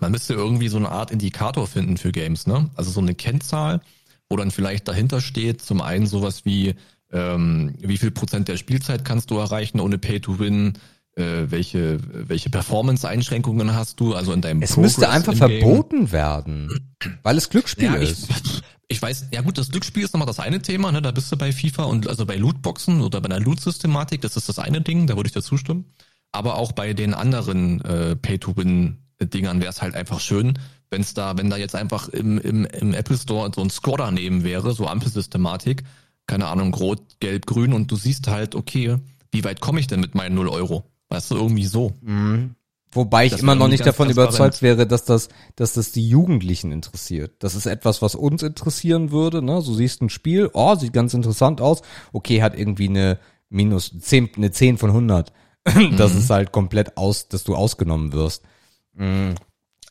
Man 0.00 0.12
müsste 0.12 0.34
irgendwie 0.34 0.68
so 0.68 0.76
eine 0.76 0.90
Art 0.90 1.10
Indikator 1.10 1.66
finden 1.66 1.96
für 1.96 2.12
Games, 2.12 2.46
ne? 2.46 2.70
Also 2.74 2.90
so 2.90 3.00
eine 3.00 3.14
Kennzahl, 3.14 3.80
wo 4.28 4.36
dann 4.36 4.50
vielleicht 4.50 4.88
dahinter 4.88 5.20
steht, 5.20 5.62
zum 5.62 5.80
einen 5.80 6.06
sowas 6.06 6.44
wie, 6.44 6.74
ähm, 7.12 7.74
wie 7.78 7.98
viel 7.98 8.10
Prozent 8.10 8.48
der 8.48 8.56
Spielzeit 8.56 9.04
kannst 9.04 9.30
du 9.30 9.38
erreichen 9.38 9.80
ohne 9.80 9.98
Pay 9.98 10.20
to 10.20 10.38
Win, 10.38 10.74
äh, 11.14 11.50
welche, 11.50 11.98
welche 12.28 12.48
Performance-Einschränkungen 12.48 13.74
hast 13.74 14.00
du, 14.00 14.14
also 14.14 14.32
in 14.32 14.40
deinem 14.40 14.62
Es 14.62 14.76
müsste 14.76 15.02
Progress 15.02 15.16
einfach 15.16 15.32
im 15.32 15.48
Game. 15.48 15.60
verboten 15.60 16.12
werden, 16.12 16.94
weil 17.22 17.36
es 17.36 17.50
Glücksspiel 17.50 17.84
Ja, 17.84 18.00
ich, 18.00 18.10
ist. 18.10 18.28
ich 18.88 19.00
weiß, 19.00 19.26
ja 19.32 19.42
gut, 19.42 19.58
das 19.58 19.70
Glücksspiel 19.70 20.04
ist 20.04 20.14
nochmal 20.14 20.26
das 20.26 20.40
eine 20.40 20.62
Thema, 20.62 20.90
ne? 20.90 21.02
Da 21.02 21.10
bist 21.10 21.30
du 21.30 21.36
bei 21.36 21.52
FIFA 21.52 21.84
und 21.84 22.08
also 22.08 22.24
bei 22.24 22.36
Lootboxen 22.36 23.02
oder 23.02 23.20
bei 23.20 23.26
einer 23.26 23.40
Loot-Systematik, 23.40 24.22
das 24.22 24.36
ist 24.36 24.48
das 24.48 24.58
eine 24.58 24.80
Ding, 24.80 25.06
da 25.06 25.16
würde 25.16 25.26
ich 25.28 25.34
dir 25.34 25.42
zustimmen. 25.42 25.84
Aber 26.30 26.56
auch 26.56 26.72
bei 26.72 26.94
den 26.94 27.12
anderen 27.12 27.82
äh, 27.82 28.16
Pay-to-Win-Dingern 28.16 29.60
wäre 29.60 29.70
es 29.70 29.82
halt 29.82 29.94
einfach 29.94 30.18
schön, 30.20 30.58
wenn 30.88 31.02
es 31.02 31.12
da, 31.12 31.36
wenn 31.36 31.50
da 31.50 31.56
jetzt 31.58 31.74
einfach 31.74 32.08
im, 32.08 32.38
im, 32.38 32.64
im 32.64 32.94
Apple 32.94 33.18
Store 33.18 33.50
so 33.54 33.60
ein 33.62 33.68
Score 33.70 33.98
daneben 33.98 34.44
wäre, 34.44 34.72
so 34.72 34.86
Ampelsystematik, 34.86 35.84
keine 36.32 36.46
Ahnung, 36.46 36.72
rot, 36.72 37.02
gelb, 37.20 37.44
grün 37.44 37.74
und 37.74 37.90
du 37.90 37.96
siehst 37.96 38.26
halt, 38.26 38.54
okay, 38.54 38.96
wie 39.32 39.44
weit 39.44 39.60
komme 39.60 39.80
ich 39.80 39.86
denn 39.86 40.00
mit 40.00 40.14
meinen 40.14 40.34
0 40.34 40.48
Euro? 40.48 40.84
Weißt 41.10 41.30
du, 41.30 41.36
irgendwie 41.36 41.66
so. 41.66 41.92
Wobei 42.90 43.26
ich 43.26 43.32
Das 43.32 43.42
immer 43.42 43.54
noch 43.54 43.68
nicht 43.68 43.84
davon 43.84 44.08
überzeugt 44.08 44.62
wäre, 44.62 44.86
dass 44.86 45.04
das, 45.04 45.28
dass 45.56 45.74
das 45.74 45.92
die 45.92 46.08
Jugendlichen 46.08 46.72
interessiert. 46.72 47.32
Das 47.40 47.54
ist 47.54 47.66
etwas, 47.66 48.00
was 48.00 48.14
uns 48.14 48.42
interessieren 48.42 49.10
würde. 49.10 49.42
Ne? 49.42 49.60
So 49.60 49.74
siehst 49.74 50.00
ein 50.00 50.08
Spiel, 50.08 50.48
oh, 50.54 50.74
sieht 50.74 50.94
ganz 50.94 51.12
interessant 51.12 51.60
aus. 51.60 51.82
Okay, 52.14 52.40
hat 52.40 52.58
irgendwie 52.58 52.88
eine 52.88 53.18
minus 53.50 53.92
10, 53.98 54.30
eine 54.36 54.52
10 54.52 54.78
von 54.78 54.88
100. 54.88 55.34
das 55.98 56.14
ist 56.14 56.30
halt 56.30 56.50
komplett 56.50 56.96
aus, 56.96 57.28
dass 57.28 57.44
du 57.44 57.54
ausgenommen 57.54 58.14
wirst. 58.14 58.42
Mm. 58.94 59.32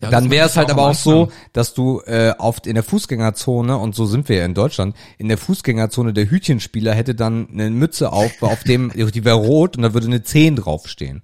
Ja, 0.01 0.09
Dann 0.09 0.31
wäre 0.31 0.47
es 0.47 0.57
halt 0.57 0.69
auch 0.69 0.73
aber 0.73 0.89
auch 0.89 0.95
so, 0.95 1.31
dass 1.53 1.73
du 1.73 2.01
äh, 2.05 2.33
oft 2.39 2.65
in 2.65 2.73
der 2.75 2.83
Fußgängerzone, 2.83 3.77
und 3.77 3.93
so 3.93 4.05
sind 4.05 4.29
wir 4.29 4.37
ja 4.37 4.45
in 4.45 4.53
Deutschland, 4.55 4.95
in 5.17 5.27
der 5.27 5.37
Fußgängerzone 5.37 6.11
der 6.13 6.29
Hütchenspieler 6.29 6.93
hätte 6.93 7.13
dann 7.13 7.47
eine 7.51 7.69
Mütze 7.69 8.11
auf, 8.11 8.31
auf 8.41 8.63
dem, 8.63 8.91
die 8.95 9.25
wäre 9.25 9.35
rot 9.37 9.77
und 9.77 9.83
da 9.83 9.93
würde 9.93 10.07
eine 10.07 10.23
10 10.23 10.55
draufstehen. 10.55 11.21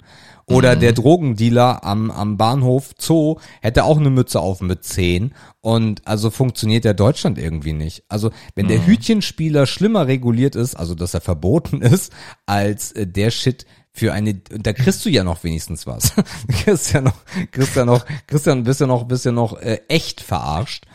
Oder 0.50 0.76
Mhm. 0.76 0.80
der 0.80 0.94
Drogendealer 0.94 1.84
am, 1.84 2.10
am 2.10 2.38
Bahnhof 2.38 2.92
Zoo 2.98 3.36
hätte 3.62 3.84
auch 3.84 3.98
eine 3.98 4.10
Mütze 4.10 4.40
auf 4.40 4.62
mit 4.62 4.84
10. 4.86 5.34
Und 5.60 6.08
also 6.08 6.30
funktioniert 6.30 6.86
ja 6.86 6.94
Deutschland 6.94 7.38
irgendwie 7.38 7.74
nicht. 7.74 8.04
Also 8.08 8.32
wenn 8.56 8.66
Mhm. 8.68 8.70
der 8.70 8.88
Hütchenspieler 8.88 9.66
schlimmer 9.66 10.08
reguliert 10.08 10.56
ist, 10.56 10.76
also 10.76 10.96
dass 10.96 11.14
er 11.14 11.20
verboten 11.22 11.82
ist, 11.82 12.14
als 12.46 12.94
äh, 12.94 13.06
der 13.08 13.32
Shit 13.32 13.66
für 13.98 14.14
eine, 14.14 14.36
da 14.36 14.74
kriegst 14.74 15.04
du 15.06 15.10
ja 15.10 15.24
noch 15.24 15.44
wenigstens 15.44 15.88
was. 15.88 16.14
Du 16.48 16.54
kriegst 16.54 16.94
ja 16.94 17.02
noch, 17.02 17.16
kriegst 17.52 17.76
ja 17.76 17.86
noch, 17.86 18.06
kriegst 18.28 18.46
ja, 18.46 18.56
bist 18.56 18.80
ja 18.80 18.88
noch, 18.88 19.04
bist 19.06 19.26
ja 19.26 19.32
noch 19.32 19.58
äh, 19.60 19.82
echt 19.88 20.22
verarscht. 20.22 20.86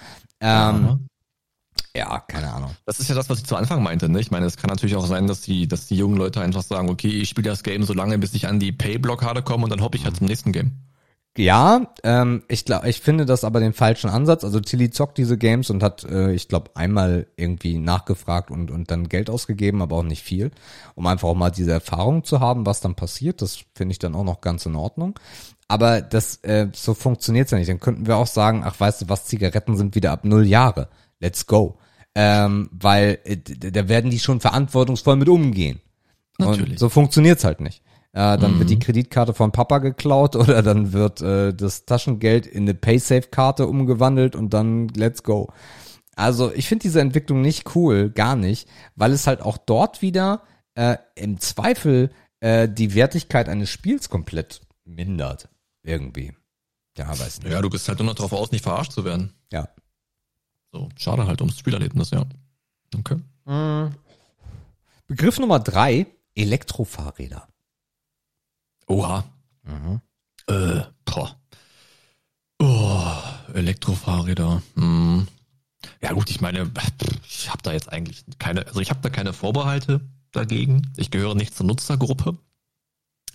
Ähm, 0.40 1.08
ja, 1.94 2.20
keine 2.20 2.52
Ahnung. 2.52 2.70
Das 2.86 3.00
ist 3.00 3.08
ja 3.08 3.14
das, 3.14 3.28
was 3.28 3.38
ich 3.38 3.44
zu 3.44 3.56
Anfang 3.56 3.82
meinte. 3.82 4.08
Ne? 4.08 4.20
Ich 4.20 4.30
meine, 4.30 4.46
es 4.46 4.56
kann 4.56 4.68
natürlich 4.68 4.96
auch 4.96 5.06
sein, 5.06 5.26
dass 5.26 5.42
die, 5.42 5.68
dass 5.68 5.86
die 5.86 5.96
jungen 5.96 6.16
Leute 6.16 6.40
einfach 6.40 6.62
sagen, 6.62 6.88
okay, 6.88 7.08
ich 7.08 7.28
spiele 7.28 7.50
das 7.50 7.62
Game 7.62 7.82
so 7.82 7.92
lange, 7.92 8.18
bis 8.18 8.34
ich 8.34 8.46
an 8.46 8.60
die 8.60 8.72
Pay-Blockade 8.72 9.42
komme 9.42 9.64
und 9.64 9.70
dann 9.70 9.82
hoppe 9.82 9.98
ich 9.98 10.04
halt 10.04 10.16
zum 10.16 10.26
nächsten 10.26 10.52
Game. 10.52 10.72
Ja, 11.38 11.86
ähm, 12.04 12.42
ich 12.48 12.66
glaube, 12.66 12.90
ich 12.90 13.00
finde 13.00 13.24
das 13.24 13.42
aber 13.42 13.60
den 13.60 13.72
falschen 13.72 14.10
Ansatz. 14.10 14.44
Also 14.44 14.60
Tilly 14.60 14.90
zockt 14.90 15.16
diese 15.16 15.38
Games 15.38 15.70
und 15.70 15.82
hat, 15.82 16.04
äh, 16.04 16.32
ich 16.32 16.46
glaube, 16.46 16.72
einmal 16.74 17.26
irgendwie 17.36 17.78
nachgefragt 17.78 18.50
und 18.50 18.70
und 18.70 18.90
dann 18.90 19.08
Geld 19.08 19.30
ausgegeben, 19.30 19.80
aber 19.80 19.96
auch 19.96 20.02
nicht 20.02 20.22
viel, 20.22 20.50
um 20.94 21.06
einfach 21.06 21.28
auch 21.28 21.34
mal 21.34 21.50
diese 21.50 21.72
Erfahrung 21.72 22.24
zu 22.24 22.40
haben, 22.40 22.66
was 22.66 22.80
dann 22.80 22.96
passiert. 22.96 23.40
Das 23.40 23.60
finde 23.74 23.92
ich 23.92 23.98
dann 23.98 24.14
auch 24.14 24.24
noch 24.24 24.42
ganz 24.42 24.66
in 24.66 24.76
Ordnung. 24.76 25.18
Aber 25.68 26.02
das 26.02 26.36
äh, 26.42 26.68
so 26.74 26.92
funktioniert's 26.92 27.50
ja 27.50 27.56
nicht. 27.56 27.70
Dann 27.70 27.80
könnten 27.80 28.06
wir 28.06 28.18
auch 28.18 28.26
sagen, 28.26 28.62
ach, 28.62 28.78
weißt 28.78 29.02
du 29.02 29.08
was, 29.08 29.24
Zigaretten 29.24 29.74
sind 29.78 29.94
wieder 29.94 30.12
ab 30.12 30.26
null 30.26 30.46
Jahre. 30.46 30.88
Let's 31.18 31.46
go. 31.46 31.78
Ähm, 32.14 32.68
weil 32.72 33.20
äh, 33.24 33.38
da 33.38 33.88
werden 33.88 34.10
die 34.10 34.18
schon 34.18 34.40
verantwortungsvoll 34.40 35.16
mit 35.16 35.30
umgehen. 35.30 35.80
Und 36.36 36.50
Natürlich. 36.50 36.78
so 36.78 36.90
funktioniert's 36.90 37.44
halt 37.44 37.60
nicht. 37.60 37.82
Äh, 38.14 38.36
dann 38.38 38.58
wird 38.58 38.68
die 38.70 38.76
Mhm. 38.76 38.80
Kreditkarte 38.80 39.32
von 39.34 39.52
Papa 39.52 39.78
geklaut 39.78 40.36
oder 40.36 40.62
dann 40.62 40.92
wird 40.92 41.20
äh, 41.22 41.54
das 41.54 41.86
Taschengeld 41.86 42.46
in 42.46 42.64
eine 42.64 42.74
Paysafe-Karte 42.74 43.66
umgewandelt 43.66 44.36
und 44.36 44.50
dann 44.52 44.88
let's 44.88 45.22
go. 45.22 45.50
Also 46.14 46.52
ich 46.52 46.68
finde 46.68 46.82
diese 46.82 47.00
Entwicklung 47.00 47.40
nicht 47.40 47.74
cool, 47.74 48.10
gar 48.10 48.36
nicht, 48.36 48.68
weil 48.96 49.12
es 49.12 49.26
halt 49.26 49.40
auch 49.40 49.56
dort 49.56 50.02
wieder 50.02 50.42
äh, 50.74 50.96
im 51.14 51.40
Zweifel 51.40 52.10
äh, 52.40 52.68
die 52.68 52.94
Wertigkeit 52.94 53.48
eines 53.48 53.70
Spiels 53.70 54.10
komplett 54.10 54.60
mindert. 54.84 55.48
Irgendwie. 55.82 56.34
Ja, 56.98 57.08
weiß 57.08 57.40
nicht. 57.42 57.50
Ja, 57.52 57.62
du 57.62 57.70
bist 57.70 57.88
halt 57.88 57.98
nur 57.98 58.06
noch 58.06 58.14
darauf 58.14 58.34
aus, 58.34 58.52
nicht 58.52 58.62
verarscht 58.62 58.92
zu 58.92 59.06
werden. 59.06 59.32
Ja. 59.50 59.68
So, 60.70 60.90
schade 60.96 61.26
halt 61.26 61.40
ums 61.40 61.58
Spielerlebnis, 61.58 62.10
ja. 62.10 62.24
Okay. 62.96 63.16
Begriff 65.06 65.38
Nummer 65.38 65.58
drei, 65.60 66.06
Elektrofahrräder. 66.34 67.48
Oha. 68.92 69.24
Mhm. 69.62 70.00
Äh, 70.48 70.82
boah. 71.06 71.36
Oh, 72.60 73.54
Elektrofahrräder. 73.54 74.62
Hm. 74.76 75.26
Ja 76.02 76.12
gut, 76.12 76.28
ich 76.30 76.40
meine, 76.40 76.70
ich 77.26 77.48
habe 77.48 77.62
da 77.62 77.72
jetzt 77.72 77.90
eigentlich 77.90 78.24
keine, 78.38 78.66
also 78.66 78.80
ich 78.80 78.90
habe 78.90 79.00
da 79.00 79.08
keine 79.08 79.32
Vorbehalte 79.32 80.00
dagegen. 80.30 80.92
Ich 80.96 81.10
gehöre 81.10 81.34
nicht 81.34 81.54
zur 81.54 81.66
Nutzergruppe. 81.66 82.36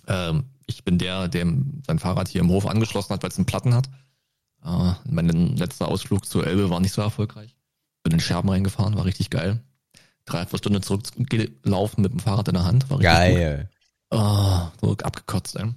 Ähm, 0.06 0.44
ich 0.66 0.84
bin 0.84 0.98
der, 0.98 1.26
der 1.26 1.46
sein 1.86 1.98
Fahrrad 1.98 2.28
hier 2.28 2.40
im 2.42 2.50
Hof 2.50 2.66
angeschlossen 2.66 3.12
hat, 3.12 3.22
weil 3.22 3.30
es 3.30 3.36
einen 3.36 3.46
Platten 3.46 3.74
hat. 3.74 3.88
Äh, 4.64 4.92
mein 5.10 5.56
letzter 5.56 5.88
Ausflug 5.88 6.24
zur 6.24 6.46
Elbe 6.46 6.70
war 6.70 6.78
nicht 6.78 6.92
so 6.92 7.02
erfolgreich. 7.02 7.56
Bin 8.04 8.12
in 8.12 8.20
Scherben 8.20 8.48
reingefahren, 8.48 8.96
war 8.96 9.04
richtig 9.04 9.28
geil. 9.28 9.60
Dreiviertel 10.24 10.58
Stunde 10.58 10.80
zurückgelaufen 10.82 12.02
mit 12.02 12.12
dem 12.12 12.20
Fahrrad 12.20 12.46
in 12.46 12.54
der 12.54 12.64
Hand, 12.64 12.88
war 12.90 12.98
richtig. 12.98 13.12
Geil. 13.12 13.70
Ah, 14.10 14.70
so 14.80 14.92
abgekotzt, 14.92 15.56
ey. 15.56 15.72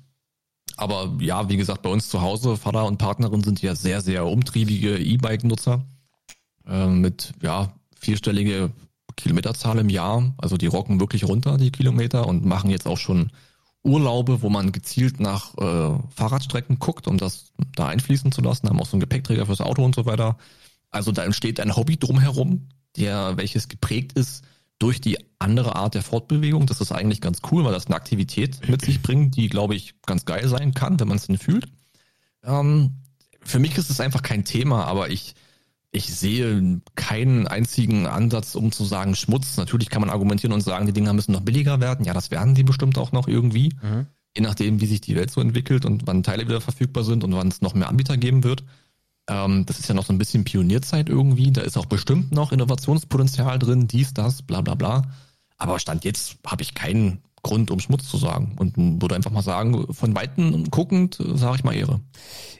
Aber 0.78 1.14
ja, 1.20 1.49
wie 1.49 1.58
gesagt, 1.58 1.82
bei 1.82 1.90
uns 1.90 2.10
zu 2.10 2.22
Hause, 2.22 2.58
Vater 2.58 2.86
und 2.86 2.98
Partnerin 2.98 3.44
sind 3.44 3.62
ja 3.62 3.76
sehr, 3.76 4.02
sehr 4.02 4.26
umtriebige 4.26 4.98
E-Bike-Nutzer. 4.98 5.86
Äh, 6.66 6.88
mit, 6.88 7.34
ja, 7.41 7.74
vierstellige 7.95 8.72
Kilometerzahl 9.16 9.78
im 9.80 9.90
Jahr. 9.90 10.34
Also 10.38 10.58
die 10.58 10.68
rocken 10.68 10.99
wirklich 10.99 11.26
runter, 11.26 11.58
die 11.58 11.72
Kilometer, 11.72 12.28
und 12.28 12.45
machen 12.45 12.70
jetzt 12.70 12.88
auch 12.88 12.98
schon 12.98 13.32
Urlaube, 13.84 14.41
wo 14.41 14.49
man 14.49 14.72
gezielt 14.72 15.20
nach 15.20 15.58
äh, 15.58 15.99
Fahrradstrecken 16.16 16.80
guckt, 16.80 17.08
um 17.08 17.18
das 17.18 17.52
da 17.76 17.88
einfließen 17.88 18.32
zu 18.32 18.41
lassen. 18.41 18.70
Haben 18.70 18.80
auch 18.80 18.86
so 18.86 18.94
einen 18.94 19.02
Gepäckträger 19.02 19.45
fürs 19.45 19.62
Auto 19.62 19.84
und 19.84 19.95
so 19.95 20.06
weiter. 20.06 20.38
Also 20.90 21.12
da 21.12 21.24
entsteht 21.24 21.60
ein 21.60 21.76
Hobby 21.76 21.98
drumherum, 21.98 22.70
der, 22.95 23.38
welches 23.38 23.68
geprägt 23.68 24.14
ist 24.14 24.44
durch 24.82 24.99
die 24.99 25.18
andere 25.40 25.76
Art 25.76 25.94
der 25.94 26.02
Fortbewegung. 26.02 26.66
Das 26.66 26.82
ist 26.82 26.91
eigentlich 26.91 27.22
ganz 27.22 27.40
cool, 27.52 27.64
weil 27.64 27.74
das 27.74 27.86
eine 27.86 27.95
Aktivität 27.95 28.68
mit 28.68 28.84
sich 28.84 29.02
bringt, 29.03 29.36
die, 29.36 29.48
glaube 29.48 29.76
ich, 29.76 29.95
ganz 30.06 30.26
geil 30.26 30.48
sein 30.48 30.74
kann, 30.74 30.99
wenn 30.99 31.08
man 31.08 31.18
es 31.18 31.28
denn 31.28 31.38
fühlt. 31.38 31.68
Ähm, 32.44 32.95
für 33.44 33.60
mich 33.60 33.78
ist 33.78 33.90
es 33.90 33.99
einfach 33.99 34.24
kein 34.24 34.44
Thema, 34.44 34.86
aber 34.86 35.10
ich, 35.10 35.36
ich 35.91 36.14
sehe 36.14 36.82
keinen 36.95 37.48
einzigen 37.48 38.08
Ansatz, 38.08 38.56
um 38.56 38.72
zu 38.72 38.84
sagen 38.84 39.16
Schmutz. 39.16 39.58
Natürlich 39.58 39.90
kann 39.90 40.02
man 40.02 40.10
argumentieren 40.10 40.53
und 40.53 40.62
sagen, 40.62 40.88
die 40.88 40.94
Dinger 40.94 41.14
müssen 41.14 41.34
noch 41.34 41.41
billiger 41.41 41.80
werden. 41.80 42.06
Ja, 42.06 42.14
das 42.14 42.32
werden 42.32 42.56
die 42.56 42.64
bestimmt 42.64 42.98
auch 42.98 43.12
noch 43.12 43.28
irgendwie. 43.28 43.74
Mhm. 43.82 44.08
Je 44.36 44.41
nachdem, 44.44 44.80
wie 44.82 44.86
sich 44.86 45.02
die 45.02 45.16
Welt 45.16 45.30
so 45.30 45.41
entwickelt 45.41 45.86
und 45.86 46.08
wann 46.08 46.24
Teile 46.24 46.48
wieder 46.48 46.62
verfügbar 46.62 47.03
sind 47.03 47.24
und 47.24 47.34
wann 47.34 47.49
es 47.49 47.62
noch 47.62 47.74
mehr 47.74 47.90
Anbieter 47.90 48.18
geben 48.18 48.44
wird. 48.44 48.64
Ähm, 49.27 49.65
das 49.65 49.80
ist 49.80 49.88
ja 49.88 49.95
noch 49.95 50.06
so 50.06 50.14
ein 50.14 50.18
bisschen 50.18 50.43
Pionierzeit 50.43 51.10
irgendwie. 51.10 51.52
Da 51.52 51.61
ist 51.61 51.77
auch 51.77 51.85
bestimmt 51.85 52.31
noch 52.31 52.52
Innovationspotenzial 52.52 53.60
drin, 53.60 53.88
dies, 53.88 54.14
das, 54.14 54.41
bla 54.41 54.61
bla 54.61 54.76
bla. 54.76 55.03
Aber 55.57 55.80
Stand 55.80 56.06
jetzt 56.06 56.38
habe 56.45 56.64
ich 56.64 56.73
keinen 56.73 57.22
Grund, 57.43 57.72
um 57.72 57.80
Schmutz 57.80 58.07
zu 58.07 58.18
sagen. 58.18 58.56
Und 58.57 59.02
würde 59.02 59.15
einfach 59.15 59.31
mal 59.31 59.41
sagen, 59.41 59.93
von 59.93 60.15
Weitem 60.15 60.69
guckend, 60.69 61.18
sage 61.34 61.57
ich 61.57 61.64
mal 61.64 61.76
Ehre. 61.76 61.99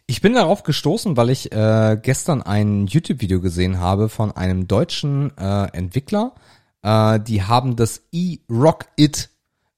Ich 0.08 0.22
bin 0.22 0.34
darauf 0.34 0.64
gestoßen, 0.64 1.18
weil 1.18 1.30
ich 1.30 1.52
äh, 1.52 1.98
gestern 2.02 2.42
ein 2.42 2.88
YouTube-Video 2.88 3.42
gesehen 3.42 3.80
habe 3.80 4.10
von 4.10 4.32
einem 4.32 4.68
deutschen 4.68 5.36
äh, 5.38 5.66
Entwickler. 5.74 6.34
Äh, 6.82 7.20
die 7.20 7.44
haben 7.44 7.76
das 7.76 8.04
E-Rock 8.12 8.88
It 8.98 9.30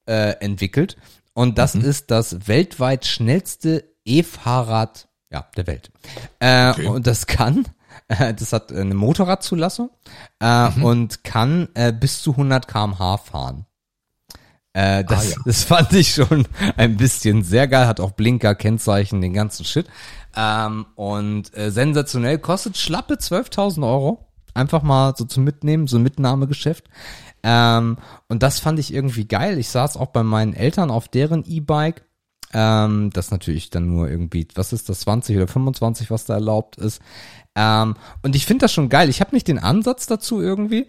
äh, 0.05 0.31
entwickelt 0.39 0.97
und 1.34 1.57
das 1.57 1.76
ist 1.76 2.11
das 2.11 2.47
weltweit 2.47 3.05
schnellste 3.05 3.84
E-Fahrrad 4.05 5.07
ja, 5.34 5.45
der 5.57 5.68
Welt. 5.68 5.91
Äh, 6.39 6.69
Okay. 6.72 6.88
Und 6.88 7.07
das 7.07 7.27
kann, 7.27 7.65
äh, 8.07 8.34
das 8.34 8.53
hat 8.53 8.72
eine 8.72 8.93
Motorradzulassung 8.93 9.89
äh, 10.39 10.69
und 10.81 11.23
kann 11.26 11.68
äh, 11.73 11.91
bis 11.91 12.22
zu 12.22 12.31
100 12.31 12.68
km/h 12.68 13.18
fahren. 13.18 13.65
Äh, 14.73 15.03
das, 15.03 15.26
Ah, 15.26 15.30
ja. 15.30 15.35
das 15.45 15.64
fand 15.65 15.93
ich 15.93 16.14
schon 16.14 16.47
ein 16.77 16.97
bisschen 16.97 17.43
sehr 17.43 17.68
geil, 17.68 17.85
hat 17.88 17.99
auch 17.99 18.11
Blinker, 18.11 18.55
Kennzeichen, 18.55 19.22
den 19.22 19.34
ganzen 19.34 19.65
Shit. 19.65 19.88
Ähm, 20.35 20.88
und 20.95 21.51
sensationell, 21.55 22.39
kostet 22.39 22.77
schlappe 22.77 23.15
12.000 23.15 23.88
Euro. 23.88 24.26
Einfach 24.55 24.81
mal 24.81 25.14
so 25.15 25.26
zum 25.26 25.43
Mitnehmen, 25.43 25.85
so 25.88 25.97
ein 25.97 26.03
Mitnahmegeschäft. 26.03 26.85
Ähm, 27.43 27.97
und 28.30 28.41
das 28.41 28.60
fand 28.60 28.80
ich 28.80 28.93
irgendwie 28.93 29.27
geil. 29.27 29.60
Ich 29.60 29.69
saß 29.69 29.95
auch 29.97 30.07
bei 30.07 30.23
meinen 30.23 30.53
Eltern 30.53 30.89
auf 30.89 31.07
deren 31.07 31.43
E-Bike. 31.45 32.03
Ähm, 32.53 33.09
das 33.13 33.31
natürlich 33.31 33.69
dann 33.69 33.88
nur 33.88 34.09
irgendwie, 34.09 34.47
was 34.55 34.73
ist 34.73 34.89
das, 34.89 35.01
20 35.01 35.38
oder 35.38 35.47
25, 35.47 36.11
was 36.11 36.25
da 36.25 36.35
erlaubt 36.35 36.77
ist. 36.77 37.01
Ähm, 37.55 37.95
und 38.21 38.35
ich 38.35 38.45
finde 38.45 38.65
das 38.65 38.73
schon 38.73 38.89
geil. 38.89 39.09
Ich 39.09 39.21
habe 39.21 39.35
nicht 39.35 39.47
den 39.47 39.59
Ansatz 39.59 40.05
dazu 40.07 40.41
irgendwie. 40.41 40.88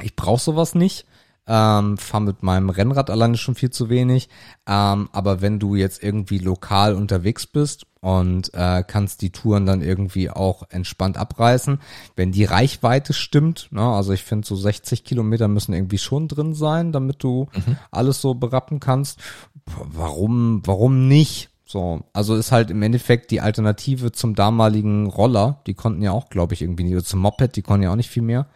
Ich 0.00 0.16
brauche 0.16 0.40
sowas 0.40 0.74
nicht. 0.74 1.06
Ähm, 1.46 1.98
fahre 1.98 2.22
mit 2.22 2.42
meinem 2.42 2.70
Rennrad 2.70 3.10
alleine 3.10 3.36
schon 3.36 3.54
viel 3.54 3.70
zu 3.70 3.88
wenig. 3.88 4.28
Ähm, 4.66 5.08
aber 5.12 5.40
wenn 5.40 5.58
du 5.58 5.74
jetzt 5.74 6.02
irgendwie 6.02 6.38
lokal 6.38 6.94
unterwegs 6.94 7.46
bist 7.46 7.86
und 8.02 8.52
äh, 8.52 8.82
kannst 8.86 9.22
die 9.22 9.30
Touren 9.30 9.64
dann 9.64 9.80
irgendwie 9.80 10.28
auch 10.28 10.64
entspannt 10.70 11.16
abreißen, 11.16 11.78
wenn 12.16 12.32
die 12.32 12.44
Reichweite 12.44 13.12
stimmt, 13.12 13.68
ne, 13.70 13.80
also 13.80 14.12
ich 14.12 14.24
finde 14.24 14.46
so 14.46 14.56
60 14.56 15.04
Kilometer 15.04 15.46
müssen 15.46 15.72
irgendwie 15.72 15.98
schon 15.98 16.26
drin 16.26 16.52
sein, 16.52 16.90
damit 16.92 17.22
du 17.22 17.48
alles 17.92 18.20
so 18.20 18.34
berappen 18.34 18.80
kannst. 18.80 19.20
Warum, 19.64 20.62
warum 20.66 21.06
nicht? 21.06 21.48
So, 21.64 22.02
also 22.12 22.34
ist 22.34 22.52
halt 22.52 22.70
im 22.70 22.82
Endeffekt 22.82 23.30
die 23.30 23.40
Alternative 23.40 24.12
zum 24.12 24.34
damaligen 24.34 25.06
Roller. 25.06 25.62
Die 25.66 25.74
konnten 25.74 26.02
ja 26.02 26.10
auch, 26.10 26.28
glaube 26.28 26.52
ich, 26.52 26.60
irgendwie 26.60 26.84
nicht, 26.84 26.92
oder 26.92 27.04
zum 27.04 27.20
Moped, 27.20 27.56
die 27.56 27.62
konnten 27.62 27.84
ja 27.84 27.92
auch 27.92 27.96
nicht 27.96 28.10
viel 28.10 28.22
mehr. 28.22 28.46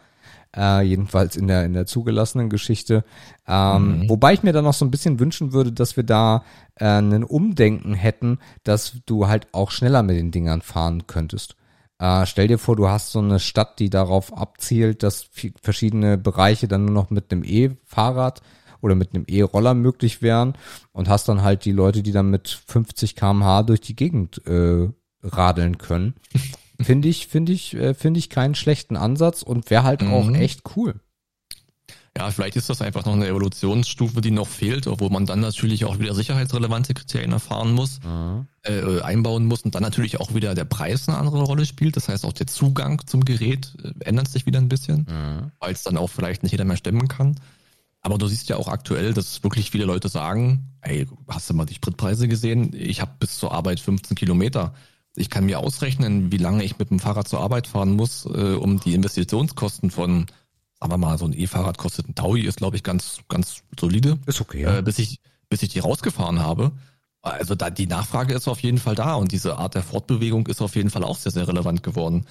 Äh, 0.57 0.81
jedenfalls 0.81 1.35
in 1.35 1.47
der 1.47 1.65
in 1.65 1.73
der 1.73 1.85
zugelassenen 1.85 2.49
Geschichte. 2.49 3.03
Ähm, 3.47 4.05
Wobei 4.07 4.33
ich 4.33 4.41
mir 4.41 4.53
da 4.53 4.63
noch 4.63 4.73
so 4.73 4.85
ein 4.85 4.91
bisschen 4.91 5.19
wünschen 5.19 5.53
würde, 5.53 5.71
dass 5.71 5.95
wir 5.97 6.03
da 6.03 6.43
äh, 6.75 6.85
einen 6.85 7.23
Umdenken 7.23 7.93
hätten, 7.93 8.39
dass 8.63 8.97
du 9.05 9.27
halt 9.27 9.47
auch 9.51 9.69
schneller 9.69 10.01
mit 10.01 10.17
den 10.17 10.31
Dingern 10.31 10.63
fahren 10.63 11.05
könntest. 11.05 11.55
Äh, 11.99 12.25
stell 12.25 12.47
dir 12.47 12.57
vor, 12.57 12.75
du 12.75 12.89
hast 12.89 13.11
so 13.11 13.19
eine 13.19 13.39
Stadt, 13.39 13.77
die 13.77 13.91
darauf 13.91 14.35
abzielt, 14.35 15.03
dass 15.03 15.29
verschiedene 15.61 16.17
Bereiche 16.17 16.67
dann 16.67 16.85
nur 16.85 16.93
noch 16.93 17.11
mit 17.11 17.31
einem 17.31 17.43
E-Fahrrad 17.43 18.41
oder 18.81 18.95
mit 18.95 19.13
einem 19.13 19.25
E-Roller 19.27 19.75
möglich 19.75 20.23
wären 20.23 20.53
und 20.91 21.07
hast 21.07 21.29
dann 21.29 21.43
halt 21.43 21.65
die 21.65 21.71
Leute, 21.71 22.01
die 22.01 22.11
dann 22.11 22.31
mit 22.31 22.49
50 22.65 23.15
kmh 23.15 23.63
durch 23.63 23.81
die 23.81 23.95
Gegend 23.95 24.41
äh, 24.47 24.89
radeln 25.21 25.77
können. 25.77 26.15
Finde 26.79 27.07
ich, 27.07 27.27
finde 27.27 27.51
ich, 27.53 27.73
äh, 27.75 27.93
finde 27.93 28.19
ich 28.19 28.29
keinen 28.29 28.55
schlechten 28.55 28.95
Ansatz 28.97 29.41
und 29.43 29.69
wäre 29.69 29.83
halt 29.83 30.03
auch 30.03 30.25
Mhm. 30.25 30.35
echt 30.35 30.61
cool. 30.75 30.95
Ja, 32.17 32.31
vielleicht 32.31 32.55
ist 32.55 32.67
das 32.67 32.81
einfach 32.81 33.05
noch 33.05 33.13
eine 33.13 33.27
Evolutionsstufe, 33.27 34.21
die 34.21 34.31
noch 34.31 34.47
fehlt, 34.47 34.87
obwohl 34.87 35.11
man 35.11 35.27
dann 35.27 35.39
natürlich 35.39 35.85
auch 35.85 35.99
wieder 35.99 36.15
sicherheitsrelevante 36.15 36.95
Kriterien 36.95 37.31
erfahren 37.31 37.73
muss, 37.73 37.99
äh, 38.63 39.01
einbauen 39.01 39.45
muss 39.45 39.61
und 39.61 39.75
dann 39.75 39.83
natürlich 39.83 40.19
auch 40.19 40.33
wieder 40.33 40.55
der 40.55 40.65
Preis 40.65 41.07
eine 41.07 41.19
andere 41.19 41.43
Rolle 41.43 41.67
spielt. 41.67 41.95
Das 41.95 42.09
heißt, 42.09 42.25
auch 42.25 42.33
der 42.33 42.47
Zugang 42.47 43.03
zum 43.05 43.23
Gerät 43.23 43.71
äh, 43.83 43.91
ändert 44.03 44.29
sich 44.29 44.47
wieder 44.47 44.59
ein 44.59 44.67
bisschen, 44.69 45.05
weil 45.59 45.73
es 45.73 45.83
dann 45.83 45.95
auch 45.97 46.07
vielleicht 46.09 46.41
nicht 46.41 46.53
jeder 46.53 46.65
mehr 46.65 46.77
stemmen 46.77 47.07
kann. 47.07 47.39
Aber 48.01 48.17
du 48.17 48.25
siehst 48.27 48.49
ja 48.49 48.55
auch 48.57 48.67
aktuell, 48.67 49.13
dass 49.13 49.43
wirklich 49.43 49.69
viele 49.69 49.85
Leute 49.85 50.09
sagen, 50.09 50.71
ey, 50.81 51.05
hast 51.27 51.49
du 51.49 51.53
mal 51.53 51.65
die 51.65 51.75
Spritpreise 51.75 52.27
gesehen? 52.27 52.71
Ich 52.75 52.99
habe 52.99 53.11
bis 53.19 53.37
zur 53.37 53.51
Arbeit 53.51 53.79
15 53.79 54.15
Kilometer. 54.15 54.73
Ich 55.17 55.29
kann 55.29 55.45
mir 55.45 55.59
ausrechnen, 55.59 56.31
wie 56.31 56.37
lange 56.37 56.63
ich 56.63 56.77
mit 56.77 56.91
dem 56.91 56.99
Fahrrad 56.99 57.27
zur 57.27 57.41
Arbeit 57.41 57.65
fahren 57.67 57.95
muss, 57.95 58.25
äh, 58.25 58.53
um 58.53 58.79
die 58.79 58.93
Investitionskosten 58.93 59.89
von, 59.89 60.27
sagen 60.79 60.91
wir 60.93 60.97
mal, 60.97 61.17
so 61.17 61.25
ein 61.25 61.33
E-Fahrrad 61.33 61.77
kostet 61.79 62.07
ein 62.07 62.15
Taui, 62.15 62.41
ist 62.41 62.57
glaube 62.57 62.77
ich 62.77 62.83
ganz, 62.83 63.19
ganz 63.27 63.63
solide, 63.79 64.19
Ist 64.27 64.41
okay, 64.41 64.63
äh, 64.63 64.81
bis 64.83 64.99
ich, 64.99 65.19
bis 65.49 65.63
ich 65.63 65.69
die 65.69 65.79
rausgefahren 65.79 66.39
habe. 66.39 66.71
Also 67.23 67.55
da, 67.55 67.69
die 67.71 67.87
Nachfrage 67.87 68.33
ist 68.35 68.47
auf 68.47 68.59
jeden 68.61 68.77
Fall 68.77 68.95
da 68.95 69.15
und 69.15 69.31
diese 69.31 69.57
Art 69.57 69.73
der 69.75 69.81
Fortbewegung 69.83 70.45
ist 70.47 70.61
auf 70.61 70.75
jeden 70.75 70.91
Fall 70.91 71.03
auch 71.03 71.17
sehr, 71.17 71.31
sehr 71.31 71.47
relevant 71.47 71.81
geworden. 71.83 72.25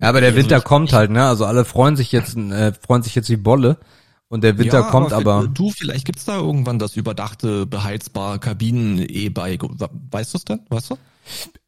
Ja, 0.00 0.08
aber 0.08 0.20
der 0.20 0.30
Also 0.30 0.40
Winter 0.42 0.58
ich- 0.58 0.64
kommt 0.64 0.92
halt, 0.92 1.10
ne? 1.12 1.24
Also 1.26 1.46
alle 1.46 1.64
freuen 1.64 1.96
sich 1.96 2.10
jetzt, 2.12 2.36
äh, 2.36 2.72
freuen 2.74 3.02
sich 3.02 3.14
jetzt 3.14 3.30
wie 3.30 3.36
Bolle. 3.36 3.78
Und 4.28 4.42
der 4.42 4.58
Winter 4.58 4.80
Ja, 4.80 4.90
kommt, 4.90 5.12
aber, 5.12 5.34
aber, 5.36 5.48
Du, 5.48 5.70
vielleicht 5.70 6.04
gibt's 6.04 6.24
da 6.24 6.36
irgendwann 6.38 6.80
das 6.80 6.96
überdachte, 6.96 7.64
beheizbare 7.66 8.40
Kabinen-E-Bike. 8.40 9.62
Weißt 10.10 10.34
du 10.34 10.38
es 10.38 10.44
denn? 10.44 10.60
Weißt 10.68 10.90
du? 10.90 10.98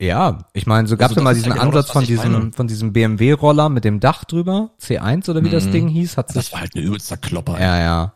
Ja, 0.00 0.46
ich 0.52 0.66
meine, 0.66 0.86
so 0.88 0.96
gab's 0.96 1.10
Also 1.10 1.20
ja 1.20 1.24
mal 1.24 1.30
das 1.30 1.38
diesen 1.38 1.48
ja 1.50 1.54
genau 1.56 1.66
Ansatz 1.68 1.86
das, 1.86 1.92
von 1.92 2.04
diesem, 2.04 2.32
meine. 2.32 2.52
von 2.52 2.68
diesem 2.68 2.92
BMW-Roller 2.92 3.68
mit 3.68 3.84
dem 3.84 4.00
Dach 4.00 4.24
drüber, 4.24 4.70
C1 4.80 5.28
oder 5.30 5.42
wie 5.44 5.50
das 5.50 5.66
Mhm. 5.66 5.72
Ding 5.72 5.88
hieß, 5.88 6.16
hat 6.16 6.28
sich, 6.28 6.36
Das 6.36 6.52
war 6.52 6.60
halt 6.60 6.74
ein 6.74 6.82
übelster 6.82 7.16
Klopper. 7.16 7.60
ja, 7.60 7.78
ja. 7.80 8.14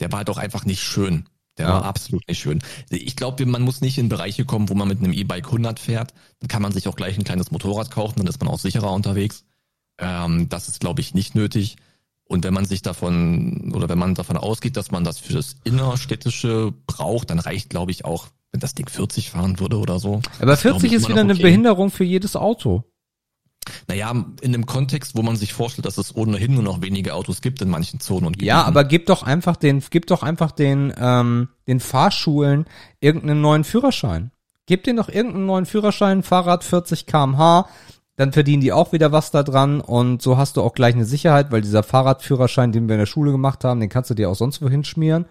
Der 0.00 0.10
war 0.12 0.24
doch 0.24 0.38
einfach 0.38 0.64
nicht 0.64 0.82
schön. 0.82 1.28
Der 1.58 1.66
Ja. 1.66 1.74
war 1.74 1.84
absolut 1.84 2.26
nicht 2.26 2.40
schön. 2.40 2.62
Ich 2.88 3.16
glaube, 3.16 3.44
man 3.44 3.60
muss 3.60 3.82
nicht 3.82 3.98
in 3.98 4.08
Bereiche 4.08 4.46
kommen, 4.46 4.70
wo 4.70 4.74
man 4.74 4.88
mit 4.88 4.98
einem 5.00 5.12
E-Bike 5.12 5.46
100 5.46 5.78
fährt. 5.78 6.14
Dann 6.38 6.48
kann 6.48 6.62
man 6.62 6.72
sich 6.72 6.88
auch 6.88 6.96
gleich 6.96 7.18
ein 7.18 7.24
kleines 7.24 7.50
Motorrad 7.50 7.90
kaufen, 7.90 8.14
dann 8.18 8.26
ist 8.26 8.40
man 8.40 8.48
auch 8.48 8.58
sicherer 8.58 8.92
unterwegs. 8.92 9.44
Ähm, 9.98 10.48
das 10.48 10.68
ist, 10.68 10.80
glaube 10.80 11.02
ich, 11.02 11.12
nicht 11.12 11.34
nötig. 11.34 11.76
Und 12.24 12.44
wenn 12.44 12.54
man 12.54 12.64
sich 12.64 12.80
davon, 12.80 13.72
oder 13.74 13.88
wenn 13.90 13.98
man 13.98 14.14
davon 14.14 14.38
ausgeht, 14.38 14.76
dass 14.78 14.90
man 14.90 15.04
das 15.04 15.18
für 15.18 15.34
das 15.34 15.56
Innerstädtische 15.64 16.72
braucht, 16.86 17.28
dann 17.28 17.40
reicht, 17.40 17.68
glaube 17.68 17.90
ich, 17.90 18.04
auch, 18.06 18.28
wenn 18.52 18.60
das 18.60 18.74
Ding 18.74 18.88
40 18.88 19.30
fahren 19.30 19.60
würde 19.60 19.78
oder 19.78 19.98
so. 19.98 20.20
Aber 20.38 20.46
Das 20.46 20.62
glaub 20.62 20.80
40 20.80 20.90
ich 20.90 20.96
ist 20.96 21.08
wieder 21.08 21.20
eine 21.20 21.32
okay. 21.34 21.42
Behinderung 21.42 21.90
für 21.90 22.04
jedes 22.04 22.36
Auto. 22.36 22.84
Naja, 23.88 24.10
in 24.10 24.54
einem 24.54 24.66
Kontext, 24.66 25.16
wo 25.16 25.22
man 25.22 25.36
sich 25.36 25.52
vorstellt, 25.52 25.86
dass 25.86 25.98
es 25.98 26.16
ohnehin 26.16 26.54
nur 26.54 26.62
noch 26.62 26.80
wenige 26.82 27.14
Autos 27.14 27.40
gibt 27.40 27.60
in 27.62 27.68
manchen 27.68 28.00
Zonen 28.00 28.26
und 28.26 28.42
Ja, 28.42 28.62
Gebieten. 28.62 28.68
aber 28.68 28.84
gib 28.84 29.06
doch 29.06 29.22
einfach 29.22 29.56
den, 29.56 29.82
gib 29.90 30.06
doch 30.06 30.22
einfach 30.22 30.50
den, 30.50 30.92
ähm, 30.98 31.48
den 31.68 31.78
Fahrschulen 31.78 32.64
irgendeinen 33.00 33.40
neuen 33.40 33.64
Führerschein. 33.64 34.32
Gib 34.66 34.84
denen 34.84 34.96
doch 34.96 35.08
irgendeinen 35.08 35.46
neuen 35.46 35.66
Führerschein, 35.66 36.22
Fahrrad 36.22 36.64
40 36.64 37.06
kmh, 37.06 37.68
dann 38.16 38.32
verdienen 38.32 38.60
die 38.62 38.72
auch 38.72 38.92
wieder 38.92 39.12
was 39.12 39.30
da 39.30 39.42
dran 39.42 39.80
und 39.80 40.20
so 40.22 40.36
hast 40.36 40.56
du 40.56 40.62
auch 40.62 40.74
gleich 40.74 40.94
eine 40.94 41.04
Sicherheit, 41.04 41.52
weil 41.52 41.60
dieser 41.60 41.82
Fahrradführerschein, 41.82 42.72
den 42.72 42.88
wir 42.88 42.94
in 42.96 43.00
der 43.00 43.06
Schule 43.06 43.30
gemacht 43.30 43.62
haben, 43.64 43.80
den 43.80 43.88
kannst 43.88 44.10
du 44.10 44.14
dir 44.14 44.30
auch 44.30 44.34
sonst 44.36 44.62
wohin 44.62 44.84
schmieren. 44.84 45.26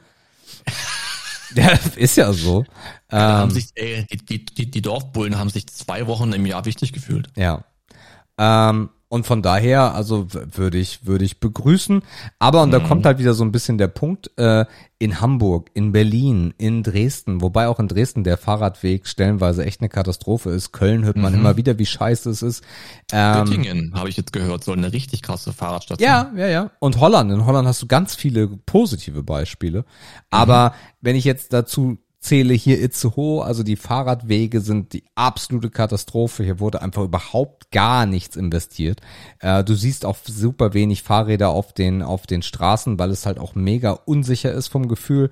Ja, 1.55 1.71
ist 1.95 2.17
ja 2.17 2.33
so. 2.33 2.65
Haben 3.11 3.49
Ähm, 3.49 3.55
sich, 3.55 3.69
ey, 3.75 4.05
die, 4.11 4.17
die, 4.17 4.45
die, 4.45 4.71
die 4.71 4.81
Dorfbullen 4.81 5.37
haben 5.37 5.49
sich 5.49 5.67
zwei 5.67 6.07
Wochen 6.07 6.33
im 6.33 6.45
Jahr 6.45 6.65
wichtig 6.65 6.93
gefühlt. 6.93 7.27
Ja. 7.35 7.63
Ähm, 8.37 8.89
und 9.09 9.25
von 9.25 9.41
daher, 9.41 9.95
also 9.95 10.27
würde 10.31 10.77
ich, 10.77 11.07
würde 11.07 11.25
ich 11.25 11.39
begrüßen. 11.39 12.03
Aber, 12.37 12.61
und 12.61 12.69
da 12.69 12.79
kommt 12.79 13.07
halt 13.07 13.17
wieder 13.17 13.33
so 13.33 13.43
ein 13.43 13.51
bisschen 13.51 13.79
der 13.79 13.87
Punkt, 13.87 14.29
äh, 14.37 14.65
in 14.99 15.19
Hamburg, 15.19 15.71
in 15.73 15.91
Berlin, 15.91 16.53
in 16.59 16.83
Dresden, 16.83 17.41
wobei 17.41 17.67
auch 17.67 17.79
in 17.79 17.87
Dresden 17.87 18.23
der 18.23 18.37
Fahrradweg 18.37 19.07
stellenweise 19.07 19.65
echt 19.65 19.81
eine 19.81 19.89
Katastrophe 19.89 20.51
ist. 20.51 20.73
Köln 20.73 21.05
hört 21.05 21.15
man 21.15 21.33
immer 21.33 21.57
wieder, 21.57 21.79
wie 21.79 21.87
scheiße 21.87 22.29
es 22.29 22.43
ist. 22.43 22.63
Ähm, 23.11 23.45
Göttingen, 23.45 23.93
habe 23.95 24.09
ich 24.09 24.17
jetzt 24.17 24.31
gehört, 24.31 24.63
soll 24.63 24.77
eine 24.77 24.93
richtig 24.93 25.23
krasse 25.23 25.53
Fahrradstation. 25.53 26.07
ja, 26.07 26.31
ja, 26.35 26.47
ja. 26.47 26.71
Und 26.79 26.99
Holland. 26.99 27.31
In 27.31 27.45
Holland 27.45 27.67
hast 27.67 27.81
du 27.81 27.87
ganz 27.87 28.13
viele 28.13 28.47
positive 28.47 29.23
Beispiele. 29.23 29.85
Aber 30.29 30.75
wenn 31.01 31.15
ich 31.15 31.23
jetzt 31.23 31.53
dazu 31.53 31.97
zähle 32.19 32.53
hier 32.53 32.81
Itzehoe, 32.81 33.43
also 33.43 33.63
die 33.63 33.75
Fahrradwege 33.75 34.61
sind 34.61 34.93
die 34.93 35.05
absolute 35.15 35.69
Katastrophe. 35.69 36.43
Hier 36.43 36.59
wurde 36.59 36.81
einfach 36.81 37.03
überhaupt 37.03 37.71
gar 37.71 38.05
nichts 38.05 38.35
investiert. 38.35 39.01
Äh, 39.39 39.63
du 39.63 39.73
siehst 39.75 40.05
auch 40.05 40.17
super 40.25 40.73
wenig 40.73 41.03
Fahrräder 41.03 41.49
auf 41.49 41.73
den, 41.73 42.01
auf 42.01 42.27
den 42.27 42.41
Straßen, 42.41 42.99
weil 42.99 43.11
es 43.11 43.25
halt 43.25 43.39
auch 43.39 43.55
mega 43.55 43.91
unsicher 43.91 44.51
ist 44.51 44.67
vom 44.67 44.87
Gefühl. 44.87 45.31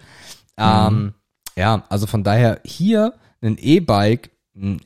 Ähm, 0.58 1.14
ja, 1.58 1.84
also 1.90 2.08
von 2.08 2.24
daher 2.24 2.62
hier 2.64 3.14
ein 3.42 3.58
E-Bike 3.58 4.32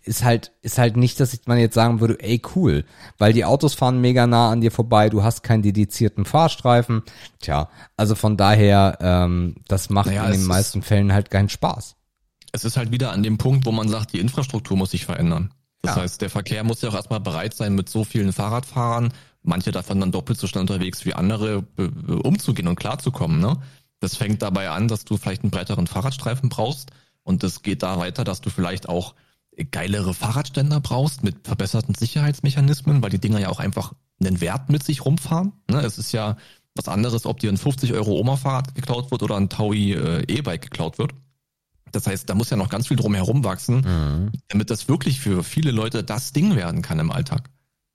ist 0.04 0.24
halt, 0.24 0.52
ist 0.62 0.78
halt 0.78 0.98
nicht, 0.98 1.20
dass 1.20 1.34
ich 1.34 1.42
man 1.46 1.58
jetzt 1.58 1.76
sagen 1.76 2.00
würde, 2.02 2.20
ey, 2.22 2.42
cool, 2.56 2.84
weil 3.18 3.34
die 3.34 3.46
Autos 3.46 3.74
fahren 3.74 4.02
mega 4.02 4.28
nah 4.28 4.52
an 4.52 4.62
dir 4.62 4.72
vorbei, 4.72 5.10
du 5.10 5.24
hast 5.24 5.44
keinen 5.44 5.62
dedizierten 5.64 6.26
Fahrstreifen. 6.26 7.04
Tja, 7.40 7.70
also 7.96 8.16
von 8.16 8.36
daher, 8.38 8.98
ähm, 9.02 9.56
das 9.68 9.90
macht 9.90 10.08
Naja, 10.08 10.24
in 10.26 10.32
es 10.32 10.38
den 10.38 10.42
ist- 10.42 10.48
meisten 10.48 10.82
Fällen 10.82 11.14
halt 11.14 11.30
keinen 11.32 11.50
Spaß. 11.50 11.96
Es 12.52 12.66
ist 12.66 12.76
halt 12.76 12.92
wieder 12.92 13.14
an 13.14 13.24
dem 13.24 13.38
Punkt, 13.38 13.66
wo 13.66 13.72
man 13.72 13.88
sagt, 13.88 14.12
die 14.14 14.20
Infrastruktur 14.20 14.76
muss 14.76 14.92
sich 14.92 15.06
verändern. 15.06 15.54
Das 15.82 15.96
Ja. 15.96 16.02
heißt, 16.02 16.22
der 16.22 16.30
Verkehr 16.30 16.64
muss 16.66 16.82
ja 16.82 16.90
auch 16.90 16.96
erstmal 16.96 17.22
bereit 17.22 17.54
sein, 17.56 17.74
mit 17.74 17.88
so 17.90 18.04
vielen 18.04 18.34
Fahrradfahrern, 18.34 19.14
manche 19.42 19.72
davon 19.72 20.00
dann 20.02 20.12
doppelt 20.12 20.38
so 20.38 20.48
schnell 20.48 20.62
unterwegs 20.62 21.06
wie 21.06 21.14
andere, 21.14 21.64
umzugehen 22.24 22.68
und 22.68 22.76
klarzukommen. 22.76 23.40
Ne? 23.40 23.58
Das 24.02 24.16
fängt 24.16 24.42
dabei 24.42 24.70
an, 24.70 24.88
dass 24.90 25.06
du 25.06 25.18
vielleicht 25.18 25.44
einen 25.44 25.52
breiteren 25.52 25.88
Fahrradstreifen 25.88 26.50
brauchst 26.50 26.92
und 27.24 27.42
das 27.44 27.62
geht 27.62 27.84
da 27.84 27.98
weiter, 27.98 28.24
dass 28.24 28.42
du 28.42 28.50
vielleicht 28.50 28.90
auch 28.90 29.16
geilere 29.66 30.14
Fahrradständer 30.14 30.80
brauchst 30.80 31.24
mit 31.24 31.48
verbesserten 31.48 31.96
Sicherheitsmechanismen, 31.96 33.02
weil 33.02 33.10
die 33.10 33.20
Dinger 33.20 33.40
ja 33.40 33.50
auch 33.50 33.60
einfach 33.60 33.94
einen 34.20 34.42
Wert 34.42 34.70
mit 34.70 34.84
sich 34.84 35.06
rumfahren. 35.06 35.54
Ne? 35.70 35.82
Es 35.82 35.98
ist 35.98 36.12
ja 36.12 36.38
was 36.76 36.88
anderes, 36.88 37.26
ob 37.26 37.40
dir 37.40 37.52
ein 37.52 37.58
50 37.58 37.94
Euro 37.94 38.18
Oma-Fahrrad 38.20 38.76
geklaut 38.76 39.12
wird 39.12 39.24
oder 39.24 39.36
ein 39.36 39.50
Taui 39.50 39.94
äh, 39.94 40.24
E-Bike 40.28 40.62
geklaut 40.62 40.98
wird. 40.98 41.14
Das 41.92 42.08
heißt, 42.08 42.30
da 42.30 42.36
muss 42.36 42.50
ja 42.50 42.58
noch 42.58 42.70
ganz 42.70 42.88
viel 42.88 42.96
drum 42.96 43.14
herum 43.14 43.44
wachsen, 43.44 44.32
damit 44.48 44.70
das 44.70 44.88
wirklich 44.88 45.20
für 45.20 45.44
viele 45.44 45.72
Leute 45.72 46.06
das 46.06 46.32
Ding 46.32 46.56
werden 46.56 46.82
kann 46.82 47.00
im 47.00 47.12
Alltag. 47.12 47.50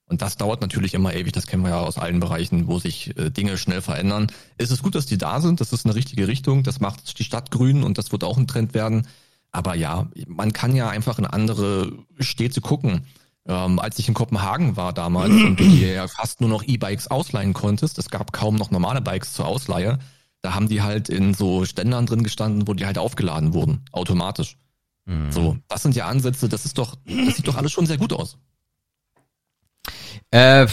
Und 0.09 0.23
das 0.23 0.37
dauert 0.37 0.61
natürlich 0.61 0.95
immer 0.95 1.15
ewig, 1.15 1.33
das 1.33 1.49
kennen 1.49 1.65
wir 1.65 1.71
ja 1.71 1.81
aus 1.81 1.99
allen 1.99 2.21
Bereichen, 2.21 2.69
wo 2.69 2.79
sich 2.79 3.17
äh, 3.19 3.31
Dinge 3.31 3.59
schnell 3.59 3.83
verändern. 3.83 4.29
Es 4.57 4.71
ist 4.71 4.83
gut, 4.83 4.95
dass 4.95 5.07
die 5.07 5.19
da 5.19 5.41
sind, 5.41 5.61
das 5.61 5.73
ist 5.73 5.85
eine 5.85 5.97
richtige 5.97 6.29
Richtung, 6.29 6.63
das 6.63 6.79
macht 6.79 7.19
die 7.19 7.25
Stadt 7.25 7.51
grün 7.51 7.83
und 7.83 7.99
das 7.99 8.13
wird 8.13 8.23
auch 8.23 8.39
ein 8.39 8.47
Trend 8.47 8.73
werden. 8.73 9.09
Aber 9.57 9.75
ja, 9.75 10.07
man 10.27 10.53
kann 10.53 10.77
ja 10.77 10.91
einfach 10.91 11.19
in 11.19 11.25
andere 11.25 11.91
Städte 12.19 12.61
gucken. 12.61 13.07
Ähm, 13.47 13.79
als 13.79 13.99
ich 13.99 14.07
in 14.07 14.13
Kopenhagen 14.13 14.77
war 14.77 14.93
damals 14.93 15.33
und 15.33 15.57
du 15.59 15.65
dir 15.65 15.95
ja 15.95 16.09
fast 16.09 16.43
nur 16.43 16.51
noch 16.51 16.63
E-Bikes 16.63 17.09
ausleihen 17.09 17.55
konntest, 17.55 17.97
es 17.97 18.11
gab 18.11 18.35
kaum 18.35 18.57
noch 18.57 18.71
normale 18.71 19.01
Bikes 19.01 19.33
zur 19.33 19.47
Ausleihe, 19.47 19.99
da 20.43 20.55
haben 20.55 20.69
die 20.69 20.83
halt 20.83 21.09
in 21.09 21.33
so 21.33 21.65
Ständern 21.65 22.05
drin 22.05 22.23
gestanden, 22.23 22.69
wo 22.69 22.75
die 22.75 22.85
halt 22.85 22.99
aufgeladen 22.99 23.55
wurden, 23.55 23.81
automatisch. 23.93 24.59
So, 25.31 25.57
das 25.69 25.83
sind 25.83 25.97
ja 25.97 26.07
Ansätze, 26.07 26.51
das 26.51 26.67
ist 26.67 26.77
doch, 26.77 26.97
das 27.07 27.37
sieht 27.37 27.49
doch 27.49 27.57
alles 27.57 27.73
schon 27.73 27.87
sehr 27.87 27.97
gut 27.97 28.13
aus. 28.13 28.37
Äh, 30.33 30.67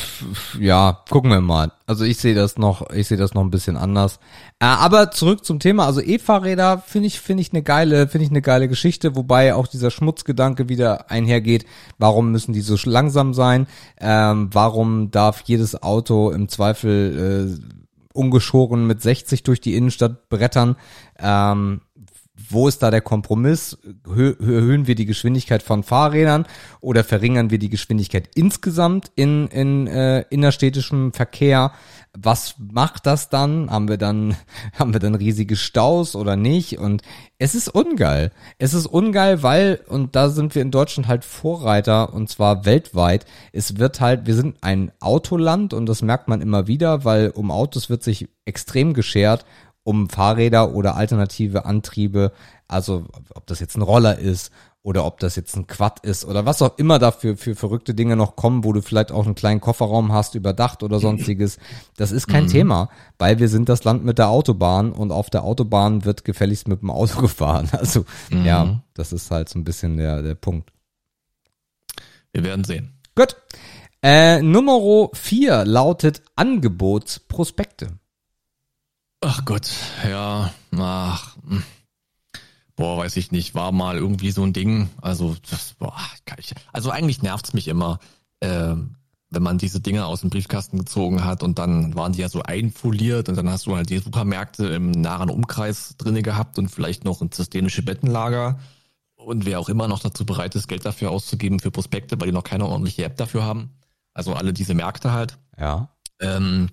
ja, 0.60 1.03
gucken 1.10 1.30
wir 1.30 1.40
mal. 1.40 1.72
Also 1.85 2.06
ich 2.06 2.18
sehe 2.18 2.34
das 2.34 2.57
noch, 2.57 2.90
ich 2.90 3.07
sehe 3.07 3.18
das 3.18 3.34
noch 3.34 3.44
ein 3.44 3.52
bisschen 3.52 3.77
anders. 3.77 4.19
Äh, 4.60 4.65
aber 4.65 5.11
zurück 5.11 5.45
zum 5.45 5.60
Thema. 5.60 5.85
Also 5.85 6.02
E-Fahrräder 6.02 6.80
finde 6.80 7.07
ich, 7.07 7.19
finde 7.19 7.41
ich 7.41 7.53
eine 7.53 7.61
geile, 7.61 8.07
finde 8.07 8.26
ich 8.26 8.31
eine 8.31 8.41
geile 8.41 8.68
Geschichte, 8.68 9.15
wobei 9.15 9.53
auch 9.53 9.68
dieser 9.68 9.91
Schmutzgedanke 9.91 10.69
wieder 10.69 11.11
einhergeht. 11.11 11.65
Warum 11.99 12.31
müssen 12.31 12.53
die 12.53 12.61
so 12.61 12.76
langsam 12.84 13.34
sein? 13.34 13.68
Ähm, 13.99 14.49
warum 14.52 15.11
darf 15.11 15.41
jedes 15.45 15.81
Auto 15.81 16.31
im 16.31 16.49
Zweifel 16.49 17.57
äh, 17.60 17.77
ungeschoren 18.14 18.88
mit 18.88 19.02
60 19.02 19.44
durch 19.44 19.61
die 19.61 19.76
Innenstadt 19.76 20.30
brettern? 20.30 20.77
Ähm, 21.19 21.81
wo 22.49 22.68
ist 22.68 22.84
da 22.84 22.91
der 22.91 23.02
Kompromiss? 23.02 23.78
Hö 24.07 24.36
erhöhen 24.40 24.88
wir 24.88 24.95
die 24.95 25.06
Geschwindigkeit 25.06 25.64
von 25.64 25.84
Fahrrädern 25.84 26.45
oder 26.82 27.03
verringern 27.03 27.49
wir 27.49 27.60
die 27.60 27.70
Geschwindigkeit 27.70 28.30
insgesamt 28.36 29.11
in, 29.15 29.48
in 29.48 29.88
äh, 29.88 30.22
innerstädtischem 30.30 31.14
Verkehr? 31.14 31.72
Was 32.15 32.56
macht 32.60 33.06
das 33.06 33.30
dann? 33.30 33.72
Haben 33.72 33.88
wir 33.88 33.98
dann, 33.98 34.36
haben 34.74 34.94
wir 34.94 34.99
dann 34.99 35.15
riesige 35.15 35.56
Staus 35.56 36.15
oder 36.15 36.36
nicht? 36.36 36.78
Und 36.78 37.02
es 37.38 37.56
ist 37.56 37.70
ungeil. 37.70 38.32
Es 38.57 38.74
ist 38.74 38.86
ungeil, 38.86 39.44
weil, 39.44 39.82
und 39.88 40.15
da 40.15 40.30
sind 40.30 40.56
wir 40.56 40.61
in 40.61 40.72
Deutschland 40.72 41.07
halt 41.07 41.26
Vorreiter 41.26 42.14
und 42.14 42.30
zwar 42.30 42.65
weltweit. 42.65 43.26
Es 43.52 43.78
wird 43.78 43.99
halt, 43.99 44.28
wir 44.28 44.36
sind 44.36 44.57
ein 44.61 44.91
Autoland 44.99 45.74
und 45.74 45.86
das 45.88 46.02
merkt 46.02 46.28
man 46.28 46.41
immer 46.41 46.68
wieder, 46.68 47.06
weil 47.06 47.30
um 47.30 47.52
Autos 47.52 47.90
wird 47.90 48.03
sich 48.03 48.28
extrem 48.45 48.94
geschert 48.94 49.45
um 49.84 50.10
Fahrräder 50.10 50.73
oder 50.73 50.95
alternative 50.95 51.65
Antriebe, 51.65 52.31
also 52.68 53.05
ob 53.34 53.47
das 53.47 53.60
jetzt 53.60 53.76
ein 53.76 53.81
Roller 53.81 54.18
ist 54.18 54.51
oder 54.81 55.05
ob 55.05 55.19
das 55.19 55.38
jetzt 55.38 55.55
ein 55.55 55.65
Quad 55.65 56.01
ist 56.01 56.26
oder 56.26 56.45
was 56.45 56.61
auch 56.61 56.77
immer 56.77 56.99
dafür 56.99 57.38
für 57.38 57.55
verrückte 57.55 57.93
Dinge 57.93 58.18
noch 58.18 58.35
kommen, 58.35 58.65
wo 58.65 58.73
du 58.73 58.81
vielleicht 58.81 59.14
auch 59.14 59.26
einen 59.26 59.35
kleinen 59.35 59.61
Kofferraum 59.61 60.11
hast, 60.11 60.35
überdacht 60.35 60.84
oder 60.84 60.99
sonstiges. 60.99 61.57
Das 61.95 62.11
ist 62.11 62.27
kein 62.27 62.47
Thema, 62.47 62.89
weil 63.18 63.39
wir 63.39 63.47
sind 63.47 63.69
das 63.69 63.85
Land 63.85 64.03
mit 64.03 64.18
der 64.18 64.27
Autobahn 64.27 64.91
und 64.91 65.11
auf 65.11 65.30
der 65.30 65.45
Autobahn 65.45 66.03
wird 66.03 66.26
gefälligst 66.26 66.68
mit 66.68 66.81
dem 66.81 66.91
Auto 66.91 67.22
gefahren. 67.22 67.69
Also 67.72 68.05
ja, 68.43 68.81
das 68.93 69.14
ist 69.14 69.31
halt 69.31 69.47
so 69.47 69.57
ein 69.57 69.64
bisschen 69.64 69.95
der, 69.95 70.22
der 70.22 70.35
Punkt. 70.35 70.72
Wir 72.34 72.43
werden 72.43 72.65
sehen. 72.65 72.99
Gut. 73.15 73.38
Äh, 74.01 74.41
Nummer 74.41 75.10
vier 75.14 75.64
lautet 75.64 76.23
Angebotsprospekte. 76.35 77.99
Ach 79.25 79.45
Gott, 79.45 79.71
ja, 80.03 80.53
ach, 80.77 81.37
hm. 81.47 81.63
boah, 82.75 82.97
weiß 82.97 83.15
ich 83.15 83.31
nicht, 83.31 83.55
war 83.55 83.71
mal 83.71 83.95
irgendwie 83.95 84.31
so 84.31 84.43
ein 84.43 84.51
Ding. 84.51 84.89
Also, 85.01 85.37
das, 85.49 85.75
boah, 85.79 85.95
kann 86.25 86.39
ich, 86.39 86.53
also 86.73 86.89
eigentlich 86.91 87.21
nervt's 87.21 87.53
mich 87.53 87.69
immer, 87.69 87.99
äh, 88.41 88.75
wenn 89.29 89.43
man 89.43 89.57
diese 89.57 89.79
Dinge 89.79 90.07
aus 90.07 90.21
dem 90.21 90.29
Briefkasten 90.29 90.77
gezogen 90.77 91.23
hat 91.23 91.41
und 91.41 91.57
dann 91.57 91.95
waren 91.95 92.11
die 92.11 92.19
ja 92.19 92.27
so 92.27 92.43
einfoliert 92.43 93.29
und 93.29 93.37
dann 93.37 93.49
hast 93.49 93.65
du 93.65 93.77
halt 93.77 93.89
die 93.89 93.99
Supermärkte 93.99 94.67
im 94.67 94.91
nahen 94.91 95.29
Umkreis 95.29 95.95
drinne 95.97 96.21
gehabt 96.21 96.59
und 96.59 96.67
vielleicht 96.67 97.05
noch 97.05 97.21
ein 97.21 97.31
systemische 97.31 97.81
Bettenlager 97.81 98.59
und 99.15 99.45
wer 99.45 99.57
auch 99.57 99.69
immer 99.69 99.87
noch 99.87 99.99
dazu 99.99 100.25
bereit 100.25 100.53
ist, 100.55 100.67
Geld 100.67 100.85
dafür 100.85 101.11
auszugeben 101.11 101.61
für 101.61 101.71
Prospekte, 101.71 102.19
weil 102.19 102.27
die 102.27 102.33
noch 102.33 102.43
keine 102.43 102.65
ordentliche 102.65 103.05
App 103.05 103.15
dafür 103.15 103.43
haben. 103.43 103.69
Also 104.13 104.33
alle 104.33 104.51
diese 104.51 104.73
Märkte 104.73 105.13
halt. 105.13 105.37
Ja. 105.57 105.95
Ähm, 106.19 106.69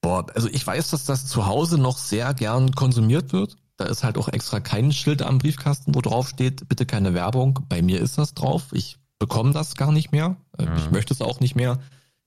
boah, 0.00 0.26
also 0.34 0.48
ich 0.48 0.66
weiß, 0.66 0.90
dass 0.90 1.04
das 1.04 1.26
zu 1.26 1.46
Hause 1.46 1.78
noch 1.78 1.98
sehr 1.98 2.34
gern 2.34 2.72
konsumiert 2.72 3.32
wird. 3.32 3.56
Da 3.76 3.86
ist 3.86 4.04
halt 4.04 4.18
auch 4.18 4.28
extra 4.28 4.60
kein 4.60 4.92
Schild 4.92 5.22
am 5.22 5.38
Briefkasten, 5.38 5.94
wo 5.94 6.00
drauf 6.00 6.28
steht, 6.28 6.68
bitte 6.68 6.84
keine 6.86 7.14
Werbung. 7.14 7.60
Bei 7.68 7.80
mir 7.80 8.00
ist 8.00 8.18
das 8.18 8.34
drauf. 8.34 8.64
Ich 8.72 8.98
bekomme 9.18 9.52
das 9.52 9.74
gar 9.74 9.92
nicht 9.92 10.12
mehr. 10.12 10.36
Äh, 10.58 10.66
Mhm. 10.66 10.76
Ich 10.76 10.90
möchte 10.90 11.14
es 11.14 11.22
auch 11.22 11.40
nicht 11.40 11.56
mehr. 11.56 11.78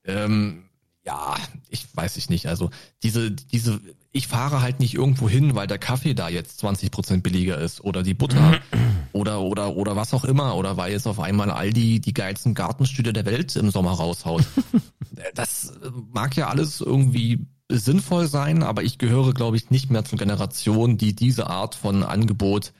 Ähm, 0.04 0.64
ja, 1.06 1.36
ich 1.68 1.86
weiß 1.94 2.16
ich 2.16 2.30
nicht. 2.30 2.46
Also 2.46 2.70
diese, 3.02 3.30
diese, 3.30 3.80
ich 4.10 4.26
fahre 4.26 4.62
halt 4.62 4.80
nicht 4.80 4.94
irgendwo 4.94 5.28
hin, 5.28 5.54
weil 5.54 5.66
der 5.66 5.78
Kaffee 5.78 6.14
da 6.14 6.28
jetzt 6.28 6.58
20 6.58 6.90
Prozent 6.90 7.22
billiger 7.22 7.58
ist 7.58 7.84
oder 7.84 8.02
die 8.02 8.14
Butter 8.14 8.58
oder 9.12 9.40
oder 9.42 9.76
oder 9.76 9.96
was 9.96 10.14
auch 10.14 10.24
immer 10.24 10.56
oder 10.56 10.76
weil 10.76 10.92
jetzt 10.92 11.06
auf 11.06 11.20
einmal 11.20 11.50
Aldi 11.50 12.00
die 12.00 12.14
geilsten 12.14 12.54
Gartenstühle 12.54 13.12
der 13.12 13.26
Welt 13.26 13.54
im 13.56 13.70
Sommer 13.70 13.92
raushaut. 13.92 14.44
das 15.34 15.74
mag 16.12 16.36
ja 16.36 16.48
alles 16.48 16.80
irgendwie 16.80 17.46
sinnvoll 17.70 18.26
sein, 18.26 18.62
aber 18.62 18.82
ich 18.82 18.98
gehöre, 18.98 19.32
glaube 19.32 19.56
ich, 19.56 19.70
nicht 19.70 19.90
mehr 19.90 20.04
zur 20.04 20.18
Generation, 20.18 20.98
die 20.98 21.14
diese 21.14 21.48
Art 21.48 21.74
von 21.74 22.02
Angebot 22.02 22.72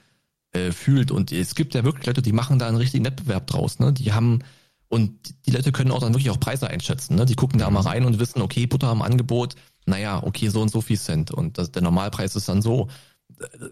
äh, 0.53 0.73
fühlt. 0.73 1.11
Und 1.11 1.33
es 1.33 1.55
gibt 1.55 1.75
ja 1.75 1.85
wirklich 1.85 2.07
Leute, 2.07 2.23
die 2.23 2.33
machen 2.33 2.59
da 2.59 2.69
einen 2.69 2.77
richtigen 2.77 3.05
Wettbewerb 3.05 3.47
draus. 3.47 3.79
Ne? 3.79 3.93
Die 3.93 4.13
haben 4.13 4.41
und 4.89 5.35
die 5.47 5.51
Leute 5.51 5.73
können 5.73 5.91
auch 5.91 6.01
dann 6.01 6.13
wirklich 6.13 6.31
auch 6.31 6.39
Preise 6.39 6.69
einschätzen. 6.69 7.17
Ne? 7.17 7.27
Die 7.27 7.35
gucken 7.35 7.59
da 7.59 7.69
mal 7.71 7.81
rein 7.81 8.05
und 8.05 8.21
wissen, 8.21 8.41
okay, 8.43 8.67
Butter 8.67 8.89
am 8.89 9.03
Angebot, 9.03 9.57
naja, 9.87 10.23
okay, 10.23 10.49
so 10.49 10.63
und 10.63 10.71
so 10.71 10.81
viel 10.81 10.99
Cent. 10.99 11.31
Und 11.31 11.59
das, 11.59 11.73
der 11.73 11.83
Normalpreis 11.83 12.37
ist 12.37 12.49
dann 12.49 12.63
so. 12.63 12.89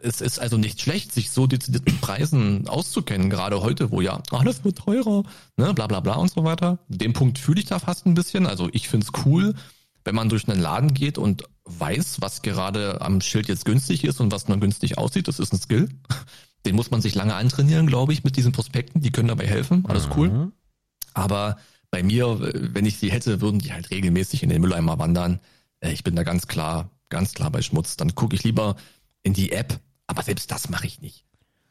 Es 0.02 0.20
ist 0.20 0.40
also 0.40 0.56
nicht 0.56 0.80
schlecht, 0.80 1.12
sich 1.12 1.30
so 1.30 1.46
dezidiert 1.46 1.86
mit 1.86 2.00
Preisen 2.00 2.66
auszukennen, 2.66 3.30
gerade 3.30 3.62
heute, 3.62 3.92
wo 3.92 4.00
ja 4.00 4.20
alles 4.32 4.64
wird 4.64 4.78
teurer, 4.78 5.22
ne, 5.56 5.72
bla 5.72 5.86
bla 5.86 6.00
bla 6.00 6.14
und 6.14 6.32
so 6.32 6.42
weiter. 6.42 6.80
Den 6.88 7.12
Punkt 7.12 7.38
fühle 7.38 7.60
ich 7.60 7.66
da 7.66 7.78
fast 7.78 8.04
ein 8.06 8.14
bisschen. 8.14 8.46
Also 8.46 8.68
ich 8.72 8.88
find's 8.88 9.12
cool, 9.24 9.54
wenn 10.04 10.14
man 10.14 10.28
durch 10.28 10.48
einen 10.48 10.60
Laden 10.60 10.94
geht 10.94 11.18
und 11.18 11.44
weiß, 11.64 12.20
was 12.20 12.42
gerade 12.42 13.00
am 13.00 13.20
Schild 13.20 13.48
jetzt 13.48 13.64
günstig 13.64 14.04
ist 14.04 14.20
und 14.20 14.32
was 14.32 14.48
nur 14.48 14.58
günstig 14.58 14.98
aussieht. 14.98 15.28
Das 15.28 15.38
ist 15.38 15.52
ein 15.52 15.60
Skill. 15.60 15.88
Den 16.66 16.76
muss 16.76 16.90
man 16.90 17.00
sich 17.00 17.14
lange 17.14 17.34
antrainieren, 17.34 17.86
glaube 17.86 18.12
ich, 18.12 18.24
mit 18.24 18.36
diesen 18.36 18.52
Prospekten. 18.52 19.00
Die 19.00 19.10
können 19.10 19.28
dabei 19.28 19.46
helfen. 19.46 19.84
Alles 19.86 20.08
cool. 20.16 20.30
Mhm. 20.30 20.52
Aber 21.14 21.58
bei 21.90 22.02
mir, 22.02 22.38
wenn 22.74 22.86
ich 22.86 22.98
sie 22.98 23.10
hätte, 23.12 23.40
würden 23.40 23.58
die 23.58 23.72
halt 23.72 23.90
regelmäßig 23.90 24.42
in 24.42 24.48
den 24.48 24.60
Mülleimer 24.62 24.98
wandern. 24.98 25.40
Äh, 25.80 25.92
Ich 25.92 26.04
bin 26.04 26.16
da 26.16 26.22
ganz 26.22 26.46
klar, 26.46 26.90
ganz 27.08 27.34
klar 27.34 27.50
bei 27.50 27.62
Schmutz. 27.62 27.96
Dann 27.96 28.14
gucke 28.14 28.34
ich 28.34 28.44
lieber 28.44 28.76
in 29.22 29.34
die 29.34 29.52
App. 29.52 29.78
Aber 30.06 30.22
selbst 30.22 30.50
das 30.50 30.68
mache 30.68 30.86
ich 30.86 31.00
nicht. 31.00 31.24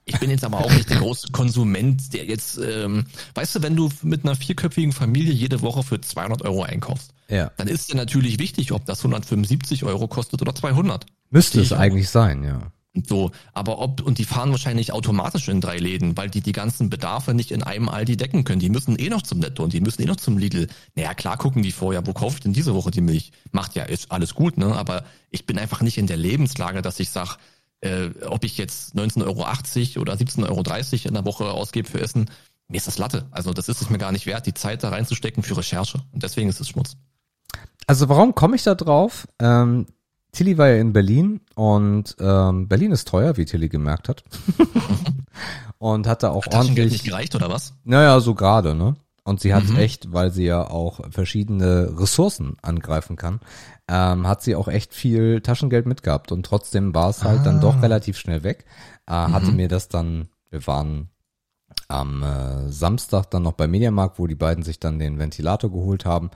Ich 0.06 0.19
bin 0.19 0.30
jetzt 0.32 0.44
aber 0.44 0.60
auch 0.60 0.72
nicht 0.72 0.90
der 0.90 0.98
große 0.98 1.28
Konsument, 1.32 2.14
der 2.14 2.26
jetzt, 2.26 2.57
ähm, 2.57 3.06
weißt 3.36 3.56
du, 3.56 3.61
wenn 3.61 3.76
du 3.76 3.90
mit 4.02 4.23
einer 4.26 4.36
vierköpfigen 4.36 4.91
Familie 4.94 5.32
jede 5.32 5.61
Woche 5.61 5.84
für 5.84 6.02
200 6.02 6.41
Euro 6.41 6.64
einkaufst, 6.64 7.11
Ja. 7.30 7.52
dann 7.57 7.68
ist 7.68 7.91
dir 7.91 7.95
natürlich 7.98 8.40
wichtig, 8.40 8.72
ob 8.72 8.86
das 8.86 8.99
175 8.99 9.84
Euro 9.84 10.07
kostet 10.07 10.41
oder 10.41 10.56
200. 10.56 11.06
Müsste 11.30 11.60
es 11.61 11.68
ich 11.68 11.73
auch. 11.73 11.80
eigentlich 11.80 12.10
sein, 12.10 12.44
ja. 12.44 12.72
So, 13.07 13.32
aber 13.53 13.80
ob, 13.80 14.02
und 14.02 14.18
die 14.18 14.26
fahren 14.26 14.52
wahrscheinlich 14.52 14.91
automatisch 14.91 15.48
in 15.48 15.61
drei 15.61 15.78
Läden, 15.78 16.18
weil 16.18 16.30
die 16.30 16.41
die 16.41 16.52
ganzen 16.52 16.90
Bedarfe 16.90 17.34
nicht 17.34 17.52
in 17.52 17.64
einem 17.64 17.88
Aldi 17.88 18.18
decken 18.18 18.44
können. 18.44 18.60
Die 18.60 18.69
müssen 18.69 18.98
eh 18.99 19.07
noch 19.07 19.22
zum 19.22 19.40
Netto 19.40 19.64
und 19.64 19.72
die 19.72 19.80
müssen 19.80 20.02
eh 20.02 20.06
noch 20.07 20.18
zum 20.18 20.38
Lidl. 20.38 20.68
Naja, 20.95 21.14
klar 21.14 21.38
gucken 21.38 21.64
die 21.64 21.72
vorher, 21.72 22.06
wo 22.06 22.11
kaufe 22.11 22.36
ich 22.36 22.41
denn 22.41 22.52
diese 22.52 22.76
Woche 22.76 22.91
die 22.91 22.99
Milch? 22.99 23.32
Macht 23.53 23.76
ja, 23.76 23.84
ist 23.84 24.11
alles 24.11 24.36
gut, 24.36 24.57
ne? 24.57 24.76
Aber 24.76 25.06
ich 25.30 25.45
bin 25.45 25.57
einfach 25.57 25.80
nicht 25.82 25.98
in 25.98 26.07
der 26.07 26.18
Lebenslage, 26.18 26.82
dass 26.82 26.99
ich 26.99 27.11
sag, 27.11 27.38
äh, 27.82 28.10
ob 28.26 28.44
ich 28.44 28.58
jetzt 28.58 28.95
19,80 28.95 29.24
Euro 29.95 30.02
oder 30.02 30.14
17,30 30.14 30.45
Euro 30.48 31.08
in 31.08 31.14
der 31.14 31.26
Woche 31.26 31.45
ausgebe 31.45 31.90
für 31.90 31.99
Essen, 31.99 32.30
mir 32.68 32.78
ist 32.78 32.88
das 32.88 32.98
Latte. 32.98 33.28
Also 33.32 33.52
das 33.53 33.68
ist 33.68 33.82
es 33.82 33.90
mir 33.90 33.98
gar 33.98 34.12
nicht 34.12 34.26
wert, 34.26 34.45
die 34.45 34.53
Zeit 34.53 34.84
da 34.84 34.90
reinzustecken 34.90 35.44
für 35.44 35.58
Recherche. 35.58 36.02
Und 36.12 36.24
deswegen 36.24 36.49
ist 36.49 36.62
es 36.62 36.70
Schmutz. 36.70 36.95
Also 37.88 38.08
warum 38.08 38.34
komme 38.34 38.56
ich 38.56 38.64
da 38.64 38.76
drauf? 38.76 39.28
Ähm, 39.40 39.88
Tilly 40.32 40.58
war 40.58 40.70
ja 40.70 40.76
in 40.76 40.94
Berlin 40.94 41.41
und 41.56 42.16
ähm, 42.20 42.70
Berlin 42.70 42.91
ist 42.91 43.08
teuer, 43.08 43.36
wie 43.36 43.45
Tilly 43.45 43.68
gemerkt 43.68 44.08
hat. 44.08 44.24
und 45.78 46.08
hatte 46.08 46.32
auch 46.32 46.45
Taschengeld 46.45 46.70
nicht 46.70 46.78
ordentlich, 46.78 47.03
gereicht 47.03 47.36
oder 47.36 47.49
was? 47.49 47.74
naja, 47.84 48.20
so 48.20 48.36
gerade, 48.36 48.76
ne? 48.76 48.95
Und 49.24 49.40
sie 49.40 49.53
hat 49.53 49.66
Mhm. 49.66 49.76
echt, 49.78 50.14
weil 50.14 50.32
sie 50.32 50.45
ja 50.45 50.68
auch 50.68 51.02
verschiedene 51.12 51.94
Ressourcen 51.99 52.56
angreifen 52.62 53.18
kann, 53.18 53.40
ähm, 53.91 54.26
hat 54.27 54.41
sie 54.41 54.55
auch 54.55 54.69
echt 54.69 54.93
viel 54.93 55.41
Taschengeld 55.41 55.85
mitgehabt 55.85 56.31
und 56.31 56.45
trotzdem 56.45 56.95
war 56.95 57.09
es 57.09 57.23
halt 57.26 57.45
dann 57.45 57.57
Ah. 57.57 57.59
doch 57.59 57.81
relativ 57.84 58.18
schnell 58.18 58.43
weg. 58.43 58.63
Äh, 59.05 59.11
Hatte 59.11 59.51
Mhm. 59.51 59.57
mir 59.57 59.68
das 59.68 59.89
dann, 59.89 60.30
wir 60.49 60.65
waren 60.65 61.09
am 61.89 62.23
äh, 62.23 62.69
Samstag 62.69 63.30
dann 63.31 63.43
noch 63.43 63.53
bei 63.53 63.68
Mediamarkt, 63.68 64.18
wo 64.18 64.27
die 64.27 64.35
beiden 64.35 64.63
sich 64.63 64.80
dann 64.80 64.97
den 64.99 65.19
Ventilator 65.19 65.69
geholt 65.72 66.05
haben. 66.05 66.31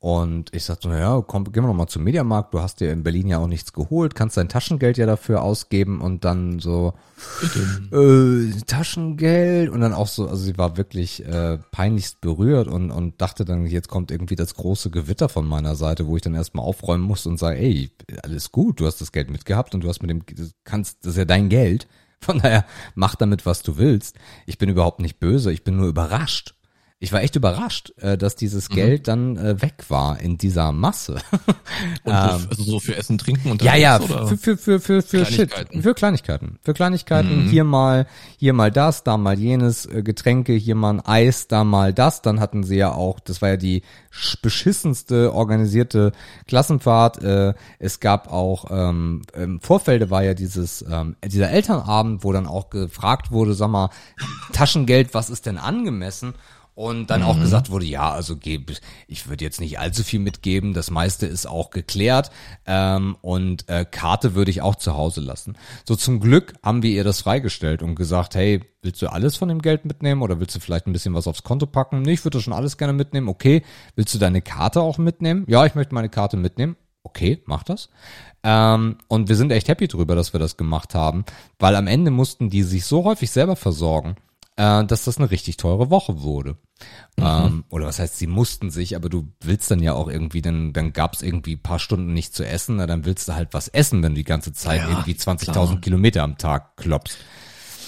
Und 0.00 0.54
ich 0.54 0.62
sagte, 0.62 0.88
naja, 0.88 1.24
komm, 1.26 1.44
gehen 1.44 1.64
wir 1.64 1.68
noch 1.68 1.74
mal 1.74 1.88
zum 1.88 2.04
Mediamarkt. 2.04 2.54
Du 2.54 2.60
hast 2.60 2.78
dir 2.78 2.92
in 2.92 3.02
Berlin 3.02 3.26
ja 3.26 3.38
auch 3.38 3.48
nichts 3.48 3.72
geholt, 3.72 4.14
kannst 4.14 4.36
dein 4.36 4.48
Taschengeld 4.48 4.96
ja 4.96 5.06
dafür 5.06 5.42
ausgeben 5.42 6.00
und 6.00 6.24
dann 6.24 6.60
so, 6.60 6.92
äh, 7.90 8.52
Taschengeld 8.64 9.70
und 9.70 9.80
dann 9.80 9.92
auch 9.92 10.06
so, 10.06 10.28
also 10.28 10.44
sie 10.44 10.56
war 10.56 10.76
wirklich 10.76 11.26
äh, 11.26 11.58
peinlichst 11.72 12.20
berührt 12.20 12.68
und, 12.68 12.92
und 12.92 13.20
dachte 13.20 13.44
dann, 13.44 13.66
jetzt 13.66 13.88
kommt 13.88 14.12
irgendwie 14.12 14.36
das 14.36 14.54
große 14.54 14.90
Gewitter 14.90 15.28
von 15.28 15.48
meiner 15.48 15.74
Seite, 15.74 16.06
wo 16.06 16.14
ich 16.14 16.22
dann 16.22 16.36
erstmal 16.36 16.64
aufräumen 16.64 17.02
musste 17.02 17.28
und 17.28 17.38
sage, 17.38 17.58
ey, 17.58 17.90
alles 18.22 18.52
gut, 18.52 18.78
du 18.78 18.86
hast 18.86 19.00
das 19.00 19.10
Geld 19.10 19.30
mitgehabt 19.30 19.74
und 19.74 19.82
du 19.82 19.88
hast 19.88 20.00
mit 20.00 20.10
dem, 20.10 20.22
kannst, 20.62 21.04
das 21.04 21.14
ist 21.14 21.18
ja 21.18 21.24
dein 21.24 21.48
Geld. 21.48 21.88
Von 22.20 22.38
daher, 22.38 22.64
mach 22.94 23.14
damit, 23.14 23.46
was 23.46 23.62
du 23.62 23.78
willst. 23.78 24.16
Ich 24.46 24.58
bin 24.58 24.68
überhaupt 24.68 25.00
nicht 25.00 25.18
böse, 25.18 25.52
ich 25.52 25.64
bin 25.64 25.76
nur 25.76 25.88
überrascht. 25.88 26.54
Ich 27.00 27.12
war 27.12 27.22
echt 27.22 27.36
überrascht, 27.36 27.92
äh, 27.98 28.18
dass 28.18 28.34
dieses 28.34 28.68
Geld 28.70 29.06
dann 29.06 29.36
äh, 29.36 29.62
weg 29.62 29.84
war 29.88 30.18
in 30.20 30.36
dieser 30.36 30.72
Masse. 30.72 31.14
Und 32.04 32.12
so, 32.12 32.18
also 32.18 32.62
so 32.64 32.80
für 32.80 32.96
Essen, 32.96 33.18
Trinken 33.18 33.52
und 33.52 33.62
Ja, 33.62 33.76
ja, 33.76 34.00
oder? 34.00 34.26
für, 34.26 34.36
für, 34.36 34.56
für, 34.56 34.80
für, 34.80 35.02
für 35.02 35.24
Shit. 35.24 35.50
Kleinigkeiten. 35.50 35.82
Für 35.82 35.94
Kleinigkeiten. 35.94 36.58
Für 36.62 36.74
Kleinigkeiten. 36.74 37.48
Hier 37.48 37.62
mal, 37.62 38.06
hier 38.36 38.52
mal 38.52 38.72
das, 38.72 39.04
da 39.04 39.16
mal 39.16 39.38
jenes, 39.38 39.86
äh, 39.86 40.02
Getränke, 40.02 40.54
hier 40.54 40.74
mal 40.74 40.94
ein 40.94 41.00
Eis, 41.00 41.46
da 41.46 41.62
mal 41.62 41.92
das. 41.92 42.20
Dann 42.22 42.40
hatten 42.40 42.64
sie 42.64 42.76
ja 42.76 42.90
auch, 42.92 43.20
das 43.20 43.42
war 43.42 43.50
ja 43.50 43.56
die 43.56 43.82
sch- 44.12 44.38
beschissenste 44.42 45.32
organisierte 45.32 46.10
Klassenfahrt. 46.48 47.18
Es 47.78 48.00
gab 48.00 48.32
auch, 48.32 48.66
ähm, 48.70 49.22
im 49.34 49.60
Vorfelde 49.60 50.10
war 50.10 50.24
ja 50.24 50.34
dieses, 50.34 50.84
ähm, 50.90 51.14
dieser 51.24 51.50
Elternabend, 51.50 52.24
wo 52.24 52.32
dann 52.32 52.46
auch 52.48 52.70
gefragt 52.70 53.30
wurde, 53.30 53.54
sag 53.54 53.68
mal, 53.68 53.90
Taschengeld, 54.52 55.14
was 55.14 55.30
ist 55.30 55.46
denn 55.46 55.58
angemessen? 55.58 56.34
Und 56.78 57.10
dann 57.10 57.24
auch 57.24 57.40
gesagt 57.40 57.70
wurde, 57.70 57.86
ja, 57.86 58.12
also 58.12 58.36
ich 59.08 59.28
würde 59.28 59.44
jetzt 59.44 59.60
nicht 59.60 59.80
allzu 59.80 60.04
viel 60.04 60.20
mitgeben, 60.20 60.74
das 60.74 60.92
meiste 60.92 61.26
ist 61.26 61.44
auch 61.44 61.70
geklärt 61.70 62.30
ähm, 62.66 63.16
und 63.20 63.68
äh, 63.68 63.84
Karte 63.84 64.36
würde 64.36 64.52
ich 64.52 64.62
auch 64.62 64.76
zu 64.76 64.96
Hause 64.96 65.20
lassen. 65.20 65.58
So 65.84 65.96
zum 65.96 66.20
Glück 66.20 66.54
haben 66.62 66.84
wir 66.84 66.92
ihr 66.92 67.02
das 67.02 67.22
freigestellt 67.22 67.82
und 67.82 67.96
gesagt, 67.96 68.36
hey, 68.36 68.60
willst 68.80 69.02
du 69.02 69.08
alles 69.08 69.36
von 69.36 69.48
dem 69.48 69.60
Geld 69.60 69.86
mitnehmen 69.86 70.22
oder 70.22 70.38
willst 70.38 70.54
du 70.54 70.60
vielleicht 70.60 70.86
ein 70.86 70.92
bisschen 70.92 71.14
was 71.14 71.26
aufs 71.26 71.42
Konto 71.42 71.66
packen? 71.66 72.02
Nee, 72.02 72.12
ich 72.12 72.24
würde 72.24 72.40
schon 72.40 72.52
alles 72.52 72.78
gerne 72.78 72.92
mitnehmen. 72.92 73.26
Okay, 73.26 73.64
willst 73.96 74.14
du 74.14 74.20
deine 74.20 74.40
Karte 74.40 74.80
auch 74.80 74.98
mitnehmen? 74.98 75.46
Ja, 75.48 75.66
ich 75.66 75.74
möchte 75.74 75.96
meine 75.96 76.10
Karte 76.10 76.36
mitnehmen. 76.36 76.76
Okay, 77.02 77.42
mach 77.46 77.64
das. 77.64 77.88
Ähm, 78.44 78.98
und 79.08 79.28
wir 79.28 79.34
sind 79.34 79.50
echt 79.50 79.66
happy 79.66 79.88
drüber, 79.88 80.14
dass 80.14 80.32
wir 80.32 80.38
das 80.38 80.56
gemacht 80.56 80.94
haben, 80.94 81.24
weil 81.58 81.74
am 81.74 81.88
Ende 81.88 82.12
mussten 82.12 82.50
die 82.50 82.62
sich 82.62 82.84
so 82.84 83.02
häufig 83.02 83.32
selber 83.32 83.56
versorgen, 83.56 84.14
äh, 84.58 84.84
dass 84.84 85.04
das 85.04 85.16
eine 85.18 85.30
richtig 85.30 85.56
teure 85.56 85.88
Woche 85.88 86.20
wurde. 86.20 86.56
Ähm, 87.16 87.64
oder 87.70 87.86
was 87.86 87.98
heißt, 87.98 88.18
sie 88.18 88.26
mussten 88.26 88.70
sich, 88.70 88.94
aber 88.94 89.08
du 89.08 89.32
willst 89.40 89.70
dann 89.70 89.82
ja 89.82 89.94
auch 89.94 90.08
irgendwie, 90.08 90.42
dann, 90.42 90.72
dann 90.72 90.92
gab's 90.92 91.22
irgendwie 91.22 91.56
paar 91.56 91.78
Stunden 91.78 92.12
nicht 92.12 92.34
zu 92.34 92.46
essen, 92.46 92.76
na, 92.76 92.86
dann 92.86 93.04
willst 93.04 93.28
du 93.28 93.34
halt 93.34 93.48
was 93.52 93.68
essen, 93.68 94.02
wenn 94.02 94.12
du 94.12 94.18
die 94.18 94.24
ganze 94.24 94.52
Zeit 94.52 94.82
Ja, 94.82 94.90
irgendwie 94.90 95.12
20.000 95.14 95.52
klar. 95.52 95.80
Kilometer 95.80 96.22
am 96.22 96.36
Tag 96.38 96.76
klopfst. 96.76 97.16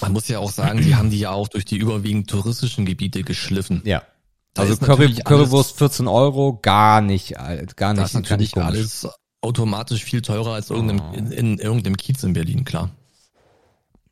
Man 0.00 0.12
muss 0.12 0.28
ja 0.28 0.38
auch 0.38 0.50
sagen, 0.50 0.80
die 0.80 0.94
haben 0.96 1.10
die 1.10 1.18
ja 1.20 1.30
auch 1.30 1.48
durch 1.48 1.64
die 1.66 1.76
überwiegend 1.76 2.30
touristischen 2.30 2.86
Gebiete 2.86 3.22
geschliffen. 3.22 3.82
Ja. 3.84 4.02
Da 4.54 4.62
Also 4.62 4.72
ist 4.74 4.82
Curry, 4.82 5.14
Currywurst 5.14 5.76
14 5.78 6.08
Euro, 6.08 6.58
gar 6.60 7.00
nicht, 7.02 7.34
gar 7.34 7.54
Das 7.54 7.68
nicht, 7.68 7.76
ist 7.76 7.76
gar 8.28 8.36
nicht 8.38 8.56
natürlich 8.56 8.56
alles 8.56 9.08
automatisch 9.42 10.04
viel 10.04 10.22
teurer 10.22 10.54
als 10.54 10.70
irgendeinem, 10.70 11.00
Oh. 11.00 11.14
in, 11.14 11.30
in 11.32 11.58
irgendeinem 11.58 11.96
Kiez 11.96 12.22
in 12.24 12.32
Berlin, 12.32 12.64
klar. 12.64 12.90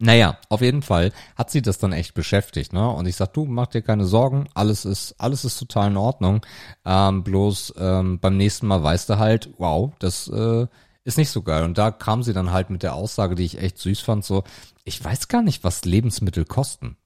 Naja, 0.00 0.38
auf 0.48 0.60
jeden 0.60 0.82
Fall 0.82 1.12
hat 1.36 1.50
sie 1.50 1.60
das 1.60 1.78
dann 1.78 1.92
echt 1.92 2.14
beschäftigt, 2.14 2.72
ne? 2.72 2.88
Und 2.88 3.06
ich 3.06 3.16
sag, 3.16 3.32
du 3.32 3.46
mach 3.46 3.66
dir 3.66 3.82
keine 3.82 4.04
Sorgen, 4.06 4.48
alles 4.54 4.84
ist, 4.84 5.16
alles 5.18 5.44
ist 5.44 5.58
total 5.58 5.90
in 5.90 5.96
Ordnung. 5.96 6.46
Ähm, 6.84 7.24
bloß 7.24 7.74
ähm, 7.78 8.20
beim 8.20 8.36
nächsten 8.36 8.68
Mal 8.68 8.82
weißt 8.82 9.08
du 9.10 9.18
halt, 9.18 9.50
wow, 9.58 9.92
das 9.98 10.28
äh, 10.28 10.66
ist 11.02 11.18
nicht 11.18 11.30
so 11.30 11.42
geil. 11.42 11.64
Und 11.64 11.78
da 11.78 11.90
kam 11.90 12.22
sie 12.22 12.32
dann 12.32 12.52
halt 12.52 12.70
mit 12.70 12.84
der 12.84 12.94
Aussage, 12.94 13.34
die 13.34 13.44
ich 13.44 13.58
echt 13.58 13.78
süß 13.78 14.00
fand, 14.00 14.24
so, 14.24 14.44
ich 14.84 15.02
weiß 15.02 15.26
gar 15.26 15.42
nicht, 15.42 15.64
was 15.64 15.84
Lebensmittel 15.84 16.44
kosten. 16.44 16.96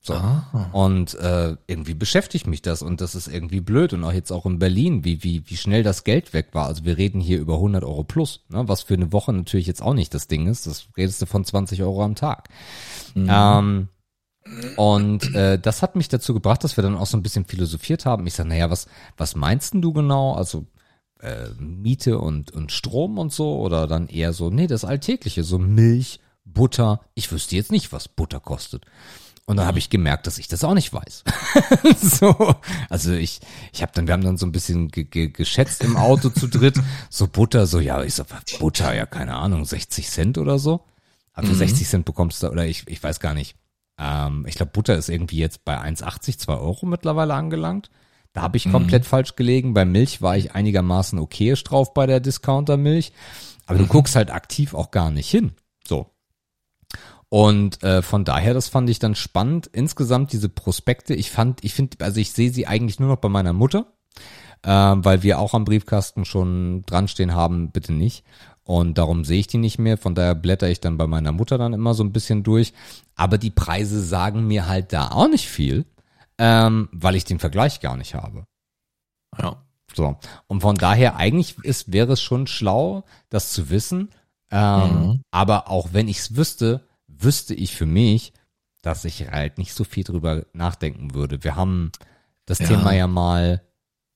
So. 0.00 0.14
Ah. 0.14 0.68
Und 0.72 1.14
äh, 1.14 1.56
irgendwie 1.66 1.94
beschäftigt 1.94 2.46
mich 2.46 2.62
das 2.62 2.80
und 2.80 3.00
das 3.00 3.16
ist 3.16 3.26
irgendwie 3.26 3.60
blöd 3.60 3.92
und 3.92 4.04
auch 4.04 4.12
jetzt 4.12 4.30
auch 4.30 4.46
in 4.46 4.60
Berlin, 4.60 5.04
wie 5.04 5.24
wie 5.24 5.42
wie 5.46 5.56
schnell 5.56 5.82
das 5.82 6.04
Geld 6.04 6.32
weg 6.32 6.50
war. 6.52 6.66
Also 6.66 6.84
wir 6.84 6.96
reden 6.96 7.20
hier 7.20 7.40
über 7.40 7.54
100 7.54 7.82
Euro 7.82 8.04
plus, 8.04 8.44
ne? 8.48 8.68
was 8.68 8.82
für 8.82 8.94
eine 8.94 9.12
Woche 9.12 9.32
natürlich 9.32 9.66
jetzt 9.66 9.82
auch 9.82 9.94
nicht 9.94 10.14
das 10.14 10.28
Ding 10.28 10.46
ist. 10.46 10.66
Das 10.66 10.86
redest 10.96 11.22
du 11.22 11.26
von 11.26 11.44
20 11.44 11.82
Euro 11.82 12.04
am 12.04 12.14
Tag. 12.14 12.48
Ähm, 13.16 13.88
und 14.76 15.34
äh, 15.34 15.58
das 15.58 15.82
hat 15.82 15.96
mich 15.96 16.08
dazu 16.08 16.34
gebracht, 16.34 16.62
dass 16.62 16.76
wir 16.76 16.82
dann 16.82 16.96
auch 16.96 17.06
so 17.06 17.16
ein 17.16 17.22
bisschen 17.24 17.44
philosophiert 17.44 18.06
haben. 18.06 18.26
Ich 18.28 18.34
sage, 18.34 18.48
naja, 18.48 18.70
was 18.70 18.86
was 19.16 19.34
meinst 19.34 19.74
denn 19.74 19.82
du 19.82 19.92
genau? 19.92 20.34
Also 20.34 20.66
äh, 21.20 21.48
Miete 21.58 22.20
und 22.20 22.52
und 22.52 22.70
Strom 22.70 23.18
und 23.18 23.32
so 23.32 23.58
oder 23.58 23.88
dann 23.88 24.06
eher 24.06 24.32
so, 24.32 24.50
nee, 24.50 24.68
das 24.68 24.84
Alltägliche, 24.84 25.42
so 25.42 25.58
Milch, 25.58 26.20
Butter. 26.44 27.00
Ich 27.14 27.32
wüsste 27.32 27.56
jetzt 27.56 27.72
nicht, 27.72 27.92
was 27.92 28.06
Butter 28.06 28.38
kostet. 28.38 28.84
Und 29.48 29.58
dann 29.58 29.66
habe 29.66 29.78
ich 29.78 29.90
gemerkt, 29.90 30.26
dass 30.26 30.38
ich 30.38 30.48
das 30.48 30.64
auch 30.64 30.74
nicht 30.74 30.92
weiß. 30.92 31.22
so, 32.02 32.56
also 32.90 33.12
ich, 33.12 33.40
ich 33.72 33.80
habe 33.80 33.92
dann, 33.94 34.08
wir 34.08 34.14
haben 34.14 34.24
dann 34.24 34.36
so 34.36 34.44
ein 34.44 34.50
bisschen 34.50 34.88
ge 34.88 35.04
ge 35.04 35.28
geschätzt 35.28 35.84
im 35.84 35.96
Auto 35.96 36.30
zu 36.30 36.48
dritt. 36.48 36.80
So 37.10 37.28
Butter, 37.28 37.66
so 37.66 37.78
ja, 37.78 38.02
ich 38.02 38.14
so 38.14 38.24
Butter, 38.58 38.92
ja 38.92 39.06
keine 39.06 39.36
Ahnung, 39.36 39.64
60 39.64 40.08
Cent 40.08 40.38
oder 40.38 40.58
so. 40.58 40.84
Aber 41.32 41.46
für 41.46 41.54
60 41.54 41.86
Cent 41.86 42.04
bekommst 42.04 42.42
du, 42.42 42.48
oder 42.48 42.66
ich, 42.66 42.84
ich 42.88 43.00
weiß 43.00 43.20
gar 43.20 43.34
nicht. 43.34 43.56
Ähm, 43.98 44.44
ich 44.48 44.56
glaube, 44.56 44.72
Butter 44.72 44.96
ist 44.96 45.08
irgendwie 45.08 45.38
jetzt 45.38 45.64
bei 45.64 45.78
1,80, 45.78 46.38
2 46.38 46.54
Euro 46.54 46.86
mittlerweile 46.86 47.34
angelangt. 47.34 47.90
Da 48.32 48.42
habe 48.42 48.56
ich 48.56 48.70
komplett 48.70 49.06
falsch 49.06 49.36
gelegen. 49.36 49.72
Bei 49.72 49.84
Milch 49.84 50.20
war 50.22 50.36
ich 50.36 50.52
einigermaßen 50.52 51.18
okayisch 51.18 51.62
drauf 51.64 51.94
bei 51.94 52.06
der 52.06 52.20
Discounter-Milch. 52.20 53.12
Aber 53.66 53.78
du 53.78 53.86
guckst 53.86 54.16
halt 54.16 54.30
aktiv 54.30 54.74
auch 54.74 54.90
gar 54.90 55.10
nicht 55.10 55.30
hin. 55.30 55.52
Und 57.36 57.82
äh, 57.82 58.00
von 58.00 58.24
daher, 58.24 58.54
das 58.54 58.68
fand 58.68 58.88
ich 58.88 58.98
dann 58.98 59.14
spannend. 59.14 59.68
Insgesamt 59.70 60.32
diese 60.32 60.48
Prospekte, 60.48 61.12
ich 61.12 61.30
fand, 61.30 61.62
ich 61.62 61.74
finde, 61.74 62.02
also 62.02 62.18
ich 62.18 62.32
sehe 62.32 62.50
sie 62.50 62.66
eigentlich 62.66 62.98
nur 62.98 63.10
noch 63.10 63.18
bei 63.18 63.28
meiner 63.28 63.52
Mutter, 63.52 63.92
äh, 64.62 64.70
weil 64.70 65.22
wir 65.22 65.38
auch 65.38 65.52
am 65.52 65.66
Briefkasten 65.66 66.24
schon 66.24 66.84
dran 66.86 67.08
stehen 67.08 67.34
haben, 67.34 67.72
bitte 67.72 67.92
nicht. 67.92 68.24
Und 68.64 68.96
darum 68.96 69.26
sehe 69.26 69.40
ich 69.40 69.48
die 69.48 69.58
nicht 69.58 69.78
mehr. 69.78 69.98
Von 69.98 70.14
daher 70.14 70.34
blätter 70.34 70.70
ich 70.70 70.80
dann 70.80 70.96
bei 70.96 71.06
meiner 71.06 71.30
Mutter 71.30 71.58
dann 71.58 71.74
immer 71.74 71.92
so 71.92 72.02
ein 72.02 72.12
bisschen 72.14 72.42
durch. 72.42 72.72
Aber 73.16 73.36
die 73.36 73.50
Preise 73.50 74.00
sagen 74.00 74.46
mir 74.46 74.66
halt 74.66 74.94
da 74.94 75.10
auch 75.10 75.28
nicht 75.28 75.46
viel, 75.46 75.84
ähm, 76.38 76.88
weil 76.90 77.16
ich 77.16 77.26
den 77.26 77.38
Vergleich 77.38 77.80
gar 77.80 77.98
nicht 77.98 78.14
habe. 78.14 78.46
Ja. 79.38 79.62
So. 79.94 80.16
Und 80.46 80.62
von 80.62 80.76
daher 80.76 81.16
eigentlich 81.16 81.58
ist, 81.58 81.92
wäre 81.92 82.14
es 82.14 82.22
schon 82.22 82.46
schlau, 82.46 83.04
das 83.28 83.52
zu 83.52 83.68
wissen. 83.68 84.08
Ähm, 84.50 84.80
Mhm. 84.80 85.20
Aber 85.32 85.68
auch 85.70 85.88
wenn 85.92 86.08
ich 86.08 86.20
es 86.20 86.34
wüsste, 86.34 86.86
wüsste 87.18 87.54
ich 87.54 87.74
für 87.74 87.86
mich, 87.86 88.32
dass 88.82 89.04
ich 89.04 89.30
halt 89.30 89.58
nicht 89.58 89.74
so 89.74 89.84
viel 89.84 90.04
drüber 90.04 90.46
nachdenken 90.52 91.14
würde. 91.14 91.42
Wir 91.42 91.56
haben 91.56 91.92
das 92.44 92.58
Ja. 92.60 92.68
Thema 92.68 92.92
ja 92.92 93.06
mal 93.06 93.62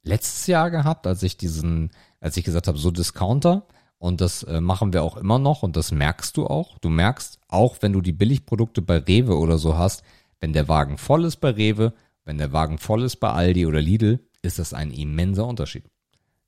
letztes 0.03 0.47
Jahr 0.47 0.71
gehabt, 0.71 1.07
als 1.07 1.23
ich 1.23 1.37
diesen, 1.37 1.91
als 2.21 2.37
ich 2.37 2.45
gesagt 2.45 2.69
habe, 2.69 2.79
so 2.79 2.91
Discounter. 2.91 3.67
Und 3.99 4.23
das 4.23 4.45
äh, 4.45 4.61
machen 4.63 4.95
wir 4.95 5.03
auch 5.03 5.17
immer 5.19 5.39
noch 5.39 5.63
und 5.63 5.77
das 5.77 5.93
merkst 5.93 6.37
du 6.37 6.47
auch. 6.47 6.79
Du 6.79 6.89
merkst, 6.89 7.39
auch 7.49 7.77
wenn 7.81 7.93
du 7.93 8.01
die 8.01 8.13
Billigprodukte 8.13 8.81
bei 8.81 8.97
Rewe 8.97 9.37
oder 9.37 9.59
so 9.59 9.77
hast, 9.77 10.03
wenn 10.41 10.55
der 10.55 10.69
Wagen 10.69 10.97
voll 10.97 11.25
ist 11.27 11.37
bei 11.37 11.51
Rewe, 11.51 11.93
wenn 12.25 12.39
der 12.39 12.53
Wagen 12.53 12.79
voll 12.79 13.03
ist 13.03 13.17
bei 13.17 13.31
Aldi 13.31 13.67
oder 13.67 13.81
Lidl, 13.83 14.21
ist 14.41 14.59
das 14.59 14.73
ein 14.73 14.91
immenser 14.91 15.47
Unterschied. 15.47 15.85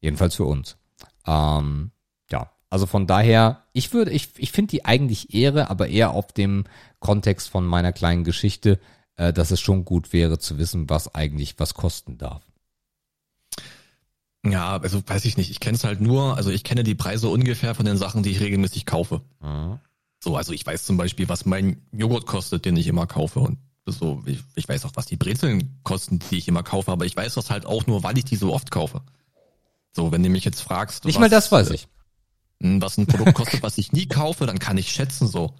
Jedenfalls 0.00 0.34
für 0.36 0.44
uns. 0.44 0.78
Ähm, 1.26 1.90
also 2.72 2.86
von 2.86 3.06
daher, 3.06 3.64
ich 3.74 3.92
würde, 3.92 4.12
ich, 4.12 4.30
ich 4.38 4.50
finde 4.50 4.70
die 4.70 4.86
eigentlich 4.86 5.34
Ehre, 5.34 5.68
aber 5.68 5.88
eher 5.88 6.12
auf 6.12 6.32
dem 6.32 6.64
Kontext 7.00 7.50
von 7.50 7.66
meiner 7.66 7.92
kleinen 7.92 8.24
Geschichte, 8.24 8.80
äh, 9.16 9.30
dass 9.30 9.50
es 9.50 9.60
schon 9.60 9.84
gut 9.84 10.14
wäre 10.14 10.38
zu 10.38 10.56
wissen, 10.56 10.88
was 10.88 11.14
eigentlich 11.14 11.56
was 11.58 11.74
kosten 11.74 12.16
darf. 12.16 12.40
Ja, 14.42 14.78
also 14.78 15.02
weiß 15.06 15.26
ich 15.26 15.36
nicht. 15.36 15.50
Ich 15.50 15.60
kenne 15.60 15.76
es 15.76 15.84
halt 15.84 16.00
nur, 16.00 16.38
also 16.38 16.48
ich 16.48 16.64
kenne 16.64 16.82
die 16.82 16.94
Preise 16.94 17.28
ungefähr 17.28 17.74
von 17.74 17.84
den 17.84 17.98
Sachen, 17.98 18.22
die 18.22 18.30
ich 18.30 18.40
regelmäßig 18.40 18.86
kaufe. 18.86 19.20
So, 20.24 20.38
also 20.38 20.54
ich 20.54 20.64
weiß 20.64 20.86
zum 20.86 20.96
Beispiel, 20.96 21.28
was 21.28 21.44
mein 21.44 21.82
Joghurt 21.92 22.24
kostet, 22.24 22.64
den 22.64 22.78
ich 22.78 22.86
immer 22.86 23.06
kaufe. 23.06 23.40
Und 23.40 23.58
so, 23.84 24.22
ich, 24.24 24.38
ich 24.54 24.66
weiß 24.66 24.86
auch, 24.86 24.92
was 24.94 25.04
die 25.04 25.16
Brezeln 25.16 25.78
kosten, 25.82 26.20
die 26.30 26.38
ich 26.38 26.48
immer 26.48 26.62
kaufe, 26.62 26.90
aber 26.90 27.04
ich 27.04 27.14
weiß 27.14 27.34
das 27.34 27.50
halt 27.50 27.66
auch 27.66 27.86
nur, 27.86 28.02
weil 28.02 28.16
ich 28.16 28.24
die 28.24 28.36
so 28.36 28.50
oft 28.50 28.70
kaufe. 28.70 29.02
So, 29.94 30.10
wenn 30.10 30.22
du 30.22 30.30
mich 30.30 30.46
jetzt 30.46 30.62
fragst, 30.62 31.04
Nicht 31.04 31.16
was, 31.16 31.20
mal 31.20 31.28
das 31.28 31.52
weiß 31.52 31.68
ich. 31.72 31.86
Äh, 32.62 32.80
was 32.80 32.98
ein 32.98 33.06
Produkt 33.06 33.34
kostet, 33.34 33.62
was 33.62 33.78
ich 33.78 33.92
nie 33.92 34.06
kaufe, 34.06 34.46
dann 34.46 34.58
kann 34.58 34.78
ich 34.78 34.90
schätzen 34.92 35.26
so. 35.26 35.54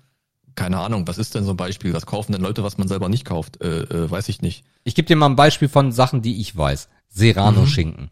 Keine 0.54 0.78
Ahnung, 0.78 1.06
was 1.08 1.18
ist 1.18 1.34
denn 1.34 1.44
so 1.44 1.52
ein 1.52 1.56
Beispiel? 1.56 1.94
Was 1.94 2.04
kaufen 2.06 2.32
denn 2.32 2.42
Leute, 2.42 2.62
was 2.62 2.76
man 2.76 2.88
selber 2.88 3.08
nicht 3.08 3.24
kauft? 3.24 3.62
Äh, 3.62 3.82
äh, 3.82 4.10
weiß 4.10 4.28
ich 4.28 4.42
nicht. 4.42 4.64
Ich 4.84 4.94
gebe 4.94 5.08
dir 5.08 5.16
mal 5.16 5.26
ein 5.26 5.36
Beispiel 5.36 5.68
von 5.68 5.92
Sachen, 5.92 6.20
die 6.20 6.40
ich 6.40 6.56
weiß. 6.56 6.88
Serrano-Schinken. 7.08 8.10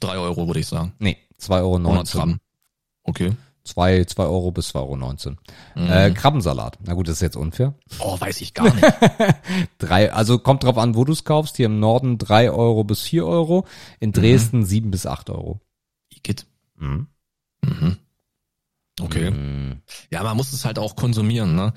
Drei 0.00 0.16
Euro, 0.16 0.46
würde 0.46 0.60
ich 0.60 0.66
sagen. 0.66 0.92
Nee, 0.98 1.16
2,19 1.40 1.60
Euro. 1.60 1.76
100 1.76 2.12
Gramm. 2.12 2.40
Okay. 3.02 3.32
2, 3.64 4.04
2 4.04 4.22
Euro 4.24 4.52
bis 4.52 4.74
2,19 4.74 5.36
Euro. 5.76 5.92
Äh, 5.92 6.12
Krabbensalat. 6.12 6.78
Na 6.84 6.94
gut, 6.94 7.08
das 7.08 7.16
ist 7.16 7.22
jetzt 7.22 7.36
unfair. 7.36 7.74
Oh, 7.98 8.18
weiß 8.18 8.40
ich 8.40 8.54
gar 8.54 8.72
nicht. 8.72 8.86
Drei, 9.78 10.12
also 10.12 10.38
kommt 10.38 10.62
drauf 10.64 10.78
an, 10.78 10.94
wo 10.94 11.04
du 11.04 11.12
es 11.12 11.24
kaufst. 11.24 11.56
Hier 11.56 11.66
im 11.66 11.80
Norden 11.80 12.18
3 12.18 12.50
Euro 12.50 12.84
bis 12.84 13.02
4 13.02 13.26
Euro. 13.26 13.66
In 13.98 14.12
Dresden 14.12 14.64
7 14.64 14.90
bis 14.90 15.06
8 15.06 15.30
Euro. 15.30 15.60
Igitt. 16.10 16.46
Mhm. 16.78 17.08
Mhm. 17.62 17.96
Okay. 19.00 19.30
Mhm. 19.30 19.82
Ja, 20.10 20.22
man 20.22 20.36
muss 20.36 20.52
es 20.52 20.64
halt 20.64 20.78
auch 20.78 20.96
konsumieren, 20.96 21.54
ne? 21.54 21.72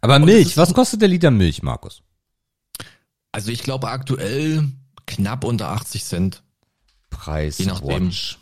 Aber 0.00 0.16
Und 0.16 0.24
Milch, 0.24 0.56
was 0.56 0.74
kostet 0.74 1.00
der 1.00 1.08
Liter 1.08 1.30
Milch, 1.30 1.62
Markus? 1.62 2.02
Also 3.32 3.50
ich 3.50 3.62
glaube 3.62 3.88
aktuell 3.88 4.68
knapp 5.06 5.44
unter 5.44 5.70
80 5.70 6.04
Cent. 6.04 6.42
Preis 7.10 7.58
Je 7.58 7.66
nachdem. 7.66 8.08
Watch. 8.08 8.38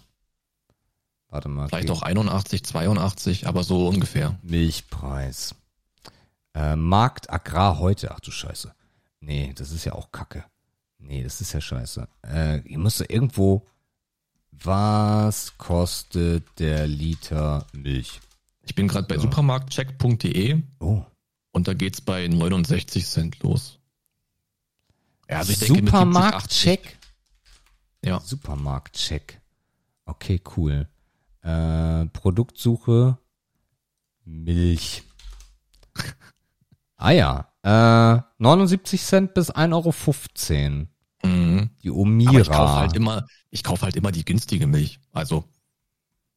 Warte 1.28 1.48
mal. 1.48 1.68
Vielleicht 1.68 1.88
okay. 1.90 1.98
auch 1.98 2.02
81, 2.02 2.64
82, 2.64 3.46
aber 3.46 3.64
so 3.64 3.88
ungefähr. 3.88 4.38
Milchpreis. 4.42 5.54
Äh, 6.54 6.76
Markt 6.76 7.30
Agrar 7.30 7.78
heute. 7.78 8.10
Ach 8.12 8.20
du 8.20 8.30
Scheiße. 8.30 8.74
Nee, 9.20 9.52
das 9.54 9.70
ist 9.70 9.84
ja 9.84 9.92
auch 9.92 10.12
Kacke. 10.12 10.44
Nee, 10.98 11.22
das 11.22 11.40
ist 11.40 11.52
ja 11.52 11.60
scheiße. 11.60 12.08
Äh, 12.26 12.60
ihr 12.60 12.78
müsst 12.78 13.00
ja 13.00 13.06
irgendwo. 13.08 13.66
Was 14.64 15.56
kostet 15.58 16.44
der 16.58 16.86
Liter 16.86 17.66
Milch? 17.72 18.20
Ich 18.62 18.74
bin 18.74 18.86
gerade 18.88 19.06
bei 19.08 19.16
Ja. 19.16 19.20
supermarktcheck.de 19.20 20.62
Oh. 20.78 21.04
und 21.52 21.66
da 21.68 21.74
geht's 21.74 22.00
bei 22.00 22.28
69 22.28 23.06
Cent 23.06 23.42
los. 23.42 23.78
Ja, 25.28 25.38
also 25.38 25.52
ich 25.52 25.58
denke 25.58 25.74
mit 25.74 25.84
70, 25.92 25.96
80. 25.96 26.02
Supermarktcheck. 26.04 26.98
Ja. 28.04 28.20
Supermarktcheck. 28.20 29.40
Okay, 30.04 30.40
cool. 30.56 30.88
Äh, 31.42 32.06
Produktsuche 32.06 33.18
Milch. 34.24 35.02
ah 36.96 37.10
ja. 37.10 37.48
Äh, 37.64 38.22
79 38.38 39.02
Cent 39.02 39.34
bis 39.34 39.50
1,15 39.50 39.72
Euro. 40.80 40.86
Mhm. 41.62 41.70
Die 41.82 41.88
Aber 41.90 41.98
Omira. 41.98 42.40
ich 42.40 42.50
kaufe 42.50 42.72
halt 42.74 42.96
immer, 42.96 43.26
ich 43.50 43.62
kaufe 43.64 43.82
halt 43.82 43.96
immer 43.96 44.12
die 44.12 44.24
günstige 44.24 44.66
Milch. 44.66 45.00
Also, 45.12 45.44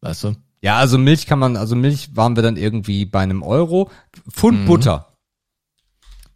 weißt 0.02 0.23
du? 0.26 0.35
ja, 0.61 0.77
also 0.77 0.97
Milch 0.97 1.27
kann 1.27 1.39
man, 1.39 1.57
also 1.57 1.76
Milch 1.76 2.15
waren 2.15 2.35
wir 2.35 2.43
dann 2.43 2.57
irgendwie 2.57 3.06
bei 3.06 3.22
einem 3.22 3.43
Euro. 3.43 3.91
Pfund 4.31 4.61
Mhm. 4.61 4.65
Butter. 4.65 5.14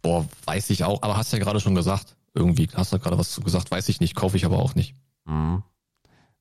Boah, 0.02 0.26
weiß 0.46 0.70
ich 0.70 0.84
auch, 0.84 1.02
aber 1.02 1.16
hast 1.16 1.32
ja 1.32 1.38
gerade 1.38 1.60
schon 1.60 1.74
gesagt. 1.74 2.16
Irgendwie 2.32 2.68
hast 2.74 2.92
du 2.92 2.98
gerade 2.98 3.18
was 3.18 3.32
zu 3.32 3.40
gesagt, 3.40 3.70
weiß 3.70 3.88
ich 3.88 4.00
nicht, 4.00 4.14
kaufe 4.14 4.36
ich 4.36 4.44
aber 4.44 4.58
auch 4.60 4.74
nicht. 4.74 4.94
Mhm. 5.24 5.62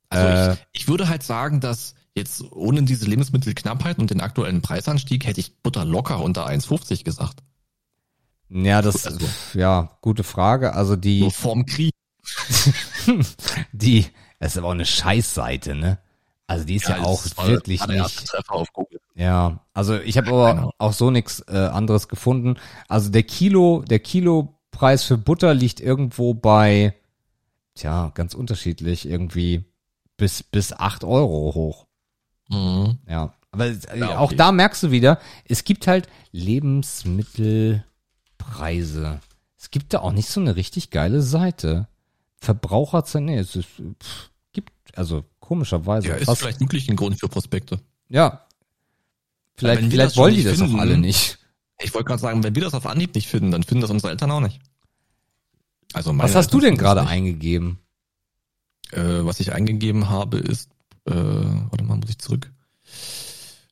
Also 0.09 0.27
Äh. 0.27 0.53
ich, 0.53 0.59
ich 0.81 0.87
würde 0.87 1.09
halt 1.09 1.23
sagen, 1.23 1.59
dass 1.59 1.95
jetzt 2.15 2.43
ohne 2.51 2.83
diese 2.83 3.05
Lebensmittelknappheit 3.05 3.97
und 3.99 4.09
den 4.11 4.21
aktuellen 4.21 4.61
Preisanstieg 4.61 5.25
hätte 5.25 5.39
ich 5.39 5.57
Butter 5.61 5.85
locker 5.85 6.19
unter 6.21 6.45
1,50 6.47 7.03
gesagt. 7.03 7.41
Ja, 8.49 8.81
das, 8.81 9.05
Also- 9.05 9.27
ja, 9.53 9.97
gute 10.01 10.23
Frage. 10.23 10.73
Also 10.73 10.95
die, 10.95 11.19
Nur 11.21 11.31
vorm 11.31 11.65
Krieg. 11.65 11.91
die, 13.71 14.05
das 14.39 14.53
ist 14.53 14.57
aber 14.57 14.67
auch 14.67 14.71
eine 14.73 14.85
Scheißseite, 14.85 15.75
ne? 15.75 15.99
Also 16.47 16.65
die 16.65 16.75
ist 16.77 16.87
ja, 16.87 17.01
auch 17.03 17.21
das 17.21 17.37
war- 17.37 17.47
wirklich 17.47 17.85
nicht. 17.87 18.25
Treffer 18.27 18.53
auf 18.53 18.73
Google. 18.73 18.99
Ja, 19.15 19.59
also 19.73 19.99
ich 19.99 20.17
habe 20.17 20.29
aber 20.29 20.53
Genau. 20.55 20.71
auch 20.79 20.93
so 20.93 21.11
nichts 21.11 21.41
äh, 21.47 21.55
anderes 21.57 22.07
gefunden. 22.07 22.55
Also 22.87 23.09
der 23.11 23.23
Kilo, 23.23 23.83
der 23.87 23.99
Kilopreis 23.99 25.03
für 25.03 25.17
Butter 25.17 25.53
liegt 25.53 25.79
irgendwo 25.79 26.33
bei, 26.33 26.95
tja, 27.75 28.11
ganz 28.15 28.33
unterschiedlich, 28.33 29.07
irgendwie 29.07 29.65
bis 30.17 30.41
bis 30.41 30.73
acht 30.73 31.03
Euro 31.03 31.53
hoch. 31.53 31.85
Mhm. 32.49 32.97
Ja, 33.07 33.33
aber 33.51 33.67
äh, 33.67 33.99
Ja, 33.99 34.17
auch 34.17 34.27
okay. 34.27 34.35
da 34.37 34.51
merkst 34.51 34.81
du 34.83 34.91
wieder, 34.91 35.19
es 35.45 35.63
gibt 35.63 35.85
halt 35.85 36.07
Lebensmittelpreise. 36.31 39.19
Es 39.57 39.69
gibt 39.71 39.93
da 39.93 39.99
auch 39.99 40.13
nicht 40.13 40.29
so 40.29 40.39
eine 40.39 40.55
richtig 40.55 40.89
geile 40.89 41.21
Seite. 41.21 41.87
Verbraucherzeit, 42.41 43.23
nee, 43.23 43.37
es 43.37 43.55
ist, 43.55 43.67
pff, 43.67 44.29
gibt, 44.53 44.71
also 44.97 45.25
komischerweise. 45.39 46.07
Ja, 46.09 46.15
ist 46.15 46.25
fast- 46.25 46.41
vielleicht 46.41 46.59
wirklich 46.61 46.89
ein 46.89 46.95
Grund 46.95 47.19
für 47.19 47.27
Prospekte. 47.29 47.79
ja. 48.09 48.45
Vielleicht, 49.55 49.81
wir 49.81 49.91
vielleicht 49.91 50.15
wollen 50.15 50.35
die 50.35 50.43
das 50.43 50.57
finden, 50.57 50.75
auch 50.77 50.79
alle 50.79 50.97
nicht. 50.97 51.37
Ich 51.81 51.93
wollte 51.93 52.05
gerade 52.07 52.21
sagen, 52.21 52.43
wenn 52.45 52.55
wir 52.55 52.61
das 52.61 52.73
auf 52.73 52.85
Anhieb 52.85 53.13
nicht 53.13 53.27
finden, 53.27 53.51
dann 53.51 53.63
finden 53.63 53.81
das 53.81 53.89
unsere 53.89 54.11
Eltern 54.11 54.31
auch 54.31 54.39
nicht. 54.39 54.61
Also 55.91 56.17
Was 56.17 56.33
hast 56.33 56.53
du 56.53 56.59
Eltern 56.59 56.61
denn 56.61 56.77
finden 56.77 56.79
gerade 56.79 57.05
eingegeben? 57.07 57.77
Äh, 58.91 59.01
was 59.25 59.41
ich 59.41 59.51
eingegeben 59.51 60.07
habe, 60.09 60.37
ist, 60.37 60.69
äh, 61.07 61.13
warte 61.13 61.83
mal, 61.83 61.97
muss 61.97 62.09
ich 62.09 62.19
zurück. 62.19 62.49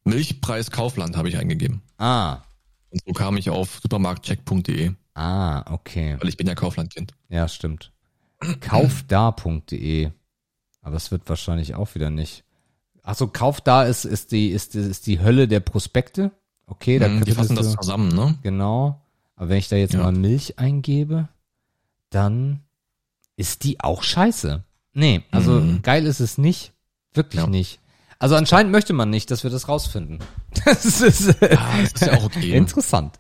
Milchpreis 0.04 0.72
Kaufland 0.72 1.16
habe 1.16 1.30
ich 1.30 1.38
eingegeben. 1.38 1.82
Ah, 1.98 2.42
Und 2.90 3.02
so 3.06 3.14
kam 3.14 3.38
ich 3.38 3.50
auf 3.50 3.80
supermarktcheck.de, 3.82 4.92
ah, 5.16 5.72
okay. 5.74 6.18
weil 6.20 6.28
ich 6.30 6.36
bin 6.38 6.48
ja 6.48 6.56
Kauflandkind. 6.56 7.14
Ja, 7.30 7.48
stimmt. 7.48 7.94
Kaufda.de. 8.60 10.12
Aber 10.82 10.96
es 10.96 11.12
wird 11.12 11.28
wahrscheinlich 11.28 11.76
auch 11.76 11.96
wieder 11.96 12.10
nicht. 12.10 12.44
Achso, 13.04 13.28
Kaufda 13.28 13.84
ist, 13.84 14.06
ist 14.06 14.32
die, 14.32 14.50
ist, 14.50 14.76
ist 14.76 15.08
die 15.08 15.20
Hölle 15.22 15.48
der 15.48 15.60
Prospekte. 15.60 16.32
Okay, 16.66 17.00
da 17.00 17.08
Mhm, 17.08 17.24
die 17.24 17.32
fassen 17.32 17.56
das 17.56 17.74
zusammen, 17.74 18.10
ne? 18.10 18.38
genau. 18.44 19.02
Aber 19.36 19.50
wenn 19.50 19.58
ich 19.58 19.70
da 19.70 19.76
jetzt 19.76 19.94
Ja. 19.94 20.04
mal 20.04 20.12
Milch 20.12 20.60
eingebe, 20.60 21.30
dann 22.10 22.62
ist 23.38 23.64
die 23.64 23.80
auch 23.80 24.04
scheiße. 24.04 24.64
Nee, 24.94 25.24
also 25.32 25.52
Mhm. 25.62 25.82
geil 25.84 26.06
ist 26.06 26.20
es 26.20 26.38
nicht. 26.38 26.74
Wirklich 27.14 27.42
Ja. 27.44 27.48
nicht. 27.48 27.80
Also 28.20 28.36
anscheinend 28.36 28.72
möchte 28.72 28.94
man 28.94 29.10
nicht, 29.10 29.30
dass 29.32 29.44
wir 29.44 29.52
das 29.52 29.68
rausfinden. 29.68 30.20
Das 30.66 30.84
ist, 31.02 31.42
äh, 31.42 31.54
Ja, 31.54 31.70
das 31.82 31.94
ist 31.94 32.02
ja 32.02 32.14
auch 32.18 32.24
okay. 32.24 32.58
interessant. 32.58 33.18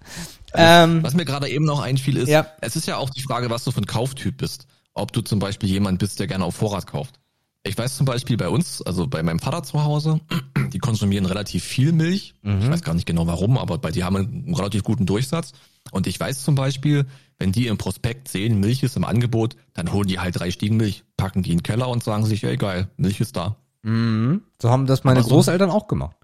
Ähm, 0.53 1.03
Was 1.03 1.13
mir 1.13 1.23
gerade 1.25 1.47
eben 1.49 1.65
noch 1.65 1.79
einfiel 1.81 2.17
ist, 2.17 2.29
Ja. 2.29 2.47
es 2.61 2.75
ist 2.75 2.87
ja 2.87 2.97
auch 2.97 3.09
die 3.11 3.21
Frage, 3.21 3.49
was 3.49 3.63
du 3.63 3.71
für 3.71 3.79
ein 3.81 3.85
Kauftyp 3.85 4.37
bist. 4.37 4.65
Ob 4.97 5.13
du 5.13 5.21
zum 5.21 5.39
Beispiel 5.39 5.69
jemand 5.69 5.99
bist, 5.99 6.19
der 6.19 6.27
gerne 6.27 6.45
auf 6.45 6.55
Vorrat 6.55 6.87
kauft. 6.87 7.19
Ich 7.63 7.77
weiß 7.77 7.97
zum 7.97 8.05
Beispiel 8.05 8.37
bei 8.37 8.49
uns, 8.49 8.81
also 8.81 9.07
bei 9.07 9.21
meinem 9.23 9.39
Vater 9.39 9.63
zu 9.63 9.83
Hause, 9.83 10.21
die 10.73 10.79
konsumieren 10.79 11.25
relativ 11.25 11.63
viel 11.63 11.91
Milch. 11.91 12.33
Ich 12.61 12.69
weiß 12.69 12.81
gar 12.81 12.93
nicht 12.93 13.05
genau 13.05 13.27
warum, 13.27 13.57
aber 13.57 13.77
bei 13.77 13.91
die 13.91 14.03
haben 14.03 14.15
einen 14.15 14.55
relativ 14.55 14.83
guten 14.83 15.05
Durchsatz. 15.05 15.51
Und 15.91 16.07
ich 16.07 16.19
weiß 16.19 16.43
zum 16.43 16.55
Beispiel, 16.55 17.05
wenn 17.39 17.51
die 17.51 17.67
im 17.67 17.77
Prospekt 17.77 18.27
sehen, 18.27 18.59
Milch 18.59 18.83
ist 18.83 18.97
im 18.97 19.05
Angebot, 19.05 19.55
dann 19.73 19.91
holen 19.93 20.07
die 20.07 20.19
halt 20.19 20.39
drei 20.39 20.51
Stiegen 20.51 20.77
Milch, 20.77 21.03
packen 21.15 21.43
die 21.43 21.51
in 21.51 21.59
den 21.59 21.63
Keller 21.63 21.89
und 21.89 22.03
sagen 22.03 22.25
sich, 22.25 22.43
ey 22.43 22.57
geil, 22.57 22.89
Milch 22.97 23.19
ist 23.19 23.35
da. 23.35 23.57
mhm. 23.83 24.41
So 24.61 24.69
haben 24.69 24.85
das 24.85 25.03
meine 25.03 25.21
Großeltern 25.21 25.69
auch 25.69 25.87
gemacht. 25.87 26.16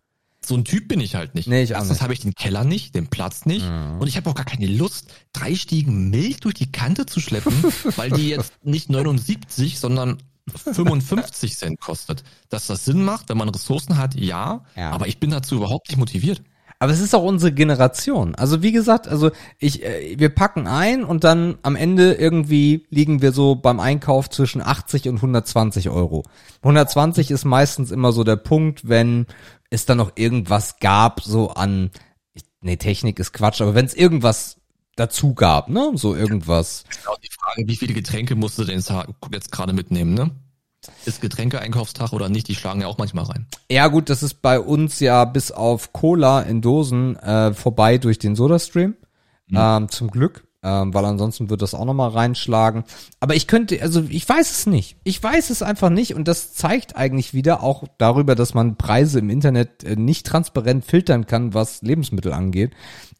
So 0.45 0.55
ein 0.55 0.65
Typ 0.65 0.87
bin 0.87 0.99
ich 0.99 1.15
halt 1.15 1.35
nicht. 1.35 1.47
Nee, 1.47 1.63
ich 1.63 1.71
Erstens 1.71 2.01
habe 2.01 2.13
ich 2.13 2.19
den 2.19 2.33
Keller 2.35 2.63
nicht, 2.63 2.95
den 2.95 3.07
Platz 3.07 3.45
nicht 3.45 3.65
und 3.65 4.07
ich 4.07 4.17
habe 4.17 4.29
auch 4.29 4.35
gar 4.35 4.45
keine 4.45 4.67
Lust, 4.67 5.11
drei 5.31 5.55
Stiegen 5.55 6.09
Milch 6.09 6.39
durch 6.41 6.55
die 6.55 6.71
Kante 6.71 7.05
zu 7.05 7.19
schleppen, 7.19 7.53
weil 7.95 8.11
die 8.11 8.29
jetzt 8.29 8.53
nicht 8.63 8.89
79, 8.89 9.79
sondern 9.79 10.17
55 10.55 11.55
Cent 11.57 11.79
kostet. 11.79 12.23
Dass 12.49 12.67
das 12.67 12.85
Sinn 12.85 13.03
macht, 13.03 13.29
wenn 13.29 13.37
man 13.37 13.49
Ressourcen 13.49 13.97
hat, 13.97 14.15
ja, 14.15 14.65
Ja. 14.75 14.91
aber 14.91 15.07
ich 15.07 15.19
bin 15.19 15.31
dazu 15.31 15.55
überhaupt 15.55 15.89
nicht 15.89 15.97
motiviert. 15.97 16.41
Aber 16.83 16.91
es 16.91 16.99
ist 16.99 17.15
auch 17.15 17.23
unsere 17.23 17.53
Generation. 17.53 18.35
Also 18.35 18.61
wie 18.61 18.73
gesagt, 18.73 19.07
also 19.07 19.31
ich, 19.57 19.85
äh, 19.85 20.19
wir 20.19 20.27
packen 20.27 20.67
ein 20.67 21.05
und 21.05 21.23
dann 21.23 21.57
am 21.61 21.77
Ende 21.77 22.15
irgendwie 22.15 22.85
liegen 22.89 23.21
wir 23.21 23.31
so 23.31 23.55
beim 23.55 23.79
Einkauf 23.79 24.29
zwischen 24.29 24.61
80 24.61 25.07
und 25.07 25.15
120 25.15 25.89
Euro. 25.89 26.23
120 26.57 27.31
ist 27.31 27.45
meistens 27.45 27.89
immer 27.89 28.11
so 28.11 28.25
der 28.25 28.35
Punkt, 28.35 28.89
wenn 28.89 29.27
es 29.69 29.85
dann 29.85 29.97
noch 29.97 30.11
irgendwas 30.15 30.79
gab, 30.79 31.21
so 31.21 31.51
an, 31.51 31.89
nee, 32.59 32.75
Technik 32.75 33.17
ist 33.17 33.31
Quatsch, 33.31 33.61
aber 33.61 33.75
wenn 33.75 33.85
es 33.85 33.93
irgendwas 33.93 34.57
dazu 34.97 35.35
gab, 35.35 35.69
ne, 35.69 35.93
so 35.95 36.13
irgendwas. 36.13 36.83
Genau 37.01 37.15
die 37.23 37.31
Frage, 37.31 37.65
wie 37.65 37.77
viele 37.77 37.93
Getränke 37.93 38.35
musst 38.35 38.59
du 38.59 38.65
denn 38.65 38.83
jetzt 39.31 39.51
gerade 39.53 39.71
mitnehmen, 39.71 40.15
ne? 40.15 40.31
Ist 41.05 41.21
Getränkeeinkaufstag 41.21 42.13
oder 42.13 42.29
nicht? 42.29 42.47
Die 42.47 42.55
schlagen 42.55 42.81
ja 42.81 42.87
auch 42.87 42.97
manchmal 42.97 43.25
rein. 43.25 43.47
Ja 43.69 43.87
gut, 43.87 44.09
das 44.09 44.23
ist 44.23 44.41
bei 44.41 44.59
uns 44.59 44.99
ja 44.99 45.25
bis 45.25 45.51
auf 45.51 45.93
Cola 45.93 46.41
in 46.41 46.61
Dosen 46.61 47.15
äh, 47.17 47.53
vorbei 47.53 47.97
durch 47.97 48.19
den 48.19 48.35
Sodastream. 48.35 48.95
Ähm, 49.51 49.89
zum 49.89 50.09
Glück. 50.09 50.45
Ähm, 50.65 50.93
weil 50.93 51.03
ansonsten 51.03 51.49
wird 51.49 51.61
das 51.61 51.73
auch 51.73 51.83
nochmal 51.83 52.11
reinschlagen. 52.11 52.85
Aber 53.19 53.35
ich 53.35 53.47
könnte, 53.47 53.81
also 53.81 54.05
ich 54.07 54.27
weiß 54.27 54.49
es 54.49 54.65
nicht. 54.65 54.95
Ich 55.03 55.21
weiß 55.21 55.49
es 55.49 55.61
einfach 55.61 55.89
nicht 55.89 56.15
und 56.15 56.25
das 56.29 56.53
zeigt 56.53 56.95
eigentlich 56.95 57.33
wieder 57.33 57.61
auch 57.61 57.83
darüber, 57.97 58.33
dass 58.33 58.53
man 58.53 58.77
Preise 58.77 59.19
im 59.19 59.29
Internet 59.29 59.83
äh, 59.83 59.97
nicht 59.97 60.25
transparent 60.25 60.85
filtern 60.85 61.27
kann, 61.27 61.53
was 61.53 61.81
Lebensmittel 61.81 62.31
angeht, 62.31 62.71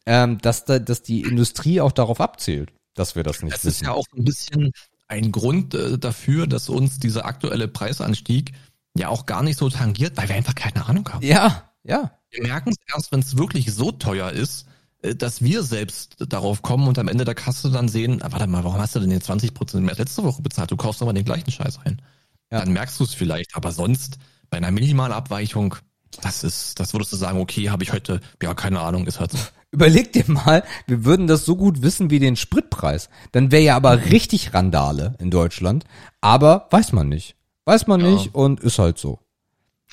ähm, 0.06 0.38
dass, 0.38 0.64
da, 0.64 0.78
dass 0.78 1.02
die 1.02 1.20
Industrie 1.20 1.82
auch 1.82 1.92
darauf 1.92 2.18
abzielt, 2.22 2.72
dass 2.94 3.14
wir 3.14 3.22
das 3.22 3.42
nicht 3.42 3.56
ist 3.56 3.64
wissen. 3.66 3.84
ja 3.84 3.92
auch 3.92 4.06
ein 4.16 4.24
bisschen 4.24 4.72
ein 5.08 5.32
Grund 5.32 5.74
äh, 5.74 5.98
dafür, 5.98 6.46
dass 6.46 6.68
uns 6.68 6.98
dieser 6.98 7.26
aktuelle 7.26 7.68
Preisanstieg 7.68 8.52
ja 8.96 9.08
auch 9.08 9.26
gar 9.26 9.42
nicht 9.42 9.58
so 9.58 9.68
tangiert, 9.68 10.16
weil 10.16 10.28
wir 10.28 10.36
einfach 10.36 10.54
keine 10.54 10.86
Ahnung 10.86 11.08
haben. 11.08 11.24
ja, 11.24 11.70
ja. 11.82 12.10
Wir 12.30 12.42
merken 12.42 12.70
es 12.70 12.76
erst, 12.92 13.12
wenn 13.12 13.20
es 13.20 13.36
wirklich 13.36 13.72
so 13.72 13.92
teuer 13.92 14.32
ist, 14.32 14.66
äh, 15.02 15.14
dass 15.14 15.42
wir 15.42 15.62
selbst 15.62 16.16
darauf 16.18 16.62
kommen 16.62 16.88
und 16.88 16.98
am 16.98 17.08
Ende 17.08 17.24
der 17.24 17.34
Kasse 17.34 17.70
dann 17.70 17.88
sehen, 17.88 18.22
ah, 18.22 18.32
warte 18.32 18.46
mal, 18.46 18.64
warum 18.64 18.78
hast 18.78 18.96
du 18.96 19.00
denn 19.00 19.10
jetzt 19.10 19.26
20 19.26 19.54
Prozent 19.54 19.84
mehr 19.84 19.92
als 19.92 19.98
letzte 19.98 20.24
Woche 20.24 20.42
bezahlt? 20.42 20.70
Du 20.70 20.76
kaufst 20.76 21.02
aber 21.02 21.12
den 21.12 21.24
gleichen 21.24 21.50
Scheiß 21.50 21.78
ein. 21.84 22.02
Ja. 22.50 22.60
Dann 22.60 22.72
merkst 22.72 22.98
du 22.98 23.04
es 23.04 23.14
vielleicht, 23.14 23.54
aber 23.56 23.72
sonst 23.72 24.18
bei 24.50 24.56
einer 24.56 24.70
Minimalabweichung, 24.70 25.76
das 26.22 26.44
ist, 26.44 26.80
das 26.80 26.92
würdest 26.94 27.12
du 27.12 27.16
sagen, 27.16 27.40
okay, 27.40 27.70
habe 27.70 27.82
ich 27.82 27.92
heute, 27.92 28.20
ja, 28.42 28.54
keine 28.54 28.80
Ahnung, 28.80 29.06
ist 29.06 29.20
halt 29.20 29.32
so. 29.32 29.38
Überleg 29.74 30.12
dir 30.12 30.24
mal, 30.28 30.62
wir 30.86 31.04
würden 31.04 31.26
das 31.26 31.44
so 31.44 31.56
gut 31.56 31.82
wissen 31.82 32.08
wie 32.08 32.20
den 32.20 32.36
Spritpreis. 32.36 33.08
Dann 33.32 33.50
wäre 33.50 33.62
ja 33.64 33.74
aber 33.76 34.04
richtig 34.06 34.54
Randale 34.54 35.16
in 35.18 35.32
Deutschland. 35.32 35.84
Aber 36.20 36.68
weiß 36.70 36.92
man 36.92 37.08
nicht. 37.08 37.34
Weiß 37.64 37.88
man 37.88 38.00
Ja. 38.00 38.06
nicht 38.12 38.36
und 38.36 38.60
ist 38.60 38.78
halt 38.78 38.98
so. 38.98 39.18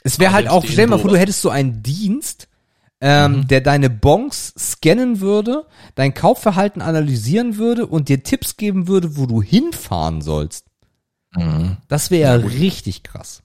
Es 0.03 0.19
wäre 0.19 0.33
halt 0.33 0.47
auch, 0.49 0.63
stell 0.63 0.85
dir 0.85 0.91
mal 0.91 0.99
vor, 0.99 1.09
du 1.09 1.17
hättest 1.17 1.41
so 1.41 1.49
einen 1.49 1.81
Dienst, 1.81 2.47
ähm, 3.01 3.47
der 3.47 3.61
deine 3.61 3.89
Bons 3.89 4.53
scannen 4.57 5.19
würde, 5.19 5.65
dein 5.95 6.13
Kaufverhalten 6.13 6.83
analysieren 6.83 7.57
würde 7.57 7.87
und 7.87 8.07
dir 8.07 8.21
Tipps 8.21 8.57
geben 8.57 8.87
würde, 8.87 9.17
wo 9.17 9.25
du 9.25 9.41
hinfahren 9.41 10.21
sollst. 10.21 10.65
Das 11.87 12.11
wäre 12.11 12.39
ja 12.41 12.47
richtig 12.47 13.01
krass. 13.03 13.41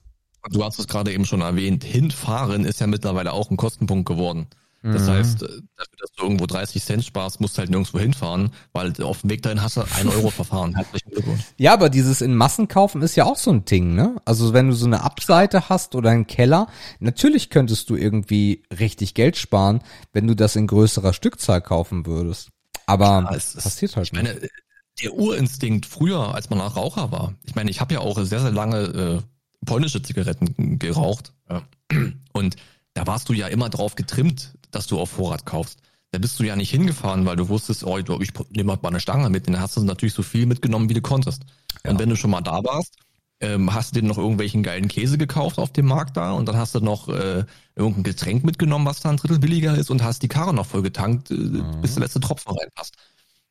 Du 0.51 0.63
hast 0.63 0.77
es 0.77 0.87
gerade 0.87 1.11
eben 1.11 1.25
schon 1.25 1.41
erwähnt, 1.41 1.83
hinfahren 1.83 2.63
ist 2.65 2.79
ja 2.79 2.85
mittlerweile 2.87 3.33
auch 3.33 3.49
ein 3.49 3.57
Kostenpunkt 3.57 4.07
geworden. 4.07 4.47
Das 4.93 5.03
Mhm. 5.03 5.11
heißt, 5.11 5.43
äh, 5.43 5.47
dafür, 5.47 5.97
dass 5.99 6.11
du 6.15 6.23
irgendwo 6.23 6.45
30 6.45 6.83
Cent 6.83 7.03
sparst, 7.03 7.41
musst 7.41 7.57
du 7.57 7.59
halt 7.59 7.69
nirgendwo 7.69 7.99
hinfahren, 7.99 8.51
weil 8.73 8.93
auf 9.03 9.21
dem 9.21 9.29
Weg 9.29 9.41
dahin 9.41 9.61
hast 9.61 9.77
du 9.77 9.81
1 9.81 10.07
Euro 10.07 10.29
verfahren. 10.29 10.75
Herzlichen 10.75 11.09
Glückwunsch. 11.11 11.41
Ja, 11.57 11.73
aber 11.73 11.89
dieses 11.89 12.21
in 12.21 12.35
Massen 12.35 12.67
kaufen 12.67 13.01
ist 13.01 13.15
ja 13.15 13.25
auch 13.25 13.37
so 13.37 13.51
ein 13.51 13.65
Ding, 13.65 13.95
ne? 13.95 14.15
Also 14.25 14.53
wenn 14.53 14.67
du 14.69 14.73
so 14.75 14.85
eine 14.85 15.03
Abseite 15.03 15.69
hast 15.69 15.95
oder 15.95 16.11
einen 16.11 16.27
Keller, 16.27 16.67
natürlich 16.99 17.49
könntest 17.49 17.89
du 17.89 17.95
irgendwie 17.95 18.63
richtig 18.79 19.13
Geld 19.13 19.37
sparen, 19.37 19.81
wenn 20.13 20.27
du 20.27 20.35
das 20.35 20.55
in 20.55 20.67
größerer 20.67 21.13
Stückzahl 21.13 21.61
kaufen 21.61 22.05
würdest. 22.05 22.49
Aber 22.85 23.27
Ja, 23.29 23.35
es 23.35 23.53
passiert 23.55 23.95
halt 23.95 24.07
Ich 24.07 24.13
meine, 24.13 24.39
der 25.03 25.13
Urinstinkt 25.13 25.85
früher, 25.85 26.33
als 26.33 26.49
man 26.49 26.59
Raucher 26.59 27.11
war. 27.11 27.33
Ich 27.43 27.55
meine, 27.55 27.69
ich 27.69 27.81
habe 27.81 27.93
ja 27.93 27.99
auch 27.99 28.17
sehr, 28.19 28.39
sehr 28.39 28.51
lange 28.51 28.77
äh, 28.79 29.21
polnische 29.65 30.01
Zigaretten 30.01 30.79
geraucht. 30.79 31.33
Ja. 31.49 31.61
Und 32.33 32.55
da 32.93 33.05
warst 33.05 33.29
du 33.29 33.33
ja 33.33 33.45
immer 33.47 33.69
drauf 33.69 33.93
getrimmt, 33.95 34.56
dass 34.71 34.87
du 34.87 34.99
auf 34.99 35.11
Vorrat 35.11 35.45
kaufst. 35.45 35.79
Da 36.11 36.19
bist 36.19 36.39
du 36.39 36.43
ja 36.43 36.55
nicht 36.55 36.71
hingefahren, 36.71 37.25
weil 37.25 37.35
du 37.35 37.49
wusstest, 37.49 37.83
oh, 37.83 37.97
ich 37.97 38.05
nehme 38.49 38.71
halt 38.71 38.83
mal 38.83 38.89
eine 38.89 38.99
Stange 38.99 39.29
mit. 39.29 39.47
Dann 39.47 39.59
hast 39.59 39.75
du 39.75 39.83
natürlich 39.83 40.13
so 40.13 40.23
viel 40.23 40.45
mitgenommen, 40.45 40.89
wie 40.89 40.93
du 40.93 41.01
konntest. 41.01 41.43
Und 41.85 41.99
wenn 41.99 42.09
du 42.09 42.15
schon 42.15 42.31
mal 42.31 42.41
da 42.41 42.63
warst, 42.63 42.95
ähm, 43.39 43.73
hast 43.73 43.95
du 43.95 44.01
dir 44.01 44.07
noch 44.07 44.17
irgendwelchen 44.17 44.63
geilen 44.63 44.87
Käse 44.87 45.17
gekauft 45.17 45.59
auf 45.59 45.71
dem 45.71 45.85
Markt 45.85 46.17
da 46.17 46.31
und 46.31 46.47
dann 46.47 46.57
hast 46.57 46.73
du 46.73 46.79
noch 46.79 47.07
äh, 47.09 47.45
irgendein 47.75 48.03
Getränk 48.03 48.43
mitgenommen, 48.43 48.85
was 48.85 49.01
da 49.01 49.09
ein 49.09 49.17
Drittel 49.17 49.39
billiger 49.39 49.75
ist 49.77 49.91
und 49.91 50.03
hast 50.03 50.23
die 50.23 50.27
Karre 50.27 50.53
noch 50.53 50.65
voll 50.65 50.81
getankt, 50.81 51.29
äh, 51.29 51.35
bis 51.81 51.93
der 51.93 52.03
letzte 52.03 52.19
Tropfen 52.19 52.57
reinpasst. 52.57 52.95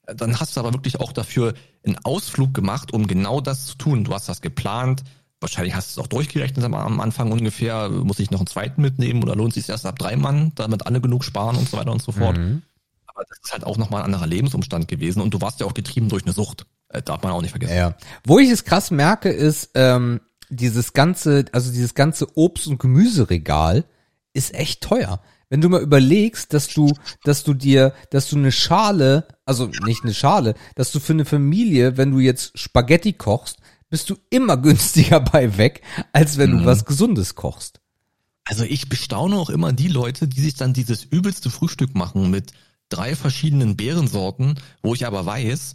Dann 0.06 0.38
hast 0.38 0.56
du 0.56 0.60
aber 0.60 0.72
wirklich 0.72 1.00
auch 1.00 1.12
dafür 1.12 1.54
einen 1.84 1.98
Ausflug 2.04 2.54
gemacht, 2.54 2.92
um 2.92 3.06
genau 3.06 3.40
das 3.40 3.66
zu 3.66 3.76
tun. 3.76 4.04
Du 4.04 4.12
hast 4.12 4.28
das 4.28 4.40
geplant. 4.40 5.02
Wahrscheinlich 5.40 5.74
hast 5.74 5.94
du 5.96 6.00
es 6.00 6.04
auch 6.04 6.08
durchgerechnet 6.08 6.64
am- 6.64 7.00
Anfang 7.00 7.30
ungefähr. 7.30 7.88
Muss 7.90 8.18
ich 8.18 8.30
noch 8.30 8.40
einen 8.40 8.46
zweiten 8.46 8.80
mitnehmen 8.80 9.22
oder 9.22 9.36
lohnt 9.36 9.52
sich 9.54 9.68
erst 9.68 9.84
ab 9.86 9.98
drei 9.98 10.16
Mann, 10.16 10.52
damit 10.54 10.86
alle 10.86 11.00
genug 11.00 11.24
sparen 11.24 11.56
und 11.56 11.68
so 11.68 11.76
weiter 11.76 11.92
und 11.92 12.02
so 12.02 12.12
fort. 12.12 12.38
Mhm. 12.38 12.62
Aber 13.06 13.22
das 13.28 13.38
ist 13.44 13.52
halt 13.52 13.64
auch 13.64 13.76
nochmal 13.76 14.00
ein 14.02 14.06
anderer 14.06 14.26
Lebensumstand 14.26 14.88
gewesen 14.88 15.20
und 15.20 15.32
du 15.34 15.40
warst 15.40 15.60
ja 15.60 15.66
auch 15.66 15.74
getrieben 15.74 16.08
durch 16.08 16.24
eine 16.24 16.32
Sucht. 16.32 16.66
Äh, 16.88 17.02
darf 17.02 17.22
man 17.22 17.32
auch 17.32 17.42
nicht 17.42 17.50
vergessen. 17.50 17.76
Ja. 17.76 17.94
Wo 18.24 18.38
ich 18.38 18.50
es 18.50 18.64
krass 18.64 18.90
merke, 18.90 19.28
ist, 19.28 19.70
ähm, 19.74 20.20
dieses 20.48 20.92
ganze, 20.92 21.44
also 21.52 21.72
dieses 21.72 21.94
ganze 21.94 22.26
Obst- 22.36 22.68
und 22.68 22.78
Gemüseregal 22.78 23.84
ist 24.32 24.54
echt 24.54 24.82
teuer. 24.82 25.20
Wenn 25.48 25.60
du 25.60 25.68
mal 25.68 25.80
überlegst, 25.82 26.52
dass 26.52 26.68
du, 26.68 26.92
dass 27.24 27.44
du 27.44 27.54
dir, 27.54 27.92
dass 28.10 28.28
du 28.28 28.36
eine 28.36 28.52
Schale, 28.52 29.26
also 29.44 29.70
nicht 29.84 30.02
eine 30.02 30.14
Schale, 30.14 30.54
dass 30.74 30.92
du 30.92 30.98
für 31.00 31.12
eine 31.12 31.24
Familie, 31.24 31.96
wenn 31.96 32.10
du 32.10 32.18
jetzt 32.18 32.58
Spaghetti 32.58 33.12
kochst, 33.12 33.58
bist 33.88 34.10
du 34.10 34.16
immer 34.30 34.56
günstiger 34.56 35.20
bei 35.20 35.56
weg, 35.56 35.82
als 36.12 36.38
wenn 36.38 36.58
du 36.58 36.64
was 36.64 36.84
Gesundes 36.84 37.34
kochst. 37.34 37.80
Also 38.44 38.62
ich 38.62 38.88
bestaune 38.88 39.36
auch 39.36 39.50
immer 39.50 39.72
die 39.72 39.88
Leute, 39.88 40.28
die 40.28 40.40
sich 40.40 40.54
dann 40.54 40.72
dieses 40.72 41.04
übelste 41.04 41.50
Frühstück 41.50 41.94
machen 41.96 42.30
mit 42.30 42.52
drei 42.88 43.16
verschiedenen 43.16 43.76
Beerensorten, 43.76 44.60
wo 44.82 44.94
ich 44.94 45.04
aber 45.04 45.26
weiß, 45.26 45.72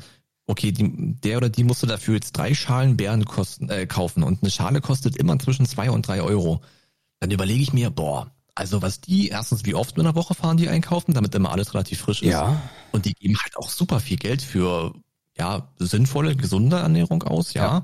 okay, 0.47 0.71
die, 0.71 1.15
der 1.15 1.37
oder 1.37 1.49
die 1.49 1.65
musste 1.65 1.87
dafür 1.87 2.15
jetzt 2.15 2.33
drei 2.33 2.53
Schalen 2.53 2.97
Beeren 2.97 3.25
kosten, 3.25 3.69
äh, 3.69 3.85
kaufen 3.87 4.23
und 4.23 4.41
eine 4.41 4.51
Schale 4.51 4.81
kostet 4.81 5.17
immer 5.17 5.37
zwischen 5.39 5.65
zwei 5.65 5.91
und 5.91 6.07
drei 6.07 6.21
Euro. 6.21 6.61
Dann 7.19 7.31
überlege 7.31 7.61
ich 7.61 7.73
mir, 7.73 7.89
boah, 7.89 8.31
also 8.55 8.81
was 8.81 9.01
die, 9.01 9.29
erstens, 9.29 9.65
wie 9.65 9.75
oft 9.75 9.97
in 9.97 10.03
der 10.03 10.15
Woche 10.15 10.35
fahren 10.35 10.57
die 10.57 10.69
einkaufen, 10.69 11.13
damit 11.13 11.35
immer 11.35 11.51
alles 11.51 11.73
relativ 11.73 11.99
frisch 11.99 12.21
ist. 12.21 12.31
Ja. 12.31 12.61
Und 12.91 13.05
die 13.05 13.13
geben 13.13 13.37
halt 13.41 13.57
auch 13.57 13.69
super 13.69 13.99
viel 13.99 14.17
Geld 14.17 14.41
für, 14.41 14.93
ja, 15.37 15.69
sinnvolle, 15.77 16.35
gesunde 16.35 16.77
Ernährung 16.77 17.23
aus, 17.23 17.53
ja. 17.53 17.63
Ja. 17.63 17.83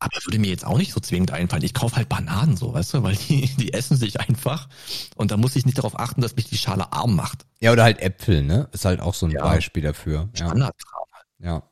Aber 0.00 0.16
würde 0.24 0.38
mir 0.38 0.50
jetzt 0.50 0.64
auch 0.64 0.78
nicht 0.78 0.92
so 0.92 1.00
zwingend 1.00 1.32
einfallen. 1.32 1.64
Ich 1.64 1.74
kaufe 1.74 1.96
halt 1.96 2.08
Bananen 2.08 2.56
so, 2.56 2.72
weißt 2.72 2.94
du, 2.94 3.02
weil 3.02 3.16
die, 3.16 3.46
die 3.58 3.72
essen 3.72 3.96
sich 3.96 4.20
einfach. 4.20 4.68
Und 5.16 5.32
da 5.32 5.36
muss 5.36 5.56
ich 5.56 5.66
nicht 5.66 5.78
darauf 5.78 5.98
achten, 5.98 6.20
dass 6.20 6.36
mich 6.36 6.48
die 6.48 6.58
Schale 6.58 6.92
arm 6.92 7.16
macht. 7.16 7.46
Ja, 7.60 7.72
oder 7.72 7.82
halt 7.82 8.00
Äpfel, 8.00 8.42
ne? 8.44 8.68
Ist 8.72 8.84
halt 8.84 9.00
auch 9.00 9.14
so 9.14 9.26
ein 9.26 9.32
Ja. 9.32 9.42
Beispiel 9.42 9.82
dafür. 9.82 10.28
Ja. 10.36 10.46
Standardkram. 10.46 11.02
Ja. 11.40 11.62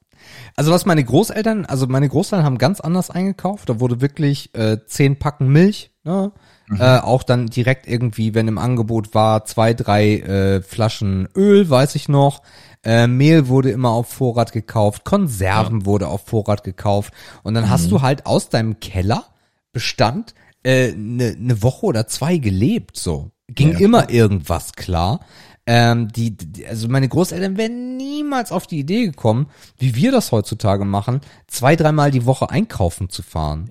Also 0.57 0.73
was 0.73 0.87
meine 0.87 1.05
Großeltern, 1.05 1.67
also 1.67 1.87
meine 1.87 2.09
Großeltern 2.09 2.45
haben 2.45 2.59
ganz 2.59 2.81
anders 2.81 3.11
eingekauft. 3.11 3.69
Da 3.69 3.79
wurde 3.79 4.01
wirklich 4.01 4.53
äh, 4.55 4.79
zehn 4.87 5.19
Packen 5.19 5.49
Milch, 5.49 5.93
ne? 6.03 6.33
Äh, 6.69 6.99
auch 6.99 7.23
dann 7.23 7.47
direkt 7.47 7.87
irgendwie, 7.87 8.35
wenn 8.35 8.49
im 8.49 8.59
Angebot 8.59 9.15
war, 9.15 9.45
zwei, 9.45 9.73
drei 9.73 10.19
äh, 10.19 10.63
Flaschen 10.63 11.29
Öl, 11.37 11.71
weiß 11.71 11.95
ich 11.95 12.09
noch. 12.09 12.43
Äh, 12.87 13.09
Mehl 13.09 13.49
wurde 13.49 13.71
immer 13.71 13.91
auf 13.91 14.09
Vorrat 14.09 14.53
gekauft, 14.53 15.05
Konserven 15.05 15.87
wurde 15.87 16.07
auf 16.07 16.27
Vorrat 16.27 16.63
gekauft. 16.63 17.13
Und 17.43 17.55
dann 17.55 17.69
hast 17.69 17.91
du 17.91 18.01
halt 18.01 18.27
aus 18.27 18.49
deinem 18.49 18.79
Keller 18.79 19.25
Bestand 19.73 20.35
eine 20.65 20.73
äh, 20.73 20.93
ne 20.95 21.37
ne 21.37 21.63
Woche 21.63 21.87
oder 21.87 22.07
zwei 22.07 22.39
gelebt, 22.39 22.97
so. 22.97 23.31
Ging 23.49 23.73
Ja, 23.73 23.79
immer 23.81 24.11
irgendwas 24.11 24.73
klar. 24.73 25.21
Ähm, 25.67 26.13
die, 26.13 26.37
die, 26.37 26.65
also 26.65 26.87
meine 26.89 27.09
Großeltern 27.09 27.57
wären 27.57 27.97
niemals 27.97 28.53
auf 28.53 28.69
die 28.69 28.79
Idee 28.79 29.07
gekommen, 29.07 29.49
wie 29.79 29.97
wir 29.97 30.13
das 30.13 30.31
heutzutage 30.31 30.85
machen, 30.85 31.21
zwei, 31.49 31.75
dreimal 31.75 32.13
die 32.13 32.25
Woche 32.25 32.51
einkaufen 32.51 33.09
zu 33.11 33.23
fahren. 33.23 33.69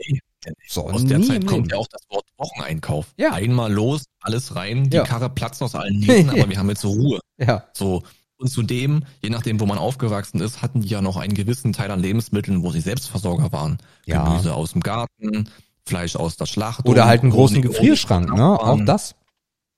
So, 0.68 0.90
Aus 0.90 1.06
der 1.06 1.22
Zeit 1.22 1.48
kommt 1.48 1.72
ja 1.72 1.78
auch 1.78 1.88
das 1.88 2.02
Wort 2.10 2.26
Wocheneinkauf. 2.38 3.08
Ja. 3.18 3.32
Einmal 3.32 3.72
los, 3.72 4.04
alles 4.22 4.56
rein, 4.56 4.90
die 4.90 4.98
Ja. 4.98 5.04
Karre 5.04 5.30
platzt 5.30 5.64
aus 5.64 5.74
allen 5.74 6.00
Nähten, 6.00 6.30
aber 6.30 6.50
wir 6.50 6.58
haben 6.58 6.70
jetzt 6.70 6.86
Ruhe. 6.86 7.20
Ja, 7.38 7.64
So. 7.74 8.04
Und 8.38 8.50
zudem, 8.50 9.04
je 9.22 9.30
nachdem, 9.30 9.60
wo 9.60 9.66
man 9.66 9.78
aufgewachsen 9.78 10.42
ist, 10.42 10.62
hatten 10.62 10.82
die 10.82 10.90
ja 10.90 11.02
noch 11.02 11.18
einen 11.18 11.34
gewissen 11.34 11.72
Teil 11.74 11.90
an 11.92 12.02
Lebensmitteln, 12.02 12.64
wo 12.64 12.72
sie 12.72 12.82
Selbstversorger 12.82 13.52
waren. 13.52 13.78
Ja. 14.06 14.26
Gemüse 14.28 14.54
aus 14.54 14.74
dem 14.74 14.82
Garten, 14.82 15.50
Fleisch 15.88 16.16
aus 16.16 16.36
der 16.36 16.46
Schlachtung. 16.46 16.92
oder 16.92 17.06
halt 17.06 17.22
einen 17.22 17.32
großen 17.32 17.62
Gefrierschrank, 17.62 18.34
ne? 18.34 18.60
Auch 18.60 18.80
das. 18.86 19.16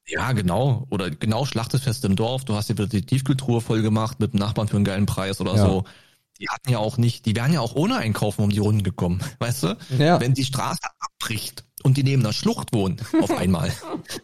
Ja, 0.08 0.32
genau. 0.32 0.88
Oder 0.90 1.12
genau 1.12 1.46
Schlachtefest 1.46 2.06
im 2.06 2.16
Dorf. 2.16 2.46
Du 2.46 2.56
hast 2.56 2.70
dir 2.70 2.78
wieder 2.78 2.88
die 2.88 3.02
Tiefkühltruhe 3.06 3.60
voll 3.62 3.82
gemacht 3.82 4.20
mit 4.22 4.34
dem 4.34 4.40
Nachbarn 4.40 4.70
für 4.70 4.78
einen 4.78 4.86
geilen 4.86 5.06
Preis 5.06 5.42
oder 5.42 5.56
Ja. 5.56 5.66
so. 5.66 5.84
Die 6.40 6.48
hatten 6.50 6.70
ja 6.70 6.78
auch 6.78 6.98
nicht, 6.98 7.26
die 7.26 7.36
wären 7.36 7.52
ja 7.52 7.60
auch 7.62 7.76
ohne 7.76 7.98
Einkaufen 7.98 8.44
um 8.44 8.50
die 8.50 8.60
Runden 8.60 8.84
gekommen. 8.84 9.20
Weißt 9.40 9.64
du? 9.64 9.78
Ja. 9.98 10.20
Wenn 10.22 10.34
die 10.34 10.46
Straße 10.46 10.80
abbricht 11.00 11.66
und 11.84 11.98
die 11.98 12.04
neben 12.04 12.22
einer 12.24 12.32
Schlucht 12.34 12.74
wohnen, 12.74 12.98
auf 13.22 13.32
einmal, 13.38 13.72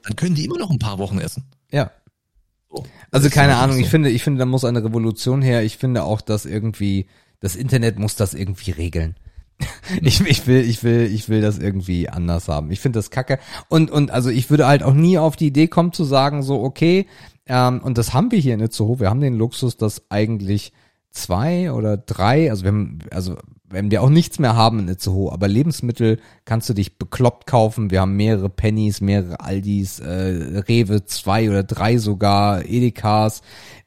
dann 0.04 0.16
können 0.16 0.36
die 0.36 0.46
immer 0.46 0.58
noch 0.58 0.70
ein 0.70 0.80
paar 0.80 1.00
Wochen 1.00 1.20
essen. 1.20 1.44
Ja. 1.72 1.92
So. 2.74 2.86
Also 3.12 3.30
keine 3.30 3.58
Ahnung, 3.58 3.76
so. 3.76 3.82
ich 3.82 3.90
finde, 3.90 4.10
ich 4.10 4.24
finde, 4.24 4.40
da 4.40 4.46
muss 4.46 4.66
eine 4.66 4.84
Revolution 4.84 5.42
her. 5.42 5.64
Ich 5.64 5.78
finde 5.78 6.04
auch, 6.04 6.22
dass 6.22 6.46
irgendwie, 6.46 7.08
das 7.40 7.56
Internet 7.56 8.00
muss 8.00 8.16
das 8.16 8.34
irgendwie 8.34 8.72
regeln. 8.72 9.16
Ich, 10.02 10.20
ich 10.22 10.48
will, 10.48 10.62
ich 10.62 10.84
will, 10.84 11.10
ich 11.14 11.30
will 11.30 11.42
das 11.42 11.60
irgendwie 11.60 12.10
anders 12.10 12.48
haben. 12.48 12.72
Ich 12.72 12.80
finde 12.80 13.00
das 13.00 13.12
kacke. 13.12 13.40
Und, 13.70 13.92
und 13.92 14.12
also 14.12 14.30
ich 14.30 14.50
würde 14.50 14.68
halt 14.68 14.82
auch 14.82 14.94
nie 14.94 15.18
auf 15.18 15.36
die 15.36 15.48
Idee 15.48 15.68
kommen 15.68 15.94
zu 15.94 16.04
sagen, 16.04 16.42
so, 16.42 16.62
okay, 16.64 17.06
ähm, 17.46 17.80
und 17.82 17.98
das 17.98 18.14
haben 18.14 18.32
wir 18.32 18.40
hier 18.40 18.56
in 18.56 18.62
Itzehoe. 18.62 19.00
Wir 19.00 19.10
haben 19.10 19.22
den 19.22 19.36
Luxus, 19.36 19.78
dass 19.78 20.10
eigentlich 20.10 20.74
zwei 21.12 21.72
oder 21.72 21.98
drei, 21.98 22.50
also 22.50 22.64
wir 22.64 22.72
haben, 22.72 23.00
also 23.12 23.38
wenn 23.74 23.92
wir 23.92 24.02
auch 24.02 24.10
nichts 24.10 24.40
mehr 24.40 24.56
haben 24.56 24.80
in 24.80 24.88
Itzehoe, 24.88 25.32
aber 25.32 25.48
Lebensmittel 25.48 26.20
kannst 26.46 26.70
du 26.70 26.74
dich 26.74 26.98
bekloppt 26.98 27.48
kaufen. 27.48 27.92
Wir 27.92 28.02
haben 28.02 28.16
mehrere 28.16 28.50
Pennies, 28.50 29.02
mehrere 29.02 29.40
Aldis, 29.40 30.00
äh, 30.00 30.62
Rewe, 30.68 31.06
zwei 31.06 31.50
oder 31.50 31.64
drei 31.64 31.98
sogar, 31.98 32.66
Edekas. 32.66 33.42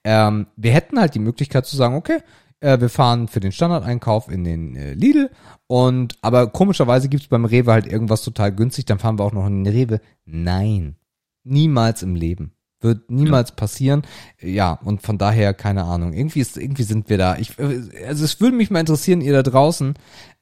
Ähm, 0.05 0.49
wir 0.57 0.73
hätten 0.73 0.99
halt 0.99 1.15
die 1.15 1.21
Möglichkeit 1.21 1.67
zu 1.67 1.77
sagen, 1.77 1.95
okay, 1.95 2.19
äh, 2.61 2.81
wir 2.81 2.89
fahren 2.89 3.29
für 3.29 3.41
den 3.41 3.53
Standardeinkauf 3.53 4.29
in 4.29 4.45
den 4.45 4.77
äh, 4.77 4.95
Lidl 4.95 5.31
und 5.67 6.17
aber 6.21 6.49
komischerweise 6.49 7.09
gibt's 7.09 7.29
beim 7.29 7.45
Rewe 7.45 7.73
halt 7.73 7.87
irgendwas 7.87 8.23
total 8.23 8.53
günstig, 8.53 8.87
dann 8.87 8.99
fahren 8.99 9.19
wir 9.19 9.25
auch 9.25 9.33
noch 9.33 9.47
in 9.47 9.65
den 9.65 9.73
Rewe. 9.73 10.01
Nein, 10.25 10.97
niemals 11.45 12.03
im 12.03 12.17
Leben. 12.17 12.56
Wird 12.81 13.11
niemals 13.11 13.53
passieren. 13.53 14.03
Ja, 14.41 14.73
und 14.73 15.03
von 15.03 15.17
daher, 15.17 15.55
keine 15.55 15.85
Ahnung. 15.85 16.13
Irgendwie 16.13 16.41
ist, 16.41 16.59
irgendwie 16.59 16.83
sind 16.83 17.09
wir 17.09 17.17
da. 17.17 17.37
Ich, 17.37 17.59
also 17.59 18.25
es 18.25 18.41
würde 18.41 18.57
mich 18.57 18.71
mal 18.71 18.81
interessieren, 18.81 19.23
ihr 19.23 19.33
da 19.33 19.43
draußen, 19.43 19.95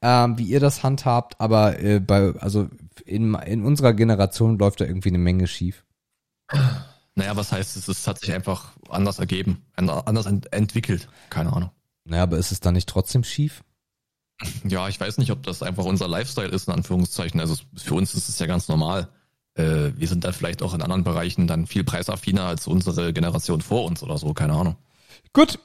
ähm, 0.03 0.39
wie 0.39 0.45
ihr 0.45 0.61
das 0.61 0.83
handhabt, 0.83 1.41
aber 1.41 1.79
äh, 1.79 2.01
bei, 2.01 2.35
also 2.41 2.69
in, 3.05 3.35
in 3.35 3.65
unserer 3.65 3.95
Generation 3.95 4.59
läuft 4.59 4.81
da 4.81 4.85
irgendwie 4.85 5.11
eine 5.11 5.19
Menge 5.19 5.47
schief. 5.47 5.85
Naja, 7.15 7.37
was 7.37 7.53
heißt 7.53 7.77
es? 7.77 7.89
Es 7.89 8.07
hat 8.07 8.19
sich 8.19 8.33
einfach 8.33 8.73
anders 8.89 9.19
ergeben, 9.21 9.65
anders 9.77 10.27
ent 10.27 10.53
entwickelt. 10.53 11.09
Keine 11.31 11.53
Ahnung. 11.53 11.71
Naja, 12.05 12.25
aber 12.25 12.39
ist 12.39 12.53
es 12.53 12.61
dann 12.61 12.75
nicht 12.75 12.89
trotzdem 12.89 13.25
schief? 13.25 13.63
Ja, 14.65 14.89
ich 14.89 14.99
weiß 14.99 15.19
nicht, 15.19 15.31
ob 15.31 15.43
das 15.45 15.63
einfach 15.63 15.85
unser 15.85 16.09
Lifestyle 16.09 16.49
ist, 16.49 16.67
in 16.67 16.75
Anführungszeichen. 16.75 17.41
Also 17.41 17.57
für 17.77 17.95
uns 17.95 18.15
ist 18.15 18.29
es 18.29 18.39
ja 18.41 18.47
ganz 18.47 18.69
normal. 18.69 19.09
Äh, 19.55 19.93
wir 19.97 20.09
sind 20.09 20.25
da 20.25 20.33
vielleicht 20.33 20.63
auch 20.63 20.75
in 20.75 20.83
anderen 20.83 21.05
Bereichen 21.05 21.47
dann 21.47 21.67
viel 21.67 21.85
preisaffiner 21.85 22.45
als 22.45 22.67
unsere 22.67 23.13
Generation 23.13 23.61
vor 23.61 23.85
uns 23.85 24.03
oder 24.03 24.19
so, 24.19 24.35
keine 24.35 24.55
Ahnung. 24.55 24.77
Gut, 25.33 25.59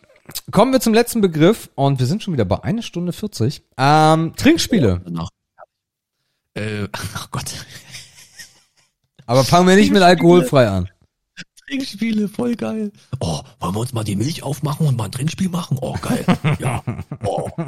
kommen 0.52 0.72
wir 0.72 0.80
zum 0.80 0.94
letzten 0.94 1.22
Begriff 1.22 1.70
und 1.76 1.99
wir 1.99 2.06
sind 2.06 2.22
schon 2.22 2.34
wieder 2.34 2.45
bei 2.45 2.64
eine 2.64 2.84
Stunde 2.84 3.14
40. 3.14 3.64
Ähm, 3.78 4.34
Trinkspiele. 4.36 5.02
Danach. 5.03 5.30
Äh, 6.53 6.88
ach 6.91 7.32
Gott. 7.32 7.66
Aber 9.26 9.44
fangen 9.44 9.68
wir 9.68 9.76
nicht 9.76 9.91
mit 9.91 10.02
alkoholfrei 10.02 10.68
an. 10.68 10.90
Trinkspiele, 11.68 12.28
voll 12.28 12.56
geil. 12.56 12.91
Oh, 13.20 13.41
wollen 13.60 13.76
wir 13.76 13.80
uns 13.80 13.94
mal 13.94 14.03
die 14.03 14.16
Milch 14.16 14.41
aufmachen 14.41 14.88
und 14.88 14.98
mal 14.98 15.06
ein 15.06 15.11
Trinkspiel 15.11 15.49
machen? 15.49 15.78
Oh, 15.82 15.95
geil. 16.02 16.26
Ja. 16.60 16.84
Oh. 17.24 17.49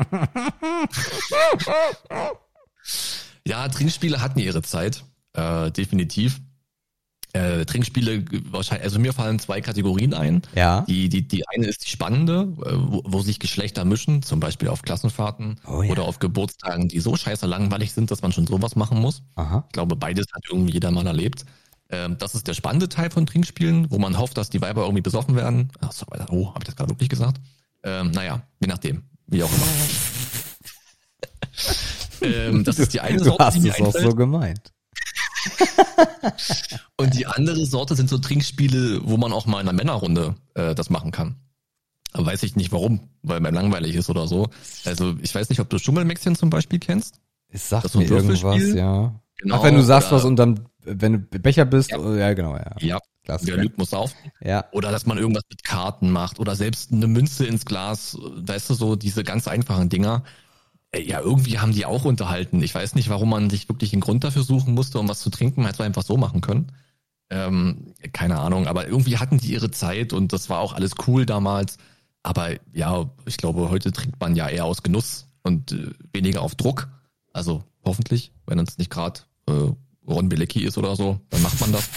Ja, 3.45 3.67
Trinkspiele 3.67 4.21
hatten 4.21 4.39
ihre 4.39 4.61
Zeit, 4.61 5.03
äh, 5.33 5.71
definitiv. 5.71 6.41
Äh, 7.33 7.63
Trinkspiele, 7.65 8.25
wahrscheinlich, 8.51 8.83
also 8.83 8.99
mir 8.99 9.13
fallen 9.13 9.39
zwei 9.39 9.61
Kategorien 9.61 10.13
ein. 10.13 10.41
Ja. 10.53 10.81
Die, 10.81 11.07
die, 11.07 11.25
die 11.25 11.47
eine 11.47 11.67
ist 11.67 11.85
die 11.85 11.89
spannende, 11.89 12.53
äh, 12.65 12.71
wo, 12.73 13.03
wo 13.05 13.21
sich 13.21 13.39
Geschlechter 13.39 13.85
mischen, 13.85 14.21
zum 14.21 14.41
Beispiel 14.41 14.67
auf 14.67 14.81
Klassenfahrten 14.81 15.55
Oh 15.65 15.81
ja. 15.81 15.91
oder 15.91 16.03
auf 16.03 16.19
Geburtstagen, 16.19 16.89
die 16.89 16.99
so 16.99 17.15
scheiße 17.15 17.45
langweilig 17.47 17.93
sind, 17.93 18.11
dass 18.11 18.21
man 18.21 18.33
schon 18.33 18.47
sowas 18.47 18.75
machen 18.75 18.99
muss. 18.99 19.23
Aha. 19.35 19.63
Ich 19.67 19.71
glaube, 19.71 19.95
beides 19.95 20.25
hat 20.33 20.43
irgendwie 20.49 20.73
jeder 20.73 20.91
mal 20.91 21.07
erlebt. 21.07 21.45
Ähm, 21.89 22.17
das 22.17 22.35
ist 22.35 22.47
der 22.47 22.53
spannende 22.53 22.89
Teil 22.89 23.09
von 23.09 23.25
Trinkspielen, 23.25 23.89
wo 23.91 23.97
man 23.97 24.17
hofft, 24.17 24.37
dass 24.37 24.49
die 24.49 24.61
Weiber 24.61 24.81
irgendwie 24.81 25.01
besoffen 25.01 25.35
werden. 25.37 25.71
Ach 25.79 25.93
so, 25.93 26.05
Alter, 26.07 26.27
oh, 26.31 26.49
habe 26.49 26.59
ich 26.59 26.65
das 26.65 26.75
gerade 26.75 26.89
wirklich 26.89 27.09
gesagt? 27.09 27.39
Ähm, 27.83 28.11
naja, 28.11 28.41
je 28.59 28.67
nachdem, 28.67 29.03
wie 29.27 29.41
auch 29.43 29.51
immer. 29.51 29.67
ähm, 32.21 32.63
das 32.65 32.77
ist 32.77 32.93
die 32.93 32.99
eine 32.99 33.17
Du 33.17 33.23
Sorte, 33.23 33.45
hast 33.45 33.55
die 33.55 33.61
mir 33.61 33.73
es 33.73 33.81
auch 33.81 33.93
so 33.93 34.13
gemeint. 34.15 34.73
Und 36.97 37.15
die 37.15 37.25
andere 37.25 37.65
Sorte 37.65 37.95
sind 37.95 38.09
so 38.09 38.17
Trinkspiele, 38.17 39.01
wo 39.03 39.17
man 39.17 39.33
auch 39.33 39.45
mal 39.45 39.61
in 39.61 39.67
einer 39.67 39.75
Männerrunde 39.77 40.35
äh, 40.53 40.75
das 40.75 40.89
machen 40.89 41.11
kann. 41.11 41.35
Aber 42.13 42.25
weiß 42.25 42.43
ich 42.43 42.55
nicht 42.55 42.71
warum, 42.71 43.09
weil 43.23 43.39
mir 43.39 43.51
langweilig 43.51 43.95
ist 43.95 44.09
oder 44.09 44.27
so. 44.27 44.49
Also 44.85 45.15
ich 45.21 45.33
weiß 45.33 45.49
nicht, 45.49 45.59
ob 45.59 45.69
du 45.69 45.79
Schummelmäxchen 45.79 46.35
zum 46.35 46.49
Beispiel 46.49 46.79
kennst. 46.79 47.19
Es 47.47 47.69
sagt 47.69 47.85
Das 47.85 47.95
mir 47.95 48.05
ein 48.05 48.11
irgendwas, 48.11 48.73
ja. 48.73 49.15
Genau, 49.37 49.55
Ach, 49.55 49.63
wenn 49.63 49.75
du 49.75 49.81
sagst 49.81 50.11
was 50.11 50.23
und 50.25 50.35
dann, 50.35 50.67
wenn 50.83 51.13
du 51.13 51.39
Becher 51.39 51.65
bist, 51.65 51.91
Ja. 51.91 51.97
oh, 51.99 52.13
ja, 52.13 52.33
genau, 52.33 52.55
ja. 52.55 52.75
Ja, 52.79 52.99
Klassiker. 53.23 53.55
wer 53.57 53.63
lügt, 53.63 53.77
muss 53.77 53.93
auf. 53.93 54.13
Ja. 54.41 54.65
Oder 54.71 54.91
dass 54.91 55.05
man 55.05 55.17
irgendwas 55.17 55.43
mit 55.49 55.63
Karten 55.63 56.11
macht 56.11 56.39
oder 56.39 56.55
selbst 56.55 56.91
eine 56.91 57.07
Münze 57.07 57.45
ins 57.45 57.65
Glas, 57.65 58.17
weißt 58.21 58.69
du, 58.69 58.73
so 58.73 58.95
diese 58.95 59.23
ganz 59.23 59.47
einfachen 59.47 59.89
Dinger. 59.89 60.23
Äh, 60.91 61.01
Ja, 61.01 61.19
irgendwie 61.21 61.59
haben 61.59 61.71
die 61.71 61.85
auch 61.85 62.05
unterhalten. 62.05 62.61
Ich 62.61 62.75
weiß 62.75 62.95
nicht, 62.95 63.09
warum 63.09 63.29
man 63.29 63.49
sich 63.49 63.69
wirklich 63.69 63.93
einen 63.93 64.01
Grund 64.01 64.23
dafür 64.23 64.43
suchen 64.43 64.73
musste, 64.73 64.99
um 64.99 65.07
was 65.07 65.19
zu 65.21 65.29
trinken. 65.29 65.61
Man 65.61 65.67
hätte 65.67 65.83
es 65.83 65.85
einfach 65.85 66.03
so 66.03 66.17
machen 66.17 66.41
können. 66.41 66.71
Ähm, 67.29 67.93
keine 68.11 68.39
Ahnung, 68.39 68.67
aber 68.67 68.87
irgendwie 68.87 69.17
hatten 69.17 69.37
die 69.37 69.53
ihre 69.53 69.71
Zeit 69.71 70.11
und 70.11 70.33
das 70.33 70.49
war 70.49 70.59
auch 70.59 70.73
alles 70.73 70.91
cool 71.07 71.25
damals. 71.25 71.77
Aber 72.23 72.49
ja, 72.73 73.09
ich 73.25 73.37
glaube, 73.37 73.69
heute 73.69 73.91
trinkt 73.93 74.19
man 74.19 74.35
ja 74.35 74.49
eher 74.49 74.65
aus 74.65 74.83
Genuss 74.83 75.27
und 75.43 75.71
äh, 75.71 75.91
weniger 76.13 76.41
auf 76.41 76.55
Druck. 76.55 76.89
Also 77.33 77.63
hoffentlich, 77.83 78.33
wenn 78.45 78.59
es 78.59 78.77
nicht 78.77 78.91
gerade 78.91 79.21
äh, 79.47 79.71
Ron 80.07 80.29
Bilecki 80.29 80.63
ist 80.63 80.77
oder 80.77 80.95
so, 80.95 81.21
dann 81.29 81.41
macht 81.41 81.59
man 81.61 81.71
das. 81.71 81.89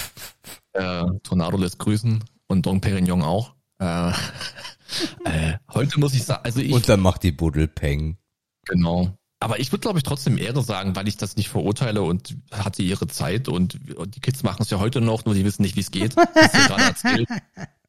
Äh, 0.72 1.04
Tornado 1.22 1.56
lässt 1.56 1.78
grüßen 1.78 2.22
und 2.46 2.66
Dong 2.66 2.80
Perignon 2.80 3.22
auch. 3.22 3.54
Äh, 3.78 4.10
äh, 5.24 5.58
heute 5.72 6.00
muss 6.00 6.14
ich 6.14 6.24
sagen, 6.24 6.44
also 6.44 6.60
ich 6.60 6.72
Und 6.72 6.88
dann 6.88 7.00
macht 7.00 7.22
die 7.22 7.32
Buddel 7.32 7.68
Peng. 7.68 8.16
Genau. 8.64 9.16
Aber 9.40 9.60
ich 9.60 9.70
würde, 9.72 9.82
glaube 9.82 9.98
ich, 9.98 10.04
trotzdem 10.04 10.38
Ehre 10.38 10.62
sagen, 10.62 10.96
weil 10.96 11.06
ich 11.06 11.18
das 11.18 11.36
nicht 11.36 11.50
verurteile 11.50 12.02
und 12.02 12.36
hatte 12.50 12.82
ihre 12.82 13.08
Zeit 13.08 13.48
und, 13.48 13.94
und 13.94 14.16
die 14.16 14.20
Kids 14.20 14.42
machen 14.42 14.62
es 14.62 14.70
ja 14.70 14.78
heute 14.78 15.02
noch, 15.02 15.26
nur 15.26 15.34
die 15.34 15.44
wissen 15.44 15.62
nicht, 15.62 15.76
wie 15.76 15.80
es 15.80 15.90
geht. 15.90 16.14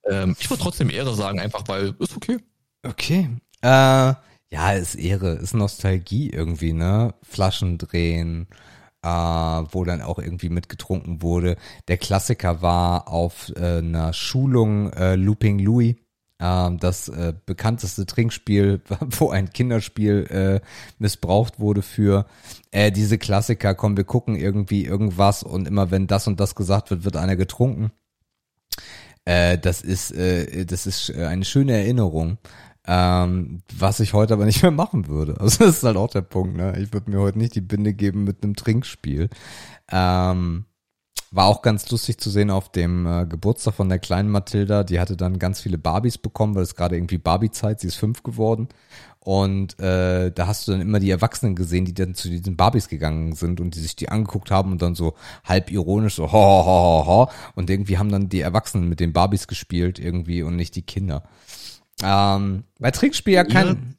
Ähm, 0.08 0.36
ich 0.38 0.50
würde 0.50 0.62
trotzdem 0.62 0.90
Ehre 0.90 1.16
sagen, 1.16 1.40
einfach 1.40 1.64
weil 1.68 1.96
ist 2.00 2.16
okay. 2.16 2.38
Okay. 2.84 3.30
Äh, 3.62 3.68
ja, 3.68 4.72
ist 4.74 4.96
Ehre, 4.96 5.32
ist 5.32 5.54
Nostalgie 5.54 6.30
irgendwie, 6.30 6.74
ne? 6.74 7.14
Flaschen 7.24 7.78
drehen, 7.78 8.48
äh, 9.02 9.08
wo 9.08 9.84
dann 9.84 10.02
auch 10.02 10.20
irgendwie 10.20 10.50
mitgetrunken 10.50 11.22
wurde. 11.22 11.58
Der 11.88 11.98
Klassiker 11.98 12.62
war 12.62 13.08
auf 13.08 13.52
äh, 13.56 13.78
einer 13.78 14.14
Schulung 14.14 14.92
äh, 14.94 15.16
Looping 15.16 15.60
Louis. 15.60 15.96
Äh, 16.40 16.72
Das 16.78 17.10
äh, 17.10 17.34
bekannteste 17.46 18.06
Trinkspiel, 18.06 18.82
wo 19.00 19.30
ein 19.30 19.50
Kinderspiel 19.52 20.62
äh, 20.64 20.68
missbraucht 21.00 21.60
wurde 21.60 21.82
für 21.82 22.26
äh, 22.72 22.92
diese 22.92 23.18
Klassiker. 23.18 23.76
Komm, 23.76 23.98
wir 23.98 24.04
gucken 24.04 24.36
irgendwie 24.36 24.86
irgendwas 24.86 25.44
und 25.44 25.68
immer 25.68 25.92
wenn 25.92 26.08
das 26.08 26.28
und 26.28 26.40
das 26.40 26.56
gesagt 26.56 26.90
wird, 26.92 27.04
wird 27.04 27.18
einer 27.18 27.36
getrunken. 27.36 27.92
Äh, 29.26 29.58
das 29.58 29.82
ist, 29.82 30.12
äh, 30.12 30.66
das 30.66 30.86
ist 30.86 31.10
äh, 31.10 31.26
eine 31.26 31.46
schöne 31.46 31.74
Erinnerung, 31.74 32.38
ähm, 32.86 33.64
was 33.76 34.00
ich 34.00 34.14
heute 34.14 34.34
aber 34.34 34.46
nicht 34.46 34.62
mehr 34.62 34.72
machen 34.72 35.08
würde. 35.08 35.36
Also 35.40 35.66
das 35.66 35.78
ist 35.78 35.84
halt 35.84 35.98
auch 35.98 36.10
der 36.12 36.22
Punkt. 36.22 36.56
Ne? 36.56 36.78
Ich 36.80 36.94
würde 36.94 37.10
mir 37.10 37.20
heute 37.20 37.40
nicht 37.40 37.56
die 37.56 37.62
Binde 37.62 37.94
geben 37.94 38.24
mit 38.24 38.44
einem 38.44 38.56
Trinkspiel. 38.56 39.30
Ähm, 39.92 40.66
war 41.36 41.48
auch 41.48 41.62
ganz 41.62 41.90
lustig 41.92 42.18
zu 42.18 42.30
sehen 42.30 42.50
auf 42.50 42.72
dem 42.72 43.06
äh, 43.06 43.26
Geburtstag 43.26 43.76
von 43.76 43.90
der 43.90 44.00
kleinen 44.00 44.30
Mathilda. 44.30 44.84
Die 44.84 45.00
hatte 45.00 45.18
dann 45.18 45.38
ganz 45.38 45.60
viele 45.60 45.78
Barbies 45.78 46.18
bekommen, 46.18 46.56
weil 46.56 46.64
es 46.64 46.76
gerade 46.76 46.96
irgendwie 46.96 47.18
Barbie-Zeit, 47.18 47.82
sie 47.82 47.88
ist 47.88 47.96
fünf 47.96 48.24
geworden. 48.24 48.70
Und 49.20 49.80
äh, 49.80 50.32
da 50.32 50.48
hast 50.48 50.68
du 50.68 50.72
dann 50.72 50.82
immer 50.82 51.00
die 51.00 51.10
Erwachsenen 51.10 51.56
gesehen, 51.56 51.84
die 51.84 51.94
dann 51.94 52.14
zu 52.14 52.30
diesen 52.30 52.56
Barbies 52.56 52.88
gegangen 52.88 53.34
sind 53.34 53.60
und 53.60 53.76
die 53.76 53.80
sich 53.80 53.96
die 53.96 54.10
angeguckt 54.10 54.52
haben 54.52 54.72
und 54.72 54.82
dann 54.82 54.96
so 54.96 55.16
halb 55.44 55.72
ironisch 55.72 56.16
so 56.16 56.32
ho 56.32 56.66
ho 56.66 56.66
ho 56.66 57.06
ho 57.06 57.32
und 57.56 57.70
irgendwie 57.70 57.98
haben 57.98 58.12
dann 58.12 58.30
die 58.30 58.42
Erwachsenen 58.42 58.88
mit 58.88 59.00
den 59.00 59.14
Barbies 59.14 59.48
gespielt 59.48 59.98
irgendwie 59.98 60.44
und 60.44 60.56
nicht 60.56 60.76
die 60.76 60.84
Kinder. 60.84 61.24
Ähm, 62.04 62.66
bei 62.80 62.92
Trinkspiel 62.92 63.34
ja 63.34 63.44
kein 63.44 63.96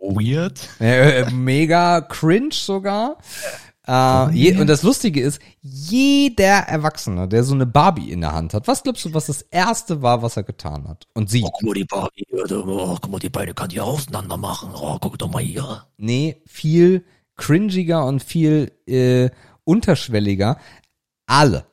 Weird. 0.00 0.68
äh, 0.80 1.20
äh, 1.20 1.30
mega 1.30 2.00
cringe 2.00 2.52
sogar. 2.52 3.18
Äh, 3.88 4.30
je, 4.32 4.60
und 4.60 4.66
das 4.66 4.82
Lustige 4.82 5.22
ist, 5.22 5.40
jeder 5.62 6.68
Erwachsene, 6.68 7.26
der 7.26 7.42
so 7.42 7.54
eine 7.54 7.64
Barbie 7.64 8.10
in 8.10 8.20
der 8.20 8.32
Hand 8.32 8.52
hat, 8.52 8.68
was 8.68 8.82
glaubst 8.82 9.06
du, 9.06 9.14
was 9.14 9.26
das 9.26 9.40
erste 9.40 10.02
war, 10.02 10.20
was 10.20 10.36
er 10.36 10.42
getan 10.42 10.86
hat? 10.86 11.06
Und 11.14 11.30
sie, 11.30 11.40
Guck 11.40 11.62
mal, 11.62 11.72
die 11.72 11.84
Barbie, 11.84 12.26
oh, 12.30 12.98
guck 13.00 13.10
mal, 13.10 13.18
die 13.18 13.30
beiden 13.30 13.54
kann 13.54 13.70
die 13.70 13.80
auseinander 13.80 14.36
machen. 14.36 14.72
Oh, 14.74 14.98
guck 15.00 15.18
doch 15.18 15.30
mal 15.30 15.42
hier. 15.42 15.86
nee, 15.96 16.42
viel 16.46 17.06
cringiger 17.36 18.04
und 18.04 18.22
viel 18.22 18.72
äh, 18.86 19.30
unterschwelliger. 19.64 20.58
Alle, 21.26 21.64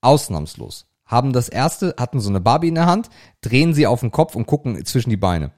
ausnahmslos, 0.00 0.86
haben 1.04 1.34
das 1.34 1.50
erste, 1.50 1.94
hatten 1.98 2.20
so 2.20 2.30
eine 2.30 2.40
Barbie 2.40 2.68
in 2.68 2.76
der 2.76 2.86
Hand, 2.86 3.10
drehen 3.42 3.74
sie 3.74 3.86
auf 3.86 4.00
den 4.00 4.10
Kopf 4.10 4.36
und 4.36 4.46
gucken 4.46 4.82
zwischen 4.86 5.10
die 5.10 5.16
Beine. 5.18 5.52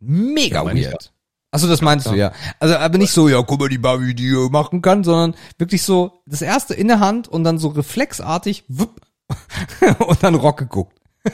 Mega 0.00 0.64
Ja, 0.64 0.74
weird. 0.74 1.12
Also 1.50 1.68
das 1.68 1.80
meinst 1.80 2.06
du 2.06 2.14
ja. 2.14 2.32
Also 2.60 2.76
aber 2.76 2.98
nicht 2.98 3.12
so, 3.12 3.28
ja, 3.28 3.42
guck 3.42 3.58
mal, 3.60 3.68
die 3.68 3.78
Barbie, 3.78 4.14
die 4.14 4.28
ihr 4.28 4.50
machen 4.50 4.82
kann, 4.82 5.02
sondern 5.02 5.34
wirklich 5.58 5.82
so 5.82 6.22
das 6.26 6.42
erste 6.42 6.74
in 6.74 6.88
der 6.88 7.00
Hand 7.00 7.26
und 7.28 7.44
dann 7.44 7.58
so 7.58 7.68
reflexartig 7.68 8.64
wupp, 8.68 9.00
und 10.06 10.22
dann 10.22 10.34
Rock 10.34 10.58
geguckt. 10.58 10.96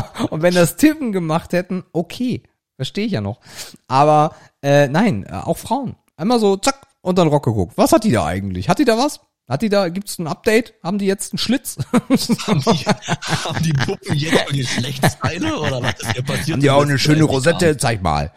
Und 0.30 0.42
wenn 0.42 0.54
das 0.54 0.76
Tippen 0.76 1.12
gemacht 1.12 1.52
hätten, 1.52 1.84
okay, 1.92 2.42
verstehe 2.76 3.06
ich 3.06 3.12
ja 3.12 3.20
noch. 3.20 3.40
Aber 3.88 4.34
äh, 4.62 4.88
nein, 4.88 5.24
äh, 5.24 5.32
auch 5.32 5.58
Frauen. 5.58 5.96
Einmal 6.16 6.40
so 6.40 6.56
zack 6.56 6.86
und 7.02 7.18
dann 7.18 7.28
Rock 7.28 7.44
geguckt. 7.44 7.76
Was 7.76 7.92
hat 7.92 8.04
die 8.04 8.12
da 8.12 8.24
eigentlich? 8.24 8.68
Hat 8.68 8.78
die 8.78 8.84
da 8.84 8.96
was? 8.98 9.20
Hat 9.50 9.62
die 9.62 9.68
da, 9.68 9.88
gibt's 9.88 10.16
ein 10.20 10.28
Update? 10.28 10.74
Haben 10.80 10.98
die 10.98 11.06
jetzt 11.06 11.32
einen 11.32 11.38
Schlitz? 11.38 11.76
Haben 11.92 12.60
die, 12.60 12.84
haben 12.86 13.62
die 13.64 13.72
Puppen 13.72 14.16
jetzt 14.16 14.46
Geschlechtsteile 14.46 15.58
oder 15.58 15.82
was 15.82 15.94
ist 16.00 16.12
hier 16.12 16.22
passiert? 16.22 16.52
Haben 16.52 16.60
die 16.60 16.70
auch 16.70 16.82
eine 16.82 16.98
schöne 17.00 17.24
Rosette? 17.24 17.76
Zeig 17.76 18.00
mal. 18.00 18.32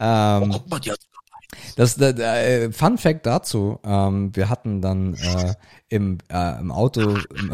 Ähm, 0.00 0.50
Guck 0.52 0.70
mal, 0.70 0.80
die 0.80 0.92
hat 0.92 1.00
Das 1.76 1.98
äh, 1.98 2.64
äh, 2.64 2.72
Fun 2.72 2.96
Fact 2.96 3.26
dazu: 3.26 3.80
ähm, 3.84 4.34
Wir 4.34 4.48
hatten 4.48 4.80
dann 4.80 5.12
äh, 5.14 5.54
im 5.90 6.18
äh, 6.30 6.58
im 6.58 6.72
Auto 6.72 7.02
im, 7.34 7.52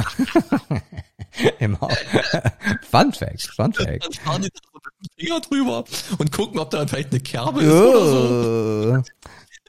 im 1.59 1.83
Au 1.83 1.89
Fun 2.91 3.13
Fact, 3.13 3.43
Fun 3.57 3.73
Fact. 3.73 4.05
Dann 4.05 4.13
fahren 4.13 4.43
die 4.43 4.49
da 4.49 4.61
mit 4.75 4.85
dem 4.85 5.27
Finger 5.27 5.41
drüber 5.41 5.85
und 6.19 6.31
gucken, 6.31 6.61
ob 6.61 6.71
da 6.71 6.87
vielleicht 6.87 7.11
eine 7.11 7.21
Kerbe 7.21 7.63
ist 7.63 7.73
oder 7.73 8.07
so. 8.07 9.03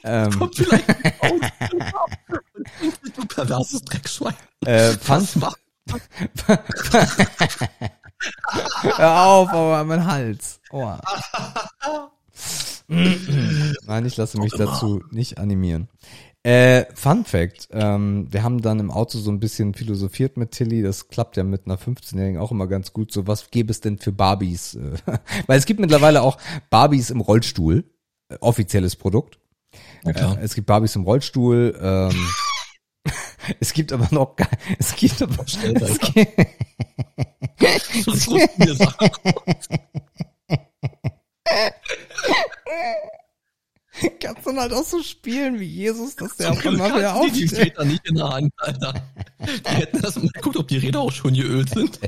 Ähm, 0.04 0.32
Kommt 0.38 0.56
vielleicht 0.56 0.90
raus. 1.24 1.42
du 3.16 3.26
perverses 3.26 3.82
Dreckschwein. 3.84 4.34
äh, 4.66 4.96
Was 5.08 5.36
macht 5.36 5.60
hör 8.98 9.26
auf, 9.26 9.50
aber 9.50 9.84
mein 9.84 10.06
Hals. 10.06 10.62
Oh. 10.72 10.94
Nein, 12.88 14.06
ich 14.06 14.16
lasse 14.18 14.40
mich 14.40 14.54
dazu 14.54 15.02
nicht 15.12 15.38
animieren. 15.40 15.90
Äh, 16.44 16.86
Fun 16.94 17.24
Fact, 17.24 17.70
ähm, 17.72 18.28
wir 18.30 18.44
haben 18.44 18.62
dann 18.62 18.80
im 18.80 18.92
Auto 18.92 19.18
so 19.18 19.32
ein 19.32 19.40
bisschen 19.40 19.74
philosophiert 19.74 20.36
mit 20.36 20.52
Tilly, 20.52 20.82
das 20.82 21.08
klappt 21.08 21.38
ja 21.38 21.44
mit 21.46 21.66
einer 21.66 21.78
15-Jährigen 21.78 22.38
auch 22.38 22.52
immer 22.52 22.68
ganz 22.68 22.92
gut, 22.92 23.14
so 23.14 23.28
was 23.28 23.50
gäbe 23.50 23.72
es 23.72 23.80
denn 23.80 23.98
für 23.98 24.12
Barbies? 24.12 24.78
Weil 25.48 25.58
es 25.58 25.66
gibt 25.66 25.80
mittlerweile 25.80 26.22
auch 26.22 26.38
Barbies 26.70 27.12
im 27.12 27.22
Rollstuhl, 27.22 27.86
äh, 28.28 28.36
offizielles 28.42 28.98
Produkt. 28.98 29.40
Äh, 30.06 30.38
es 30.42 30.56
gibt 30.56 30.68
Barbies 30.68 30.96
im 30.96 31.04
Rollstuhl, 31.04 31.78
ähm, 31.82 32.30
es 33.60 33.74
gibt 33.74 33.92
aber 33.92 34.08
noch, 34.12 34.36
es 34.80 34.96
gibt 34.96 35.22
aber, 35.22 35.44
es 35.46 36.00
gibt, 36.00 36.32
kannst 44.20 44.48
dann 44.48 44.60
halt 44.60 44.74
auch 44.74 44.86
so 44.86 45.02
spielen 45.04 45.60
wie 45.60 45.66
Jesus, 45.66 46.16
dass 46.16 46.38
der 46.38 46.52
auf 46.52 46.66
einmal 46.66 46.96
wieder 46.96 47.14
hatten 47.14 47.34
die. 47.34 47.48
Väter 47.48 47.86
nicht 47.86 48.08
in 48.08 48.16
der 48.16 48.30
Hand, 48.30 48.54
Alter. 48.58 48.94
Die 49.40 49.70
hätten 49.70 50.02
das 50.02 50.16
mal 50.16 50.30
geguckt, 50.30 50.58
ob 50.58 50.68
die 50.68 50.78
Räder 50.78 51.02
auch 51.02 51.12
schon 51.12 51.34
geölt 51.34 51.70
sind. 51.70 52.00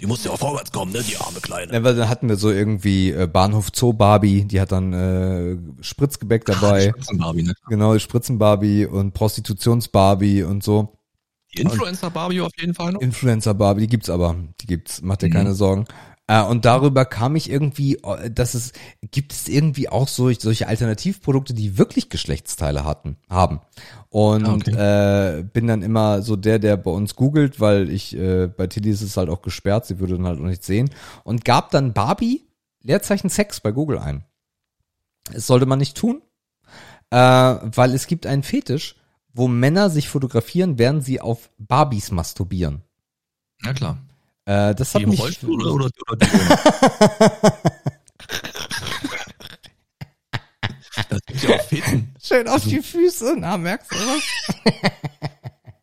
Die 0.00 0.06
muss 0.06 0.24
ja 0.24 0.30
auch 0.30 0.38
vorwärts 0.38 0.72
kommen, 0.72 0.92
ne, 0.92 1.02
die 1.02 1.16
arme 1.16 1.40
Kleine. 1.40 1.72
Ja, 1.72 1.82
weil 1.82 1.96
dann 1.96 2.08
hatten 2.08 2.28
wir 2.28 2.36
so 2.36 2.50
irgendwie 2.50 3.10
äh, 3.10 3.26
Bahnhof 3.26 3.68
Zoo 3.74 3.92
Barbie, 3.92 4.44
die 4.44 4.60
hat 4.60 4.72
dann 4.72 4.92
äh, 4.92 5.56
Spritzgebäck 5.82 6.44
dabei, 6.44 6.92
Barbie, 7.14 7.42
ne? 7.44 7.54
genau, 7.68 7.94
die 7.94 8.00
Spritzen 8.00 8.38
Barbie 8.38 8.86
und 8.86 9.12
Prostitutions 9.12 9.88
Barbie 9.88 10.42
und 10.42 10.62
so. 10.62 10.98
Die 11.54 11.62
Influencer 11.62 12.10
Barbie 12.10 12.40
auf 12.42 12.52
jeden 12.58 12.74
Fall 12.74 12.92
noch. 12.92 13.00
Influencer 13.00 13.54
Barbie, 13.54 13.82
die 13.82 13.86
gibt's 13.86 14.10
aber, 14.10 14.36
die 14.60 14.66
gibt's, 14.66 15.00
macht 15.00 15.22
dir 15.22 15.28
Mhm. 15.28 15.32
keine 15.32 15.54
Sorgen. 15.54 15.86
Äh, 16.28 16.42
und 16.42 16.64
darüber 16.64 17.04
kam 17.04 17.36
ich 17.36 17.50
irgendwie, 17.50 17.96
äh, 17.96 18.30
dass 18.30 18.54
es, 18.54 18.72
gibt 19.10 19.32
es 19.32 19.48
irgendwie 19.48 19.88
auch 19.88 20.08
so, 20.08 20.32
solche 20.32 20.66
Alternativprodukte, 20.66 21.54
die 21.54 21.78
wirklich 21.78 22.08
Geschlechtsteile 22.08 22.84
hatten, 22.84 23.16
haben. 23.28 23.60
Und 24.08 24.68
äh, 24.68 25.44
bin 25.52 25.66
dann 25.66 25.82
immer 25.82 26.22
so 26.22 26.36
der, 26.36 26.58
der 26.58 26.76
bei 26.76 26.90
uns 26.90 27.14
googelt, 27.14 27.60
weil 27.60 27.90
ich, 27.90 28.16
äh, 28.16 28.48
bei 28.48 28.66
Tilly 28.66 28.90
ist 28.90 29.02
es 29.02 29.16
halt 29.16 29.28
auch 29.28 29.42
gesperrt, 29.42 29.86
sie 29.86 30.00
würde 30.00 30.16
dann 30.16 30.26
halt 30.26 30.40
auch 30.40 30.44
nicht 30.44 30.64
sehen. 30.64 30.90
Und 31.22 31.44
gab 31.44 31.70
dann 31.70 31.92
Barbie, 31.92 32.46
Leerzeichen 32.82 33.30
Sex 33.30 33.60
bei 33.60 33.72
Google 33.72 33.98
ein. 33.98 34.24
Das 35.32 35.46
sollte 35.46 35.66
man 35.66 35.78
nicht 35.78 35.96
tun, 35.96 36.22
äh, 37.10 37.16
weil 37.16 37.94
es 37.94 38.06
gibt 38.06 38.26
einen 38.26 38.42
Fetisch, 38.42 38.96
wo 39.32 39.48
Männer 39.48 39.90
sich 39.90 40.08
fotografieren, 40.08 40.78
während 40.78 41.04
sie 41.04 41.20
auf 41.20 41.50
Barbies 41.58 42.10
masturbieren. 42.10 42.82
Ja 43.62 43.72
klar. 43.74 43.98
Äh, 44.46 44.74
das 44.74 44.94
hat 44.94 45.00
Die 45.00 45.04
im 45.04 45.10
mich, 45.10 45.20
Rollstuhl 45.20 45.60
oder, 45.66 45.74
oder, 45.74 45.90
oder 46.08 46.16
die 46.16 46.30
Das 51.08 51.20
gibt 51.26 51.42
ja 51.42 51.56
auch 51.56 51.62
Feten. 51.62 52.14
schön 52.22 52.48
auf 52.48 52.62
die 52.64 52.80
Füße, 52.80 53.36
na, 53.38 53.56
merkst 53.56 53.92
du 53.92 53.96
was? 53.96 54.22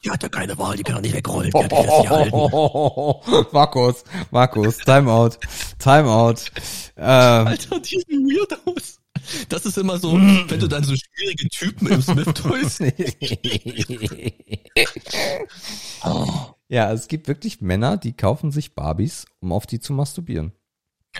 Die 0.03 0.11
hat 0.11 0.22
ja 0.23 0.30
keine 0.30 0.57
Wahl, 0.57 0.76
die 0.76 0.84
kann 0.84 0.95
doch 0.95 1.02
nicht 1.02 1.15
wegrollen. 1.15 1.52
Die 1.52 1.64
hat 1.64 1.72
die 1.72 1.76
lässt 1.76 1.98
sich 1.98 2.10
halten. 2.10 3.48
Markus, 3.52 4.03
Markus, 4.31 4.77
Timeout, 4.77 5.31
Timeout. 5.80 6.35
Ähm, 6.98 7.48
Alter, 7.48 7.80
die 7.80 8.03
sehen 8.07 8.26
weird 8.27 8.57
aus. 8.65 8.99
Das 9.48 9.65
ist 9.65 9.77
immer 9.77 9.98
so, 9.99 10.14
wenn 10.14 10.60
du 10.60 10.68
dann 10.68 10.84
so 10.84 10.94
schwierige 10.95 11.48
Typen 11.49 11.88
im 11.88 12.02
Smith 12.02 12.27
Toys. 12.34 12.80
ja, 16.69 16.91
es 16.91 17.07
gibt 17.07 17.27
wirklich 17.27 17.61
Männer, 17.61 17.98
die 17.98 18.14
kaufen 18.14 18.52
sich 18.52 18.76
Barbies, 18.76 19.26
um 19.40 19.52
auf 19.52 19.65
die 19.65 19.80
zu 19.80 19.94
masturbieren. 19.94 20.53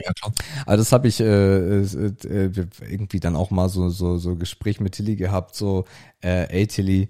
Ja, 0.04 0.12
klar. 0.14 0.34
Also 0.66 0.82
das 0.82 0.92
habe 0.92 1.08
ich 1.08 1.20
äh, 1.20 1.26
äh, 1.26 1.86
äh, 2.26 2.68
irgendwie 2.90 3.20
dann 3.20 3.36
auch 3.36 3.52
mal 3.52 3.70
so 3.70 3.90
so 3.90 4.18
so 4.18 4.36
Gespräch 4.36 4.80
mit 4.80 4.94
Tilly 4.94 5.16
gehabt, 5.16 5.56
so 5.56 5.86
äh, 6.24 6.48
ey 6.50 6.66
Tilly, 6.68 7.10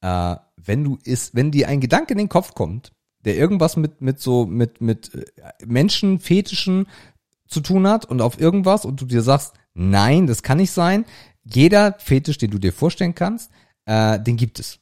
äh, 0.00 0.36
wenn 0.56 0.82
du 0.84 0.98
ist, 1.04 1.34
wenn 1.36 1.52
dir 1.52 1.68
ein 1.68 1.80
Gedanke 1.80 2.12
in 2.12 2.18
den 2.18 2.28
Kopf 2.28 2.54
kommt, 2.54 2.92
der 3.24 3.36
irgendwas 3.36 3.76
mit 3.76 4.00
mit 4.02 4.18
so 4.20 4.46
mit 4.46 4.80
mit 4.80 5.14
äh, 5.14 5.24
Menschen 5.64 6.18
Fetischen 6.18 6.86
zu 7.46 7.60
tun 7.60 7.86
hat 7.86 8.04
und 8.06 8.20
auf 8.20 8.40
irgendwas 8.40 8.84
und 8.84 9.00
du 9.00 9.06
dir 9.06 9.22
sagst, 9.22 9.54
nein, 9.74 10.26
das 10.26 10.42
kann 10.42 10.58
nicht 10.58 10.72
sein. 10.72 11.04
Jeder 11.44 11.94
Fetisch, 11.98 12.38
den 12.38 12.50
du 12.50 12.58
dir 12.58 12.72
vorstellen 12.72 13.14
kannst, 13.14 13.50
äh, 13.86 14.18
den 14.18 14.36
gibt 14.36 14.58
es. 14.58 14.80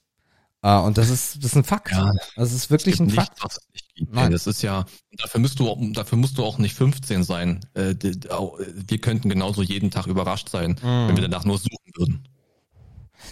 Äh, 0.63 0.79
und 0.79 0.97
das 0.99 1.11
ist 1.11 1.37
das 1.39 1.47
ist 1.47 1.57
ein 1.57 1.65
Fakt. 1.65 1.91
Ja, 1.93 2.11
das 2.37 2.53
ist 2.53 2.71
wirklich 2.71 3.01
ein 3.01 3.11
Fakt. 3.11 3.43
nichts, 3.43 3.59
es 3.75 3.81
gibt. 3.95 4.15
Nein. 4.15 4.31
Das 4.33 4.47
ist 4.47 4.63
ja, 4.63 4.85
dafür 5.19 5.41
musst 5.41 5.59
du, 5.59 5.69
auch- 5.69 5.79
dafür 5.93 6.19
musst 6.19 6.39
du 6.39 6.45
auch 6.45 6.59
nicht 6.59 6.75
15 6.75 7.25
sein. 7.25 7.61
Äh, 7.75 7.95
Wir 8.01 8.99
könnten 9.01 9.29
genauso 9.29 9.63
jeden 9.63 9.91
Tag 9.91 10.07
überrascht 10.07 10.49
sein, 10.49 10.77
wenn 10.83 11.17
wir 11.17 11.23
danach 11.23 11.45
nur 11.45 11.59
suchen 11.59 11.93
würden. 11.97 12.29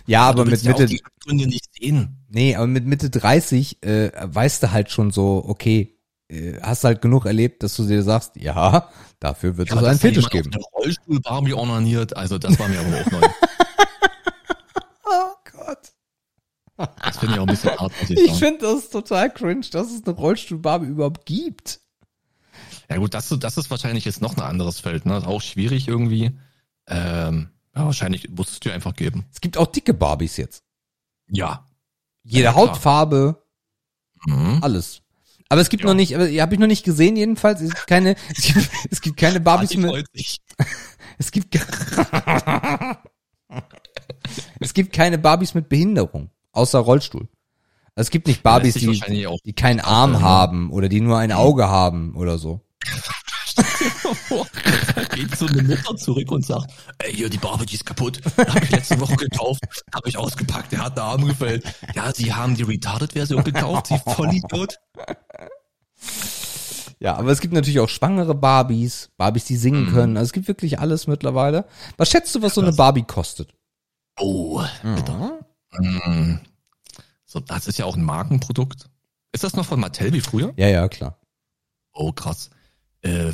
Ja, 0.07 0.23
aber 0.29 0.45
du 0.45 0.51
mit 0.51 0.63
ja 0.63 0.71
Mitte 0.71 0.87
die 0.87 1.03
Gründe 1.25 1.47
nicht 1.47 1.65
sehen. 1.81 2.25
Nee, 2.29 2.55
aber 2.55 2.67
mit 2.69 2.85
Mitte 2.87 3.11
30 3.11 3.83
äh, 3.83 4.11
weißt 4.23 4.63
du 4.63 4.71
halt 4.73 4.91
schon 4.91 5.11
so, 5.11 5.43
okay, 5.47 5.97
äh, 6.29 6.61
hast 6.63 6.85
halt 6.85 7.03
genug 7.03 7.27
erlebt, 7.27 7.63
dass 7.65 7.75
du 7.77 7.85
dir 7.87 8.03
sagst, 8.05 8.37
ja, 8.37 8.89
dafür 9.19 9.57
wird 9.57 9.69
es 9.71 9.77
Aber 9.77 9.89
einen 9.89 9.99
Fetisch 9.99 10.29
geben. 10.31 10.51
Rollstuhl 10.75 11.21
Barbie 11.21 11.55
ornaniert, 11.55 12.17
also 12.17 12.39
das 12.39 12.57
war 12.59 12.69
mir 12.69 12.79
aber 12.81 13.01
auch 13.01 13.11
neu. 13.11 13.21
Das 17.03 17.19
finde 17.19 17.35
ich 17.35 17.41
auch 17.41 17.47
ein 17.47 17.51
bisschen 17.55 17.77
hart, 17.79 17.93
ich 18.03 18.11
Ich 18.11 18.33
finde 18.39 18.61
das 18.61 18.91
total 18.91 19.31
cringe, 19.33 19.67
dass 19.71 19.91
es 19.91 20.05
eine 20.05 20.15
Rollstuhlbarbie 20.15 20.87
überhaupt 20.87 21.27
gibt. 21.27 21.81
Ja 22.89 22.97
gut, 22.97 23.15
das, 23.15 23.29
das 23.39 23.57
ist 23.57 23.71
wahrscheinlich 23.71 24.05
jetzt 24.05 24.21
noch 24.21 24.37
ein 24.37 24.43
anderes 24.43 24.81
Feld, 24.81 25.07
ne? 25.07 25.27
Auch 25.27 25.41
schwierig 25.43 25.87
irgendwie. 25.89 26.39
Ähm, 26.89 27.51
ja, 27.77 27.85
wahrscheinlich 27.85 28.29
muss 28.31 28.51
es 28.51 28.61
dir 28.61 28.73
einfach 28.73 28.95
geben. 28.95 29.27
Es 29.33 29.41
gibt 29.41 29.57
auch 29.59 29.67
dicke 29.67 29.95
Barbies 29.95 30.37
jetzt. 30.37 30.65
Ja. 31.31 31.67
Jede 32.25 32.45
Ja. 32.45 32.55
Hautfarbe, 32.55 33.43
Mhm. 34.27 34.59
alles. 34.63 35.03
Aber 35.49 35.61
es 35.61 35.69
gibt 35.69 35.83
Ja. 35.85 35.89
noch 35.89 35.95
nicht, 35.95 36.15
aber 36.15 36.25
habe 36.27 36.55
ich 36.55 36.61
noch 36.61 36.67
nicht 36.67 36.85
gesehen 36.85 37.17
jedenfalls. 37.17 37.61
Es 37.61 37.71
gibt 37.75 37.87
keine, 37.87 38.15
es 38.37 38.43
gibt, 38.43 38.71
es 38.91 39.01
gibt 39.01 39.17
keine 39.17 39.41
Barbies 39.41 39.71
Adi 39.71 39.79
mit, 39.79 40.07
es 41.19 41.31
gibt, 41.31 41.55
es 44.61 44.75
gibt 44.75 44.93
keine 44.93 45.19
Barbies 45.19 45.55
mit 45.55 45.69
Behinderung, 45.69 46.31
außer 46.53 46.79
Rollstuhl. 46.79 47.29
Also 47.95 48.07
Es 48.07 48.11
gibt 48.11 48.27
nicht 48.29 48.43
Barbies, 48.43 48.75
die, 48.75 49.01
die 49.45 49.53
keinen 49.53 49.81
Arm 49.81 50.21
haben 50.21 50.71
oder 50.71 50.89
die 50.89 51.01
nur 51.01 51.19
ein 51.19 51.33
Auge 51.33 51.69
haben 51.69 52.15
oder 52.17 52.39
so. 52.39 52.61
geht 55.15 55.37
so 55.37 55.47
eine 55.47 55.63
Mutter 55.63 55.97
zurück 55.97 56.31
und 56.31 56.45
sagt, 56.47 56.71
ey, 56.99 57.13
hier, 57.13 57.29
die 57.29 57.39
Barbie, 57.39 57.67
die 57.67 57.75
ist 57.75 57.85
kaputt. 57.85 58.21
Habe 58.39 58.65
ich 58.65 58.71
letzte 58.71 59.01
Woche 59.01 59.17
gekauft, 59.17 59.63
habe 59.95 60.09
ich 60.09 60.17
ausgepackt, 60.17 60.73
der 60.73 60.85
hat 60.85 60.97
der 60.97 61.05
Arm 61.05 61.27
gefällt. 61.27 61.65
Ja, 61.95 62.13
sie 62.15 62.33
haben 62.33 62.55
die 62.55 62.63
Retarded-Version 62.63 63.45
gekauft, 63.45 63.89
sie 63.89 63.99
Vollidiot. 63.99 64.79
Ja, 67.03 67.17
aber 67.17 67.31
es 67.31 67.41
gibt 67.41 67.55
natürlich 67.55 67.81
auch 67.81 67.89
schwangere 67.89 68.35
Barbies, 68.35 69.09
Barbies, 69.17 69.47
die 69.47 69.57
singen 69.57 69.87
Mhm. 69.87 69.93
können. 69.95 70.17
Also 70.19 70.29
es 70.29 70.33
gibt 70.35 70.49
wirklich 70.49 70.79
alles 70.81 71.07
mittlerweile. 71.07 71.65
Was 71.97 72.11
schätzt 72.11 72.35
du, 72.35 72.43
was 72.43 72.55
so 72.55 72.61
eine 72.61 72.75
Barbie 72.75 73.05
kostet? 73.05 73.55
Oh, 74.19 74.63
bitte. 74.83 75.39
Mm. 75.79 76.37
So, 77.25 77.41
das 77.41 77.69
ist 77.69 77.79
ja 77.79 77.85
auch 77.85 77.97
ein 77.97 78.05
Markenprodukt. 78.05 78.89
Ist 79.33 79.45
das 79.45 79.55
noch 79.55 79.67
von 79.67 79.81
Mattel 79.81 80.13
wie 80.13 80.21
früher? 80.21 80.53
Ja, 80.57 80.69
ja, 80.69 80.89
klar. 80.89 81.19
Oh, 81.93 82.13
krass. 82.13 82.51
Äh, 83.03 83.33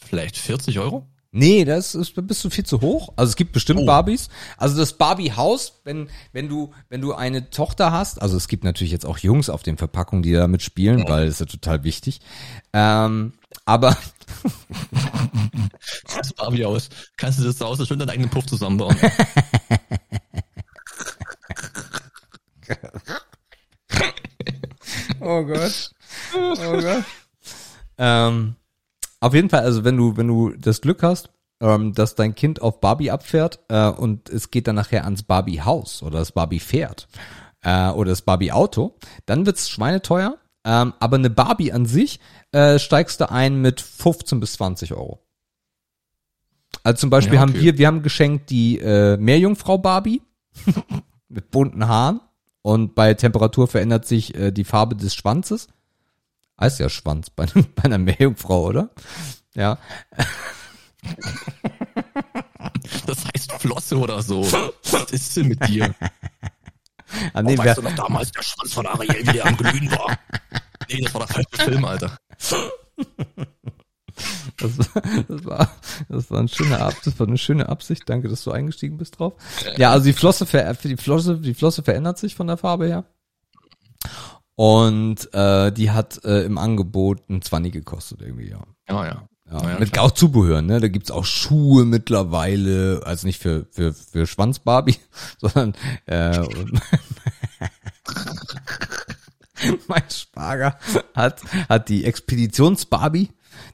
vielleicht 0.00 0.36
40 0.36 0.78
Euro? 0.78 1.08
Nee, 1.32 1.64
das 1.64 1.94
ist 1.94 2.14
bist 2.26 2.44
du 2.44 2.50
viel 2.50 2.64
zu 2.64 2.80
hoch. 2.80 3.12
Also 3.16 3.30
es 3.30 3.36
gibt 3.36 3.52
bestimmt 3.52 3.80
Oh. 3.80 3.86
Barbies. 3.86 4.28
Also 4.56 4.78
das 4.78 4.94
Barbie-Haus, 4.94 5.80
wenn, 5.84 6.08
wenn 6.32 6.48
du, 6.48 6.72
wenn 6.88 7.02
du 7.02 7.12
eine 7.12 7.50
Tochter 7.50 7.92
hast, 7.92 8.22
also 8.22 8.36
es 8.36 8.48
gibt 8.48 8.64
natürlich 8.64 8.92
jetzt 8.92 9.04
auch 9.04 9.18
Jungs 9.18 9.50
auf 9.50 9.62
den 9.62 9.76
Verpackungen, 9.76 10.22
die 10.22 10.32
damit 10.32 10.62
spielen, 10.62 11.06
weil 11.08 11.26
das 11.26 11.34
ist 11.34 11.40
ja 11.40 11.46
total 11.46 11.84
wichtig. 11.84 12.20
Ähm, 12.72 13.32
aber 13.64 13.96
Das 16.16 16.32
Barbie 16.32 16.64
aus. 16.64 16.88
Kannst 17.16 17.38
du 17.38 17.44
das 17.44 17.58
zu 17.58 17.66
Hause 17.66 17.86
schön 17.86 17.98
deinen 17.98 18.10
eigenen 18.10 18.30
Puff 18.30 18.46
zusammenbauen? 18.46 18.96
Oh 25.20 25.44
Gott. 25.44 25.90
Oh 26.34 26.54
Gott. 26.54 27.04
ähm, 27.98 28.56
auf 29.20 29.34
jeden 29.34 29.50
Fall, 29.50 29.60
also 29.62 29.84
wenn 29.84 29.96
du, 29.96 30.16
wenn 30.16 30.28
du 30.28 30.50
das 30.50 30.80
Glück 30.80 31.02
hast, 31.02 31.30
ähm, 31.60 31.94
dass 31.94 32.14
dein 32.14 32.34
Kind 32.34 32.60
auf 32.60 32.80
Barbie 32.80 33.10
abfährt 33.10 33.60
äh, 33.68 33.88
und 33.88 34.28
es 34.28 34.50
geht 34.50 34.68
dann 34.68 34.76
nachher 34.76 35.04
ans 35.04 35.22
Barbie-Haus 35.22 36.02
oder 36.02 36.18
das 36.18 36.32
Barbie-Pferd 36.32 37.08
äh, 37.62 37.88
oder 37.88 38.10
das 38.10 38.22
Barbie-Auto, 38.22 38.96
dann 39.24 39.46
wird's 39.46 39.68
schweineteuer. 39.70 40.38
Ähm, 40.64 40.94
aber 40.98 41.16
eine 41.16 41.30
Barbie 41.30 41.72
an 41.72 41.86
sich 41.86 42.20
äh, 42.52 42.78
steigst 42.78 43.20
du 43.20 43.30
ein 43.30 43.60
mit 43.60 43.80
15 43.80 44.40
bis 44.40 44.54
20 44.54 44.92
Euro. 44.92 45.22
Also 46.82 47.00
zum 47.00 47.10
Beispiel 47.10 47.36
Ja, 47.36 47.40
haben 47.40 47.50
okay. 47.50 47.62
wir, 47.62 47.78
wir 47.78 47.86
haben 47.86 48.02
geschenkt 48.02 48.50
die 48.50 48.78
äh, 48.78 49.16
Meerjungfrau 49.16 49.78
Barbie 49.78 50.22
mit 51.28 51.50
bunten 51.50 51.86
Haaren 51.88 52.20
und 52.66 52.96
bei 52.96 53.14
Temperatur 53.14 53.68
verändert 53.68 54.08
sich 54.08 54.34
äh, 54.34 54.50
die 54.50 54.64
Farbe 54.64 54.96
des 54.96 55.14
Schwanzes. 55.14 55.68
Heißt 56.60 56.80
ja 56.80 56.88
Schwanz 56.88 57.30
bei, 57.30 57.46
bei 57.76 57.84
einer 57.84 57.98
Meerjungfrau, 57.98 58.64
oder? 58.66 58.90
Ja. 59.54 59.78
Das 63.06 63.24
heißt 63.24 63.52
Flosse 63.52 63.96
oder 63.96 64.20
so. 64.22 64.42
Was 64.90 65.12
ist 65.12 65.36
denn 65.36 65.48
mit 65.48 65.66
dir? 65.68 65.94
Ah, 67.32 67.42
nee, 67.42 67.54
oh, 67.54 67.58
weißt 67.58 67.78
du 67.78 67.82
noch 67.82 67.94
damals 67.94 68.32
der 68.32 68.42
Schwanz 68.42 68.72
von 68.74 68.86
Ariel, 68.86 69.26
wie 69.26 69.32
der 69.32 69.46
am 69.46 69.56
Glühen 69.56 69.90
war? 69.92 70.18
Nee, 70.88 71.00
das 71.02 71.14
war 71.14 71.26
der 71.26 71.34
falsche 71.34 71.64
Film, 71.64 71.84
Alter. 71.84 72.16
das, 74.58 74.78
war, 74.78 75.02
das, 75.28 75.44
war, 75.44 75.70
das, 76.08 76.30
war 76.30 76.40
ein 76.40 76.48
schöner 76.48 76.80
Ab, 76.80 76.94
das 77.04 77.18
war 77.18 77.26
eine 77.26 77.38
schöne 77.38 77.68
Absicht. 77.68 78.02
Danke, 78.06 78.28
dass 78.28 78.44
du 78.44 78.50
eingestiegen 78.50 78.98
bist 78.98 79.18
drauf. 79.18 79.34
Ja, 79.76 79.90
also 79.90 80.06
die 80.06 80.12
Flosse, 80.12 80.46
die 80.84 80.96
Flosse, 80.96 81.38
die 81.38 81.54
Flosse 81.54 81.82
verändert 81.82 82.18
sich 82.18 82.34
von 82.34 82.46
der 82.46 82.56
Farbe 82.56 82.86
her. 82.86 83.04
Und 84.54 85.32
äh, 85.34 85.70
die 85.70 85.90
hat 85.90 86.24
äh, 86.24 86.44
im 86.44 86.56
Angebot 86.56 87.28
ein 87.28 87.42
20 87.42 87.72
gekostet 87.72 88.22
irgendwie, 88.22 88.48
ja. 88.48 88.62
Ja, 88.88 89.04
ja. 89.04 89.28
Ja, 89.50 89.70
ja, 89.70 89.78
mit 89.78 89.92
klar. 89.92 90.06
auch 90.06 90.10
Zubehör, 90.10 90.60
ne? 90.60 90.80
Da 90.80 90.88
gibt's 90.88 91.12
auch 91.12 91.24
Schuhe 91.24 91.84
mittlerweile, 91.84 93.02
also 93.04 93.28
nicht 93.28 93.40
für 93.40 93.66
für 93.70 93.92
für 93.92 94.26
Schwanzbarbie, 94.26 94.96
sondern 95.38 95.74
äh, 96.06 96.40
mein 99.86 100.02
Schwager 100.10 100.76
hat 101.14 101.42
hat 101.68 101.88
die 101.88 102.04
Expeditionsbarbie, 102.04 103.30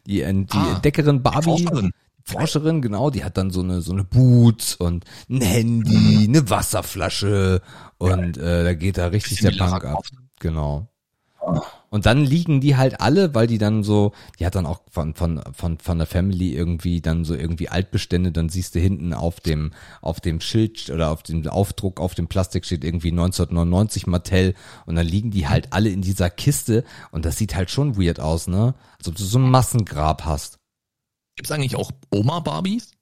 die 0.07 0.21
die 0.21 0.47
Ah, 0.57 0.75
Entdeckerin 0.75 1.23
Barbie, 1.23 1.45
Forscherin. 1.45 1.93
Forscherin, 2.25 2.83
genau, 2.83 3.11
die 3.11 3.25
hat 3.25 3.37
dann 3.37 3.51
so 3.51 3.61
eine 3.61 3.81
so 3.81 3.93
eine 3.93 4.05
Boots 4.05 4.75
und 4.77 5.05
ein 5.29 5.41
Handy, 5.41 6.25
eine 6.29 6.49
Wasserflasche 6.49 7.63
und 7.99 8.37
äh, 8.37 8.65
da 8.65 8.75
geht 8.75 8.99
da 8.99 9.07
richtig 9.07 9.41
der 9.41 9.51
Punk 9.53 9.85
ab. 9.85 10.05
Genau. 10.39 10.89
Und 11.93 12.07
dann 12.07 12.25
liegen 12.25 12.63
die 12.63 12.77
halt 12.77 13.03
alle, 13.03 13.35
weil 13.35 13.47
die 13.47 13.59
dann 13.59 13.83
so, 13.83 14.13
die 14.39 14.47
hat 14.47 14.55
dann 14.55 14.65
auch 14.65 14.81
von 14.91 15.15
von 15.15 15.43
von 15.53 15.77
von 15.77 15.99
der 15.99 16.07
Family 16.07 16.55
irgendwie 16.55 17.03
dann 17.03 17.27
so 17.27 17.35
irgendwie 17.35 17.69
Altbestände, 17.69 18.33
dann 18.33 18.49
siehst 18.49 18.75
du 18.75 18.79
hinten 18.79 19.13
auf 19.13 19.41
dem 19.41 19.73
auf 20.01 20.19
dem 20.19 20.41
Schild 20.41 20.89
oder 20.89 21.11
auf 21.11 21.23
dem 21.23 21.47
Aufdruck 21.47 22.01
auf 22.01 22.15
dem 22.15 22.29
Plastik 22.29 22.65
steht 22.65 22.83
irgendwie 22.83 23.11
1999 23.11 24.07
Mattel 24.07 24.55
und 24.87 24.97
dann 24.97 25.07
liegen 25.07 25.33
die 25.33 25.49
halt 25.49 25.75
alle 25.75 25.91
in 25.91 26.01
dieser 26.01 26.31
Kiste 26.31 26.83
und 27.11 27.27
das 27.27 27.37
sieht 27.37 27.55
halt 27.55 27.71
schon 27.71 27.99
weird 27.99 28.21
aus, 28.21 28.47
ne? 28.47 28.75
Als 28.97 29.09
ob 29.09 29.17
du 29.17 29.23
so 29.23 29.39
ein 29.39 29.51
Massengrab 29.51 30.25
hast. 30.25 30.59
Gibt's 31.37 31.53
eigentlich 31.53 31.77
auch 31.77 31.91
Oma-Barbies? 32.11 32.93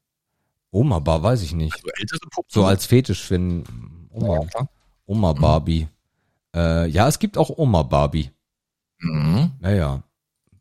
Oma 0.73 0.99
Bar, 0.99 1.23
weiß 1.23 1.43
ich 1.43 1.53
nicht. 1.53 1.77
So 1.81 1.89
ältere 1.97 2.29
Puppen? 2.29 2.49
So 2.49 2.65
als 2.65 2.87
Fetisch 2.87 3.23
für 3.23 3.37
Oma, 3.37 4.35
Ja, 4.35 4.47
klar. 4.47 4.69
Oma 5.07 5.33
Barbie. 5.33 5.89
Äh, 6.55 6.89
ja, 6.89 7.09
es 7.09 7.19
gibt 7.21 7.39
auch 7.39 7.51
Oma 7.57 7.83
Barbie. 7.83 8.31
Mhm. 9.01 9.51
Naja. 9.61 10.03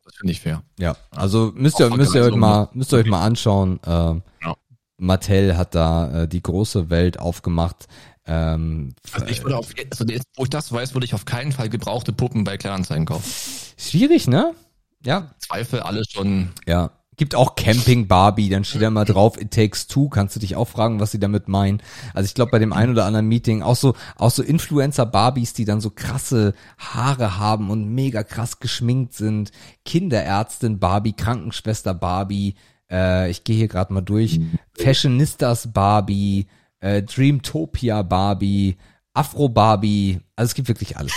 Das 0.04 0.16
finde 0.16 0.32
ich 0.32 0.42
fair. 0.42 0.64
Ja, 0.80 0.96
also 1.12 1.52
müsst 1.56 1.80
ihr, 1.80 1.88
Auch 1.92 1.96
müsst 1.96 2.16
ihr 2.16 2.24
euch 2.24 2.36
mal, 2.36 2.70
müsst 2.74 2.92
ihr 2.94 2.98
euch 3.00 3.06
mal 3.08 3.24
anschauen. 3.24 3.80
Ähm, 3.86 4.24
Ja. 4.44 4.56
Mattel 4.98 5.56
hat 5.56 5.76
da 5.76 6.24
äh, 6.24 6.28
die 6.28 6.42
große 6.42 6.90
Welt 6.90 7.20
aufgemacht. 7.20 7.88
Ähm, 8.26 8.94
Also 9.12 9.26
ich 9.28 9.44
würde 9.44 9.58
auf, 9.58 9.70
also 9.92 10.06
jetzt, 10.06 10.26
wo 10.36 10.44
ich 10.44 10.50
das 10.50 10.72
weiß, 10.72 10.94
würde 10.94 11.06
ich 11.06 11.14
auf 11.14 11.26
keinen 11.26 11.52
Fall 11.52 11.70
gebrauchte 11.70 12.12
Puppen 12.12 12.44
bei 12.44 12.58
Kleinanzeigen 12.58 13.06
kaufen. 13.06 13.32
schwierig, 13.78 14.28
ne? 14.28 14.54
Ja, 15.06 15.34
Zweifel 15.40 15.80
alles 15.80 16.08
schon. 16.12 16.50
ja. 16.68 16.92
Gibt 17.20 17.36
auch 17.36 17.56
Camping 17.56 18.08
Barbie, 18.08 18.48
dann 18.50 18.64
steht 18.64 18.82
da 18.82 18.90
mal 18.90 19.04
drauf, 19.04 19.40
it 19.40 19.52
takes 19.52 19.88
two, 19.88 20.08
kannst 20.08 20.38
du 20.38 20.40
dich 20.40 20.56
auch 20.56 20.70
fragen, 20.70 21.02
was 21.02 21.12
sie 21.12 21.20
damit 21.20 21.50
meinen. 21.50 21.82
Also 22.14 22.26
ich 22.28 22.34
glaube 22.34 22.50
bei 22.52 22.60
dem 22.60 22.72
einen 22.72 22.94
oder 22.94 23.04
anderen 23.06 23.28
Meeting 23.28 23.62
auch 23.62 23.76
so, 23.76 23.94
auch 24.16 24.32
so 24.32 24.42
Influencer 24.42 25.06
Barbies, 25.06 25.52
die 25.52 25.66
dann 25.66 25.82
so 25.82 25.90
krasse 25.90 26.54
Haare 26.78 27.38
haben 27.38 27.70
und 27.72 27.90
mega 27.94 28.24
krass 28.24 28.60
geschminkt 28.62 29.14
sind. 29.16 29.52
Kinderärztin 29.84 30.80
Barbie, 30.80 31.12
Krankenschwester 31.12 31.94
Barbie, 31.94 32.56
äh, 32.90 33.30
ich 33.30 33.44
gehe 33.44 33.58
hier 33.58 33.68
gerade 33.68 33.92
mal 33.94 34.00
durch. 34.02 34.40
Fashionistas 34.82 35.74
Barbie, 35.74 36.48
äh, 36.80 37.04
Dreamtopia 37.04 38.02
Barbie, 38.02 38.78
Afro 39.14 39.50
Barbie, 39.50 40.22
also 40.38 40.52
es 40.52 40.56
gibt 40.56 40.70
wirklich 40.70 40.96
alles. 40.98 41.12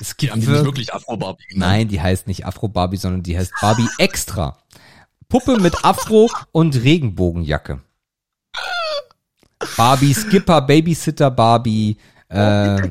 Es 0.00 0.16
Die 0.16 0.30
haben 0.30 0.40
gibt 0.40 0.48
die 0.48 0.50
nicht 0.50 0.58
wir- 0.60 0.64
wirklich 0.66 0.92
Afro-Barbie 0.92 1.44
genannt. 1.48 1.70
Nein, 1.72 1.88
die 1.88 2.00
heißt 2.00 2.26
nicht 2.26 2.44
Afro 2.44 2.68
Barbie, 2.68 2.96
sondern 2.98 3.22
die 3.22 3.38
heißt 3.38 3.52
Barbie 3.60 3.88
Extra. 3.98 4.58
Puppe 5.28 5.58
mit 5.60 5.84
Afro 5.84 6.30
und 6.52 6.82
Regenbogenjacke. 6.82 7.80
Barbie 9.76 10.14
Skipper, 10.14 10.62
Babysitter 10.62 11.30
Barbie, 11.30 11.96
äh, 12.28 12.90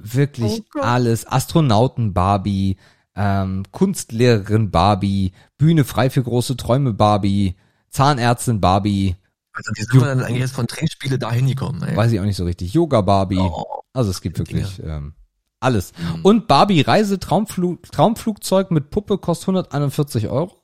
wirklich 0.00 0.62
alles. 0.80 1.26
Astronauten 1.26 2.12
Barbie, 2.12 2.76
ähm, 3.14 3.64
Kunstlehrerin 3.70 4.70
Barbie, 4.70 5.32
Bühne 5.58 5.84
frei 5.84 6.10
für 6.10 6.22
große 6.22 6.56
Träume 6.56 6.92
Barbie, 6.92 7.56
Zahnärztin 7.90 8.60
Barbie, 8.60 9.16
Also 9.52 9.72
wie 9.74 9.82
sind 9.82 10.00
wir 10.00 10.06
dann 10.06 10.20
eigentlich 10.22 10.40
jetzt 10.40 10.54
von 10.54 10.66
Trinkspiele 10.66 11.18
dahin 11.18 11.46
gekommen? 11.46 11.82
Ey? 11.82 11.96
weiß 11.96 12.12
ich 12.12 12.20
auch 12.20 12.24
nicht 12.24 12.36
so 12.36 12.44
richtig, 12.44 12.72
Yoga 12.72 13.00
Barbie. 13.00 13.38
Oh. 13.38 13.82
Also 13.92 14.10
es 14.10 14.20
gibt 14.20 14.38
wirklich 14.38 14.80
ähm, 14.82 15.14
alles. 15.60 15.92
Mhm. 15.98 16.24
Und 16.24 16.48
Barbie 16.48 16.80
Reise 16.80 17.18
Traumflug, 17.18 17.90
Traumflugzeug 17.90 18.70
mit 18.70 18.90
Puppe 18.90 19.18
kostet 19.18 19.48
141 19.48 20.28
Euro. 20.28 20.61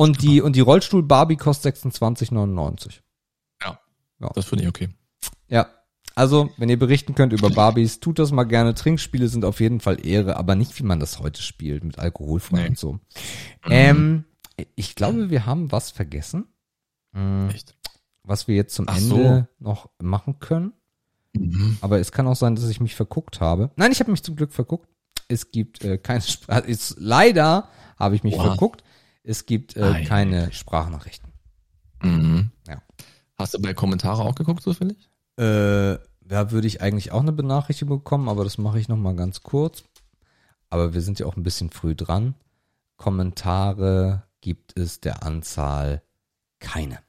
Und 0.00 0.22
die, 0.22 0.40
und 0.40 0.56
die 0.56 0.60
Rollstuhl 0.60 1.02
Barbie 1.02 1.36
kostet 1.36 1.76
26,99. 1.76 3.00
Das 4.34 4.46
finde 4.46 4.64
ich 4.64 4.68
okay. 4.68 4.88
Ja. 5.48 5.68
Also, 6.14 6.50
wenn 6.56 6.70
ihr 6.70 6.78
berichten 6.78 7.14
könnt 7.14 7.34
über 7.34 7.50
Barbies, 7.50 8.00
tut 8.00 8.18
das 8.18 8.32
mal 8.32 8.44
gerne. 8.44 8.74
Trinkspiele 8.74 9.28
sind 9.28 9.44
auf 9.44 9.60
jeden 9.60 9.80
Fall 9.80 10.04
Ehre, 10.06 10.36
aber 10.36 10.54
nicht, 10.54 10.78
wie 10.78 10.84
man 10.84 11.00
das 11.00 11.20
heute 11.20 11.42
spielt, 11.42 11.84
mit 11.84 11.98
alkoholfrei 11.98 12.62
Nee. 12.62 12.68
und 12.68 12.78
so. 12.78 12.98
Ähm, 13.68 14.24
ich 14.74 14.94
glaube, 14.94 15.28
wir 15.28 15.44
haben 15.44 15.70
was 15.70 15.90
vergessen, 15.90 16.46
mm, 17.12 17.48
Echt. 17.50 17.76
was 18.22 18.48
wir 18.48 18.56
jetzt 18.56 18.74
zum 18.74 18.86
Ach 18.88 18.96
Ende 18.96 19.48
noch 19.58 19.90
machen 20.00 20.38
können. 20.40 20.72
Mhm. 21.34 21.76
Aber 21.82 22.00
es 22.00 22.10
kann 22.10 22.26
auch 22.26 22.36
sein, 22.36 22.56
dass 22.56 22.68
ich 22.68 22.80
mich 22.80 22.94
verguckt 22.94 23.40
habe. 23.40 23.70
Nein, 23.76 23.92
ich 23.92 24.00
habe 24.00 24.10
mich 24.10 24.22
zum 24.22 24.36
Glück 24.36 24.52
verguckt. 24.52 24.88
Es 25.28 25.50
gibt 25.50 25.84
äh, 25.84 25.98
keine 25.98 26.22
Spra 26.22 26.58
ist, 26.58 26.96
leider 26.98 27.68
habe 27.98 28.14
ich 28.16 28.24
mich 28.24 28.34
Oha. 28.34 28.44
verguckt. 28.48 28.82
Es 29.22 29.46
gibt 29.46 29.76
äh, 29.76 29.82
Ei. 29.82 30.04
keine 30.04 30.52
Sprachnachrichten. 30.52 31.30
Mhm. 32.02 32.50
Ja. 32.66 32.82
Hast 33.36 33.54
du 33.54 33.60
bei 33.60 33.74
Kommentare 33.74 34.22
auch 34.22 34.34
geguckt, 34.34 34.62
zufällig? 34.62 35.08
Äh, 35.36 35.98
da 36.20 36.50
würde 36.50 36.66
ich 36.66 36.80
eigentlich 36.80 37.12
auch 37.12 37.20
eine 37.20 37.32
Benachrichtigung 37.32 37.98
bekommen, 37.98 38.28
aber 38.28 38.44
das 38.44 38.58
mache 38.58 38.78
ich 38.78 38.88
noch 38.88 38.96
mal 38.96 39.16
ganz 39.16 39.42
kurz. 39.42 39.84
Aber 40.68 40.94
wir 40.94 41.02
sind 41.02 41.18
ja 41.18 41.26
auch 41.26 41.36
ein 41.36 41.42
bisschen 41.42 41.70
früh 41.70 41.94
dran. 41.94 42.34
Kommentare 42.96 44.24
gibt 44.40 44.78
es 44.78 45.00
der 45.00 45.22
Anzahl 45.24 46.02
keine. 46.60 47.00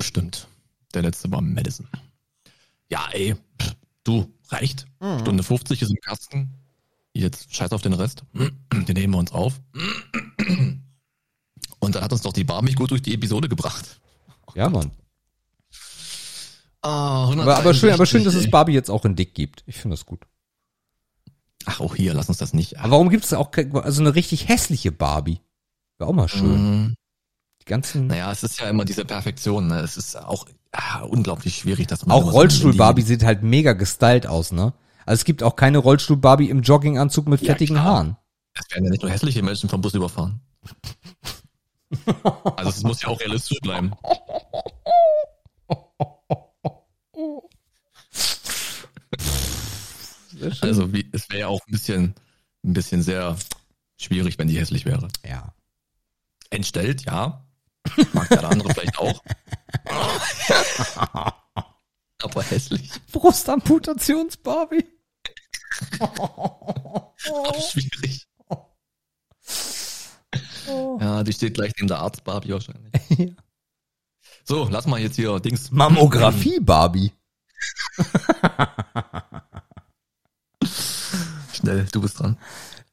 Stimmt. 0.00 0.48
Der 0.94 1.02
letzte 1.02 1.30
war 1.30 1.40
Madison. 1.40 1.88
Ja, 2.90 3.08
ey, 3.12 3.36
pff, 3.60 3.76
du, 4.04 4.32
reicht. 4.48 4.86
Stunde 5.20 5.42
50 5.42 5.82
ist 5.82 5.90
im 5.90 6.00
Kasten. 6.00 6.54
Jetzt 7.14 7.54
scheiß 7.54 7.72
auf 7.72 7.82
den 7.82 7.94
Rest. 7.94 8.24
Den 8.32 8.94
nehmen 8.94 9.14
wir 9.14 9.18
uns 9.18 9.32
auf. 9.32 9.60
Und 11.80 11.94
dann 11.94 12.02
hat 12.02 12.12
uns 12.12 12.22
doch 12.22 12.32
die 12.32 12.44
Bar 12.44 12.62
mich 12.62 12.76
gut 12.76 12.90
durch 12.90 13.02
die 13.02 13.14
Episode 13.14 13.48
gebracht. 13.48 14.00
Ja, 14.54 14.68
Mann. 14.68 14.90
Ah, 16.82 17.30
Aber, 17.30 17.58
aber 17.58 17.74
schön, 17.74 17.92
aber 17.92 18.06
schön, 18.06 18.24
dass 18.24 18.34
es 18.34 18.50
Barbie 18.50 18.72
jetzt 18.72 18.90
auch 18.90 19.04
in 19.04 19.16
dick 19.16 19.34
gibt. 19.34 19.64
Ich 19.66 19.76
finde 19.76 19.96
das 19.96 20.06
gut. 20.06 20.20
Ach, 21.64 21.80
auch 21.80 21.94
hier, 21.96 22.14
lass 22.14 22.28
uns 22.28 22.38
das 22.38 22.54
nicht. 22.54 22.78
Aber 22.78 22.92
warum 22.92 23.10
gibt 23.10 23.24
es 23.24 23.32
auch 23.34 23.50
also 23.52 24.00
eine 24.00 24.14
richtig 24.14 24.48
hässliche 24.48 24.92
Barbie? 24.92 25.40
Wäre 25.98 26.08
auch 26.08 26.14
mal 26.14 26.28
schön. 26.28 26.82
Mhm. 26.82 26.94
Die 27.60 27.64
ganzen 27.66 28.06
Naja, 28.06 28.30
es 28.30 28.42
ist 28.42 28.60
ja 28.60 28.70
immer 28.70 28.84
diese 28.84 29.04
Perfektion. 29.04 29.66
Ne? 29.66 29.80
Es 29.80 29.96
ist 29.96 30.16
auch 30.16 30.46
ah, 30.72 31.00
unglaublich 31.02 31.56
schwierig, 31.56 31.88
dass 31.88 32.06
man 32.06 32.16
Auch 32.16 32.32
Rollstuhl-Barbie 32.32 33.02
sieht 33.02 33.24
halt 33.24 33.42
mega 33.42 33.72
gestylt 33.72 34.26
aus, 34.26 34.52
ne? 34.52 34.72
Also 35.08 35.20
es 35.20 35.24
gibt 35.24 35.42
auch 35.42 35.56
keine 35.56 35.78
Rollstuhl-Barbie 35.78 36.50
im 36.50 36.60
Jogginganzug 36.60 37.28
mit 37.28 37.40
Ja, 37.40 37.52
fettigen 37.52 37.76
klar. 37.76 37.86
Haaren. 37.86 38.16
Es 38.52 38.70
werden 38.70 38.84
ja 38.84 38.90
nicht 38.90 39.02
nur 39.02 39.10
hässliche 39.10 39.42
Menschen 39.42 39.70
vom 39.70 39.80
Bus 39.80 39.94
überfahren. 39.94 40.42
Also 42.56 42.68
es 42.68 42.82
muss 42.82 43.00
ja 43.00 43.08
auch 43.08 43.18
realistisch 43.18 43.58
bleiben. 43.60 43.94
Also 50.60 50.92
wie, 50.92 51.08
es 51.12 51.30
wäre 51.30 51.40
ja 51.40 51.48
auch 51.48 51.60
ein 51.66 51.72
bisschen, 51.72 52.14
ein 52.62 52.74
bisschen 52.74 53.00
sehr 53.02 53.38
schwierig, 53.96 54.38
wenn 54.38 54.48
die 54.48 54.58
hässlich 54.58 54.84
wäre. 54.84 55.08
Ja. 55.26 55.54
Entstellt, 56.50 57.06
ja. 57.06 57.46
Mag 58.12 58.28
der 58.28 58.44
andere 58.44 58.74
vielleicht 58.74 58.98
auch. 58.98 59.24
Aber 62.22 62.42
hässlich, 62.42 62.90
Brustamputations-Barbie. 63.10 64.97
auch 66.10 67.70
schwierig. 67.70 68.26
Ja, 71.00 71.22
die 71.22 71.32
steht 71.32 71.54
gleich 71.54 71.72
neben 71.76 71.88
der 71.88 71.98
Arzt 71.98 72.24
Barbie 72.24 72.52
wahrscheinlich. 72.52 72.92
Ja. 73.18 73.28
So, 74.44 74.68
lass 74.70 74.86
mal 74.86 75.00
jetzt 75.00 75.16
hier 75.16 75.40
Dings. 75.40 75.70
Mammographie-Barbie. 75.70 77.12
Schnell, 81.52 81.86
du 81.92 82.00
bist 82.00 82.18
dran. 82.18 82.38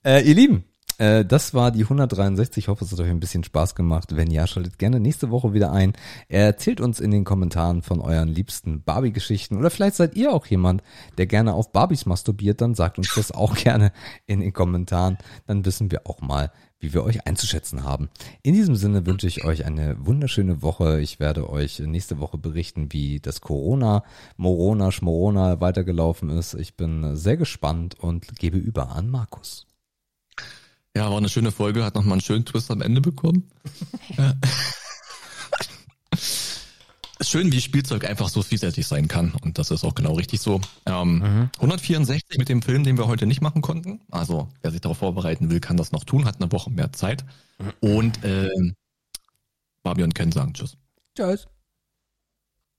Äh, 0.03 0.27
ihr 0.27 0.35
Lieben, 0.35 0.65
äh, 0.97 1.25
das 1.25 1.53
war 1.53 1.71
die 1.71 1.83
163. 1.83 2.63
Ich 2.63 2.67
hoffe, 2.67 2.85
es 2.85 2.91
hat 2.91 2.99
euch 2.99 3.09
ein 3.09 3.19
bisschen 3.19 3.43
Spaß 3.43 3.75
gemacht. 3.75 4.15
Wenn 4.15 4.31
ja, 4.31 4.47
schaltet 4.47 4.79
gerne 4.79 4.99
nächste 4.99 5.29
Woche 5.29 5.53
wieder 5.53 5.71
ein. 5.71 5.93
Erzählt 6.27 6.81
uns 6.81 6.99
in 6.99 7.11
den 7.11 7.23
Kommentaren 7.23 7.81
von 7.81 8.01
euren 8.01 8.29
liebsten 8.29 8.81
Barbie-Geschichten. 8.83 9.57
Oder 9.57 9.69
vielleicht 9.69 9.95
seid 9.95 10.15
ihr 10.15 10.33
auch 10.33 10.45
jemand, 10.45 10.83
der 11.17 11.27
gerne 11.27 11.53
auf 11.53 11.71
Barbies 11.71 12.05
masturbiert. 12.05 12.61
Dann 12.61 12.75
sagt 12.75 12.97
uns 12.97 13.13
das 13.15 13.31
auch 13.31 13.55
gerne 13.63 13.91
in 14.25 14.39
den 14.39 14.53
Kommentaren. 14.53 15.17
Dann 15.47 15.65
wissen 15.65 15.91
wir 15.91 16.07
auch 16.07 16.21
mal, 16.21 16.51
wie 16.79 16.93
wir 16.93 17.03
euch 17.03 17.27
einzuschätzen 17.27 17.83
haben. 17.83 18.09
In 18.41 18.53
diesem 18.53 18.75
Sinne 18.75 19.05
wünsche 19.05 19.27
ich 19.27 19.43
euch 19.43 19.65
eine 19.65 20.05
wunderschöne 20.05 20.61
Woche. 20.61 21.01
Ich 21.01 21.19
werde 21.19 21.49
euch 21.49 21.79
nächste 21.79 22.19
Woche 22.19 22.37
berichten, 22.37 22.91
wie 22.91 23.19
das 23.19 23.41
Corona, 23.41 24.03
Morona, 24.37 24.91
Schmorona 24.91 25.59
weitergelaufen 25.59 26.29
ist. 26.29 26.53
Ich 26.53 26.75
bin 26.77 27.15
sehr 27.15 27.37
gespannt 27.37 27.99
und 27.99 28.37
gebe 28.37 28.57
über 28.57 28.95
an 28.95 29.09
Markus. 29.09 29.67
Ja, 30.95 31.09
war 31.09 31.17
eine 31.17 31.29
schöne 31.29 31.51
Folge, 31.51 31.83
hat 31.83 31.95
nochmal 31.95 32.13
einen 32.13 32.21
schönen 32.21 32.45
Twist 32.45 32.71
am 32.71 32.81
Ende 32.81 33.01
bekommen. 33.01 33.49
Ja. 34.17 34.33
Schön, 37.21 37.51
wie 37.51 37.59
Spielzeug 37.59 38.05
einfach 38.05 38.29
so 38.29 38.43
vielseitig 38.43 38.85
sein 38.87 39.07
kann. 39.07 39.33
Und 39.41 39.57
das 39.57 39.71
ist 39.71 39.83
auch 39.83 39.95
genau 39.95 40.13
richtig 40.13 40.41
so. 40.41 40.61
Ähm, 40.85 41.49
164 41.55 42.37
mit 42.37 42.49
dem 42.49 42.61
Film, 42.61 42.83
den 42.83 42.97
wir 42.97 43.07
heute 43.07 43.25
nicht 43.25 43.41
machen 43.41 43.61
konnten. 43.61 44.01
Also, 44.11 44.49
wer 44.61 44.71
sich 44.71 44.81
darauf 44.81 44.97
vorbereiten 44.97 45.49
will, 45.49 45.59
kann 45.59 45.75
das 45.75 45.91
noch 45.91 46.03
tun, 46.03 46.25
hat 46.25 46.41
eine 46.41 46.51
Woche 46.51 46.69
mehr 46.69 46.93
Zeit. 46.93 47.25
Und 47.79 48.19
ähm, 48.23 48.75
Barbie 49.81 50.03
und 50.03 50.13
Ken 50.13 50.31
sagen 50.31 50.53
Tschüss. 50.53 50.77
Tschüss. 51.15 51.47